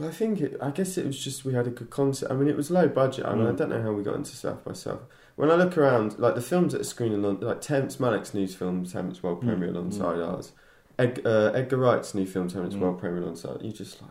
I 0.00 0.10
think. 0.10 0.40
It, 0.40 0.56
I 0.60 0.70
guess 0.70 0.96
it 0.96 1.06
was 1.06 1.18
just 1.22 1.44
we 1.44 1.54
had 1.54 1.66
a 1.66 1.70
good 1.70 1.90
concept. 1.90 2.30
I 2.30 2.34
mean, 2.34 2.48
it 2.48 2.56
was 2.56 2.70
low 2.70 2.88
budget. 2.88 3.24
I 3.26 3.34
mean, 3.34 3.46
I 3.46 3.50
Mm. 3.52 3.56
don't 3.56 3.70
know 3.70 3.82
how 3.82 3.92
we 3.92 4.02
got 4.02 4.14
into 4.16 4.34
South 4.36 4.64
by 4.64 4.72
South. 4.74 5.00
When 5.36 5.50
I 5.50 5.54
look 5.54 5.76
around, 5.78 6.18
like 6.18 6.34
the 6.34 6.40
films 6.42 6.72
that 6.72 6.80
are 6.80 6.84
screening 6.84 7.24
on, 7.24 7.40
like 7.40 7.60
Terrence 7.60 7.96
Malick's 7.96 8.34
new 8.34 8.46
film, 8.46 8.84
Terrence 8.84 9.22
World 9.22 9.42
Mm. 9.42 9.46
Premier 9.48 9.68
alongside 9.70 10.20
ours. 10.20 10.52
Ed, 10.98 11.20
uh, 11.24 11.52
Edgar 11.54 11.76
Wright's 11.76 12.14
new 12.14 12.26
film, 12.26 12.48
Terrence 12.48 12.74
Mm. 12.74 12.80
World 12.80 12.98
Premier 12.98 13.22
alongside. 13.22 13.62
You 13.62 13.72
just 13.72 14.00
like. 14.02 14.10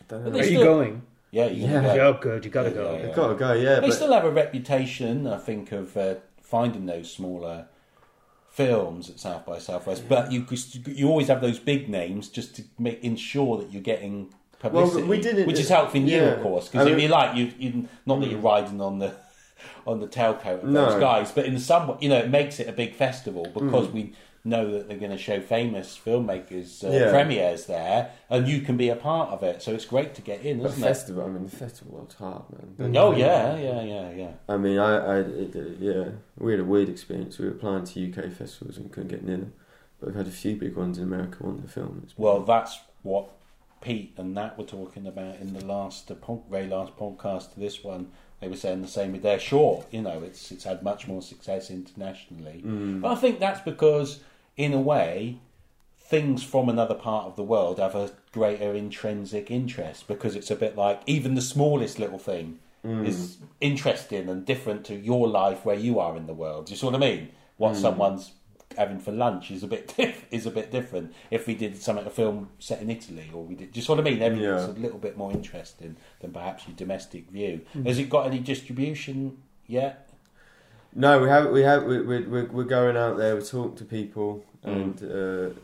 I 0.00 0.02
don't 0.08 0.24
know. 0.24 0.30
Are 0.30 0.42
they 0.42 0.50
you 0.50 0.64
going? 0.64 1.02
Yeah, 1.30 1.46
you 1.46 1.64
Yeah. 1.66 1.82
gotta 1.82 1.96
go. 1.98 2.06
Oh, 2.08 2.18
good. 2.20 2.44
You 2.44 2.50
got 2.50 2.62
to 2.64 2.68
Yeah, 2.70 2.74
go. 2.74 2.92
yeah, 2.96 3.06
You 3.08 3.14
gotta 3.14 3.34
go, 3.36 3.52
yeah. 3.52 3.74
They 3.80 3.86
but, 3.88 3.94
still 3.94 4.12
have 4.12 4.24
a 4.24 4.30
reputation, 4.32 5.28
I 5.28 5.38
think, 5.38 5.70
of 5.70 5.96
uh, 5.96 6.16
finding 6.42 6.86
those 6.86 7.08
smaller 7.12 7.66
films 8.50 9.08
at 9.08 9.18
South 9.20 9.46
by 9.46 9.58
Southwest. 9.58 10.08
But 10.08 10.32
you 10.32 10.44
you 10.86 11.08
always 11.08 11.28
have 11.28 11.40
those 11.40 11.58
big 11.58 11.88
names 11.88 12.28
just 12.28 12.54
to 12.56 12.62
make 12.78 13.02
ensure 13.02 13.56
that 13.58 13.72
you're 13.72 13.82
getting 13.82 14.24
Well, 14.62 14.70
publicity, 14.70 15.02
we 15.04 15.20
didn't- 15.20 15.46
which 15.46 15.58
is 15.60 15.68
helping 15.68 16.06
you, 16.06 16.22
of 16.22 16.42
course. 16.42 16.68
Because 16.68 16.86
I 16.86 16.90
if 16.90 16.96
mean- 16.96 17.04
you 17.06 17.08
like, 17.10 17.36
you, 17.36 17.52
you 17.58 17.88
not 18.06 18.20
that 18.20 18.28
you're 18.30 18.40
riding 18.40 18.80
on 18.80 18.98
the 18.98 19.14
on 19.86 20.00
the 20.00 20.06
tailcoat 20.06 20.62
of 20.62 20.68
No. 20.70 20.90
those 20.90 21.00
guys, 21.00 21.30
but 21.32 21.46
in 21.46 21.58
some 21.58 21.96
you 22.00 22.08
know 22.08 22.18
it 22.18 22.28
makes 22.30 22.60
it 22.60 22.68
a 22.68 22.72
big 22.72 22.94
festival 22.94 23.44
because 23.54 23.86
Mm. 23.88 23.92
we 23.92 24.12
know 24.44 24.70
that 24.72 24.88
they're 24.88 24.98
going 24.98 25.10
to 25.10 25.18
show 25.18 25.40
famous 25.40 25.98
filmmakers 26.02 26.82
uh, 26.82 26.90
Yeah. 26.90 27.10
premieres 27.10 27.66
there, 27.66 28.10
and 28.30 28.48
you 28.48 28.60
can 28.62 28.76
be 28.76 28.88
a 28.88 28.96
part 28.96 29.30
of 29.30 29.42
it. 29.42 29.62
So 29.62 29.72
it's 29.72 29.84
great 29.84 30.14
to 30.14 30.22
get 30.22 30.40
in, 30.42 30.60
isn't 30.60 30.82
it? 30.82 30.86
festival, 30.86 31.24
I 31.24 31.28
mean, 31.28 31.44
the 31.44 31.54
festival 31.54 31.94
world's 31.94 32.14
hard, 32.14 32.42
man. 32.78 32.96
Oh 32.96 33.12
yeah, 33.14 33.56
yeah, 33.58 33.82
yeah, 33.82 34.10
yeah. 34.12 34.30
I 34.48 34.56
mean, 34.56 34.78
I, 34.78 34.96
I 34.96 35.16
it, 35.18 35.54
uh, 35.54 35.60
yeah, 35.78 36.04
we 36.38 36.52
had 36.52 36.60
a 36.60 36.64
weird 36.64 36.88
experience. 36.88 37.38
We 37.38 37.46
were 37.46 37.52
applying 37.52 37.84
to 37.84 38.10
UK 38.10 38.32
festivals 38.32 38.78
and 38.78 38.90
couldn't 38.90 39.10
get 39.10 39.24
near 39.24 39.36
them, 39.36 39.52
but 39.98 40.08
we've 40.08 40.16
had 40.16 40.26
a 40.26 40.30
few 40.30 40.56
big 40.56 40.74
ones 40.74 40.96
in 40.96 41.04
America 41.04 41.44
want 41.44 41.60
the 41.62 41.68
film. 41.68 42.06
Well, 42.16 42.40
that's 42.42 42.80
what 43.02 43.28
Pete 43.82 44.14
and 44.16 44.34
Nat 44.34 44.58
were 44.58 44.64
talking 44.64 45.06
about 45.06 45.36
in 45.36 45.52
the 45.52 45.64
last 45.64 46.10
uh, 46.10 46.14
pod, 46.14 46.42
very 46.50 46.66
last 46.66 46.96
podcast 46.96 47.52
to 47.54 47.60
this 47.60 47.82
one. 47.84 48.10
They 48.40 48.48
were 48.48 48.56
saying 48.56 48.80
the 48.80 48.88
same 48.88 49.12
with 49.12 49.22
their 49.22 49.38
short. 49.38 49.86
You 49.90 50.00
know, 50.00 50.22
it's 50.22 50.50
it's 50.50 50.64
had 50.64 50.82
much 50.82 51.06
more 51.06 51.20
success 51.20 51.70
internationally. 51.70 52.62
Mm. 52.64 53.02
But 53.02 53.12
I 53.12 53.14
think 53.16 53.38
that's 53.38 53.60
because, 53.60 54.20
in 54.56 54.72
a 54.72 54.80
way, 54.80 55.38
things 55.98 56.42
from 56.42 56.68
another 56.68 56.94
part 56.94 57.26
of 57.26 57.36
the 57.36 57.42
world 57.44 57.78
have 57.78 57.94
a 57.94 58.10
greater 58.32 58.74
intrinsic 58.74 59.50
interest 59.50 60.08
because 60.08 60.34
it's 60.34 60.50
a 60.50 60.56
bit 60.56 60.76
like 60.76 61.00
even 61.06 61.34
the 61.34 61.42
smallest 61.42 61.98
little 61.98 62.18
thing 62.18 62.58
Mm. 62.84 63.06
is 63.06 63.36
interesting 63.60 64.26
and 64.30 64.46
different 64.46 64.86
to 64.86 64.94
your 64.94 65.28
life 65.28 65.66
where 65.66 65.76
you 65.76 65.98
are 65.98 66.16
in 66.16 66.26
the 66.26 66.32
world. 66.32 66.64
Do 66.64 66.70
you 66.72 66.76
see 66.78 66.86
what 66.86 66.94
I 66.94 66.98
mean? 66.98 67.28
What 67.58 67.74
Mm. 67.74 67.80
someone's 67.82 68.32
having 68.74 68.98
for 69.00 69.12
lunch 69.12 69.50
is 69.50 69.62
a 69.62 69.66
bit 69.66 69.88
diff- 69.96 70.26
is 70.30 70.46
a 70.46 70.50
bit 70.50 70.70
different. 70.70 71.12
If 71.30 71.46
we 71.46 71.54
did 71.54 71.76
something 71.76 72.06
a 72.06 72.10
film 72.10 72.48
set 72.58 72.80
in 72.80 72.88
Italy, 72.88 73.30
or 73.34 73.42
we 73.44 73.54
did, 73.54 73.74
just 73.74 73.86
what 73.90 73.98
I 73.98 74.02
mean. 74.02 74.22
Everything's 74.22 74.62
Yeah. 74.66 74.70
a 74.70 74.82
little 74.82 74.98
bit 74.98 75.18
more 75.18 75.30
interesting 75.30 75.96
than 76.20 76.32
perhaps 76.32 76.66
your 76.66 76.74
domestic 76.76 77.28
view. 77.30 77.60
Has 77.84 77.98
it 77.98 78.08
got 78.08 78.26
any 78.26 78.38
distribution 78.38 79.42
yet? 79.66 80.08
No, 80.94 81.20
we 81.20 81.28
have 81.28 81.50
we 81.50 81.62
have 81.62 81.84
we 81.84 82.00
we 82.00 82.22
we're, 82.26 82.46
we're 82.46 82.64
going 82.64 82.96
out 82.96 83.16
there. 83.16 83.36
We 83.36 83.42
talk 83.42 83.76
to 83.76 83.84
people, 83.84 84.44
Mm. 84.66 84.72
and 84.82 85.02
uh, 85.02 85.60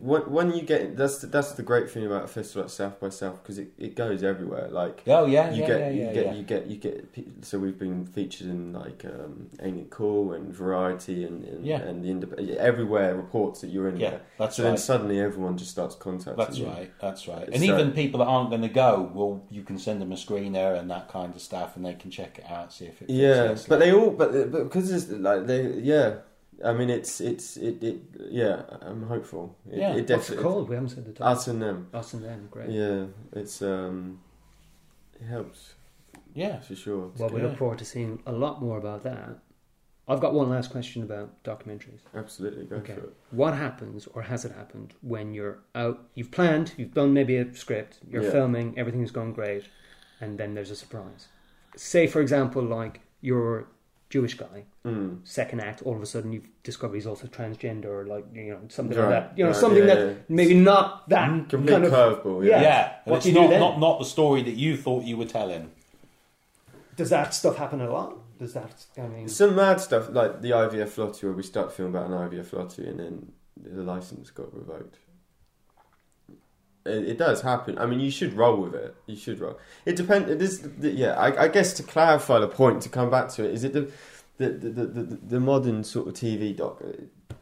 when 0.00 0.22
when 0.30 0.52
you 0.52 0.62
get 0.62 0.96
that's 0.96 1.18
the, 1.18 1.26
that's 1.28 1.52
the 1.52 1.62
great 1.62 1.90
thing 1.90 2.04
about 2.04 2.24
a 2.24 2.26
festival 2.26 2.62
like 2.62 2.70
South 2.70 3.00
by 3.00 3.08
South 3.08 3.42
because 3.42 3.58
it, 3.58 3.68
it 3.78 3.94
goes 3.96 4.22
everywhere. 4.22 4.68
Like 4.68 5.02
Oh 5.06 5.26
yeah, 5.26 5.50
you 5.52 5.62
yeah, 5.62 5.66
get 5.66 5.78
yeah, 5.80 5.90
you 5.90 6.02
yeah, 6.04 6.12
get 6.12 6.36
you 6.36 6.42
get 6.42 6.66
you 6.66 6.76
get 6.76 7.44
so 7.44 7.58
we've 7.58 7.78
been 7.78 8.04
featured 8.06 8.48
in 8.48 8.72
like 8.72 9.04
um, 9.04 9.48
Ain't 9.60 9.78
It 9.78 9.90
Cool 9.90 10.32
and 10.34 10.52
Variety 10.54 11.24
and 11.24 11.44
and, 11.44 11.66
Yeah. 11.66 11.78
and 11.80 12.04
the 12.04 12.10
indep- 12.26 12.56
everywhere 12.58 13.16
reports 13.16 13.60
that 13.62 13.68
you're 13.70 13.88
in 13.88 13.96
yeah, 13.96 14.10
there. 14.10 14.20
that's 14.38 14.56
So 14.56 14.62
right. 14.64 14.70
then 14.70 14.78
suddenly 14.78 15.20
everyone 15.20 15.56
just 15.56 15.70
starts 15.70 15.94
contacting 15.94 16.36
That's 16.44 16.58
you. 16.58 16.66
right. 16.66 16.90
That's 17.00 17.26
right. 17.26 17.48
And 17.48 17.56
So- 17.58 17.64
even 17.64 17.92
people 17.92 18.18
that 18.20 18.26
aren't 18.26 18.50
going 18.50 18.62
to 18.62 18.68
go, 18.68 19.10
well, 19.14 19.42
you 19.50 19.62
can 19.62 19.78
send 19.78 20.00
them 20.02 20.12
a 20.12 20.16
screener 20.16 20.78
and 20.78 20.90
that 20.90 21.08
kind 21.08 21.34
of 21.34 21.40
stuff, 21.40 21.76
and 21.76 21.84
they 21.86 21.94
can 21.94 22.10
check 22.10 22.38
it 22.38 22.44
out, 22.50 22.72
see 22.72 22.86
if 22.86 23.00
it. 23.02 23.08
Yeah, 23.10 23.56
but 23.68 23.78
they 23.80 23.92
all 23.92 24.10
but, 24.10 24.32
but 24.52 24.64
because 24.64 24.90
it's 24.92 25.08
like 25.10 25.46
they 25.46 25.72
yeah. 25.78 26.16
I 26.64 26.72
mean, 26.72 26.90
it's 26.90 27.20
it's 27.20 27.56
it, 27.56 27.82
it 27.82 27.98
yeah. 28.30 28.62
I'm 28.82 29.02
hopeful. 29.08 29.56
It, 29.70 29.78
Yeah. 29.78 29.96
it 29.96 30.08
What's 30.10 30.30
it 30.30 30.38
called? 30.38 30.68
We 30.68 30.74
haven't 30.76 30.90
said 30.90 31.04
the 31.04 31.12
title. 31.12 31.26
us 31.32 31.48
and 31.48 31.60
them. 31.62 31.88
Us 31.92 32.14
and 32.14 32.24
them. 32.24 32.48
Great. 32.50 32.70
Yeah, 32.70 33.06
it's 33.32 33.62
um, 33.62 34.20
it 35.20 35.26
helps 35.26 35.74
yeah. 36.34 36.60
for 36.60 36.74
sure. 36.74 37.10
Well, 37.18 37.28
we 37.30 37.40
Yeah. 37.40 37.48
look 37.48 37.58
forward 37.58 37.78
to 37.78 37.84
seeing 37.84 38.22
a 38.26 38.32
lot 38.32 38.62
more 38.62 38.78
about 38.78 39.02
that. 39.02 39.38
I've 40.08 40.20
got 40.20 40.34
one 40.34 40.50
last 40.50 40.70
question 40.72 41.02
about 41.04 41.42
documentaries. 41.44 42.00
Absolutely, 42.14 42.64
go 42.64 42.76
Okay. 42.76 42.94
for 42.94 43.00
it. 43.04 43.12
What 43.30 43.54
happens, 43.54 44.08
or 44.08 44.22
has 44.22 44.44
it 44.44 44.52
happened, 44.52 44.94
when 45.00 45.32
you're 45.32 45.58
out? 45.76 46.00
You've 46.14 46.32
planned, 46.32 46.74
you've 46.76 46.92
done 46.92 47.12
maybe 47.12 47.36
a 47.36 47.54
script, 47.54 48.00
you're 48.08 48.24
Yeah. 48.24 48.30
filming, 48.30 48.76
everything's 48.76 49.12
gone 49.12 49.32
great, 49.32 49.64
and 50.20 50.38
then 50.38 50.54
there's 50.54 50.72
a 50.72 50.76
surprise. 50.76 51.28
Say, 51.76 52.06
for 52.08 52.20
example, 52.20 52.62
like 52.64 53.00
you're 53.20 53.68
Jewish 54.12 54.34
guy. 54.34 54.64
Mm. 54.84 55.20
Second 55.24 55.60
act, 55.60 55.80
all 55.86 55.96
of 55.96 56.02
a 56.02 56.06
sudden 56.06 56.32
you 56.34 56.42
discover 56.62 56.94
he's 56.96 57.06
also 57.06 57.26
transgender, 57.28 57.86
or 57.86 58.04
like 58.06 58.26
you 58.34 58.50
know 58.52 58.60
something 58.68 58.98
Right, 58.98 59.08
like 59.08 59.28
that. 59.30 59.38
You 59.38 59.44
know 59.44 59.50
right, 59.52 59.58
something 59.64 59.86
yeah, 59.88 59.94
that 59.94 60.06
yeah. 60.06 60.14
maybe 60.28 60.54
not 60.54 61.08
that 61.08 61.48
Complete 61.48 61.70
kind 61.72 61.84
of. 61.86 61.92
curveball. 61.92 62.44
Yeah. 62.44 62.50
Yeah. 62.56 62.62
Yeah, 62.62 62.92
and 63.04 63.10
What 63.10 63.16
it's 63.16 63.24
do 63.24 63.30
you 63.30 63.34
do 63.36 63.40
not, 63.42 63.50
then? 63.50 63.60
not 63.60 63.78
not 63.80 63.98
the 64.00 64.04
story 64.04 64.42
that 64.42 64.56
you 64.64 64.76
thought 64.76 65.04
you 65.04 65.16
were 65.16 65.24
telling. 65.38 65.70
Does 66.96 67.08
that 67.10 67.32
stuff 67.32 67.56
happen 67.56 67.80
a 67.80 67.90
lot? 67.90 68.18
Does 68.38 68.52
that? 68.52 68.84
I 68.98 69.06
mean, 69.08 69.28
Some 69.28 69.56
mad 69.56 69.80
stuff 69.80 70.10
like 70.10 70.42
the 70.42 70.50
IVF 70.50 70.98
lottery, 70.98 71.30
where 71.30 71.36
we 71.36 71.42
start 71.42 71.72
filming 71.72 71.94
about 71.94 72.10
an 72.10 72.16
IVF 72.28 72.52
lottery, 72.52 72.88
and 72.88 73.00
then 73.00 73.32
the 73.56 73.82
license 73.82 74.30
got 74.30 74.52
revoked. 74.54 74.98
It, 76.84 77.08
it 77.10 77.18
does 77.18 77.42
happen. 77.42 77.78
I 77.78 77.86
mean, 77.86 78.00
you 78.00 78.10
should 78.10 78.34
roll 78.34 78.60
with 78.62 78.74
it. 78.74 78.94
You 79.06 79.16
should 79.16 79.40
roll. 79.40 79.58
It 79.86 79.96
depends. 79.96 80.30
It 80.30 80.42
is. 80.42 80.62
The, 80.62 80.90
yeah, 80.90 81.12
I, 81.14 81.44
I 81.44 81.48
guess 81.48 81.72
to 81.74 81.82
clarify 81.82 82.38
the 82.40 82.48
point, 82.48 82.82
to 82.82 82.88
come 82.88 83.10
back 83.10 83.28
to 83.30 83.44
it, 83.44 83.52
is 83.54 83.64
it 83.64 83.72
the 83.72 83.90
the 84.38 84.48
the, 84.50 84.70
the, 84.86 85.02
the, 85.28 85.40
modern 85.40 85.84
sort 85.84 86.08
of 86.08 86.14
TV 86.14 86.56
doc? 86.56 86.80
uh, 86.84 86.88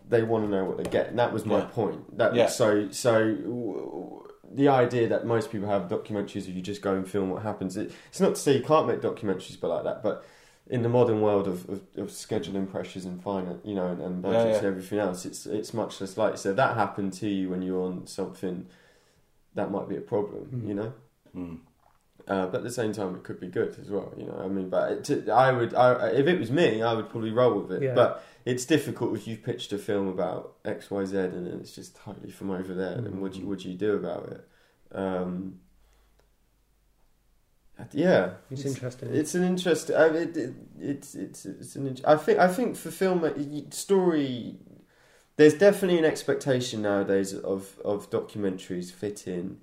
They 0.08 0.22
want 0.22 0.44
to 0.44 0.50
know 0.50 0.64
what 0.64 0.76
they 0.76 0.84
get, 0.90 1.08
and 1.08 1.18
that 1.18 1.32
was 1.32 1.46
my 1.46 1.58
Yeah. 1.60 1.64
point. 1.66 2.16
That 2.18 2.34
Yeah. 2.34 2.46
so 2.48 2.90
so. 2.90 3.34
w- 3.34 4.26
The 4.52 4.68
idea 4.68 5.06
that 5.08 5.24
most 5.26 5.50
people 5.52 5.68
have 5.68 5.82
documentaries 5.88 6.44
where 6.46 6.56
you 6.56 6.60
just 6.62 6.82
go 6.82 6.94
and 6.94 7.06
film 7.08 7.30
what 7.30 7.42
happens. 7.42 7.76
It, 7.76 7.92
it's 8.10 8.20
not 8.20 8.34
to 8.34 8.40
say 8.40 8.56
you 8.56 8.64
can't 8.64 8.86
make 8.88 9.00
documentaries, 9.00 9.56
but 9.60 9.68
like 9.68 9.84
that. 9.84 10.02
But 10.02 10.24
in 10.68 10.82
the 10.82 10.88
modern 10.88 11.20
world 11.20 11.46
of, 11.46 11.68
of, 11.68 11.80
of 11.96 12.08
scheduling 12.10 12.66
pressures 12.68 13.04
and 13.04 13.22
finance, 13.22 13.60
you 13.64 13.74
know, 13.76 13.86
and, 13.92 14.00
and 14.02 14.20
budgets 14.22 14.44
Yeah, 14.44 14.50
yeah. 14.50 14.56
and 14.58 14.66
everything 14.66 14.98
else, 14.98 15.24
it's 15.24 15.46
it's 15.46 15.72
much 15.72 16.00
less 16.00 16.16
likely. 16.16 16.36
So 16.38 16.52
that 16.52 16.76
happened 16.76 17.12
to 17.20 17.28
you 17.28 17.48
when 17.50 17.62
you're 17.62 17.80
on 17.90 18.06
something 18.08 18.66
that 19.54 19.70
might 19.70 19.88
be 19.88 19.96
a 19.96 20.00
problem, 20.00 20.46
Mhm. 20.52 20.68
you 20.68 20.74
know. 20.74 20.92
Mm. 21.36 21.58
Uh, 22.28 22.46
but 22.46 22.58
at 22.58 22.62
the 22.64 22.70
same 22.70 22.92
time, 22.92 23.14
it 23.16 23.24
could 23.24 23.40
be 23.40 23.48
good 23.48 23.76
as 23.80 23.90
well, 23.90 24.12
you 24.16 24.24
know. 24.24 24.38
I 24.44 24.46
mean, 24.48 24.68
but 24.68 24.92
it, 24.92 25.04
to, 25.04 25.30
I 25.32 25.50
would, 25.52 25.74
I, 25.74 26.08
if 26.10 26.26
it 26.26 26.38
was 26.38 26.50
me, 26.50 26.82
I 26.82 26.92
would 26.92 27.08
probably 27.08 27.30
roll 27.32 27.60
with 27.60 27.72
it. 27.72 27.82
Yeah. 27.82 27.94
But 27.94 28.22
it's 28.44 28.64
difficult 28.64 29.16
if 29.16 29.26
you've 29.26 29.42
pitched 29.42 29.72
a 29.72 29.78
film 29.78 30.06
about 30.06 30.56
X, 30.64 30.90
Y, 30.90 31.04
Z, 31.06 31.16
and 31.16 31.46
then 31.46 31.58
it's 31.60 31.74
just 31.74 31.96
totally 31.96 32.30
from 32.30 32.50
over 32.50 32.72
there. 32.74 32.96
Mm. 32.98 33.06
And 33.06 33.22
what 33.22 33.32
do 33.32 33.40
you, 33.40 33.46
what 33.46 33.58
do 33.60 33.70
you 33.70 33.76
do 33.76 33.94
about 33.94 34.28
it? 34.28 34.48
Um, 34.96 35.60
yeah, 37.92 38.34
it's 38.50 38.64
interesting. 38.66 39.08
it's 39.14 39.34
an 39.34 39.42
interesting. 39.42 39.96
I 39.96 40.10
mean, 40.10 40.22
it, 40.22 40.36
it, 40.36 40.54
it's 40.78 41.14
it's 41.14 41.46
it's 41.46 41.76
an. 41.76 41.86
int- 41.86 42.02
I 42.06 42.16
think 42.16 42.38
I 42.38 42.46
think 42.48 42.76
for 42.76 42.90
film 42.90 43.24
story, 43.70 44.56
there's 45.40 45.54
definitely 45.54 45.98
an 45.98 46.04
expectation 46.04 46.82
nowadays 46.82 47.32
of 47.34 47.78
of 47.84 48.10
documentaries 48.10 48.92
fitting 48.92 49.58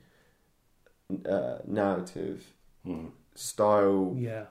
uh, 1.25 1.59
narrative, 1.65 2.53
Mm. 2.85 3.11
style, 3.35 4.15
yeah, 4.17 4.45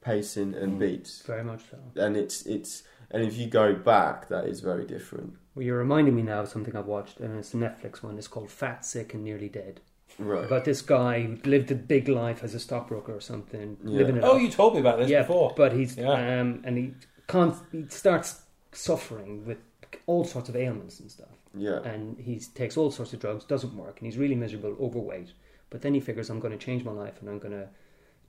pacing, 0.00 0.54
and 0.54 0.74
Mm. 0.74 0.78
beats, 0.80 1.22
very 1.22 1.42
much 1.44 1.62
so. 1.70 1.78
and 1.96 2.16
it's 2.16 2.44
it's 2.46 2.82
and 3.10 3.22
if 3.22 3.36
you 3.38 3.46
go 3.46 3.74
back, 3.74 4.28
that 4.28 4.44
is 4.46 4.60
very 4.60 4.84
different. 4.84 5.34
Well, 5.54 5.64
you're 5.64 5.78
reminding 5.78 6.14
me 6.16 6.22
now 6.22 6.40
of 6.42 6.48
something 6.48 6.74
I've 6.76 6.86
watched, 6.86 7.20
and 7.20 7.38
it's 7.38 7.54
a 7.54 7.56
Netflix 7.56 8.02
one. 8.02 8.18
It's 8.18 8.28
called 8.28 8.50
Fat, 8.50 8.84
Sick, 8.84 9.14
and 9.14 9.22
Nearly 9.24 9.48
Dead. 9.48 9.80
Right. 10.18 10.44
About 10.44 10.64
this 10.64 10.82
guy 10.82 11.22
who 11.22 11.36
lived 11.48 11.70
a 11.70 11.74
big 11.74 12.08
life 12.08 12.44
as 12.44 12.54
a 12.54 12.60
stockbroker 12.60 13.14
or 13.14 13.20
something, 13.20 13.78
Yeah. 13.84 13.98
living 13.98 14.16
it 14.18 14.24
Oh, 14.24 14.36
up. 14.36 14.42
you 14.42 14.48
told 14.50 14.74
me 14.74 14.80
about 14.80 14.98
this 14.98 15.08
yeah, 15.10 15.22
before. 15.22 15.54
but 15.56 15.72
he's 15.72 15.96
Yeah. 15.96 16.40
um, 16.40 16.60
and 16.64 16.76
he 16.76 16.94
can't. 17.28 17.54
He 17.72 17.86
starts 17.88 18.42
suffering 18.72 19.46
with 19.46 19.58
all 20.06 20.24
sorts 20.24 20.48
of 20.48 20.56
ailments 20.56 21.00
and 21.00 21.10
stuff, 21.10 21.36
yeah. 21.56 21.80
and 21.82 22.18
he 22.18 22.38
takes 22.40 22.76
all 22.76 22.90
sorts 22.90 23.12
of 23.12 23.20
drugs, 23.20 23.44
doesn't 23.44 23.76
work, 23.76 23.98
and 23.98 24.06
he's 24.06 24.18
really 24.18 24.34
miserable, 24.34 24.76
overweight. 24.80 25.32
But 25.70 25.82
then 25.82 25.94
he 25.94 26.00
figures, 26.00 26.30
I'm 26.30 26.40
going 26.40 26.56
to 26.56 26.64
change 26.64 26.84
my 26.84 26.92
life, 26.92 27.14
and 27.20 27.28
I'm 27.28 27.38
going 27.38 27.52
to 27.54 27.68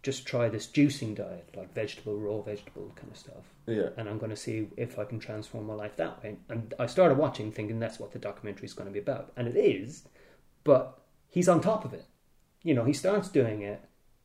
just 0.04 0.28
try 0.28 0.48
this 0.48 0.68
juicing 0.68 1.16
diet, 1.16 1.50
like 1.56 1.74
vegetable, 1.74 2.16
raw 2.20 2.40
vegetable 2.40 2.92
kind 2.96 3.12
of 3.12 3.18
stuff 3.18 3.44
Yeah. 3.66 3.90
and 3.98 4.08
I'm 4.08 4.20
going 4.20 4.30
to 4.30 4.36
see 4.36 4.68
if 4.78 5.00
I 5.00 5.04
can 5.04 5.20
transform 5.20 5.66
my 5.66 5.74
life 5.74 5.96
that 5.96 6.22
way. 6.22 6.38
And 6.48 6.76
I 6.78 6.86
started 6.86 7.18
watching 7.18 7.52
thinking 7.52 7.80
that's 7.80 8.00
what 8.00 8.12
the 8.12 8.20
documentary 8.20 8.66
is 8.66 8.74
going 8.74 8.86
to 8.88 8.94
be 8.94 9.00
about. 9.00 9.32
And 9.36 9.48
it 9.48 9.56
is, 9.58 10.04
but 10.64 11.02
he's 11.28 11.50
on 11.50 11.60
top 11.60 11.86
of 11.86 11.94
it. 11.96 12.06
You 12.62 12.76
know, 12.76 12.86
he 12.86 12.94
starts 12.94 13.30
doing 13.30 13.64
it 13.64 13.82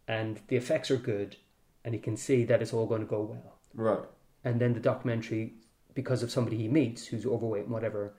and 0.07 0.39
the 0.49 0.57
effects 0.57 0.91
are 0.91 0.99
good 0.99 1.37
and 1.83 1.95
he 1.95 2.01
can 2.01 2.15
see 2.19 2.45
that 2.45 2.61
it's 2.61 2.75
all 2.75 2.85
going 2.87 3.01
to 3.01 3.07
go 3.07 3.23
well. 3.23 3.57
Right. 3.75 4.05
And 4.45 4.61
then 4.61 4.75
the 4.75 4.81
documentary, 4.81 5.55
because 5.95 6.23
of 6.23 6.31
somebody 6.31 6.57
he 6.57 6.69
meets 6.69 7.07
who's 7.07 7.27
overweight 7.27 7.65
and 7.65 7.73
whatever, 7.73 8.15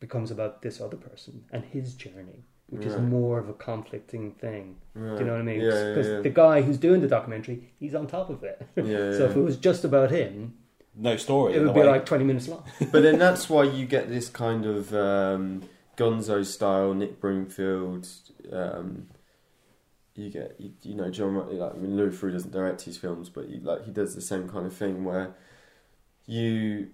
becomes 0.00 0.30
about 0.30 0.62
this 0.62 0.80
other 0.80 0.96
person 0.96 1.44
and 1.52 1.64
his 1.64 1.94
journey, 1.94 2.44
which 2.68 2.84
is 2.84 2.96
more 2.98 3.38
of 3.38 3.48
a 3.48 3.54
conflicting 3.54 4.32
thing. 4.32 4.76
Right. 4.94 5.16
Do 5.16 5.20
you 5.20 5.26
know 5.26 5.32
what 5.32 5.40
I 5.40 5.44
mean? 5.44 5.60
Yeah, 5.60 5.72
yeah, 5.72 5.88
Because 5.88 6.08
yeah. 6.08 6.20
the 6.20 6.30
guy 6.30 6.62
who's 6.62 6.78
doing 6.78 7.00
the 7.00 7.08
documentary, 7.08 7.72
he's 7.78 7.94
on 7.94 8.06
top 8.06 8.30
of 8.30 8.42
it. 8.42 8.66
Yeah, 8.76 8.84
yeah, 8.84 9.12
so 9.12 9.24
if 9.26 9.36
it 9.36 9.40
was 9.40 9.56
just 9.56 9.84
about 9.84 10.10
him, 10.10 10.54
no 10.94 11.16
story. 11.16 11.54
it 11.54 11.60
would 11.60 11.74
be 11.74 11.80
way. 11.80 11.86
like 11.86 12.06
20 12.06 12.24
minutes 12.24 12.48
long. 12.48 12.64
but 12.92 13.02
then 13.02 13.18
that's 13.18 13.50
why 13.50 13.64
you 13.64 13.86
get 13.86 14.08
this 14.08 14.28
kind 14.28 14.64
of 14.64 14.94
um, 14.94 15.62
Gonzo 15.96 16.44
style 16.44 16.94
Nick 16.94 17.20
Broomfield. 17.20 18.08
Um, 18.52 19.08
you 20.14 20.30
get 20.30 20.56
you, 20.58 20.72
you 20.82 20.94
know 20.94 21.10
John 21.10 21.34
like 21.34 21.74
I 21.74 21.76
mean 21.76 21.96
Louis 21.96 22.16
Theroux 22.16 22.32
doesn't 22.32 22.52
direct 22.52 22.82
his 22.82 22.96
films, 22.96 23.28
but 23.28 23.46
he, 23.46 23.58
like 23.58 23.84
he 23.84 23.90
does 23.90 24.14
the 24.14 24.22
same 24.22 24.48
kind 24.48 24.66
of 24.66 24.74
thing 24.74 25.04
where 25.04 25.34
you 26.26 26.88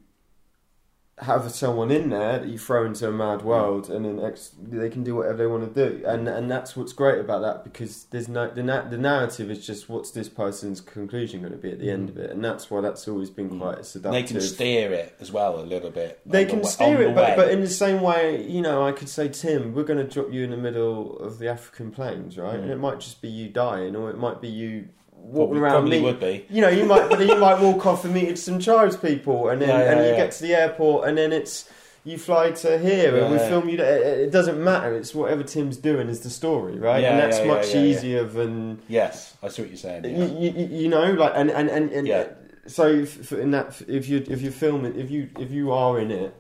have 1.23 1.51
someone 1.53 1.91
in 1.91 2.11
there 2.11 2.39
that 2.41 2.49
you 2.49 2.59
throw 2.59 2.85
into 2.85 3.09
a 3.09 3.13
mad 3.13 3.43
world, 3.43 3.89
and 3.91 4.05
then 4.05 4.21
ex- 4.25 4.53
they 4.61 4.91
can 4.91 5.03
do 5.05 5.15
whatever 5.17 5.39
they 5.39 5.47
want 5.47 5.73
to 5.75 5.89
do, 5.89 6.05
and 6.07 6.29
and 6.29 6.51
that's 6.51 6.77
what's 6.77 6.93
great 6.93 7.21
about 7.21 7.43
that 7.43 7.65
because 7.65 8.05
there's 8.11 8.29
no 8.29 8.49
the 8.51 8.63
na- 8.63 8.89
the 8.89 8.99
narrative 8.99 9.51
is 9.51 9.65
just 9.67 9.89
what's 9.89 10.11
this 10.11 10.29
person's 10.29 10.81
conclusion 10.81 11.41
going 11.41 11.53
to 11.53 11.59
be 11.59 11.71
at 11.73 11.79
the 11.79 11.91
end 11.91 12.09
of 12.09 12.17
it, 12.19 12.31
and 12.31 12.45
that's 12.45 12.71
why 12.71 12.81
that's 12.81 13.07
always 13.09 13.31
been 13.31 13.51
Mm. 13.51 13.61
quite 13.61 13.79
a 13.79 13.85
seductive. 13.85 14.13
they 14.23 14.33
can 14.33 14.41
steer 14.41 14.93
it 14.93 15.15
as 15.21 15.33
well 15.33 15.59
a 15.61 15.63
little 15.63 15.91
bit. 15.91 16.21
They 16.27 16.43
on 16.43 16.49
the 16.49 16.55
can 16.55 16.65
steer 16.65 17.03
it, 17.03 17.09
the 17.09 17.13
but, 17.15 17.37
but 17.37 17.51
in 17.51 17.61
the 17.61 17.69
same 17.69 18.01
way, 18.03 18.45
you 18.47 18.61
know, 18.63 18.87
I 18.87 18.93
could 18.93 19.09
say, 19.09 19.29
Tim, 19.29 19.75
we're 19.75 19.85
going 19.85 19.99
to 19.99 20.13
drop 20.13 20.33
you 20.33 20.45
in 20.45 20.51
the 20.51 20.57
middle 20.57 21.19
of 21.19 21.39
the 21.39 21.49
African 21.49 21.91
plains, 21.91 22.37
right? 22.39 22.59
Mm. 22.59 22.63
And 22.63 22.71
it 22.71 22.79
might 22.79 23.01
just 23.01 23.23
be 23.23 23.29
you 23.29 23.49
dying, 23.49 23.97
or 23.97 24.11
it 24.11 24.19
might 24.19 24.41
be 24.41 24.49
you 24.49 24.89
walking 25.23 25.59
probably, 25.59 25.61
around. 25.61 25.73
probably 25.73 25.91
meet- 25.99 26.05
would 26.05 26.21
be. 26.21 26.45
You 26.51 26.61
know, 26.63 26.69
you 26.69 26.85
might, 26.85 27.09
but 27.09 27.21
you 27.21 27.37
might 27.37 27.61
walk 27.61 27.87
off 27.87 28.05
and 28.05 28.13
meet 28.15 28.39
some 28.39 28.59
tribes 28.59 28.97
people, 28.97 29.49
and 29.49 29.61
then 29.63 29.69
Yeah, 29.69 29.79
yeah, 29.79 29.91
and 29.93 30.01
you 30.01 30.07
yeah. 30.13 30.17
get 30.17 30.33
to 30.33 30.43
the 30.43 30.55
airport, 30.55 31.09
and 31.09 31.17
then 31.19 31.33
it's 31.33 31.69
you 32.05 32.19
fly 32.19 32.51
to 32.51 32.79
here, 32.79 33.17
and 33.17 33.31
we 33.31 33.39
film 33.39 33.69
you. 33.69 33.79
It, 33.79 33.81
it 34.27 34.31
doesn't 34.33 34.63
matter. 34.63 34.95
It's 34.97 35.15
whatever 35.15 35.45
Tim's 35.45 35.77
doing 35.77 36.09
is 36.09 36.21
the 36.21 36.31
story, 36.31 36.77
right? 36.79 37.05
And 37.05 37.19
that's 37.19 37.47
much 37.47 37.75
easier 37.77 38.25
than 38.25 38.81
Yes, 38.89 39.37
I 39.43 39.49
see 39.49 39.63
what 39.63 39.71
you're 39.71 39.79
saying. 39.79 40.05
you, 40.05 40.51
you, 40.51 40.67
you 40.83 40.89
know, 40.89 41.13
like 41.13 41.33
and 41.37 41.51
and 41.51 41.69
and, 41.71 41.91
and 41.93 42.07
Yeah. 42.09 42.25
so 42.67 42.89
if, 42.89 43.31
in 43.33 43.53
that 43.53 43.81
if 43.87 44.09
you 44.09 44.25
if 44.29 44.43
you're 44.43 44.51
filming, 44.53 44.99
if 44.99 45.11
you 45.11 45.29
if 45.39 45.51
you 45.53 45.71
are 45.73 45.99
in 46.01 46.11
it 46.11 46.35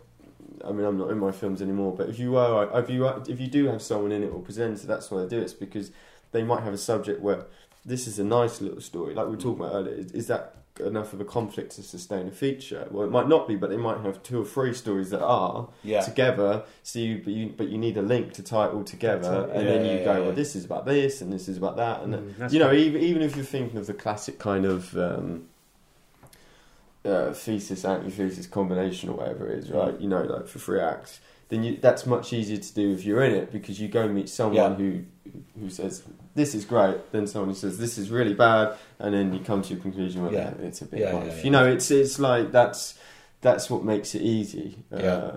I 0.65 0.71
mean 0.71 0.85
I'm 0.87 0.97
not 0.99 1.11
in 1.11 1.19
my 1.19 1.33
films 1.33 1.61
anymore 1.63 1.93
but 1.97 2.09
if 2.09 2.19
you 2.21 2.37
are 2.37 2.79
if 2.81 2.89
you 2.89 3.07
are, 3.07 3.21
if 3.29 3.41
you 3.41 3.49
do 3.49 3.67
have 3.67 3.83
someone 3.83 4.13
in 4.13 4.23
it 4.23 4.29
or 4.29 4.39
presenter 4.41 4.87
that's 4.87 5.11
why 5.11 5.23
I 5.25 5.27
do 5.27 5.39
it 5.39 5.43
it's 5.43 5.53
because 5.53 5.91
they 6.33 6.43
might 6.43 6.63
have 6.63 6.75
a 6.75 6.79
subject 6.79 7.21
where 7.21 7.45
this 7.85 8.07
is 8.07 8.19
a 8.19 8.25
nice 8.25 8.61
little 8.61 8.81
story 8.81 9.15
like 9.15 9.27
we 9.27 9.33
were 9.33 9.41
talking 9.41 9.65
about 9.65 9.75
earlier 9.75 9.95
is, 9.95 10.13
is 10.13 10.27
that 10.27 10.57
enough 10.81 11.13
of 11.13 11.21
a 11.21 11.25
conflict 11.25 11.73
to 11.73 11.83
sustain 11.83 12.27
a 12.27 12.31
feature 12.31 12.89
well 12.91 13.05
it 13.05 13.11
might 13.11 13.29
not 13.29 13.47
be 13.47 13.57
but 13.57 13.69
they 13.69 13.77
might 13.77 14.01
have 14.01 14.23
two 14.23 14.41
or 14.41 14.45
three 14.45 14.73
stories 14.73 15.11
that 15.11 15.23
are 15.23 15.69
yeah. 15.85 16.01
together 16.01 16.63
so 16.83 16.99
you 16.99 17.21
but 17.23 17.33
you 17.33 17.53
but 17.55 17.69
you 17.69 17.77
need 17.77 17.97
a 17.99 18.03
link 18.03 18.33
to 18.33 18.43
tie 18.43 18.67
it 18.67 18.73
all 18.73 18.83
together 18.83 19.49
it, 19.51 19.57
and 19.57 19.67
yeah, 19.67 19.73
then 19.73 19.85
you 19.85 19.93
yeah, 19.99 20.05
go 20.05 20.13
yeah. 20.15 20.19
well 20.21 20.33
this 20.33 20.57
is 20.57 20.65
about 20.65 20.87
this 20.87 21.21
and 21.21 21.31
this 21.31 21.47
is 21.47 21.59
about 21.59 21.77
that 21.77 22.03
and 22.03 22.15
Mm, 22.15 22.53
you 22.53 22.59
know, 22.59 22.71
cool. 22.71 22.79
even, 22.79 23.03
even 23.03 23.23
if 23.23 23.37
you're 23.37 23.45
thinking 23.45 23.79
of 23.79 23.87
the 23.87 23.95
classic 23.95 24.39
kind 24.39 24.65
of 24.65 24.97
um, 24.97 25.49
uh, 27.05 27.33
thesis 27.33 27.85
antithesis 27.85 28.47
combination 28.47 29.09
or 29.09 29.17
whatever 29.17 29.49
it 29.49 29.59
is, 29.59 29.71
right? 29.71 29.99
You 30.01 30.09
know, 30.09 30.23
like 30.23 30.47
for 30.47 30.59
three 30.59 30.81
acts, 30.81 31.21
then 31.53 31.63
you, 31.63 31.77
that's 31.77 32.07
much 32.07 32.33
easier 32.33 32.57
to 32.57 32.75
do 32.75 32.93
if 32.95 33.05
you're 33.05 33.23
in 33.23 33.35
it 33.35 33.53
because 33.53 33.79
you 33.79 33.87
go 33.89 34.09
meet 34.09 34.29
someone 34.31 34.57
Yeah. 34.57 34.75
who 34.75 35.03
who 35.61 35.69
says 35.69 36.03
this 36.35 36.55
is 36.55 36.65
great, 36.65 37.13
then 37.13 37.27
someone 37.27 37.51
who 37.51 37.55
says 37.55 37.77
this 37.77 37.99
is 37.99 38.11
really 38.11 38.33
bad, 38.33 38.75
and 38.99 39.13
then 39.15 39.35
you 39.35 39.41
come 39.41 39.61
to 39.63 39.75
a 39.75 39.77
conclusion 39.77 40.23
where 40.23 40.33
Yeah. 40.33 40.55
it's 40.63 40.81
a 40.81 40.87
bit 40.87 41.01
Yeah, 41.01 41.25
yeah. 41.25 41.43
You 41.43 41.51
know, 41.51 41.67
it's 41.67 41.91
it's 41.91 42.19
like 42.19 42.51
that's 42.53 42.95
that's 43.43 43.69
what 43.69 43.85
makes 43.85 44.15
it 44.15 44.23
easy. 44.23 44.79
Uh, 44.91 44.97
Yeah. 44.99 45.31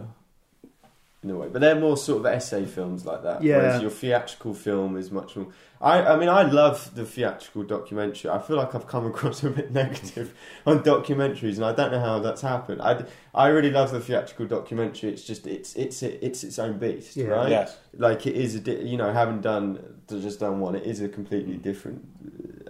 In 1.25 1.31
a 1.31 1.35
way, 1.35 1.47
but 1.51 1.59
they're 1.59 1.79
more 1.79 1.97
sort 1.97 2.19
of 2.19 2.27
essay 2.27 2.65
films 2.65 3.03
like 3.03 3.23
that. 3.23 3.41
Yeah. 3.41 3.57
Whereas 3.57 3.81
your 3.81 3.89
theatrical 3.89 4.53
film 4.53 4.95
is 4.95 5.09
much 5.09 5.35
more. 5.35 5.47
I, 5.81 6.03
I 6.13 6.17
mean, 6.17 6.29
I 6.29 6.43
love 6.43 6.93
the 6.93 7.03
theatrical 7.03 7.63
documentary. 7.63 8.29
I 8.29 8.37
feel 8.37 8.57
like 8.57 8.75
I've 8.75 8.85
come 8.85 9.07
across 9.13 9.43
a 9.43 9.49
bit 9.49 9.71
negative 9.71 10.35
on 10.67 10.83
documentaries, 10.83 11.55
and 11.55 11.65
I 11.65 11.73
don't 11.73 11.91
know 11.91 11.99
how 11.99 12.19
that's 12.19 12.41
happened. 12.41 12.79
I, 12.79 13.05
I 13.33 13.47
really 13.47 13.71
love 13.71 13.89
the 13.89 13.99
theatrical 14.01 14.45
documentary. 14.45 15.09
It's 15.09 15.23
just 15.23 15.47
it's 15.47 15.75
it's 15.75 16.03
it's 16.03 16.43
its 16.43 16.59
own 16.59 16.77
beast, 16.77 17.17
Yeah. 17.17 17.25
right? 17.29 17.49
Yes. 17.49 17.75
Like 17.97 18.27
it 18.27 18.35
is 18.35 18.53
a 18.53 18.59
di- 18.59 18.83
you 18.83 18.95
know 18.97 19.11
having 19.11 19.41
done 19.41 19.79
just 20.07 20.39
done 20.41 20.59
one, 20.59 20.75
it 20.75 20.83
is 20.85 21.01
a 21.01 21.09
completely 21.09 21.57
different 21.57 22.05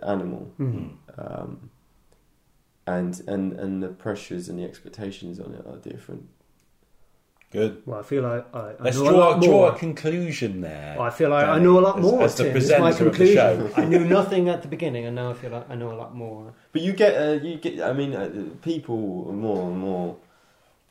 uh, 0.02 0.06
animal, 0.14 0.50
Mhm. 0.58 0.94
um, 1.18 1.72
and 2.88 3.22
and 3.28 3.52
and 3.54 3.84
the 3.84 3.90
pressures 3.90 4.48
and 4.48 4.58
the 4.60 4.64
expectations 4.64 5.42
on 5.42 5.54
it 5.56 5.66
are 5.68 5.78
different. 5.78 6.30
Good. 7.56 7.82
Well, 7.86 8.00
I 8.00 8.04
feel 8.04 8.24
like 8.24 8.46
I, 8.54 8.60
I 8.60 8.74
Let's 8.80 8.98
know 8.98 9.06
a 9.06 9.10
draw, 9.10 9.18
lot 9.30 9.42
draw 9.42 9.52
more. 9.52 9.70
a 9.72 9.76
conclusion 9.78 10.62
there. 10.62 11.00
I 11.02 11.10
feel 11.10 11.30
like 11.30 11.48
I 11.48 11.58
know 11.60 11.80
a 11.80 11.84
lot 11.90 12.00
more. 12.02 12.24
as 12.24 12.36
the 12.36 12.44
Tim. 12.46 12.58
It's 12.58 12.70
my 12.70 12.78
presenter 12.92 13.08
of 13.10 13.18
the 13.18 13.26
conclusion. 13.36 13.74
show. 13.76 13.82
I 13.82 13.86
knew 13.86 14.06
nothing 14.06 14.50
at 14.50 14.62
the 14.62 14.68
beginning, 14.68 15.06
and 15.06 15.16
now 15.16 15.32
I 15.32 15.34
feel 15.34 15.52
like 15.52 15.70
I 15.70 15.76
know 15.76 15.92
a 15.92 15.98
lot 16.04 16.16
more. 16.16 16.54
But 16.72 16.82
you 16.82 16.94
get, 16.94 17.14
uh, 17.16 17.44
you 17.44 17.58
get. 17.58 17.82
I 17.82 17.94
mean, 17.94 18.14
uh, 18.16 18.30
people 18.62 19.32
more 19.34 19.70
and 19.70 19.78
more. 19.80 20.18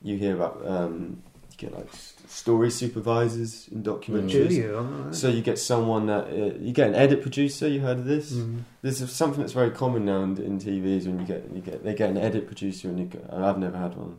You 0.02 0.16
hear 0.16 0.34
about. 0.34 0.62
Um, 0.66 1.22
you 1.52 1.68
get 1.68 1.74
like 1.78 1.86
s- 1.88 2.14
story 2.26 2.70
supervisors 2.70 3.68
in 3.68 3.82
documentaries. 3.82 4.48
Do 4.48 4.54
you? 4.54 4.74
Alright. 4.76 5.14
So 5.14 5.28
you 5.28 5.40
get 5.40 5.58
someone 5.58 6.06
that 6.06 6.24
uh, 6.26 6.58
you 6.58 6.72
get 6.72 6.88
an 6.88 6.94
edit 6.96 7.22
producer. 7.22 7.68
You 7.68 7.80
heard 7.80 7.98
of 7.98 8.04
this? 8.06 8.32
Mm. 8.32 8.62
This 8.82 9.00
is 9.00 9.12
something 9.12 9.40
that's 9.40 9.52
very 9.52 9.70
common 9.70 10.04
now 10.04 10.22
in, 10.22 10.36
in 10.38 10.58
TVs 10.58 11.06
when 11.06 11.20
you 11.20 11.26
get 11.26 11.48
you 11.54 11.60
get 11.60 11.84
they 11.84 11.94
get 11.94 12.10
an 12.10 12.16
edit 12.18 12.46
producer 12.46 12.88
and 12.88 12.98
you 12.98 13.06
go, 13.06 13.20
I've 13.30 13.58
never 13.58 13.78
had 13.78 13.94
one, 13.96 14.16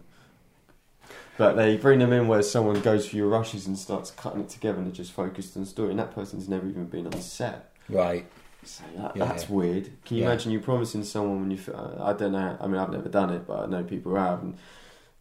but 1.38 1.56
they 1.56 1.78
bring 1.78 2.00
them 2.00 2.14
in 2.14 2.28
where 2.28 2.42
someone 2.42 2.82
goes 2.82 3.08
for 3.08 3.16
your 3.16 3.28
rushes 3.28 3.68
and 3.68 3.78
starts 3.78 4.12
cutting 4.12 4.42
it 4.42 4.50
together 4.50 4.78
and 4.78 4.88
they're 4.88 4.94
just 4.94 5.12
focused 5.12 5.56
on 5.58 5.64
the 5.64 5.70
story 5.70 5.90
and 5.92 6.00
that 6.00 6.14
person's 6.16 6.48
never 6.48 6.68
even 6.68 6.86
been 6.86 7.06
on 7.08 7.20
set. 7.22 7.72
Right. 7.90 8.26
So 8.64 8.84
that, 8.98 9.16
Yeah, 9.16 9.26
that's 9.26 9.50
yeah. 9.50 9.56
weird. 9.56 9.90
Can 10.06 10.18
you 10.18 10.24
Yeah. 10.24 10.30
imagine 10.30 10.52
you 10.52 10.60
promising 10.60 11.04
someone 11.04 11.42
when 11.42 11.52
you? 11.52 11.60
uh, 11.74 12.04
I 12.04 12.14
don't 12.14 12.32
know. 12.32 12.58
I 12.60 12.68
mean, 12.68 12.78
I've 12.78 12.90
never 12.92 13.10
done 13.10 13.30
it, 13.32 13.46
but 13.46 13.60
I 13.60 13.66
know 13.68 13.84
people 13.84 14.12
who 14.14 14.18
have. 14.18 14.42
And 14.42 14.58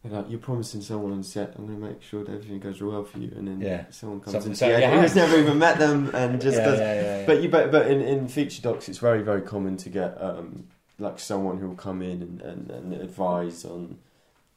they're 0.03 0.19
like, 0.21 0.29
you're 0.29 0.39
promising 0.39 0.81
someone 0.81 1.11
on 1.11 1.21
set, 1.23 1.53
I'm 1.57 1.65
going 1.67 1.79
to 1.81 1.85
make 1.87 2.01
sure 2.01 2.23
that 2.23 2.31
everything 2.31 2.59
goes 2.59 2.81
well 2.81 3.03
for 3.03 3.17
you, 3.19 3.31
and 3.35 3.47
then 3.47 3.61
Yeah. 3.61 3.85
someone 3.91 4.19
comes 4.21 4.31
Something 4.33 4.53
the 4.53 4.67
you 4.67 4.73
edit 4.73 4.99
who's 4.99 5.15
never 5.15 5.37
even 5.37 5.59
met 5.59 5.77
them 5.79 6.11
and 6.13 6.39
just 6.47 6.57
yeah, 6.59 6.65
does 6.65 6.79
yeah, 6.79 6.93
yeah, 6.93 7.01
yeah. 7.19 7.25
but 7.25 7.41
you 7.43 7.49
but, 7.49 7.71
but 7.71 7.87
in, 7.91 8.01
in 8.01 8.27
feature 8.27 8.61
docs, 8.61 8.87
it's 8.87 8.99
very 8.99 9.21
very 9.23 9.41
common 9.41 9.77
to 9.77 9.89
get 9.89 10.19
um, 10.21 10.67
like 10.99 11.19
someone 11.19 11.57
who 11.59 11.67
will 11.69 11.75
come 11.75 12.01
in 12.01 12.21
and, 12.21 12.41
and, 12.41 12.71
and 12.71 12.93
advise 12.93 13.65
on 13.65 13.97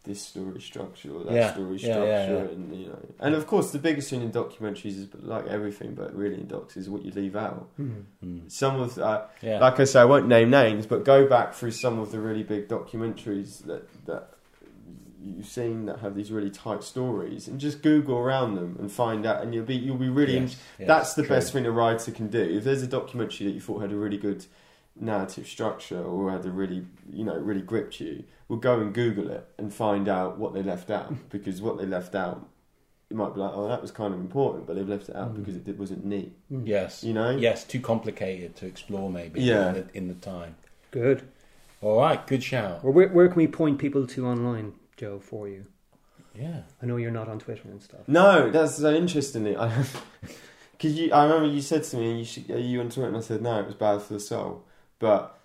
this 0.09 0.23
story 0.23 0.61
structure 0.61 1.15
or 1.15 1.25
that 1.25 1.33
Yeah, 1.33 1.53
story 1.53 1.79
structure, 1.79 2.05
yeah, 2.05 2.33
yeah. 2.33 2.39
and 2.39 2.75
you 2.75 2.89
know, 2.89 2.99
and 3.21 3.35
of 3.35 3.47
course 3.47 3.71
the 3.71 3.79
biggest 3.79 4.11
thing 4.11 4.23
in 4.23 4.33
documentaries 4.33 4.97
is 4.97 5.09
like 5.21 5.47
everything, 5.47 5.95
but 5.95 6.13
really 6.17 6.41
in 6.41 6.49
docs 6.49 6.77
is 6.77 6.89
what 6.91 7.05
you 7.05 7.13
leave 7.13 7.37
out. 7.37 7.69
Mm. 7.79 8.05
Mm. 8.25 8.51
Some 8.51 8.81
of 8.81 8.99
uh, 8.99 9.23
yeah. 9.43 9.61
like 9.61 9.79
I 9.79 9.85
say, 9.85 10.01
I 10.01 10.05
won't 10.05 10.27
name 10.27 10.51
names, 10.51 10.87
but 10.87 11.05
go 11.05 11.29
back 11.29 11.55
through 11.55 11.73
some 11.73 11.99
of 12.01 12.11
the 12.11 12.19
really 12.19 12.43
big 12.43 12.69
documentaries 12.69 13.65
that 13.67 13.87
that 14.07 14.31
you've 15.23 15.47
seen 15.47 15.87
that 15.87 15.99
have 16.01 16.15
these 16.15 16.33
really 16.33 16.51
tight 16.51 16.83
stories, 16.83 17.47
and 17.47 17.61
just 17.61 17.83
Google 17.83 18.17
around 18.17 18.55
them 18.55 18.77
and 18.81 18.91
find 18.91 19.27
out, 19.27 19.43
and 19.43 19.55
you'll 19.55 19.65
be 19.65 19.77
you'll 19.77 19.97
be 19.97 20.09
really. 20.09 20.39
Yes, 20.39 20.57
yes, 20.79 20.89
that's 20.89 21.15
the 21.15 21.23
true. 21.23 21.37
best 21.37 21.53
thing 21.53 21.67
a 21.67 21.71
writer 21.71 22.11
can 22.11 22.29
do. 22.29 22.43
If 22.43 22.65
there's 22.65 22.83
a 22.83 22.87
documentary 22.87 23.47
that 23.47 23.53
you 23.53 23.61
thought 23.61 23.83
had 23.83 23.93
a 23.93 23.97
really 23.97 24.19
good 24.19 24.47
narrative 25.01 25.47
structure 25.47 26.03
or 26.03 26.31
had 26.31 26.45
a 26.45 26.51
really 26.51 26.85
you 27.13 27.25
know 27.25 27.37
really 27.37 27.63
gripped 27.63 28.01
you, 28.01 28.25
we'll 28.49 28.59
go 28.59 28.81
and 28.81 28.93
Google 28.95 29.31
it 29.31 29.49
and 29.59 29.73
find 29.73 30.09
out 30.09 30.39
what 30.39 30.55
they 30.55 30.63
left 30.63 30.91
out 30.91 31.13
because 31.31 31.61
what 31.63 31.79
they 31.79 31.87
left 31.87 32.15
out. 32.15 32.49
You 33.11 33.17
might 33.17 33.33
be 33.33 33.41
like, 33.41 33.53
oh, 33.55 33.67
that 33.69 33.81
was 33.81 33.91
kind 33.91 34.13
of 34.13 34.21
important, 34.21 34.67
but 34.67 34.77
they've 34.77 34.87
left 34.87 35.09
it 35.09 35.17
out 35.17 35.33
Mm. 35.33 35.37
because 35.39 35.57
it, 35.57 35.67
it 35.67 35.79
wasn't 35.79 36.05
neat. 36.05 36.31
Mm. 36.53 36.69
Yes. 36.69 37.03
You 37.03 37.15
know? 37.15 37.31
Yes, 37.31 37.65
too 37.65 37.81
complicated 37.81 38.55
to 38.57 38.67
explore 38.67 39.09
maybe 39.11 39.41
Yeah. 39.41 39.69
in, 39.71 39.75
the, 39.75 39.87
in 39.97 40.09
the 40.09 40.15
time. 40.15 40.57
Good. 40.91 41.23
All 41.81 41.99
right, 42.01 42.27
good 42.27 42.43
shout. 42.43 42.85
Well, 42.85 42.93
where, 42.93 43.09
where 43.09 43.29
can 43.29 43.37
we 43.39 43.47
point 43.47 43.79
people 43.79 44.07
to 44.09 44.27
online, 44.27 44.75
Joe, 44.99 45.21
for 45.21 45.49
you? 45.49 45.65
Yeah. 46.35 46.61
I 46.83 46.87
know 46.87 46.97
you're 46.99 47.11
not 47.11 47.29
on 47.29 47.39
Twitter 47.39 47.63
and 47.71 47.81
stuff. 47.81 48.01
No, 48.07 48.51
that's 48.51 48.75
so 48.77 48.93
interestingly. 48.93 49.57
I, 49.57 49.69
cause 50.79 50.93
you, 50.93 51.11
I 51.11 51.23
remember 51.25 51.49
you 51.49 51.63
said 51.63 51.85
to 51.85 51.97
me, 51.97 52.19
you 52.19 52.25
should, 52.27 52.51
"Are 52.51 52.59
you 52.59 52.81
on 52.81 52.91
Twitter?" 52.91 53.09
And 53.09 53.17
I 53.17 53.21
said, 53.21 53.41
"No, 53.41 53.59
it 53.59 53.65
was 53.67 53.75
bad 53.75 54.03
for 54.03 54.13
the 54.13 54.21
soul." 54.21 54.65
But 54.99 55.39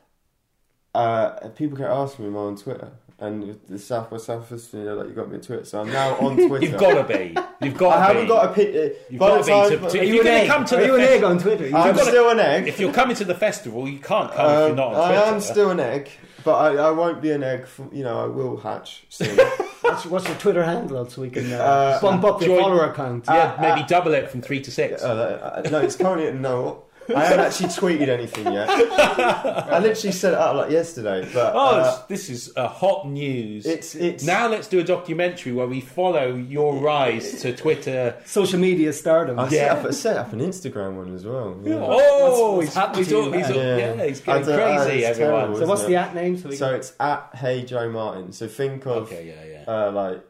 uh, 0.96 1.30
people 1.56 1.78
kept 1.78 1.90
asking 1.90 2.26
me, 2.26 2.32
"Am 2.32 2.38
I 2.38 2.40
on 2.42 2.56
Twitter?" 2.58 2.92
And 3.20 3.48
with 3.48 3.68
the 3.70 3.80
South 3.80 4.10
by 4.10 4.18
Southwest, 4.18 4.74
you 4.74 4.84
know, 4.84 4.96
like 4.96 5.08
you 5.08 5.14
got 5.14 5.30
me 5.30 5.36
on 5.36 5.42
Twitter, 5.42 5.64
so 5.64 5.80
I'm 5.82 5.92
now 5.92 6.16
on 6.20 6.36
Twitter. 6.36 6.66
You've 6.66 6.80
got 6.80 7.08
to 7.08 7.18
be. 7.18 7.38
You've 7.66 7.78
got 7.78 7.90
to 7.96 7.96
I 8.02 8.06
haven't 8.08 8.24
be. 8.24 8.28
got 8.28 8.46
a 8.50 8.54
pic. 8.54 8.98
You've 9.10 9.20
got 9.20 9.38
to 9.46 9.70
be 9.70 9.76
to- 9.76 9.82
to- 9.82 9.98
If 10.02 10.08
you 10.08 10.16
you're 10.16 10.24
gonna 10.24 10.48
come 10.48 10.66
to 10.66 10.76
Are 10.78 10.82
the 10.82 10.86
you 10.88 10.96
an 10.96 11.02
egg 11.02 11.24
on 11.24 11.38
Twitter? 11.40 11.68
You 11.68 11.76
I'm 11.78 11.96
gotta- 11.96 12.10
still 12.10 12.30
an 12.32 12.40
egg. 12.40 12.68
If 12.68 12.80
you're 12.80 12.92
coming 12.92 13.16
to 13.18 13.24
the 13.26 13.36
festival, 13.36 13.88
you 13.88 14.00
can't 14.00 14.32
come 14.34 14.46
if 14.46 14.52
Um, 14.58 14.68
you're 14.68 14.76
not 14.76 14.88
on 14.88 14.94
Twitter. 14.94 15.02
I 15.02 15.08
Twitter. 15.22 15.36
am 15.36 15.42
still 15.42 15.70
an 15.70 15.80
egg, 15.80 16.10
but 16.44 16.56
I, 16.56 16.88
I 16.88 16.92
won't 16.92 17.22
be 17.22 17.32
an 17.32 17.44
egg. 17.44 17.66
For, 17.68 17.88
you 17.94 18.04
know, 18.04 18.20
I 18.20 18.26
will 18.26 18.58
hatch 18.58 19.04
soon. 19.10 19.38
what's, 19.82 20.06
what's 20.08 20.28
your 20.28 20.38
Twitter 20.38 20.64
handle 20.64 21.08
so 21.10 21.22
we 21.22 21.30
can 21.30 21.54
uh, 21.54 21.58
Uh, 21.58 22.02
bump 22.02 22.24
up 22.26 22.42
your 22.42 22.50
join- 22.58 22.62
follower 22.62 22.94
count? 22.94 23.26
Yeah, 23.28 23.54
Uh, 23.58 23.62
maybe 23.62 23.88
double 23.88 24.14
it 24.16 24.30
from 24.32 24.42
three 24.42 24.60
to 24.62 24.72
six. 24.72 25.02
Uh, 25.04 25.62
uh, 25.66 25.70
no, 25.70 25.80
it's 25.80 25.96
currently 25.96 26.28
at 26.28 26.36
no. 26.36 26.83
I 27.16 27.26
haven't 27.26 27.40
actually 27.46 27.70
tweeted 27.70 28.08
anything 28.10 28.52
yet. 28.54 28.70
I 28.70 29.80
literally 29.80 30.12
set 30.12 30.34
it 30.34 30.40
up 30.40 30.56
like 30.56 30.72
yesterday, 30.72 31.28
but 31.34 31.54
oh, 31.56 31.80
uh, 31.80 32.02
this 32.08 32.30
is 32.30 32.52
a 32.56 32.68
hot 32.68 33.08
news. 33.08 33.66
it's 33.66 33.96
it's 33.96 34.24
now 34.24 34.48
let's 34.48 34.68
do 34.68 34.80
a 34.80 34.84
documentary 34.84 35.52
where 35.54 35.68
we 35.68 35.82
follow 35.82 36.36
your 36.36 36.76
rise 36.76 37.42
to 37.42 37.56
Twitter. 37.56 38.16
Social 38.26 38.60
media 38.60 38.94
stardom. 38.94 39.40
I 39.40 39.44
Yeah. 39.50 39.50
set, 39.50 39.72
up, 39.72 39.86
I 39.86 39.92
set 39.92 40.18
up 40.18 40.34
an 40.34 40.40
Instagram 40.40 40.96
one 40.98 41.14
as 41.16 41.26
well. 41.26 41.58
yeah. 41.64 41.76
Oh, 41.80 42.56
what's 42.58 42.68
he's, 42.68 42.76
happened 42.76 42.98
he's, 42.98 43.08
to 43.10 43.16
all, 43.18 43.32
he's 43.32 43.50
all, 43.50 43.56
yeah. 43.56 43.78
Yeah. 43.96 44.06
he's 44.06 44.22
going 44.22 44.48
I 44.50 44.52
uh, 44.52 44.84
crazy, 44.86 45.06
everyone. 45.06 45.34
terrible. 45.40 45.60
so 45.60 45.66
what's 45.68 45.82
isn't 45.82 45.92
the 45.92 45.98
it? 45.98 46.02
at 46.02 46.16
name? 46.16 46.38
So 46.38 46.50
we 46.50 46.56
So 46.56 46.68
can... 46.68 46.76
it's 46.76 46.94
at 47.00 47.30
Hey 47.36 47.64
Joe 47.64 47.90
Martin. 47.90 48.32
So 48.32 48.48
think 48.48 48.86
of 48.86 49.04
Okay, 49.12 49.28
yeah, 49.28 49.64
yeah, 49.66 49.88
uh, 49.88 49.92
like 49.92 50.24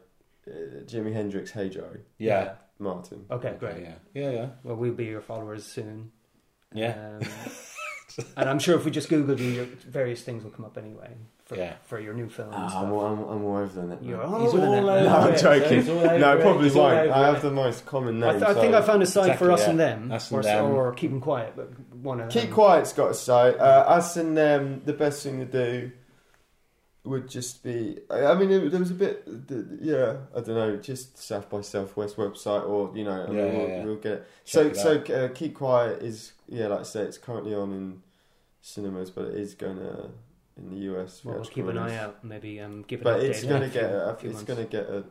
uh, 0.46 0.50
Jimi 0.84 1.12
Hendrix, 1.12 1.50
Hey 1.50 1.68
Joe 1.68 1.96
yeah. 2.18 2.54
Martin. 2.78 3.24
Okay, 3.30 3.54
great. 3.58 3.82
Yeah, 3.82 3.94
yeah, 4.14 4.30
yeah. 4.30 4.46
Well, 4.64 4.76
we'll 4.76 4.92
be 4.92 5.04
your 5.06 5.20
followers 5.20 5.64
soon. 5.64 6.10
Yeah. 6.74 7.18
Um, 7.20 7.28
and 8.36 8.48
I'm 8.48 8.58
sure 8.58 8.76
if 8.76 8.84
we 8.84 8.90
just 8.90 9.08
Googled 9.08 9.38
you, 9.38 9.46
your 9.50 9.64
various 9.88 10.22
things 10.22 10.44
will 10.44 10.50
come 10.50 10.64
up 10.64 10.76
anyway 10.78 11.10
for, 11.46 11.56
Yeah. 11.56 11.74
for 11.84 11.98
your 11.98 12.14
new 12.14 12.28
film. 12.28 12.48
and 12.52 12.56
Ah. 12.56 12.82
I'm, 12.82 12.92
all, 12.92 13.06
I'm, 13.06 13.18
I'm 13.24 13.44
all 13.44 13.56
over 13.56 13.80
the 13.80 13.86
net. 13.86 14.04
You're 14.04 14.22
all 14.22 14.40
He's 14.40 14.48
over 14.50 14.60
the 14.60 14.66
all 14.66 14.72
net. 14.82 14.84
over 14.84 15.04
No, 15.04 15.16
I'm 15.16 15.32
it. 15.34 15.38
joking. 15.40 15.78
He's 15.78 15.86
No, 15.88 16.38
probably 16.40 16.64
He's 16.64 16.74
won't. 16.74 17.10
I 17.10 17.26
have 17.26 17.42
the 17.42 17.50
most 17.50 17.86
common 17.86 18.22
I, 18.22 18.30
name. 18.32 18.40
th- 18.40 18.50
I 18.50 18.54
think 18.60 18.72
so- 18.72 18.78
I 18.78 18.82
found 18.82 19.02
a 19.02 19.06
site 19.06 19.38
for 19.38 19.50
us 19.52 19.60
yeah. 19.62 19.70
and 19.70 19.80
them, 19.80 20.12
Us 20.12 20.30
or, 20.32 20.40
and 20.40 20.44
them. 20.48 20.64
or 20.66 20.92
keep 20.92 21.10
them 21.10 21.20
quiet, 21.20 21.54
but 21.56 21.70
one 21.96 22.20
of 22.20 22.28
Keep 22.30 22.42
them. 22.44 22.52
Quiet's 22.52 22.92
got 22.92 23.10
a 23.10 23.14
site. 23.14 23.58
Uh, 23.58 23.62
us 23.88 24.16
and 24.16 24.36
them, 24.36 24.82
the 24.84 24.92
best 24.92 25.22
thing 25.22 25.38
to 25.40 25.44
do 25.46 25.90
would 27.04 27.28
just 27.28 27.62
be. 27.62 27.98
I 28.10 28.24
I 28.26 28.34
mean, 28.34 28.50
it, 28.50 28.70
there 28.70 28.80
was 28.80 28.90
a 28.90 28.94
bit. 28.94 29.28
Yeah, 29.80 30.16
I 30.34 30.40
don't 30.40 30.54
know. 30.56 30.76
Just 30.76 31.18
South 31.18 31.48
by 31.50 31.60
Southwest 31.60 32.16
website, 32.16 32.66
or 32.68 32.90
you 32.96 33.04
know, 33.04 33.22
I 33.24 33.26
mean, 33.26 33.36
Yeah, 33.36 33.44
we'll, 33.44 33.52
yeah, 33.68 33.76
yeah. 33.76 33.84
we'll 33.84 33.96
get. 33.96 34.26
Check 34.44 34.74
so, 34.74 34.92
it 35.00 35.06
so 35.08 35.14
uh, 35.14 35.28
Keep 35.28 35.54
Quiet 35.54 36.02
is 36.02 36.32
yeah, 36.48 36.68
like 36.68 36.80
I 36.80 36.84
say, 36.84 37.02
it's 37.02 37.18
currently 37.18 37.54
on 37.54 37.72
in 37.72 38.02
cinemas, 38.62 39.10
but 39.10 39.26
it 39.26 39.34
is 39.34 39.54
going 39.54 39.76
to 39.76 40.10
in 40.56 40.70
the 40.70 40.76
US. 40.94 41.24
Well, 41.24 41.36
we'll 41.36 41.44
keep 41.44 41.66
an 41.66 41.78
eye 41.78 41.96
out. 41.96 42.24
Maybe 42.24 42.60
um, 42.60 42.84
give 42.86 43.00
it. 43.00 43.04
But 43.04 43.20
it's 43.20 43.42
going 43.44 43.62
in 43.62 43.70
to 43.70 43.78
a 43.78 43.82
get. 43.82 43.90
few- 43.90 43.98
A, 43.98 44.14
few 44.16 44.30
it's 44.30 44.42
going 44.42 44.58
to 44.58 44.64
get 44.70 44.86
a. 44.88 45.04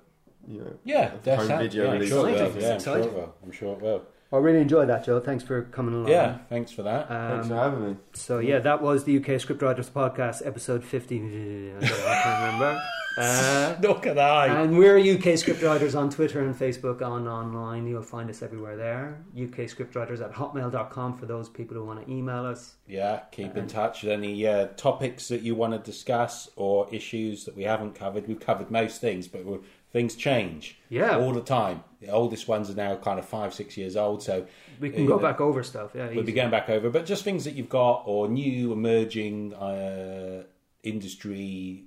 You 0.45 0.59
know. 0.59 0.73
Yeah, 0.83 1.13
a 1.25 1.35
home 1.37 1.47
that. 1.47 1.61
video 1.61 1.83
yeah, 1.85 1.89
I'm 1.91 1.93
release. 1.95 2.09
sure 2.09 2.27
it 2.29 2.53
will. 2.53 2.61
Yeah, 2.61 3.25
I'm 3.43 3.51
sure 3.51 3.73
it 3.73 3.81
will. 3.81 4.03
I'm 4.33 4.41
sure 4.41 4.49
it 4.49 4.49
will. 4.49 4.49
I 4.49 4.51
really 4.51 4.61
enjoyed 4.61 4.89
that, 4.89 5.05
Joe. 5.05 5.19
Thanks 5.19 5.43
for 5.43 5.63
coming 5.63 5.93
along. 5.93 6.07
Yeah, 6.09 6.37
thanks 6.49 6.71
for 6.71 6.83
that. 6.83 7.07
Thanks 7.07 7.47
for 7.47 7.53
Um, 7.53 7.59
having 7.71 7.89
me. 7.91 7.97
so 8.13 8.39
yeah, 8.39 8.59
that 8.59 8.81
was 8.81 9.03
the 9.03 9.17
UK 9.17 9.39
Scriptwriters 9.39 9.89
Podcast, 9.89 10.45
episode 10.45 10.83
fifty. 10.83 11.17
I, 11.19 11.21
don't 11.21 11.81
know, 11.81 11.87
I 12.07 12.21
can't 12.23 12.53
remember. 12.53 12.81
Uh, 13.15 13.75
Look 13.83 14.07
at 14.07 14.15
that. 14.15 14.49
and 14.49 14.75
we're 14.75 14.97
UK 14.97 15.37
Scriptwriters 15.37 15.95
on 15.95 16.09
Twitter 16.09 16.39
and 16.43 16.55
Facebook, 16.55 17.03
on 17.03 17.27
online. 17.27 17.85
You'll 17.85 18.01
find 18.01 18.27
us 18.27 18.41
everywhere 18.41 18.75
there. 18.75 19.23
UK 19.39 19.67
Scriptwriters 19.69 20.19
at 20.19 20.33
hotmail.com 20.33 21.19
for 21.19 21.27
those 21.27 21.47
people 21.47 21.77
who 21.77 21.85
want 21.85 22.03
to 22.03 22.11
email 22.11 22.43
us. 22.43 22.73
Yeah, 22.87 23.19
keep 23.31 23.55
in 23.55 23.67
touch 23.67 24.01
with 24.01 24.13
any 24.13 24.47
uh, 24.47 24.69
topics 24.77 25.27
that 25.27 25.43
you 25.43 25.53
want 25.53 25.73
to 25.73 25.77
discuss 25.79 26.49
or 26.55 26.87
issues 26.91 27.45
that 27.45 27.55
we 27.55 27.65
haven't 27.65 27.93
covered. 27.93 28.27
We've 28.27 28.39
covered 28.39 28.71
most 28.71 28.99
things, 28.99 29.27
but 29.27 29.45
we're, 29.45 29.59
things 29.91 30.15
change 30.15 30.79
Yeah, 30.89 31.15
all 31.19 31.33
the 31.33 31.41
time. 31.41 31.83
The 32.03 32.11
oldest 32.11 32.47
ones 32.47 32.69
are 32.69 32.75
now 32.75 32.95
kind 32.97 33.17
of 33.17 33.25
five, 33.25 33.53
six 33.53 33.77
years 33.77 33.95
old, 33.95 34.21
so 34.21 34.45
we 34.79 34.89
can 34.89 35.05
uh, 35.05 35.07
go 35.07 35.19
back 35.19 35.39
over 35.39 35.63
stuff. 35.63 35.91
Yeah, 35.95 36.09
we'll 36.09 36.23
be 36.23 36.33
going 36.33 36.51
back 36.51 36.69
over. 36.69 36.89
But 36.89 37.05
just 37.05 37.23
things 37.23 37.45
that 37.45 37.53
you've 37.53 37.69
got 37.69 38.03
or 38.05 38.27
new 38.27 38.73
emerging 38.73 39.53
uh, 39.53 40.43
industry 40.83 41.85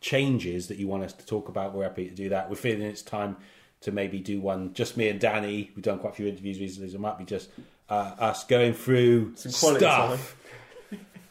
changes 0.00 0.68
that 0.68 0.78
you 0.78 0.86
want 0.86 1.02
us 1.02 1.12
to 1.14 1.26
talk 1.26 1.48
about, 1.48 1.74
we're 1.74 1.82
happy 1.82 2.08
to 2.08 2.14
do 2.14 2.28
that. 2.28 2.48
We're 2.48 2.56
feeling 2.56 2.82
it's 2.82 3.02
time 3.02 3.36
to 3.80 3.90
maybe 3.90 4.20
do 4.20 4.40
one, 4.40 4.72
just 4.72 4.96
me 4.96 5.08
and 5.08 5.18
Danny. 5.18 5.70
We've 5.74 5.84
done 5.84 5.98
quite 5.98 6.12
a 6.12 6.16
few 6.16 6.26
interviews 6.26 6.60
recently, 6.60 6.88
so 6.90 6.94
it 6.94 7.00
might 7.00 7.18
be 7.18 7.24
just 7.24 7.50
uh, 7.88 8.14
us 8.18 8.44
going 8.44 8.74
through 8.74 9.34
Some 9.34 9.52
quality 9.52 9.84
stuff. 9.84 10.35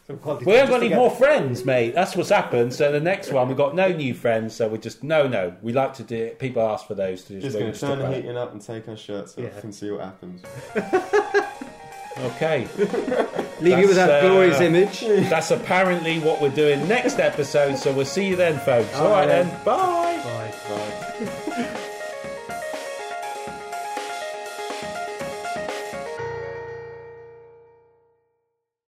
Some 0.06 0.18
quality 0.18 0.44
We 0.44 0.52
haven't 0.52 0.70
got 0.70 0.82
any 0.84 0.94
more 0.94 1.10
friends, 1.10 1.64
mate. 1.64 1.94
That's 1.94 2.14
what's 2.14 2.28
happened. 2.28 2.72
So 2.72 2.92
the 2.92 3.00
next 3.00 3.32
one, 3.32 3.48
we've 3.48 3.56
got 3.56 3.74
no 3.74 3.88
new 3.88 4.14
friends. 4.14 4.54
So 4.54 4.68
we're 4.68 4.76
just 4.76 5.02
no, 5.02 5.26
no. 5.26 5.54
We 5.62 5.72
like 5.72 5.94
to 5.94 6.04
do 6.04 6.16
it. 6.16 6.38
People 6.38 6.62
ask 6.62 6.86
for 6.86 6.94
those 6.94 7.24
to 7.24 7.34
just, 7.40 7.42
Just 7.46 7.54
go 7.54 7.60
going 7.60 7.72
to 7.72 7.80
turn 7.80 7.98
the 7.98 8.04
about 8.04 8.12
it. 8.12 8.16
heating 8.22 8.36
up 8.36 8.52
and 8.52 8.60
take 8.62 8.86
our 8.88 8.96
shirts 8.96 9.36
off 9.36 9.44
Yeah. 9.44 9.50
and 9.62 9.74
see 9.74 9.90
what 9.90 10.02
happens. 10.02 10.42
Okay, 12.18 12.66
Leave 13.60 13.78
you 13.78 13.88
with 13.88 13.96
that 13.96 14.06
That's, 14.06 14.24
uh, 14.24 14.28
glorious 14.30 14.58
image. 14.62 15.00
that's 15.28 15.50
apparently 15.50 16.18
what 16.20 16.40
we're 16.40 16.48
doing 16.48 16.88
next 16.88 17.18
episode. 17.18 17.76
So 17.76 17.92
we'll 17.92 18.06
see 18.06 18.26
you 18.26 18.36
then, 18.36 18.58
folks. 18.60 18.94
All 18.94 19.08
All 19.08 19.12
right 19.12 19.28
right, 19.28 19.44
then. 19.44 19.64
Bye. 19.66 20.22
Bye. 20.24 21.66
Bye. 21.66 21.82